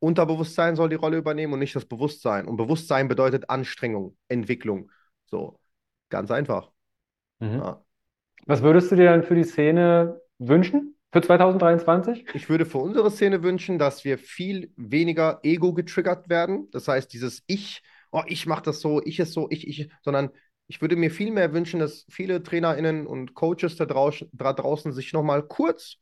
Unterbewusstsein 0.00 0.76
soll 0.76 0.88
die 0.88 0.96
Rolle 0.96 1.16
übernehmen 1.16 1.52
und 1.52 1.58
nicht 1.58 1.74
das 1.74 1.84
Bewusstsein. 1.84 2.46
Und 2.46 2.56
Bewusstsein 2.56 3.08
bedeutet 3.08 3.50
Anstrengung, 3.50 4.16
Entwicklung. 4.28 4.90
So, 5.26 5.58
ganz 6.08 6.30
einfach. 6.30 6.70
Mhm. 7.40 7.58
Ja. 7.58 7.84
Was 8.46 8.62
würdest 8.62 8.90
du 8.90 8.96
dir 8.96 9.10
dann 9.10 9.24
für 9.24 9.34
die 9.34 9.44
Szene 9.44 10.20
wünschen? 10.38 10.96
Für 11.12 11.22
2023? 11.22 12.26
Ich 12.34 12.48
würde 12.48 12.66
für 12.66 12.78
unsere 12.78 13.10
Szene 13.10 13.42
wünschen, 13.42 13.78
dass 13.78 14.04
wir 14.04 14.18
viel 14.18 14.72
weniger 14.76 15.40
Ego 15.42 15.72
getriggert 15.72 16.28
werden. 16.28 16.68
Das 16.70 16.86
heißt, 16.86 17.12
dieses 17.12 17.42
Ich, 17.46 17.82
oh, 18.10 18.22
ich 18.26 18.46
mache 18.46 18.62
das 18.62 18.80
so, 18.80 19.02
ich 19.04 19.18
ist 19.18 19.32
so, 19.32 19.48
ich, 19.50 19.66
ich, 19.66 19.90
sondern 20.02 20.30
ich 20.66 20.82
würde 20.82 20.96
mir 20.96 21.10
viel 21.10 21.32
mehr 21.32 21.54
wünschen, 21.54 21.80
dass 21.80 22.04
viele 22.10 22.42
TrainerInnen 22.42 23.06
und 23.06 23.34
Coaches 23.34 23.76
da 23.76 23.86
draußen, 23.86 24.28
da 24.32 24.52
draußen 24.52 24.92
sich 24.92 25.14
nochmal 25.14 25.42
kurz 25.42 25.96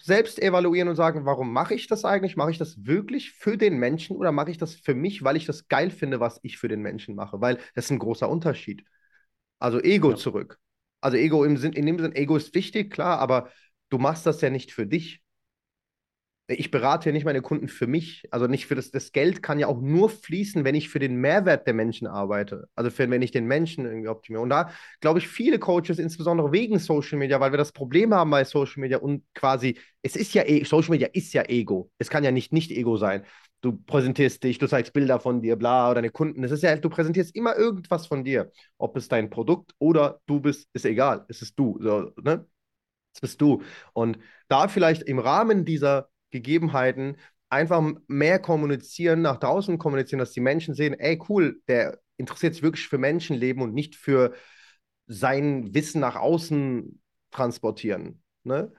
selbst 0.00 0.40
evaluieren 0.40 0.88
und 0.88 0.96
sagen, 0.96 1.24
warum 1.24 1.52
mache 1.52 1.74
ich 1.74 1.86
das 1.86 2.04
eigentlich? 2.04 2.36
Mache 2.36 2.50
ich 2.50 2.58
das 2.58 2.86
wirklich 2.86 3.32
für 3.32 3.56
den 3.56 3.78
Menschen 3.78 4.16
oder 4.16 4.32
mache 4.32 4.50
ich 4.50 4.58
das 4.58 4.74
für 4.74 4.94
mich, 4.94 5.24
weil 5.24 5.36
ich 5.36 5.46
das 5.46 5.68
geil 5.68 5.90
finde, 5.90 6.20
was 6.20 6.40
ich 6.42 6.58
für 6.58 6.68
den 6.68 6.80
Menschen 6.82 7.14
mache? 7.14 7.40
Weil 7.40 7.56
das 7.74 7.86
ist 7.86 7.90
ein 7.90 7.98
großer 7.98 8.28
Unterschied. 8.28 8.84
Also 9.58 9.80
Ego 9.80 10.10
ja. 10.10 10.16
zurück. 10.16 10.58
Also 11.00 11.16
Ego 11.16 11.44
im 11.44 11.56
Sinn, 11.56 11.72
in 11.72 11.86
dem 11.86 11.98
Sinn, 11.98 12.14
Ego 12.14 12.36
ist 12.36 12.54
wichtig, 12.54 12.92
klar, 12.92 13.18
aber 13.18 13.50
du 13.88 13.98
machst 13.98 14.26
das 14.26 14.40
ja 14.40 14.50
nicht 14.50 14.72
für 14.72 14.86
dich 14.86 15.22
ich 16.50 16.70
berate 16.70 17.10
ja 17.10 17.12
nicht 17.12 17.26
meine 17.26 17.42
Kunden 17.42 17.68
für 17.68 17.86
mich. 17.86 18.24
Also 18.30 18.46
nicht 18.46 18.66
für 18.66 18.74
das, 18.74 18.90
das 18.90 19.12
Geld 19.12 19.42
kann 19.42 19.58
ja 19.58 19.66
auch 19.66 19.82
nur 19.82 20.08
fließen, 20.08 20.64
wenn 20.64 20.74
ich 20.74 20.88
für 20.88 20.98
den 20.98 21.16
Mehrwert 21.16 21.66
der 21.66 21.74
Menschen 21.74 22.06
arbeite. 22.06 22.68
Also 22.74 22.90
für, 22.90 23.08
wenn 23.10 23.20
ich 23.20 23.32
den 23.32 23.46
Menschen 23.46 23.84
irgendwie 23.84 24.08
optimiere. 24.08 24.42
Und 24.42 24.48
da 24.48 24.70
glaube 25.00 25.18
ich, 25.18 25.28
viele 25.28 25.58
Coaches, 25.58 25.98
insbesondere 25.98 26.50
wegen 26.50 26.78
Social 26.78 27.18
Media, 27.18 27.38
weil 27.38 27.52
wir 27.52 27.58
das 27.58 27.72
Problem 27.72 28.14
haben 28.14 28.30
bei 28.30 28.44
Social 28.44 28.80
Media 28.80 28.96
und 28.96 29.24
quasi, 29.34 29.78
es 30.00 30.16
ist 30.16 30.32
ja, 30.32 30.42
e, 30.46 30.64
Social 30.64 30.92
Media 30.92 31.08
ist 31.12 31.34
ja 31.34 31.42
Ego. 31.42 31.90
Es 31.98 32.08
kann 32.08 32.24
ja 32.24 32.30
nicht 32.30 32.50
nicht 32.52 32.70
Ego 32.70 32.96
sein. 32.96 33.24
Du 33.60 33.76
präsentierst 33.76 34.42
dich, 34.42 34.58
du 34.58 34.68
zeigst 34.68 34.92
Bilder 34.94 35.20
von 35.20 35.42
dir, 35.42 35.56
bla, 35.56 35.86
oder 35.86 35.96
deine 35.96 36.10
Kunden. 36.10 36.44
Es 36.44 36.50
ist 36.52 36.62
ja, 36.62 36.76
du 36.76 36.88
präsentierst 36.88 37.34
immer 37.34 37.56
irgendwas 37.56 38.06
von 38.06 38.24
dir. 38.24 38.52
Ob 38.78 38.96
es 38.96 39.08
dein 39.08 39.28
Produkt 39.28 39.74
oder 39.78 40.20
du 40.26 40.40
bist, 40.40 40.68
ist 40.72 40.86
egal. 40.86 41.26
Es 41.28 41.42
ist 41.42 41.58
du. 41.58 41.78
So, 41.82 42.12
ne? 42.22 42.46
Das 43.12 43.20
bist 43.20 43.40
du. 43.40 43.62
Und 43.92 44.18
da 44.48 44.68
vielleicht 44.68 45.02
im 45.02 45.18
Rahmen 45.18 45.64
dieser 45.64 46.08
Gegebenheiten 46.30 47.16
einfach 47.48 47.82
mehr 48.06 48.38
kommunizieren, 48.38 49.22
nach 49.22 49.38
draußen 49.38 49.78
kommunizieren, 49.78 50.18
dass 50.18 50.32
die 50.32 50.40
Menschen 50.40 50.74
sehen, 50.74 50.94
ey, 50.94 51.18
cool, 51.28 51.60
der 51.68 51.98
interessiert 52.16 52.54
sich 52.54 52.62
wirklich 52.62 52.88
für 52.88 52.98
Menschenleben 52.98 53.62
und 53.62 53.74
nicht 53.74 53.96
für 53.96 54.34
sein 55.06 55.72
Wissen 55.74 56.00
nach 56.00 56.16
außen 56.16 57.00
transportieren. 57.30 58.22
Ne? 58.44 58.72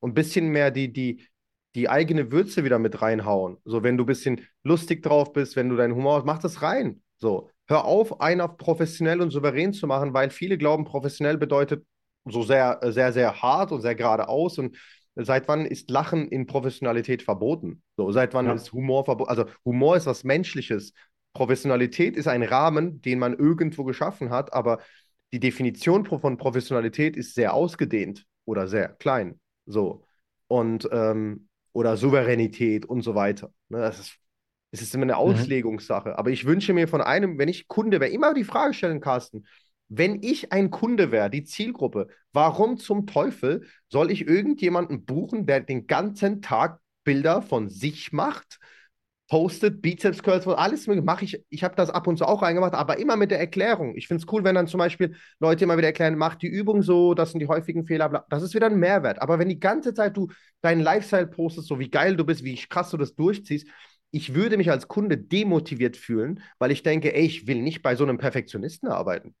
Und 0.00 0.10
ein 0.10 0.14
bisschen 0.14 0.48
mehr 0.48 0.70
die, 0.70 0.92
die, 0.92 1.26
die 1.74 1.88
eigene 1.88 2.32
Würze 2.32 2.64
wieder 2.64 2.78
mit 2.78 3.00
reinhauen. 3.02 3.58
So, 3.64 3.82
wenn 3.82 3.96
du 3.96 4.04
ein 4.04 4.08
bisschen 4.08 4.40
lustig 4.64 5.02
drauf 5.02 5.32
bist, 5.32 5.56
wenn 5.56 5.68
du 5.68 5.76
deinen 5.76 5.94
Humor 5.94 6.16
hast, 6.16 6.26
mach 6.26 6.38
das 6.38 6.62
rein. 6.62 7.02
So, 7.18 7.50
hör 7.66 7.84
auf, 7.84 8.20
einen 8.20 8.40
auf 8.40 8.56
professionell 8.56 9.20
und 9.20 9.30
souverän 9.30 9.72
zu 9.72 9.86
machen, 9.86 10.12
weil 10.12 10.30
viele 10.30 10.58
glauben, 10.58 10.84
professionell 10.84 11.38
bedeutet 11.38 11.86
so 12.24 12.42
sehr, 12.42 12.80
sehr, 12.82 13.12
sehr 13.12 13.40
hart 13.40 13.72
und 13.72 13.82
sehr 13.82 13.94
geradeaus. 13.94 14.58
Und 14.58 14.76
seit 15.16 15.48
wann 15.48 15.64
ist 15.64 15.90
Lachen 15.90 16.28
in 16.28 16.46
Professionalität 16.46 17.22
verboten? 17.22 17.82
So, 17.96 18.12
seit 18.12 18.34
wann 18.34 18.46
ja. 18.46 18.52
ist 18.52 18.72
Humor 18.72 19.04
verboten? 19.04 19.30
Also, 19.30 19.46
Humor 19.64 19.96
ist 19.96 20.06
was 20.06 20.24
Menschliches. 20.24 20.92
Professionalität 21.32 22.16
ist 22.16 22.28
ein 22.28 22.42
Rahmen, 22.42 23.00
den 23.02 23.18
man 23.18 23.34
irgendwo 23.34 23.84
geschaffen 23.84 24.30
hat, 24.30 24.52
aber 24.52 24.78
die 25.32 25.40
Definition 25.40 26.06
von 26.06 26.36
Professionalität 26.38 27.16
ist 27.16 27.34
sehr 27.34 27.52
ausgedehnt 27.52 28.24
oder 28.44 28.68
sehr 28.68 28.88
klein. 28.88 29.40
So. 29.66 30.04
Und 30.48 30.88
ähm, 30.92 31.48
oder 31.72 31.98
Souveränität 31.98 32.86
und 32.86 33.02
so 33.02 33.14
weiter. 33.14 33.52
Ne, 33.68 33.78
das 33.78 33.98
ist, 33.98 34.16
es 34.70 34.80
ist 34.80 34.94
immer 34.94 35.02
eine 35.02 35.12
mhm. 35.12 35.18
Auslegungssache. 35.18 36.10
Mhm. 36.10 36.14
Aber 36.14 36.30
ich 36.30 36.46
wünsche 36.46 36.72
mir 36.72 36.88
von 36.88 37.02
einem, 37.02 37.38
wenn 37.38 37.48
ich 37.48 37.68
Kunde 37.68 38.00
wäre, 38.00 38.10
immer 38.10 38.32
die 38.32 38.44
Frage 38.44 38.72
stellen, 38.72 39.00
Carsten, 39.00 39.46
wenn 39.88 40.22
ich 40.22 40.52
ein 40.52 40.70
Kunde 40.70 41.12
wäre, 41.12 41.30
die 41.30 41.44
Zielgruppe, 41.44 42.08
warum 42.32 42.78
zum 42.78 43.06
Teufel 43.06 43.66
soll 43.88 44.10
ich 44.10 44.26
irgendjemanden 44.26 45.04
buchen, 45.04 45.46
der 45.46 45.60
den 45.60 45.86
ganzen 45.86 46.42
Tag 46.42 46.80
Bilder 47.04 47.40
von 47.40 47.68
sich 47.68 48.12
macht, 48.12 48.58
postet, 49.28 49.82
Bizeps 49.82 50.22
Curls, 50.22 50.46
alles 50.46 50.86
mache 50.86 51.24
ich. 51.24 51.44
Ich 51.50 51.64
habe 51.64 51.74
das 51.74 51.90
ab 51.90 52.06
und 52.06 52.16
zu 52.16 52.26
auch 52.26 52.42
reingemacht, 52.42 52.74
aber 52.74 52.98
immer 52.98 53.16
mit 53.16 53.30
der 53.30 53.40
Erklärung. 53.40 53.96
Ich 53.96 54.06
finde 54.06 54.22
es 54.22 54.32
cool, 54.32 54.44
wenn 54.44 54.54
dann 54.54 54.68
zum 54.68 54.78
Beispiel 54.78 55.16
Leute 55.40 55.64
immer 55.64 55.76
wieder 55.76 55.88
erklären, 55.88 56.16
mach 56.16 56.36
die 56.36 56.46
Übung 56.46 56.82
so, 56.82 57.14
das 57.14 57.32
sind 57.32 57.40
die 57.40 57.48
häufigen 57.48 57.86
Fehler, 57.86 58.08
bla. 58.08 58.24
das 58.28 58.42
ist 58.42 58.54
wieder 58.54 58.66
ein 58.66 58.78
Mehrwert. 58.78 59.20
Aber 59.20 59.38
wenn 59.38 59.48
die 59.48 59.58
ganze 59.58 59.94
Zeit 59.94 60.16
du 60.16 60.28
deinen 60.60 60.80
Lifestyle 60.80 61.26
postest, 61.26 61.68
so 61.68 61.78
wie 61.78 61.90
geil 61.90 62.16
du 62.16 62.24
bist, 62.24 62.44
wie 62.44 62.54
krass 62.56 62.90
du 62.90 62.96
das 62.96 63.14
durchziehst, 63.14 63.66
ich 64.12 64.34
würde 64.34 64.56
mich 64.56 64.70
als 64.70 64.88
Kunde 64.88 65.18
demotiviert 65.18 65.96
fühlen, 65.96 66.40
weil 66.58 66.70
ich 66.70 66.82
denke, 66.82 67.14
ey, 67.14 67.26
ich 67.26 67.46
will 67.46 67.62
nicht 67.62 67.82
bei 67.82 67.96
so 67.96 68.04
einem 68.04 68.18
Perfektionisten 68.18 68.88
arbeiten. 68.88 69.34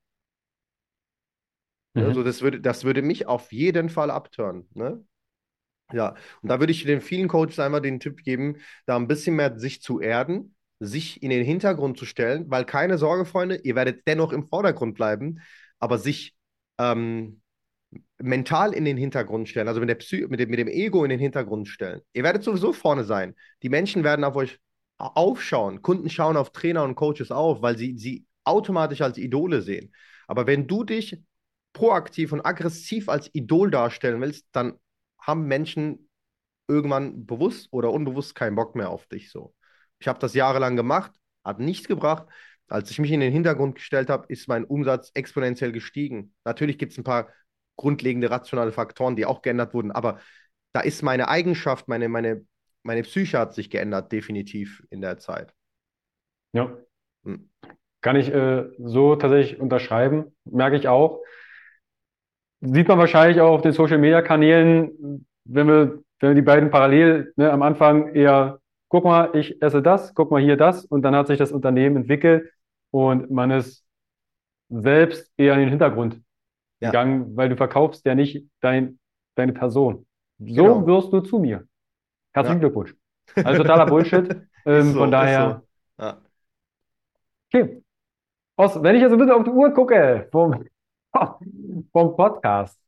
Mhm. 1.96 2.04
Also 2.04 2.22
das 2.22 2.42
würde, 2.42 2.60
das 2.60 2.84
würde 2.84 3.02
mich 3.02 3.26
auf 3.26 3.52
jeden 3.52 3.88
Fall 3.88 4.10
abtören. 4.10 4.68
Ne? 4.74 5.02
Ja, 5.92 6.14
und 6.42 6.48
da 6.50 6.60
würde 6.60 6.72
ich 6.72 6.84
den 6.84 7.00
vielen 7.00 7.28
Coaches 7.28 7.58
einmal 7.58 7.80
den 7.80 8.00
Tipp 8.00 8.22
geben, 8.22 8.56
da 8.86 8.96
ein 8.96 9.06
bisschen 9.06 9.36
mehr 9.36 9.58
sich 9.58 9.82
zu 9.82 10.00
erden, 10.00 10.54
sich 10.78 11.22
in 11.22 11.30
den 11.30 11.44
Hintergrund 11.44 11.96
zu 11.98 12.04
stellen, 12.04 12.50
weil 12.50 12.64
keine 12.64 12.98
Sorge, 12.98 13.24
Freunde, 13.24 13.56
ihr 13.62 13.76
werdet 13.76 14.06
dennoch 14.06 14.32
im 14.32 14.46
Vordergrund 14.46 14.94
bleiben, 14.94 15.40
aber 15.78 15.98
sich 15.98 16.34
ähm, 16.78 17.40
mental 18.18 18.74
in 18.74 18.84
den 18.84 18.96
Hintergrund 18.96 19.48
stellen, 19.48 19.68
also 19.68 19.80
mit, 19.80 19.88
der 19.88 19.94
Psy 19.94 20.26
mit, 20.28 20.40
dem, 20.40 20.50
mit 20.50 20.58
dem 20.58 20.68
Ego 20.68 21.04
in 21.04 21.10
den 21.10 21.20
Hintergrund 21.20 21.68
stellen. 21.68 22.00
Ihr 22.12 22.24
werdet 22.24 22.42
sowieso 22.42 22.72
vorne 22.72 23.04
sein. 23.04 23.34
Die 23.62 23.68
Menschen 23.68 24.04
werden 24.04 24.24
auf 24.24 24.36
euch 24.36 24.58
aufschauen. 24.98 25.82
Kunden 25.82 26.10
schauen 26.10 26.36
auf 26.36 26.52
Trainer 26.52 26.82
und 26.82 26.94
Coaches 26.94 27.30
auf, 27.30 27.62
weil 27.62 27.78
sie 27.78 27.96
sie 27.96 28.26
automatisch 28.44 29.02
als 29.02 29.18
Idole 29.18 29.62
sehen. 29.62 29.92
Aber 30.26 30.46
wenn 30.46 30.66
du 30.66 30.84
dich 30.84 31.18
proaktiv 31.76 32.32
und 32.32 32.40
aggressiv 32.40 33.10
als 33.10 33.28
Idol 33.34 33.70
darstellen 33.70 34.18
willst, 34.22 34.46
dann 34.52 34.78
haben 35.20 35.46
Menschen 35.46 36.08
irgendwann 36.68 37.26
bewusst 37.26 37.68
oder 37.70 37.92
unbewusst 37.92 38.34
keinen 38.34 38.56
Bock 38.56 38.74
mehr 38.74 38.88
auf 38.88 39.06
dich 39.08 39.30
so. 39.30 39.54
Ich 39.98 40.08
habe 40.08 40.18
das 40.18 40.32
jahrelang 40.32 40.74
gemacht, 40.74 41.12
hat 41.44 41.60
nichts 41.60 41.86
gebracht. 41.86 42.26
Als 42.66 42.90
ich 42.90 42.98
mich 42.98 43.12
in 43.12 43.20
den 43.20 43.30
Hintergrund 43.30 43.74
gestellt 43.74 44.08
habe, 44.08 44.24
ist 44.28 44.48
mein 44.48 44.64
Umsatz 44.64 45.10
exponentiell 45.12 45.70
gestiegen. 45.70 46.34
Natürlich 46.44 46.78
gibt 46.78 46.92
es 46.92 46.98
ein 46.98 47.04
paar 47.04 47.28
grundlegende 47.76 48.30
rationale 48.30 48.72
Faktoren, 48.72 49.14
die 49.14 49.26
auch 49.26 49.42
geändert 49.42 49.74
wurden, 49.74 49.92
aber 49.92 50.18
da 50.72 50.80
ist 50.80 51.02
meine 51.02 51.28
Eigenschaft, 51.28 51.88
meine, 51.88 52.08
meine, 52.08 52.46
meine 52.82 53.02
Psyche 53.02 53.38
hat 53.38 53.52
sich 53.52 53.68
geändert, 53.68 54.12
definitiv 54.12 54.82
in 54.88 55.02
der 55.02 55.18
Zeit. 55.18 55.52
Ja. 56.52 56.74
Hm. 57.24 57.50
Kann 58.00 58.16
ich 58.16 58.32
äh, 58.32 58.64
so 58.78 59.16
tatsächlich 59.16 59.60
unterschreiben, 59.60 60.34
merke 60.44 60.76
ich 60.76 60.88
auch. 60.88 61.20
Sieht 62.60 62.88
man 62.88 62.98
wahrscheinlich 62.98 63.40
auch 63.40 63.52
auf 63.52 63.62
den 63.62 63.72
Social 63.72 63.98
Media 63.98 64.22
Kanälen, 64.22 65.26
wenn 65.44 65.66
wir, 65.66 65.98
wenn 66.20 66.30
wir 66.30 66.34
die 66.34 66.42
beiden 66.42 66.70
parallel 66.70 67.32
ne, 67.36 67.50
am 67.50 67.62
Anfang 67.62 68.14
eher, 68.14 68.60
guck 68.88 69.04
mal, 69.04 69.30
ich 69.34 69.60
esse 69.62 69.82
das, 69.82 70.14
guck 70.14 70.30
mal 70.30 70.40
hier 70.40 70.56
das 70.56 70.84
und 70.84 71.02
dann 71.02 71.14
hat 71.14 71.26
sich 71.26 71.38
das 71.38 71.52
Unternehmen 71.52 71.96
entwickelt 71.96 72.50
und 72.90 73.30
man 73.30 73.50
ist 73.50 73.84
selbst 74.68 75.30
eher 75.36 75.54
in 75.54 75.60
den 75.60 75.68
Hintergrund 75.68 76.20
ja. 76.80 76.88
gegangen, 76.88 77.36
weil 77.36 77.48
du 77.48 77.56
verkaufst 77.56 78.04
ja 78.06 78.14
nicht 78.14 78.46
dein, 78.60 78.98
deine 79.34 79.52
Person. 79.52 80.06
So 80.38 80.44
genau. 80.46 80.86
wirst 80.86 81.12
du 81.12 81.20
zu 81.20 81.38
mir. 81.38 81.66
Herzlichen 82.32 82.60
ja. 82.60 82.68
Glückwunsch. 82.68 82.94
Also 83.34 83.62
totaler 83.62 83.86
Bullshit. 83.90 84.36
ähm, 84.66 84.92
so, 84.92 84.98
von 85.00 85.10
daher. 85.10 85.62
So. 85.98 86.04
Ja. 86.04 86.20
Okay. 87.48 87.82
Aus, 88.56 88.82
wenn 88.82 88.96
ich 88.96 89.02
jetzt 89.02 89.12
ein 89.12 89.18
bisschen 89.18 89.34
auf 89.34 89.44
die 89.44 89.50
Uhr 89.50 89.70
gucke, 89.72 90.28
vom, 90.32 90.64
vom 91.92 92.16
Podcast. 92.16 92.78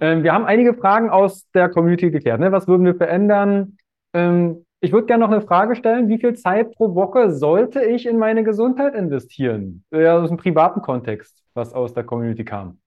Ähm, 0.00 0.22
wir 0.22 0.32
haben 0.32 0.44
einige 0.44 0.74
Fragen 0.74 1.10
aus 1.10 1.48
der 1.52 1.68
Community 1.68 2.10
geklärt. 2.10 2.40
Ne? 2.40 2.52
Was 2.52 2.66
würden 2.66 2.84
wir 2.84 2.96
verändern? 2.96 3.76
Ähm, 4.12 4.64
ich 4.80 4.92
würde 4.92 5.06
gerne 5.06 5.24
noch 5.24 5.32
eine 5.32 5.40
Frage 5.40 5.76
stellen. 5.76 6.08
Wie 6.08 6.18
viel 6.18 6.34
Zeit 6.34 6.74
pro 6.74 6.94
Woche 6.94 7.30
sollte 7.30 7.82
ich 7.82 8.06
in 8.06 8.18
meine 8.18 8.44
Gesundheit 8.44 8.94
investieren? 8.94 9.84
Ja, 9.90 10.18
aus 10.18 10.28
einem 10.28 10.38
privaten 10.38 10.82
Kontext, 10.82 11.42
was 11.54 11.72
aus 11.72 11.94
der 11.94 12.04
Community 12.04 12.44
kam. 12.44 12.80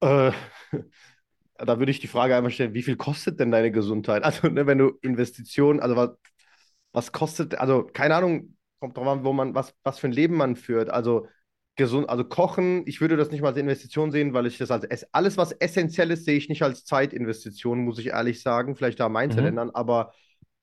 Äh, 0.00 0.32
da 1.56 1.78
würde 1.78 1.90
ich 1.90 2.00
die 2.00 2.06
Frage 2.06 2.36
einmal 2.36 2.52
stellen, 2.52 2.74
wie 2.74 2.82
viel 2.82 2.96
kostet 2.96 3.40
denn 3.40 3.50
deine 3.50 3.72
Gesundheit? 3.72 4.22
Also, 4.22 4.48
ne, 4.48 4.66
wenn 4.66 4.78
du 4.78 4.92
Investitionen, 5.00 5.80
also 5.80 5.96
was, 5.96 6.10
was 6.92 7.12
kostet, 7.12 7.56
also 7.56 7.84
keine 7.84 8.14
Ahnung, 8.14 8.56
kommt 8.78 8.96
drauf 8.96 9.06
an, 9.06 9.24
wo 9.24 9.32
man, 9.32 9.54
was, 9.54 9.74
was 9.82 9.98
für 9.98 10.08
ein 10.08 10.12
Leben 10.12 10.36
man 10.36 10.56
führt. 10.56 10.90
Also 10.90 11.26
gesund, 11.76 12.08
also 12.08 12.24
kochen, 12.24 12.82
ich 12.86 13.00
würde 13.00 13.16
das 13.16 13.30
nicht 13.30 13.40
mal 13.40 13.48
als 13.48 13.58
Investition 13.58 14.12
sehen, 14.12 14.34
weil 14.34 14.46
ich 14.46 14.58
das 14.58 14.70
als 14.70 14.86
alles, 15.12 15.36
was 15.36 15.52
essentiell 15.52 16.10
ist, 16.10 16.24
sehe 16.24 16.36
ich 16.36 16.48
nicht 16.48 16.62
als 16.62 16.84
Zeitinvestition, 16.84 17.84
muss 17.84 17.98
ich 17.98 18.08
ehrlich 18.08 18.42
sagen. 18.42 18.76
Vielleicht 18.76 19.00
da 19.00 19.08
Mindset 19.08 19.42
mhm. 19.42 19.48
ändern, 19.48 19.70
aber 19.70 20.12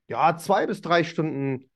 ja, 0.08 0.38
zwei 0.38 0.68
bis 0.68 0.82
drei 0.82 1.04
Stunden 1.04 1.70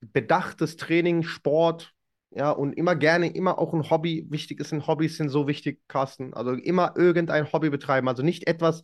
bedachtes 0.00 0.76
Training, 0.76 1.22
Sport, 1.22 1.94
ja, 2.30 2.50
und 2.50 2.72
immer 2.72 2.96
gerne, 2.96 3.28
immer 3.28 3.58
auch 3.58 3.72
ein 3.72 3.88
Hobby. 3.90 4.26
Wichtig 4.28 4.60
ist, 4.60 4.72
Hobbys 4.72 5.16
sind 5.16 5.28
so 5.28 5.46
wichtig, 5.46 5.80
Carsten. 5.88 6.34
Also 6.34 6.52
immer 6.52 6.94
irgendein 6.96 7.52
Hobby 7.52 7.70
betreiben. 7.70 8.08
Also 8.08 8.22
nicht 8.22 8.46
etwas 8.48 8.82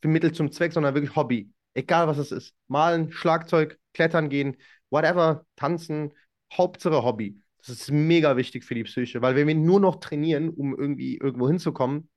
für 0.00 0.08
Mittel 0.08 0.32
zum 0.32 0.52
Zweck, 0.52 0.72
sondern 0.72 0.94
wirklich 0.94 1.16
Hobby. 1.16 1.50
Egal 1.74 2.06
was 2.06 2.18
es 2.18 2.30
ist. 2.32 2.54
Malen, 2.68 3.10
Schlagzeug, 3.10 3.78
Klettern 3.94 4.28
gehen, 4.28 4.56
whatever, 4.90 5.44
tanzen, 5.56 6.12
Hauptsache 6.52 7.02
Hobby. 7.02 7.40
Das 7.68 7.80
ist 7.80 7.90
mega 7.90 8.36
wichtig 8.36 8.64
für 8.64 8.74
die 8.74 8.84
Psyche, 8.84 9.22
weil 9.22 9.36
wenn 9.36 9.46
wir 9.46 9.54
nur 9.54 9.80
noch 9.80 9.96
trainieren, 9.96 10.48
um 10.50 10.76
irgendwie 10.76 11.16
irgendwo 11.16 11.48
hinzukommen, 11.48 12.08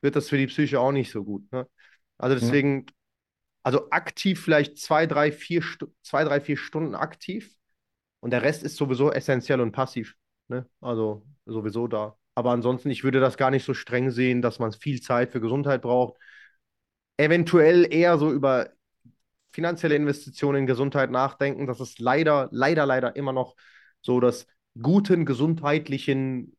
wird 0.00 0.16
das 0.16 0.28
für 0.28 0.36
die 0.36 0.46
Psyche 0.46 0.78
auch 0.78 0.92
nicht 0.92 1.10
so 1.10 1.24
gut. 1.24 1.50
Ne? 1.52 1.66
Also 2.18 2.36
deswegen, 2.38 2.80
ja. 2.80 2.94
also 3.62 3.90
aktiv 3.90 4.40
vielleicht 4.40 4.78
zwei, 4.78 5.06
drei, 5.06 5.32
vier, 5.32 5.62
zwei, 6.02 6.24
drei, 6.24 6.40
vier 6.40 6.56
Stunden 6.56 6.94
aktiv 6.94 7.56
und 8.20 8.30
der 8.30 8.42
Rest 8.42 8.62
ist 8.62 8.76
sowieso 8.76 9.10
essentiell 9.10 9.60
und 9.60 9.72
passiv. 9.72 10.16
Ne? 10.48 10.66
Also 10.80 11.26
sowieso 11.46 11.88
da. 11.88 12.16
Aber 12.34 12.50
ansonsten, 12.50 12.90
ich 12.90 13.04
würde 13.04 13.20
das 13.20 13.36
gar 13.36 13.50
nicht 13.50 13.64
so 13.64 13.74
streng 13.74 14.10
sehen, 14.10 14.42
dass 14.42 14.58
man 14.58 14.72
viel 14.72 15.00
Zeit 15.00 15.30
für 15.30 15.40
Gesundheit 15.40 15.82
braucht. 15.82 16.18
Eventuell 17.16 17.86
eher 17.92 18.18
so 18.18 18.32
über 18.32 18.70
finanzielle 19.52 19.94
Investitionen 19.94 20.60
in 20.60 20.66
Gesundheit 20.66 21.10
nachdenken. 21.10 21.66
Das 21.66 21.80
ist 21.80 22.00
leider, 22.00 22.48
leider, 22.50 22.86
leider 22.86 23.14
immer 23.14 23.32
noch 23.32 23.54
so, 24.00 24.18
dass 24.20 24.46
guten 24.80 25.24
gesundheitlichen 25.24 26.56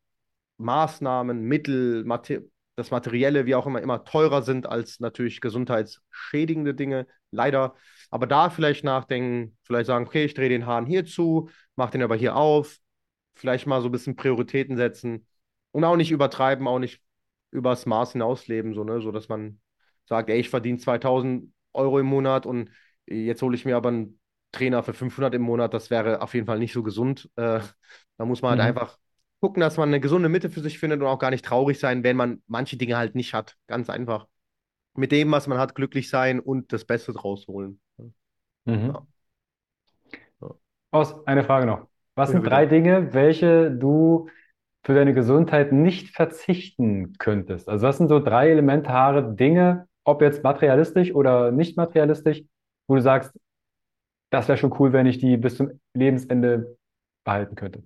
Maßnahmen, 0.58 1.42
Mittel, 1.42 2.04
Mater 2.04 2.40
das 2.76 2.90
Materielle, 2.90 3.46
wie 3.46 3.54
auch 3.54 3.66
immer, 3.66 3.80
immer 3.80 4.04
teurer 4.04 4.42
sind 4.42 4.66
als 4.66 5.00
natürlich 5.00 5.40
gesundheitsschädigende 5.40 6.74
Dinge, 6.74 7.06
leider. 7.30 7.74
Aber 8.10 8.26
da 8.26 8.50
vielleicht 8.50 8.84
nachdenken, 8.84 9.56
vielleicht 9.62 9.86
sagen, 9.86 10.06
okay, 10.06 10.26
ich 10.26 10.34
drehe 10.34 10.50
den 10.50 10.66
Hahn 10.66 10.84
hier 10.84 11.06
zu, 11.06 11.48
mache 11.74 11.92
den 11.92 12.02
aber 12.02 12.16
hier 12.16 12.36
auf, 12.36 12.78
vielleicht 13.34 13.66
mal 13.66 13.80
so 13.80 13.88
ein 13.88 13.92
bisschen 13.92 14.16
Prioritäten 14.16 14.76
setzen 14.76 15.26
und 15.72 15.84
auch 15.84 15.96
nicht 15.96 16.10
übertreiben, 16.10 16.68
auch 16.68 16.78
nicht 16.78 17.02
übers 17.50 17.86
Maß 17.86 18.12
hinausleben, 18.12 18.74
so, 18.74 18.84
ne, 18.84 19.00
so 19.00 19.10
dass 19.10 19.28
man 19.30 19.58
sagt, 20.04 20.28
ey, 20.28 20.38
ich 20.38 20.50
verdiene 20.50 20.78
2000 20.78 21.52
Euro 21.72 21.98
im 21.98 22.06
Monat 22.06 22.44
und 22.44 22.70
jetzt 23.06 23.40
hole 23.40 23.56
ich 23.56 23.64
mir 23.64 23.76
aber 23.76 23.88
einen 23.88 24.20
Trainer 24.52 24.82
für 24.82 24.94
500 24.94 25.34
im 25.34 25.42
Monat, 25.42 25.74
das 25.74 25.90
wäre 25.90 26.22
auf 26.22 26.34
jeden 26.34 26.46
Fall 26.46 26.58
nicht 26.58 26.72
so 26.72 26.82
gesund. 26.82 27.30
Äh, 27.36 27.60
da 28.16 28.24
muss 28.24 28.42
man 28.42 28.50
halt 28.52 28.60
mhm. 28.60 28.66
einfach 28.66 28.98
gucken, 29.40 29.60
dass 29.60 29.76
man 29.76 29.88
eine 29.88 30.00
gesunde 30.00 30.28
Mitte 30.28 30.50
für 30.50 30.60
sich 30.60 30.78
findet 30.78 31.00
und 31.00 31.06
auch 31.06 31.18
gar 31.18 31.30
nicht 31.30 31.44
traurig 31.44 31.78
sein, 31.78 32.02
wenn 32.04 32.16
man 32.16 32.42
manche 32.46 32.76
Dinge 32.76 32.96
halt 32.96 33.14
nicht 33.14 33.34
hat. 33.34 33.56
Ganz 33.66 33.90
einfach. 33.90 34.26
Mit 34.94 35.12
dem, 35.12 35.30
was 35.30 35.46
man 35.46 35.58
hat, 35.58 35.74
glücklich 35.74 36.08
sein 36.08 36.40
und 36.40 36.72
das 36.72 36.84
Beste 36.84 37.12
draus 37.12 37.46
holen. 37.46 37.80
Mhm. 38.64 38.96
Ja. 40.40 40.54
Aus, 40.90 41.26
eine 41.26 41.44
Frage 41.44 41.66
noch. 41.66 41.86
Was 42.14 42.30
sind 42.30 42.46
drei 42.46 42.64
Dinge, 42.64 43.12
welche 43.12 43.70
du 43.70 44.30
für 44.82 44.94
deine 44.94 45.12
Gesundheit 45.12 45.70
nicht 45.70 46.14
verzichten 46.14 47.12
könntest? 47.18 47.68
Also 47.68 47.86
was 47.86 47.98
sind 47.98 48.08
so 48.08 48.20
drei 48.20 48.48
elementare 48.48 49.34
Dinge, 49.34 49.86
ob 50.04 50.22
jetzt 50.22 50.42
materialistisch 50.42 51.14
oder 51.14 51.52
nicht 51.52 51.76
materialistisch, 51.76 52.42
wo 52.86 52.94
du 52.94 53.02
sagst, 53.02 53.38
das 54.30 54.48
wäre 54.48 54.58
schon 54.58 54.74
cool, 54.78 54.92
wenn 54.92 55.06
ich 55.06 55.18
die 55.18 55.36
bis 55.36 55.56
zum 55.56 55.80
Lebensende 55.94 56.76
behalten 57.24 57.54
könnte? 57.54 57.84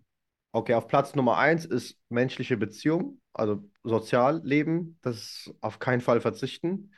Okay, 0.52 0.74
auf 0.74 0.88
Platz 0.88 1.14
Nummer 1.14 1.38
eins 1.38 1.64
ist 1.64 1.96
menschliche 2.08 2.56
Beziehung, 2.56 3.20
also 3.32 3.62
Sozialleben. 3.84 4.98
Das 5.02 5.16
ist 5.16 5.54
auf 5.60 5.78
keinen 5.78 6.00
Fall 6.00 6.20
verzichten. 6.20 6.92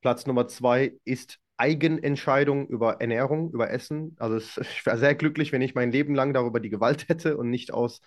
Platz 0.00 0.26
Nummer 0.26 0.48
zwei 0.48 0.98
ist 1.04 1.38
Eigenentscheidung 1.56 2.66
über 2.68 3.00
Ernährung, 3.00 3.52
über 3.52 3.70
Essen. 3.70 4.16
Also 4.18 4.36
es, 4.36 4.56
ich 4.58 4.86
wäre 4.86 4.98
sehr 4.98 5.14
glücklich, 5.14 5.52
wenn 5.52 5.62
ich 5.62 5.74
mein 5.74 5.92
Leben 5.92 6.14
lang 6.14 6.32
darüber 6.32 6.60
die 6.60 6.70
Gewalt 6.70 7.08
hätte 7.08 7.36
und 7.36 7.50
nicht 7.50 7.72
aus 7.72 8.00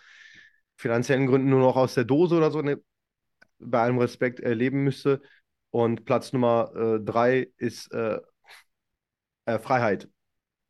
finanziellen 0.78 1.28
Gründen 1.28 1.50
nur 1.50 1.62
noch 1.62 1.76
aus 1.76 1.94
der 1.96 2.06
Dose 2.06 2.36
oder 2.38 2.52
so, 2.52 2.62
ne, 2.62 2.82
bei 3.60 3.82
allem 3.82 3.98
Respekt, 4.00 4.40
äh, 4.40 4.54
leben 4.54 4.84
müsste. 4.84 5.22
Und 5.72 6.06
Platz 6.06 6.34
Nummer 6.34 6.72
äh, 6.76 7.00
drei 7.04 7.52
ist 7.58 7.92
äh, 7.94 8.20
äh 9.46 9.60
Freiheit. 9.60 10.10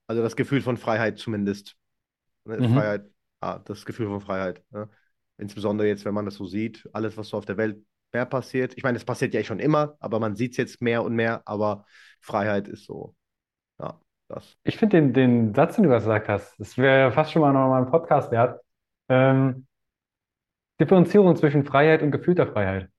Also 0.07 0.21
das 0.21 0.35
Gefühl 0.35 0.61
von 0.61 0.77
Freiheit 0.77 1.19
zumindest. 1.19 1.75
Ne? 2.45 2.57
Mhm. 2.57 2.73
Freiheit, 2.73 3.09
ah, 3.41 3.59
das 3.59 3.85
Gefühl 3.85 4.07
von 4.07 4.21
Freiheit. 4.21 4.63
Ne? 4.71 4.89
Insbesondere 5.37 5.87
jetzt, 5.87 6.05
wenn 6.05 6.13
man 6.13 6.25
das 6.25 6.35
so 6.35 6.45
sieht, 6.45 6.89
alles, 6.93 7.17
was 7.17 7.29
so 7.29 7.37
auf 7.37 7.45
der 7.45 7.57
Welt 7.57 7.83
mehr 8.13 8.25
passiert. 8.25 8.75
Ich 8.77 8.83
meine, 8.83 8.97
es 8.97 9.05
passiert 9.05 9.33
ja 9.33 9.43
schon 9.43 9.59
immer, 9.59 9.95
aber 9.99 10.19
man 10.19 10.35
sieht 10.35 10.51
es 10.51 10.57
jetzt 10.57 10.81
mehr 10.81 11.03
und 11.03 11.13
mehr. 11.13 11.41
Aber 11.45 11.85
Freiheit 12.21 12.67
ist 12.67 12.85
so, 12.85 13.15
ja, 13.79 13.99
das. 14.27 14.57
Ich 14.63 14.77
finde 14.77 14.97
den, 14.97 15.13
den 15.13 15.53
Satz, 15.53 15.75
den 15.75 15.83
du 15.83 15.89
gesagt 15.89 16.27
hast, 16.29 16.59
das 16.59 16.77
wäre 16.77 17.11
fast 17.11 17.31
schon 17.31 17.41
mal 17.41 17.53
noch 17.53 17.69
mal 17.69 17.83
ein 17.83 17.91
Podcast 17.91 18.31
wert. 18.31 18.61
Ähm, 19.09 19.67
Differenzierung 20.79 21.35
zwischen 21.35 21.65
Freiheit 21.65 22.01
und 22.01 22.11
gefühlter 22.11 22.47
Freiheit. 22.47 22.89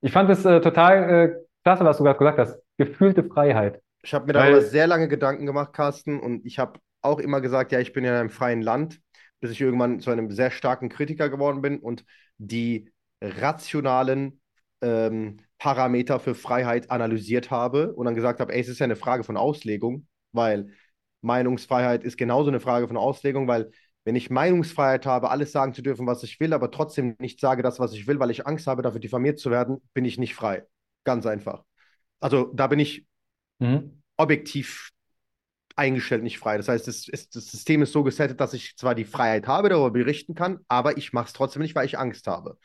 Ich 0.00 0.12
fand 0.12 0.30
es 0.30 0.44
äh, 0.44 0.60
total 0.60 1.10
äh, 1.10 1.44
klasse, 1.64 1.84
was 1.84 1.98
du 1.98 2.04
gerade 2.04 2.18
gesagt 2.18 2.38
hast. 2.38 2.62
Gefühlte 2.76 3.24
Freiheit. 3.24 3.82
Ich 4.06 4.14
habe 4.14 4.26
mir 4.26 4.34
darüber 4.34 4.62
sehr 4.62 4.86
lange 4.86 5.08
Gedanken 5.08 5.46
gemacht, 5.46 5.72
Carsten, 5.72 6.20
und 6.20 6.46
ich 6.46 6.60
habe 6.60 6.78
auch 7.02 7.18
immer 7.18 7.40
gesagt, 7.40 7.72
ja, 7.72 7.80
ich 7.80 7.92
bin 7.92 8.04
in 8.04 8.12
einem 8.12 8.30
freien 8.30 8.62
Land, 8.62 9.00
bis 9.40 9.50
ich 9.50 9.60
irgendwann 9.60 9.98
zu 9.98 10.12
einem 10.12 10.30
sehr 10.30 10.52
starken 10.52 10.88
Kritiker 10.88 11.28
geworden 11.28 11.60
bin 11.60 11.80
und 11.80 12.04
die 12.38 12.92
rationalen 13.20 14.40
ähm, 14.80 15.38
Parameter 15.58 16.20
für 16.20 16.36
Freiheit 16.36 16.92
analysiert 16.92 17.50
habe 17.50 17.94
und 17.94 18.06
dann 18.06 18.14
gesagt 18.14 18.38
habe, 18.38 18.54
ey, 18.54 18.60
es 18.60 18.68
ist 18.68 18.78
ja 18.78 18.84
eine 18.84 18.94
Frage 18.94 19.24
von 19.24 19.36
Auslegung, 19.36 20.06
weil 20.30 20.68
Meinungsfreiheit 21.22 22.04
ist 22.04 22.16
genauso 22.16 22.48
eine 22.48 22.60
Frage 22.60 22.86
von 22.86 22.96
Auslegung, 22.96 23.48
weil 23.48 23.72
wenn 24.04 24.14
ich 24.14 24.30
Meinungsfreiheit 24.30 25.04
habe, 25.04 25.30
alles 25.30 25.50
sagen 25.50 25.74
zu 25.74 25.82
dürfen, 25.82 26.06
was 26.06 26.22
ich 26.22 26.38
will, 26.38 26.52
aber 26.52 26.70
trotzdem 26.70 27.16
nicht 27.18 27.40
sage 27.40 27.64
das, 27.64 27.80
was 27.80 27.92
ich 27.92 28.06
will, 28.06 28.20
weil 28.20 28.30
ich 28.30 28.46
Angst 28.46 28.68
habe, 28.68 28.82
dafür 28.82 29.00
diffamiert 29.00 29.40
zu 29.40 29.50
werden, 29.50 29.82
bin 29.94 30.04
ich 30.04 30.16
nicht 30.16 30.36
frei. 30.36 30.64
Ganz 31.02 31.26
einfach. 31.26 31.64
Also 32.20 32.52
da 32.54 32.68
bin 32.68 32.78
ich 32.78 33.04
mhm. 33.58 34.02
objektiv 34.16 34.90
eingestellt, 35.76 36.22
nicht 36.22 36.38
frei. 36.38 36.56
Das 36.56 36.68
heißt, 36.68 36.88
das, 36.88 37.06
ist, 37.06 37.36
das, 37.36 37.46
System 37.46 37.82
ist 37.82 37.92
so 37.92 38.02
gesettet, 38.02 38.40
dass 38.40 38.54
ich 38.54 38.76
zwar 38.76 38.94
die 38.94 39.04
Freiheit 39.04 39.46
habe, 39.46 39.68
darüber 39.68 39.90
berichten 39.90 40.34
kann, 40.34 40.60
aber 40.68 40.96
ich 40.96 41.12
mache 41.12 41.26
es 41.26 41.32
trotzdem 41.34 41.62
nicht, 41.62 41.74
weil 41.74 41.86
ich 41.86 41.98
Angst 41.98 42.26
habe. 42.26 42.58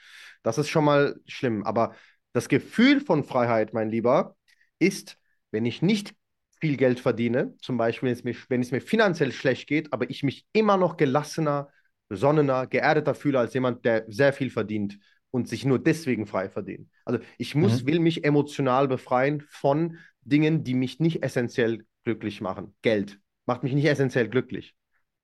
Das 0.43 0.57
ist 0.57 0.69
schon 0.69 0.85
mal 0.85 1.19
schlimm. 1.27 1.63
Aber 1.63 1.93
das 2.33 2.47
Gefühl 2.47 3.01
von 3.01 3.23
Freiheit, 3.23 3.73
mein 3.73 3.89
Lieber, 3.89 4.35
ist, 4.79 5.17
wenn 5.51 5.65
ich 5.65 5.81
nicht 5.81 6.15
viel 6.61 6.77
Geld 6.77 6.99
verdiene, 6.99 7.55
zum 7.57 7.77
Beispiel, 7.77 8.07
wenn 8.07 8.13
es 8.13 8.23
mir, 8.23 8.35
wenn 8.47 8.61
es 8.61 8.71
mir 8.71 8.81
finanziell 8.81 9.31
schlecht 9.31 9.67
geht, 9.67 9.91
aber 9.91 10.09
ich 10.09 10.23
mich 10.23 10.45
immer 10.53 10.77
noch 10.77 10.95
gelassener, 10.95 11.69
besonnener, 12.07 12.67
geerdeter 12.67 13.15
fühle 13.15 13.39
als 13.39 13.53
jemand, 13.53 13.83
der 13.83 14.05
sehr 14.07 14.31
viel 14.31 14.49
verdient 14.49 14.99
und 15.31 15.47
sich 15.47 15.65
nur 15.65 15.79
deswegen 15.79 16.27
frei 16.27 16.49
verdient. 16.49 16.89
Also 17.05 17.19
ich 17.37 17.55
muss, 17.55 17.83
mhm. 17.83 17.87
will 17.87 17.99
mich 17.99 18.23
emotional 18.23 18.87
befreien 18.87 19.43
von 19.49 19.97
Dingen, 20.21 20.63
die 20.63 20.73
mich 20.73 20.99
nicht 20.99 21.23
essentiell 21.23 21.85
glücklich 22.03 22.41
machen. 22.41 22.75
Geld 22.81 23.19
macht 23.45 23.63
mich 23.63 23.73
nicht 23.73 23.85
essentiell 23.85 24.29
glücklich. 24.29 24.75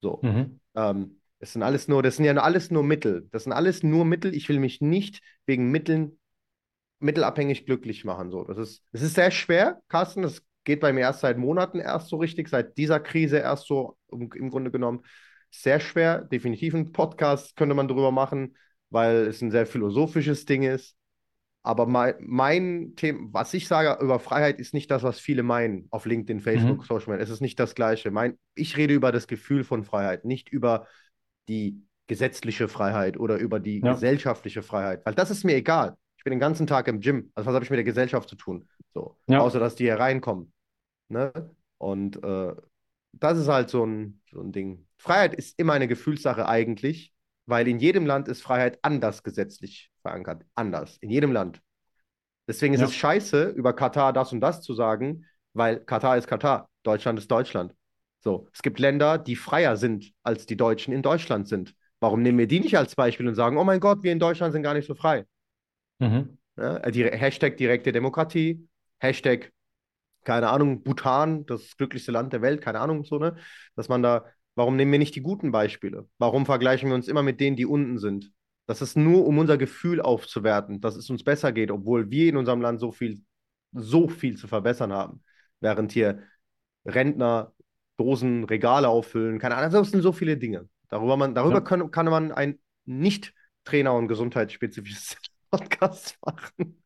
So. 0.01 0.19
Mhm. 0.21 0.59
Ähm, 0.75 1.21
das 1.39 1.53
sind 1.53 1.63
alles 1.63 1.87
nur, 1.87 2.01
das 2.01 2.15
sind 2.15 2.25
ja 2.25 2.35
alles 2.35 2.71
nur 2.71 2.83
Mittel. 2.83 3.27
Das 3.31 3.43
sind 3.43 3.53
alles 3.53 3.83
nur 3.83 4.05
Mittel. 4.05 4.33
Ich 4.35 4.49
will 4.49 4.59
mich 4.59 4.81
nicht 4.81 5.21
wegen 5.45 5.69
Mitteln 5.69 6.17
mittelabhängig 6.99 7.65
glücklich 7.65 8.05
machen. 8.05 8.31
So. 8.31 8.43
Das, 8.43 8.57
ist, 8.57 8.83
das 8.91 9.01
ist 9.01 9.15
sehr 9.15 9.31
schwer, 9.31 9.81
Carsten. 9.87 10.23
Das 10.23 10.41
geht 10.63 10.79
bei 10.79 10.93
mir 10.93 11.01
erst 11.01 11.21
seit 11.21 11.37
Monaten 11.37 11.79
erst 11.79 12.09
so 12.09 12.17
richtig, 12.17 12.49
seit 12.49 12.77
dieser 12.77 12.99
Krise 12.99 13.37
erst 13.37 13.67
so 13.67 13.97
im, 14.11 14.29
im 14.33 14.49
Grunde 14.49 14.71
genommen. 14.71 15.03
Sehr 15.51 15.79
schwer. 15.79 16.21
Definitiv 16.21 16.73
ein 16.73 16.91
Podcast 16.91 17.55
könnte 17.55 17.75
man 17.75 17.87
darüber 17.87 18.11
machen, 18.11 18.57
weil 18.89 19.27
es 19.27 19.41
ein 19.41 19.51
sehr 19.51 19.65
philosophisches 19.65 20.45
Ding 20.45 20.63
ist. 20.63 20.95
Aber 21.67 21.85
mein, 21.85 22.15
mein 22.19 22.93
Thema, 22.95 23.27
was 23.33 23.53
ich 23.53 23.67
sage 23.67 24.01
über 24.01 24.19
Freiheit, 24.19 24.57
ist 24.57 24.73
nicht 24.73 24.89
das, 24.89 25.03
was 25.03 25.19
viele 25.19 25.43
meinen 25.43 25.87
auf 25.91 26.05
LinkedIn, 26.05 26.39
Facebook, 26.39 26.77
mhm. 26.77 26.83
Social 26.83 27.11
Media. 27.11 27.23
Es 27.23 27.29
ist 27.29 27.41
nicht 27.41 27.59
das 27.59 27.75
Gleiche. 27.75 28.09
Mein, 28.09 28.39
ich 28.55 28.77
rede 28.77 28.93
über 28.93 29.11
das 29.11 29.27
Gefühl 29.27 29.65
von 29.65 29.83
Freiheit, 29.83 30.23
nicht 30.23 30.47
über 30.47 30.87
die 31.49 31.83
gesetzliche 32.07 32.69
Freiheit 32.69 33.19
oder 33.19 33.35
über 33.37 33.59
die 33.59 33.81
ja. 33.81 33.91
gesellschaftliche 33.91 34.61
Freiheit, 34.61 35.05
weil 35.05 35.13
das 35.13 35.29
ist 35.29 35.43
mir 35.43 35.57
egal. 35.57 35.97
Ich 36.17 36.23
bin 36.23 36.31
den 36.31 36.39
ganzen 36.39 36.67
Tag 36.67 36.87
im 36.87 37.01
Gym. 37.01 37.31
Also 37.35 37.47
was 37.47 37.55
habe 37.55 37.65
ich 37.65 37.69
mit 37.69 37.77
der 37.77 37.83
Gesellschaft 37.83 38.29
zu 38.29 38.37
tun? 38.37 38.69
So, 38.93 39.17
ja. 39.27 39.39
außer 39.39 39.59
dass 39.59 39.75
die 39.75 39.83
hier 39.83 39.99
reinkommen. 39.99 40.53
Ne? 41.09 41.33
Und 41.79 42.23
äh, 42.23 42.55
das 43.11 43.37
ist 43.37 43.49
halt 43.49 43.69
so 43.69 43.85
ein, 43.85 44.21
so 44.31 44.39
ein 44.39 44.53
Ding. 44.53 44.87
Freiheit 44.97 45.33
ist 45.33 45.59
immer 45.59 45.73
eine 45.73 45.89
Gefühlssache 45.89 46.47
eigentlich 46.47 47.13
weil 47.47 47.67
in 47.67 47.79
jedem 47.79 48.05
Land 48.05 48.27
ist 48.27 48.43
Freiheit 48.43 48.77
anders 48.83 49.23
gesetzlich 49.23 49.89
verankert. 50.01 50.43
Anders. 50.53 50.97
In 50.97 51.09
jedem 51.09 51.31
Land. 51.31 51.61
Deswegen 52.47 52.73
ist 52.73 52.81
ja. 52.81 52.87
es 52.87 52.95
scheiße, 52.95 53.49
über 53.49 53.73
Katar 53.73 54.13
das 54.13 54.31
und 54.31 54.41
das 54.41 54.61
zu 54.61 54.73
sagen, 54.73 55.25
weil 55.53 55.79
Katar 55.79 56.17
ist 56.17 56.27
Katar, 56.27 56.69
Deutschland 56.83 57.17
ist 57.19 57.31
Deutschland. 57.31 57.73
So, 58.19 58.47
es 58.53 58.61
gibt 58.61 58.79
Länder, 58.79 59.17
die 59.17 59.35
freier 59.35 59.77
sind, 59.77 60.11
als 60.23 60.45
die 60.45 60.57
Deutschen 60.57 60.93
in 60.93 61.01
Deutschland 61.01 61.47
sind. 61.47 61.73
Warum 61.99 62.21
nehmen 62.21 62.37
wir 62.37 62.47
die 62.47 62.59
nicht 62.59 62.77
als 62.77 62.95
Beispiel 62.95 63.27
und 63.27 63.35
sagen, 63.35 63.57
oh 63.57 63.63
mein 63.63 63.79
Gott, 63.79 64.03
wir 64.03 64.11
in 64.11 64.19
Deutschland 64.19 64.53
sind 64.53 64.63
gar 64.63 64.73
nicht 64.73 64.87
so 64.87 64.95
frei? 64.95 65.25
Mhm. 65.99 66.37
Ja, 66.57 66.79
die 66.89 67.05
Hashtag 67.05 67.57
direkte 67.57 67.91
Demokratie, 67.91 68.67
Hashtag, 68.99 69.51
keine 70.23 70.49
Ahnung, 70.49 70.83
Bhutan, 70.83 71.45
das 71.45 71.77
glücklichste 71.77 72.11
Land 72.11 72.33
der 72.33 72.41
Welt, 72.41 72.61
keine 72.61 72.79
Ahnung, 72.79 73.05
so, 73.05 73.17
ne? 73.17 73.37
Dass 73.75 73.89
man 73.89 74.03
da 74.03 74.25
Warum 74.57 74.75
nehmen 74.75 74.91
wir 74.91 74.97
nicht 74.97 75.13
die 75.13 75.21
guten 75.21 75.51
Beispiele? 75.51 76.07
Warum 76.17 76.47
vergleichen 76.47 76.89
wir 76.89 76.95
uns 76.95 77.07
immer 77.07 77.21
mit 77.21 77.39
denen, 77.39 77.55
die 77.55 77.67
unten 77.67 77.99
sind? 77.99 78.31
Das 78.65 78.81
ist 78.81 78.97
nur, 78.97 79.27
um 79.27 79.37
unser 79.37 79.55
Gefühl 79.55 80.01
aufzuwerten, 80.01 80.81
dass 80.81 80.95
es 80.95 81.11
uns 81.11 81.23
besser 81.23 81.51
geht, 81.51 81.69
obwohl 81.69 82.09
wir 82.09 82.27
in 82.27 82.37
unserem 82.37 82.59
Land 82.61 82.79
so 82.79 82.91
viel, 82.91 83.21
so 83.71 84.07
viel 84.07 84.35
zu 84.35 84.47
verbessern 84.47 84.91
haben. 84.91 85.21
Während 85.59 85.91
hier 85.91 86.23
Rentner 86.87 87.53
Dosen, 87.97 88.45
Regale 88.45 88.89
auffüllen, 88.89 89.37
keine 89.37 89.57
Ahnung, 89.57 89.71
das 89.71 89.91
sind 89.91 90.01
so 90.01 90.11
viele 90.11 90.37
Dinge. 90.37 90.67
Darüber, 90.89 91.17
man, 91.17 91.35
darüber 91.35 91.57
ja. 91.57 91.61
können, 91.61 91.91
kann 91.91 92.07
man 92.07 92.31
ein 92.31 92.57
Nicht-Trainer- 92.85 93.93
und 93.93 94.07
gesundheitsspezifisches 94.07 95.17
Podcast 95.51 96.17
machen. 96.25 96.81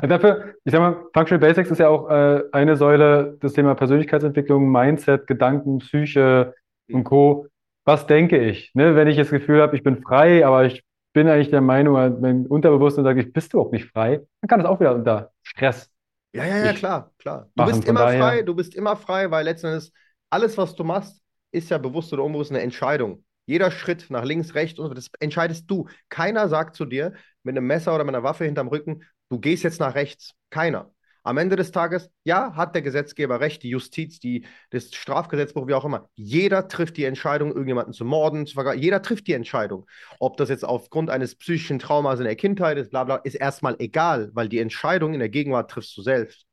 Dafür, 0.00 0.54
ich 0.64 0.72
sag 0.72 0.80
mal, 0.80 1.04
Functional 1.12 1.40
Basics 1.40 1.70
ist 1.70 1.78
ja 1.78 1.88
auch 1.88 2.08
äh, 2.08 2.42
eine 2.52 2.76
Säule, 2.76 3.36
das 3.40 3.52
Thema 3.52 3.74
Persönlichkeitsentwicklung, 3.74 4.70
Mindset, 4.72 5.26
Gedanken, 5.26 5.78
Psyche, 5.78 6.54
und 6.90 7.04
Co. 7.04 7.46
Was 7.84 8.06
denke 8.06 8.38
ich? 8.38 8.72
Ne? 8.74 8.94
Wenn 8.94 9.08
ich 9.08 9.16
das 9.16 9.30
Gefühl 9.30 9.60
habe, 9.60 9.76
ich 9.76 9.82
bin 9.82 10.02
frei, 10.02 10.46
aber 10.46 10.64
ich 10.64 10.84
bin 11.12 11.28
eigentlich 11.28 11.50
der 11.50 11.60
Meinung, 11.60 12.20
mein 12.20 12.46
Unterbewusstsein 12.46 13.04
sagt, 13.04 13.18
ich 13.18 13.32
bist 13.32 13.52
du 13.52 13.60
auch 13.60 13.70
nicht 13.70 13.86
frei, 13.86 14.20
dann 14.40 14.48
kann 14.48 14.60
das 14.60 14.68
auch 14.68 14.80
wieder 14.80 14.94
unter 14.94 15.32
Stress. 15.42 15.90
Ja, 16.32 16.44
ja, 16.46 16.64
ja, 16.64 16.72
klar, 16.72 17.12
klar. 17.18 17.48
Du 17.54 17.66
bist 17.66 17.84
immer 17.86 18.00
daher... 18.00 18.20
frei, 18.20 18.42
du 18.42 18.54
bist 18.54 18.74
immer 18.74 18.96
frei, 18.96 19.30
weil 19.30 19.44
letzten 19.44 19.66
Endes 19.66 19.92
alles, 20.30 20.56
was 20.56 20.74
du 20.74 20.84
machst, 20.84 21.20
ist 21.50 21.68
ja 21.70 21.76
bewusst 21.76 22.12
oder 22.12 22.24
unbewusst 22.24 22.50
eine 22.50 22.62
Entscheidung. 22.62 23.24
Jeder 23.44 23.70
Schritt 23.70 24.06
nach 24.08 24.24
links, 24.24 24.54
rechts 24.54 24.78
und 24.78 24.96
das 24.96 25.10
entscheidest 25.20 25.70
du. 25.70 25.88
Keiner 26.08 26.48
sagt 26.48 26.76
zu 26.76 26.86
dir 26.86 27.12
mit 27.42 27.56
einem 27.56 27.66
Messer 27.66 27.94
oder 27.94 28.04
mit 28.04 28.14
einer 28.14 28.24
Waffe 28.24 28.44
hinterm 28.44 28.68
Rücken, 28.68 29.02
du 29.28 29.40
gehst 29.40 29.64
jetzt 29.64 29.80
nach 29.80 29.94
rechts. 29.94 30.32
Keiner. 30.48 30.91
Am 31.24 31.38
Ende 31.38 31.54
des 31.54 31.70
Tages, 31.70 32.10
ja, 32.24 32.54
hat 32.56 32.74
der 32.74 32.82
Gesetzgeber 32.82 33.40
recht, 33.40 33.62
die 33.62 33.68
Justiz, 33.68 34.18
die, 34.18 34.44
das 34.70 34.92
Strafgesetzbuch, 34.92 35.68
wie 35.68 35.74
auch 35.74 35.84
immer. 35.84 36.08
Jeder 36.14 36.66
trifft 36.66 36.96
die 36.96 37.04
Entscheidung, 37.04 37.50
irgendjemanden 37.50 37.92
zu 37.92 38.04
morden, 38.04 38.46
zu. 38.46 38.60
Jeder 38.72 39.02
trifft 39.02 39.28
die 39.28 39.34
Entscheidung. 39.34 39.86
Ob 40.18 40.36
das 40.36 40.48
jetzt 40.48 40.64
aufgrund 40.64 41.10
eines 41.10 41.36
psychischen 41.36 41.78
Traumas 41.78 42.18
in 42.18 42.24
der 42.24 42.36
Kindheit 42.36 42.76
ist, 42.76 42.90
bla 42.90 43.04
bla, 43.04 43.16
ist 43.16 43.34
erstmal 43.34 43.76
egal, 43.78 44.30
weil 44.34 44.48
die 44.48 44.58
Entscheidung 44.58 45.14
in 45.14 45.20
der 45.20 45.28
Gegenwart 45.28 45.70
triffst 45.70 45.96
du 45.96 46.02
selbst. 46.02 46.46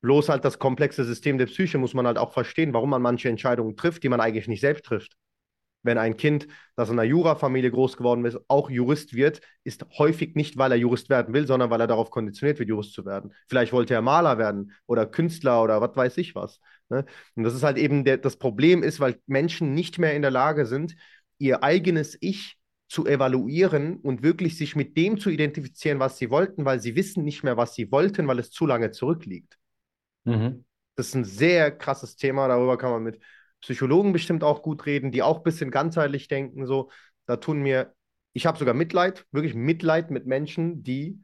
Bloß 0.00 0.28
halt 0.28 0.44
das 0.44 0.58
komplexe 0.58 1.04
System 1.04 1.36
der 1.36 1.46
Psyche 1.46 1.78
muss 1.78 1.92
man 1.92 2.06
halt 2.06 2.18
auch 2.18 2.32
verstehen, 2.32 2.72
warum 2.72 2.90
man 2.90 3.02
manche 3.02 3.28
Entscheidungen 3.28 3.76
trifft, 3.76 4.02
die 4.02 4.08
man 4.08 4.20
eigentlich 4.20 4.48
nicht 4.48 4.60
selbst 4.60 4.84
trifft 4.86 5.16
wenn 5.86 5.98
ein 5.98 6.16
Kind, 6.16 6.48
das 6.74 6.90
in 6.90 6.98
einer 6.98 7.08
Jurafamilie 7.08 7.70
groß 7.70 7.96
geworden 7.96 8.24
ist, 8.24 8.38
auch 8.48 8.68
Jurist 8.68 9.14
wird, 9.14 9.40
ist 9.64 9.86
häufig 9.98 10.34
nicht, 10.34 10.58
weil 10.58 10.72
er 10.72 10.78
Jurist 10.78 11.08
werden 11.08 11.34
will, 11.34 11.46
sondern 11.46 11.70
weil 11.70 11.80
er 11.80 11.86
darauf 11.86 12.10
konditioniert 12.10 12.58
wird, 12.58 12.68
Jurist 12.68 12.92
zu 12.92 13.06
werden. 13.06 13.32
Vielleicht 13.48 13.72
wollte 13.72 13.94
er 13.94 14.02
Maler 14.02 14.38
werden 14.38 14.72
oder 14.86 15.06
Künstler 15.06 15.62
oder 15.62 15.80
was 15.80 15.96
weiß 15.96 16.18
ich 16.18 16.34
was. 16.34 16.60
Ne? 16.88 17.04
Und 17.34 17.44
das 17.44 17.54
ist 17.54 17.62
halt 17.62 17.78
eben 17.78 18.04
der, 18.04 18.18
das 18.18 18.36
Problem 18.36 18.82
ist, 18.82 19.00
weil 19.00 19.20
Menschen 19.26 19.74
nicht 19.74 19.98
mehr 19.98 20.14
in 20.14 20.22
der 20.22 20.30
Lage 20.30 20.66
sind, 20.66 20.96
ihr 21.38 21.62
eigenes 21.62 22.16
Ich 22.20 22.56
zu 22.88 23.06
evaluieren 23.06 23.96
und 23.96 24.22
wirklich 24.22 24.56
sich 24.56 24.76
mit 24.76 24.96
dem 24.96 25.18
zu 25.18 25.30
identifizieren, 25.30 25.98
was 25.98 26.18
sie 26.18 26.30
wollten, 26.30 26.64
weil 26.64 26.80
sie 26.80 26.94
wissen 26.94 27.24
nicht 27.24 27.42
mehr, 27.42 27.56
was 27.56 27.74
sie 27.74 27.90
wollten, 27.90 28.28
weil 28.28 28.38
es 28.38 28.50
zu 28.50 28.66
lange 28.66 28.92
zurückliegt. 28.92 29.58
Mhm. 30.24 30.64
Das 30.94 31.08
ist 31.08 31.14
ein 31.14 31.24
sehr 31.24 31.70
krasses 31.72 32.16
Thema, 32.16 32.48
darüber 32.48 32.78
kann 32.78 32.90
man 32.90 33.02
mit 33.02 33.20
Psychologen 33.66 34.12
bestimmt 34.12 34.44
auch 34.44 34.62
gut 34.62 34.86
reden, 34.86 35.10
die 35.10 35.22
auch 35.24 35.38
ein 35.38 35.42
bisschen 35.42 35.72
ganzheitlich 35.72 36.28
denken. 36.28 36.66
So, 36.66 36.90
da 37.26 37.36
tun 37.36 37.62
mir, 37.62 37.92
ich 38.32 38.46
habe 38.46 38.58
sogar 38.58 38.74
Mitleid, 38.74 39.26
wirklich 39.32 39.54
Mitleid 39.54 40.12
mit 40.12 40.24
Menschen, 40.24 40.84
die 40.84 41.20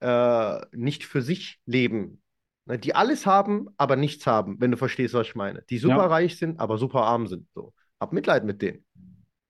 äh, 0.00 0.60
nicht 0.72 1.04
für 1.04 1.22
sich 1.22 1.60
leben. 1.66 2.22
Ne, 2.66 2.78
Die 2.78 2.94
alles 2.94 3.24
haben, 3.26 3.68
aber 3.76 3.96
nichts 3.96 4.26
haben, 4.26 4.60
wenn 4.60 4.72
du 4.72 4.76
verstehst, 4.76 5.14
was 5.14 5.28
ich 5.28 5.34
meine. 5.36 5.62
Die 5.70 5.78
super 5.78 5.96
Ja. 5.96 6.06
reich 6.06 6.38
sind, 6.38 6.58
aber 6.58 6.76
super 6.76 7.02
arm 7.02 7.28
sind. 7.28 7.46
So. 7.54 7.72
Hab 8.00 8.12
Mitleid 8.12 8.44
mit 8.44 8.62
denen. 8.62 8.84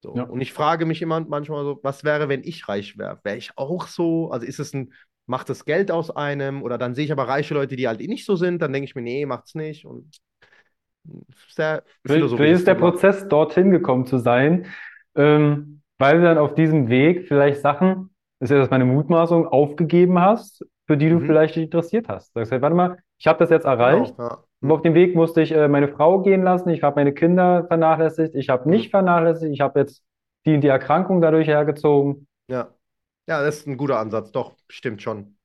So. 0.02 0.14
Ja. 0.14 0.24
Und 0.24 0.40
ich 0.40 0.52
frage 0.52 0.86
mich 0.86 1.02
immer 1.02 1.20
manchmal 1.20 1.64
so, 1.64 1.80
was 1.82 2.04
wäre, 2.04 2.28
wenn 2.28 2.42
ich 2.44 2.68
reich 2.68 2.98
wäre? 2.98 3.20
Wäre 3.22 3.36
ich 3.36 3.56
auch 3.56 3.86
so? 3.86 4.30
Also 4.30 4.46
ist 4.46 4.58
es 4.58 4.74
ein, 4.74 4.92
macht 5.26 5.48
das 5.48 5.64
Geld 5.64 5.90
aus 5.90 6.10
einem? 6.10 6.62
Oder 6.62 6.78
dann 6.78 6.94
sehe 6.94 7.04
ich 7.04 7.12
aber 7.12 7.28
reiche 7.28 7.54
Leute, 7.54 7.76
die 7.76 7.88
halt 7.88 8.00
nicht 8.00 8.26
so 8.26 8.36
sind, 8.36 8.60
dann 8.62 8.72
denke 8.72 8.84
ich 8.86 8.94
mir, 8.94 9.02
nee, 9.02 9.26
macht's 9.26 9.54
nicht. 9.54 9.86
Und 9.86 10.18
sehr 11.48 11.82
Vielleicht 12.06 12.34
vielleicht 12.34 12.52
ist 12.54 12.66
der. 12.66 12.74
Prozess, 12.74 13.28
dorthin 13.28 13.70
gekommen 13.70 14.06
zu 14.06 14.18
sein, 14.18 14.66
ähm, 15.14 15.82
weil 15.98 16.18
du 16.18 16.24
dann 16.24 16.38
auf 16.38 16.54
diesem 16.54 16.88
Weg 16.88 17.28
vielleicht 17.28 17.60
Sachen, 17.60 18.10
das 18.38 18.50
ist 18.50 18.54
ja 18.54 18.60
jetzt 18.62 18.70
meine 18.70 18.84
Mutmaßung, 18.86 19.46
aufgegeben 19.46 20.20
hast, 20.20 20.64
für 20.86 20.96
die 20.96 21.08
du 21.10 21.16
Mhm. 21.16 21.26
vielleicht 21.26 21.56
dich 21.56 21.64
interessiert 21.64 22.08
hast. 22.08 22.32
Sagst 22.32 22.52
halt, 22.52 22.62
warte 22.62 22.76
mal, 22.76 22.98
ich 23.18 23.26
habe 23.26 23.38
das 23.38 23.50
jetzt 23.50 23.64
erreicht. 23.64 24.16
Genau, 24.16 24.28
ja. 24.28 24.44
Und 24.62 24.70
auf 24.72 24.82
dem 24.82 24.94
Weg 24.94 25.14
musste 25.14 25.40
ich 25.42 25.52
äh, 25.52 25.68
meine 25.68 25.88
Frau 25.88 26.20
gehen 26.22 26.42
lassen, 26.42 26.68
ich 26.70 26.82
habe 26.82 26.96
meine 26.96 27.12
Kinder 27.14 27.64
vernachlässigt, 27.66 28.34
ich 28.34 28.48
habe 28.48 28.68
nicht 28.68 28.86
Mhm. 28.86 28.90
vernachlässigt, 28.90 29.52
ich 29.52 29.60
habe 29.60 29.80
jetzt 29.80 30.02
die 30.46 30.54
und 30.54 30.60
die 30.62 30.68
Erkrankung 30.68 31.20
dadurch 31.20 31.46
hergezogen. 31.48 32.26
Ja. 32.48 32.74
Ja, 33.28 33.42
das 33.42 33.58
ist 33.58 33.66
ein 33.66 33.76
guter 33.76 33.98
Ansatz. 33.98 34.32
Doch, 34.32 34.56
stimmt 34.68 35.02
schon. 35.02 35.36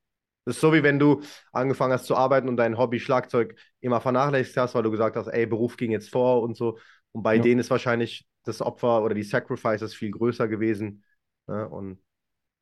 Das 0.46 0.56
ist 0.56 0.62
so, 0.62 0.72
wie 0.72 0.82
wenn 0.84 1.00
du 1.00 1.22
angefangen 1.52 1.92
hast 1.94 2.06
zu 2.06 2.16
arbeiten 2.16 2.48
und 2.48 2.56
dein 2.56 2.78
Hobby 2.78 3.00
Schlagzeug 3.00 3.56
immer 3.80 4.00
vernachlässigt 4.00 4.56
hast, 4.58 4.74
weil 4.76 4.84
du 4.84 4.92
gesagt 4.92 5.16
hast, 5.16 5.28
ey, 5.28 5.46
Beruf 5.46 5.76
ging 5.76 5.92
jetzt 5.92 6.10
vor 6.10 6.42
und 6.42 6.56
so. 6.56 6.78
Und 7.12 7.22
bei 7.24 7.36
Ja. 7.36 7.42
denen 7.42 7.60
ist 7.60 7.70
wahrscheinlich 7.70 8.26
das 8.44 8.62
Opfer 8.62 9.02
oder 9.04 9.14
die 9.14 9.24
Sacrifices 9.24 9.94
viel 9.94 10.12
größer 10.12 10.48
gewesen. 10.48 11.04
Ne? 11.48 11.68
Und 11.68 12.00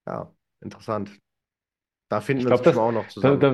ja, 0.06 0.32
interessant. 0.62 1.12
Da 2.08 2.20
finden 2.20 2.42
Ich 2.42 2.46
wir 2.46 2.50
uns 2.50 2.60
glaube, 2.60 2.64
das, 2.64 2.76
auch 2.78 2.92
noch 2.92 3.08
zusammen. 3.08 3.40
da, 3.40 3.48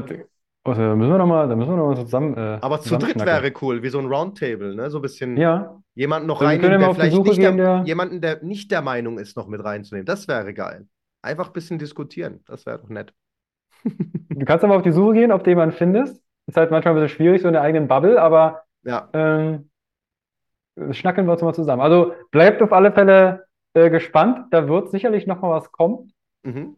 also, 0.64 0.82
da 0.82 0.94
müssen 0.96 1.10
wir 1.10 1.18
noch 1.18 1.26
mal, 1.26 1.48
da 1.48 1.56
müssen 1.56 1.70
wir 1.70 1.76
noch 1.76 1.86
mal 1.94 1.96
zusammen, 2.04 2.36
äh, 2.36 2.60
Aber 2.60 2.80
zu 2.82 2.96
dritt 2.96 3.24
wäre 3.24 3.52
cool, 3.62 3.82
wie 3.82 3.88
so 3.88 3.98
ein 3.98 4.06
Roundtable, 4.06 4.74
ne? 4.74 4.90
So 4.90 4.98
ein 4.98 5.02
bisschen 5.02 5.36
Ja, 5.38 5.80
jemanden 5.94 6.26
noch 6.28 6.40
Also 6.40 6.46
reinnehmen, 6.48 6.78
der 6.78 6.90
vielleicht 6.90 7.22
nicht 7.22 7.42
der, 7.42 7.52
gehen, 7.52 7.56
der- 7.56 7.84
jemanden, 7.86 8.20
der 8.20 8.42
nicht 8.42 8.70
der 8.70 8.82
Meinung 8.82 9.18
ist, 9.18 9.36
noch 9.36 9.46
mit 9.48 9.62
reinzunehmen. 9.64 10.06
Das 10.06 10.28
wäre 10.28 10.52
geil. 10.54 10.88
Einfach 11.22 11.48
ein 11.48 11.52
bisschen 11.52 11.78
diskutieren. 11.78 12.42
Das 12.46 12.66
wäre 12.66 12.78
doch 12.78 12.88
nett. 12.88 13.14
Du 13.84 14.44
kannst 14.44 14.64
aber 14.64 14.76
auf 14.76 14.82
die 14.82 14.92
Suche 14.92 15.14
gehen, 15.14 15.32
ob 15.32 15.44
du 15.44 15.50
jemanden 15.50 15.74
findest. 15.76 16.22
Ist 16.46 16.56
halt 16.56 16.70
manchmal 16.70 16.94
ein 16.94 17.02
bisschen 17.02 17.16
schwierig, 17.16 17.42
so 17.42 17.48
in 17.48 17.54
der 17.54 17.62
eigenen 17.62 17.88
Bubble, 17.88 18.20
aber 18.20 18.62
Ja, 18.82 19.08
ähm, 19.12 19.70
schnacken 20.90 21.26
wir 21.26 21.32
uns 21.32 21.42
mal 21.42 21.54
zusammen. 21.54 21.82
Also 21.82 22.14
bleibt 22.30 22.62
auf 22.62 22.72
alle 22.72 22.92
Fälle 22.92 23.44
äh, 23.74 23.90
gespannt, 23.90 24.46
da 24.50 24.68
wird 24.68 24.90
sicherlich 24.90 25.26
noch 25.26 25.40
mal 25.42 25.50
was 25.50 25.70
kommen. 25.72 26.12
mhm. 26.42 26.76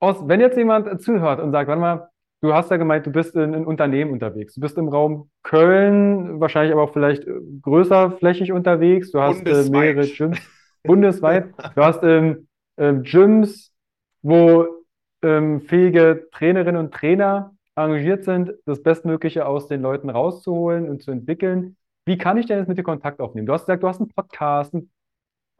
Aus, 0.00 0.16
wenn 0.28 0.40
jetzt 0.40 0.56
jemand 0.58 0.86
äh, 0.86 0.98
zuhört 0.98 1.40
und 1.40 1.52
sagt, 1.52 1.68
warte 1.68 1.80
mal, 1.80 2.08
du 2.42 2.52
hast 2.52 2.70
ja 2.70 2.76
gemeint, 2.76 3.06
du 3.06 3.10
bist 3.10 3.34
in, 3.36 3.54
in 3.54 3.64
Unternehmen 3.64 4.10
unterwegs. 4.12 4.54
Du 4.54 4.60
bist 4.60 4.76
im 4.76 4.88
Raum 4.88 5.30
Köln, 5.42 6.40
wahrscheinlich 6.40 6.72
aber 6.74 6.82
auch 6.82 6.92
vielleicht 6.92 7.26
äh, 7.26 7.32
größer 7.62 8.10
flächig 8.18 8.52
unterwegs. 8.52 9.12
Du 9.12 9.20
hast 9.20 9.46
äh, 9.46 9.70
mehrere 9.70 10.06
Gyms 10.06 10.38
bundesweit. 10.82 11.54
Du 11.74 11.82
hast 11.82 12.02
ähm, 12.02 12.48
ähm, 12.76 13.02
Gyms, 13.02 13.72
wo 14.20 14.66
ähm, 15.24 15.62
fähige 15.62 16.28
Trainerinnen 16.32 16.80
und 16.80 16.94
Trainer 16.94 17.54
engagiert 17.74 18.24
sind, 18.24 18.52
das 18.66 18.82
Bestmögliche 18.82 19.46
aus 19.46 19.66
den 19.66 19.82
Leuten 19.82 20.10
rauszuholen 20.10 20.88
und 20.88 21.02
zu 21.02 21.10
entwickeln. 21.10 21.76
Wie 22.04 22.18
kann 22.18 22.36
ich 22.36 22.46
denn 22.46 22.58
jetzt 22.58 22.68
mit 22.68 22.78
dir 22.78 22.84
Kontakt 22.84 23.20
aufnehmen? 23.20 23.46
Du 23.46 23.52
hast 23.52 23.62
gesagt, 23.62 23.82
du 23.82 23.88
hast 23.88 24.00
einen 24.00 24.10
Podcast. 24.10 24.74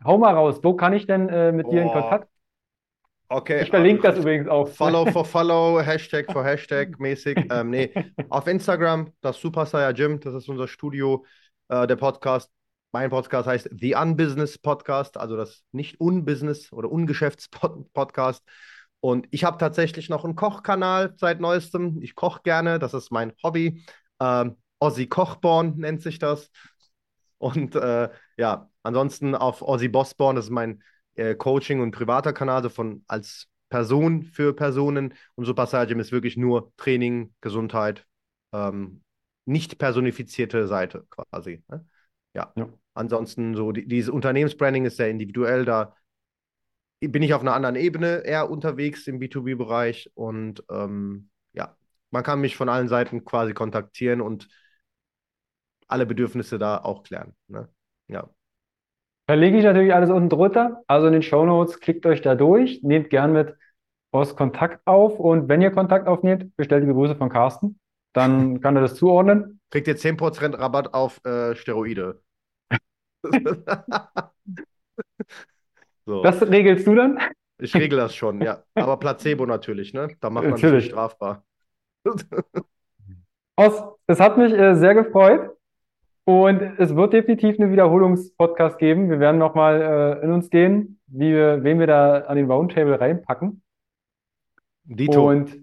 Hau 0.05 0.19
mal 0.19 0.35
raus. 0.35 0.61
Wo 0.63 0.75
kann 0.75 0.93
ich 0.93 1.07
denn 1.07 1.29
äh, 1.29 1.53
mit 1.53 1.71
dir 1.71 1.83
in 1.83 1.89
Boah. 1.89 2.01
Kontakt? 2.01 2.29
Okay. 3.29 3.63
Ich 3.63 3.71
verlinke 3.71 4.03
das 4.03 4.17
also, 4.17 4.23
übrigens 4.23 4.49
auch. 4.49 4.69
Follow 4.69 5.07
for 5.07 5.25
Follow, 5.25 5.81
Hashtag 5.81 6.31
for 6.31 6.45
Hashtag 6.45 7.01
mäßig. 7.01 7.37
Ähm, 7.51 7.71
nee, 7.71 7.93
auf 8.29 8.47
Instagram, 8.47 9.13
das 9.21 9.41
Super 9.41 9.67
Saiyan 9.67 9.95
Gym, 9.95 10.21
das 10.21 10.35
ist 10.35 10.49
unser 10.49 10.69
Studio, 10.69 11.25
äh, 11.69 11.87
der 11.87 11.97
Podcast. 11.97 12.51
Mein 12.93 13.11
Podcast 13.11 13.49
heißt 13.49 13.71
The 13.73 13.97
Unbusiness 13.97 14.59
Podcast, 14.59 15.17
also 15.17 15.37
das 15.37 15.65
nicht 15.73 16.01
Unbusiness 16.01 16.73
oder 16.73 16.91
Ungeschäftspodcast. 16.91 18.45
Und 19.05 19.29
ich 19.33 19.45
habe 19.45 19.59
tatsächlich 19.59 20.09
noch 20.09 20.25
einen 20.25 20.35
Kochkanal 20.35 21.13
seit 21.19 21.39
neuestem. 21.39 22.01
Ich 22.01 22.15
koche 22.15 22.41
gerne, 22.43 22.79
das 22.79 22.95
ist 22.95 23.13
mein 23.13 23.35
Hobby. 23.43 23.85
Ähm, 24.19 24.57
Ossi 24.79 25.07
Kochborn 25.09 25.75
nennt 25.77 26.01
sich 26.01 26.19
das. 26.19 26.51
Und 27.37 27.75
äh, 27.75 28.09
ja, 28.39 28.71
ansonsten 28.83 29.35
auf 29.35 29.61
Ossi 29.61 29.89
Bossborn, 29.89 30.37
das 30.37 30.47
ist 30.47 30.53
mein 30.53 30.83
äh, 31.17 31.35
Coaching 31.35 31.83
und 31.83 31.91
privater 31.91 32.33
Kanal, 32.33 32.63
so 32.63 32.71
von 32.71 33.05
als 33.07 33.49
Person 33.69 34.23
für 34.23 34.55
Personen. 34.55 35.13
Und 35.35 35.45
Super 35.45 35.67
Saiyan 35.67 36.01
ist 36.01 36.11
wirklich 36.11 36.39
nur 36.39 36.73
Training, 36.79 37.35
Gesundheit, 37.43 38.07
ähm, 38.55 39.03
nicht 39.45 39.77
personifizierte 39.77 40.67
Seite 40.67 41.07
quasi. 41.11 41.63
Ne? 41.69 41.87
Ja. 42.33 42.55
Ja. 42.57 42.71
Ansonsten 42.95 43.55
so, 43.55 43.71
die, 43.71 43.87
dieses 43.87 44.09
Unternehmensbranding 44.09 44.87
ist 44.87 44.97
sehr 44.97 45.11
individuell, 45.11 45.67
da 45.67 45.95
bin 47.09 47.23
ich 47.23 47.35
auf 47.35 47.41
einer 47.41 47.55
anderen 47.55 47.77
Ebene 47.77 48.23
eher 48.25 48.51
unterwegs 48.51 49.07
im 49.07 49.19
B2B-Bereich 49.19 50.11
und 50.15 50.65
ähm, 50.71 51.31
ja, 51.53 51.77
man 52.11 52.23
kann 52.23 52.41
mich 52.41 52.57
von 52.57 52.69
allen 52.69 52.89
Seiten 52.89 53.25
quasi 53.25 53.55
kontaktieren 53.55 54.21
und 54.21 54.49
alle 55.89 56.07
Bedürfnisse 56.07 56.59
da 56.59 56.79
auch 56.79 57.03
klären. 57.03 57.35
Ne? 57.49 57.69
Ja. 58.09 58.31
Verlinke 59.27 59.59
ich 59.59 59.65
natürlich 59.65 59.95
alles 59.95 60.11
unten 60.11 60.29
drunter. 60.29 60.83
Also 60.87 61.07
in 61.07 61.15
den 61.15 61.23
Shownotes, 61.23 61.81
klickt 61.81 62.05
euch 62.07 62.21
da 62.21 62.35
durch, 62.35 62.83
nehmt 62.83 63.11
gern 63.11 63.33
mit 63.33 63.55
aus 64.13 64.37
Kontakt 64.37 64.87
auf 64.87 65.19
und 65.19 65.49
wenn 65.49 65.61
ihr 65.61 65.73
Kontakt 65.73 66.07
aufnehmt, 66.07 66.55
bestellt 66.57 66.85
die 66.85 66.93
Grüße 66.93 67.17
von 67.17 67.31
Carsten. 67.31 67.81
Dann 68.13 68.61
kann 68.61 68.77
er 68.77 68.83
das 68.83 68.95
zuordnen. 68.95 69.61
Kriegt 69.71 69.89
ihr 69.89 69.97
10% 69.97 70.59
Rabatt 70.59 70.95
auf 70.95 71.25
äh, 71.25 71.57
Steroide. 71.57 72.23
so. 76.07 76.23
Das 76.23 76.43
regelst 76.43 76.87
du 76.87 76.95
dann? 76.95 77.19
Ich 77.59 77.75
regel 77.75 77.99
das 77.99 78.15
schon, 78.15 78.41
ja. 78.41 78.63
Aber 78.75 78.97
Placebo 78.99 79.47
natürlich, 79.47 79.95
ne? 79.95 80.09
Da 80.21 80.31
macht 80.31 80.45
man 80.45 80.57
sich 80.57 80.65
Natürlich. 80.65 80.85
nicht 80.85 80.93
strafbar. 80.93 81.45
Aus, 83.57 83.85
es 84.07 84.19
hat 84.19 84.37
mich 84.37 84.53
äh, 84.53 84.75
sehr 84.75 84.95
gefreut 84.95 85.51
und 86.25 86.61
es 86.79 86.97
wird 86.97 87.13
definitiv 87.13 87.59
einen 87.59 87.71
Wiederholungspodcast 87.71 88.79
geben. 88.79 89.09
Wir 89.09 89.21
werden 89.21 89.39
nochmal 89.39 89.81
äh, 90.21 90.25
in 90.25 90.33
uns 90.33 90.51
gehen, 90.51 91.01
wie 91.07 91.33
wir, 91.33 91.63
wen 91.63 91.79
wir 91.79 91.87
da 91.87 92.23
an 92.23 92.37
den 92.37 92.51
Roundtable 92.51 93.01
reinpacken. 93.01 93.63
Dito. 94.85 95.29
Und 95.29 95.57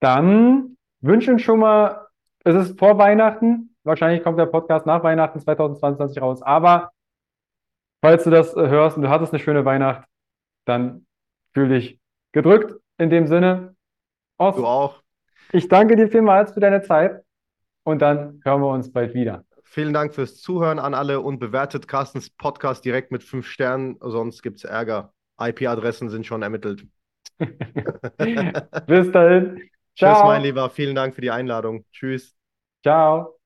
dann 0.00 0.76
wünschen 1.00 1.38
schon 1.38 1.58
mal, 1.58 2.06
es 2.44 2.54
ist 2.54 2.78
vor 2.78 2.98
Weihnachten, 2.98 3.74
wahrscheinlich 3.82 4.22
kommt 4.22 4.38
der 4.38 4.46
Podcast 4.46 4.86
nach 4.86 5.02
Weihnachten 5.02 5.40
2022 5.40 6.22
raus, 6.22 6.42
aber 6.42 6.92
falls 8.00 8.24
du 8.24 8.30
das 8.30 8.54
äh, 8.56 8.68
hörst 8.68 8.96
und 8.96 9.02
du 9.02 9.08
hattest 9.08 9.32
eine 9.32 9.42
schöne 9.42 9.64
Weihnacht, 9.64 10.06
dann 10.64 11.06
fühl 11.54 11.68
dich 11.68 11.98
gedrückt 12.32 12.74
in 12.98 13.10
dem 13.10 13.26
Sinne. 13.26 13.74
Ost, 14.38 14.58
Du 14.58 14.66
auch. 14.66 15.02
ich 15.52 15.68
danke 15.68 15.96
dir 15.96 16.08
vielmals 16.08 16.52
für 16.52 16.60
deine 16.60 16.82
Zeit 16.82 17.22
und 17.84 18.00
dann 18.02 18.40
hören 18.44 18.60
wir 18.60 18.68
uns 18.68 18.92
bald 18.92 19.14
wieder. 19.14 19.44
Vielen 19.64 19.92
Dank 19.92 20.14
fürs 20.14 20.36
Zuhören 20.40 20.78
an 20.78 20.94
alle 20.94 21.20
und 21.20 21.38
bewertet 21.38 21.88
Carstens 21.88 22.30
Podcast 22.30 22.84
direkt 22.84 23.12
mit 23.12 23.22
fünf 23.22 23.46
Sternen, 23.46 23.96
sonst 24.00 24.42
gibt 24.42 24.58
es 24.58 24.64
Ärger. 24.64 25.12
IP-Adressen 25.40 26.08
sind 26.08 26.26
schon 26.26 26.42
ermittelt. 26.42 26.86
Bis 27.38 29.12
dahin. 29.12 29.56
Tschüss, 29.94 30.16
Ciao. 30.16 30.26
mein 30.26 30.42
Lieber. 30.42 30.70
Vielen 30.70 30.94
Dank 30.94 31.14
für 31.14 31.20
die 31.20 31.30
Einladung. 31.30 31.84
Tschüss. 31.92 32.34
Ciao. 32.82 33.37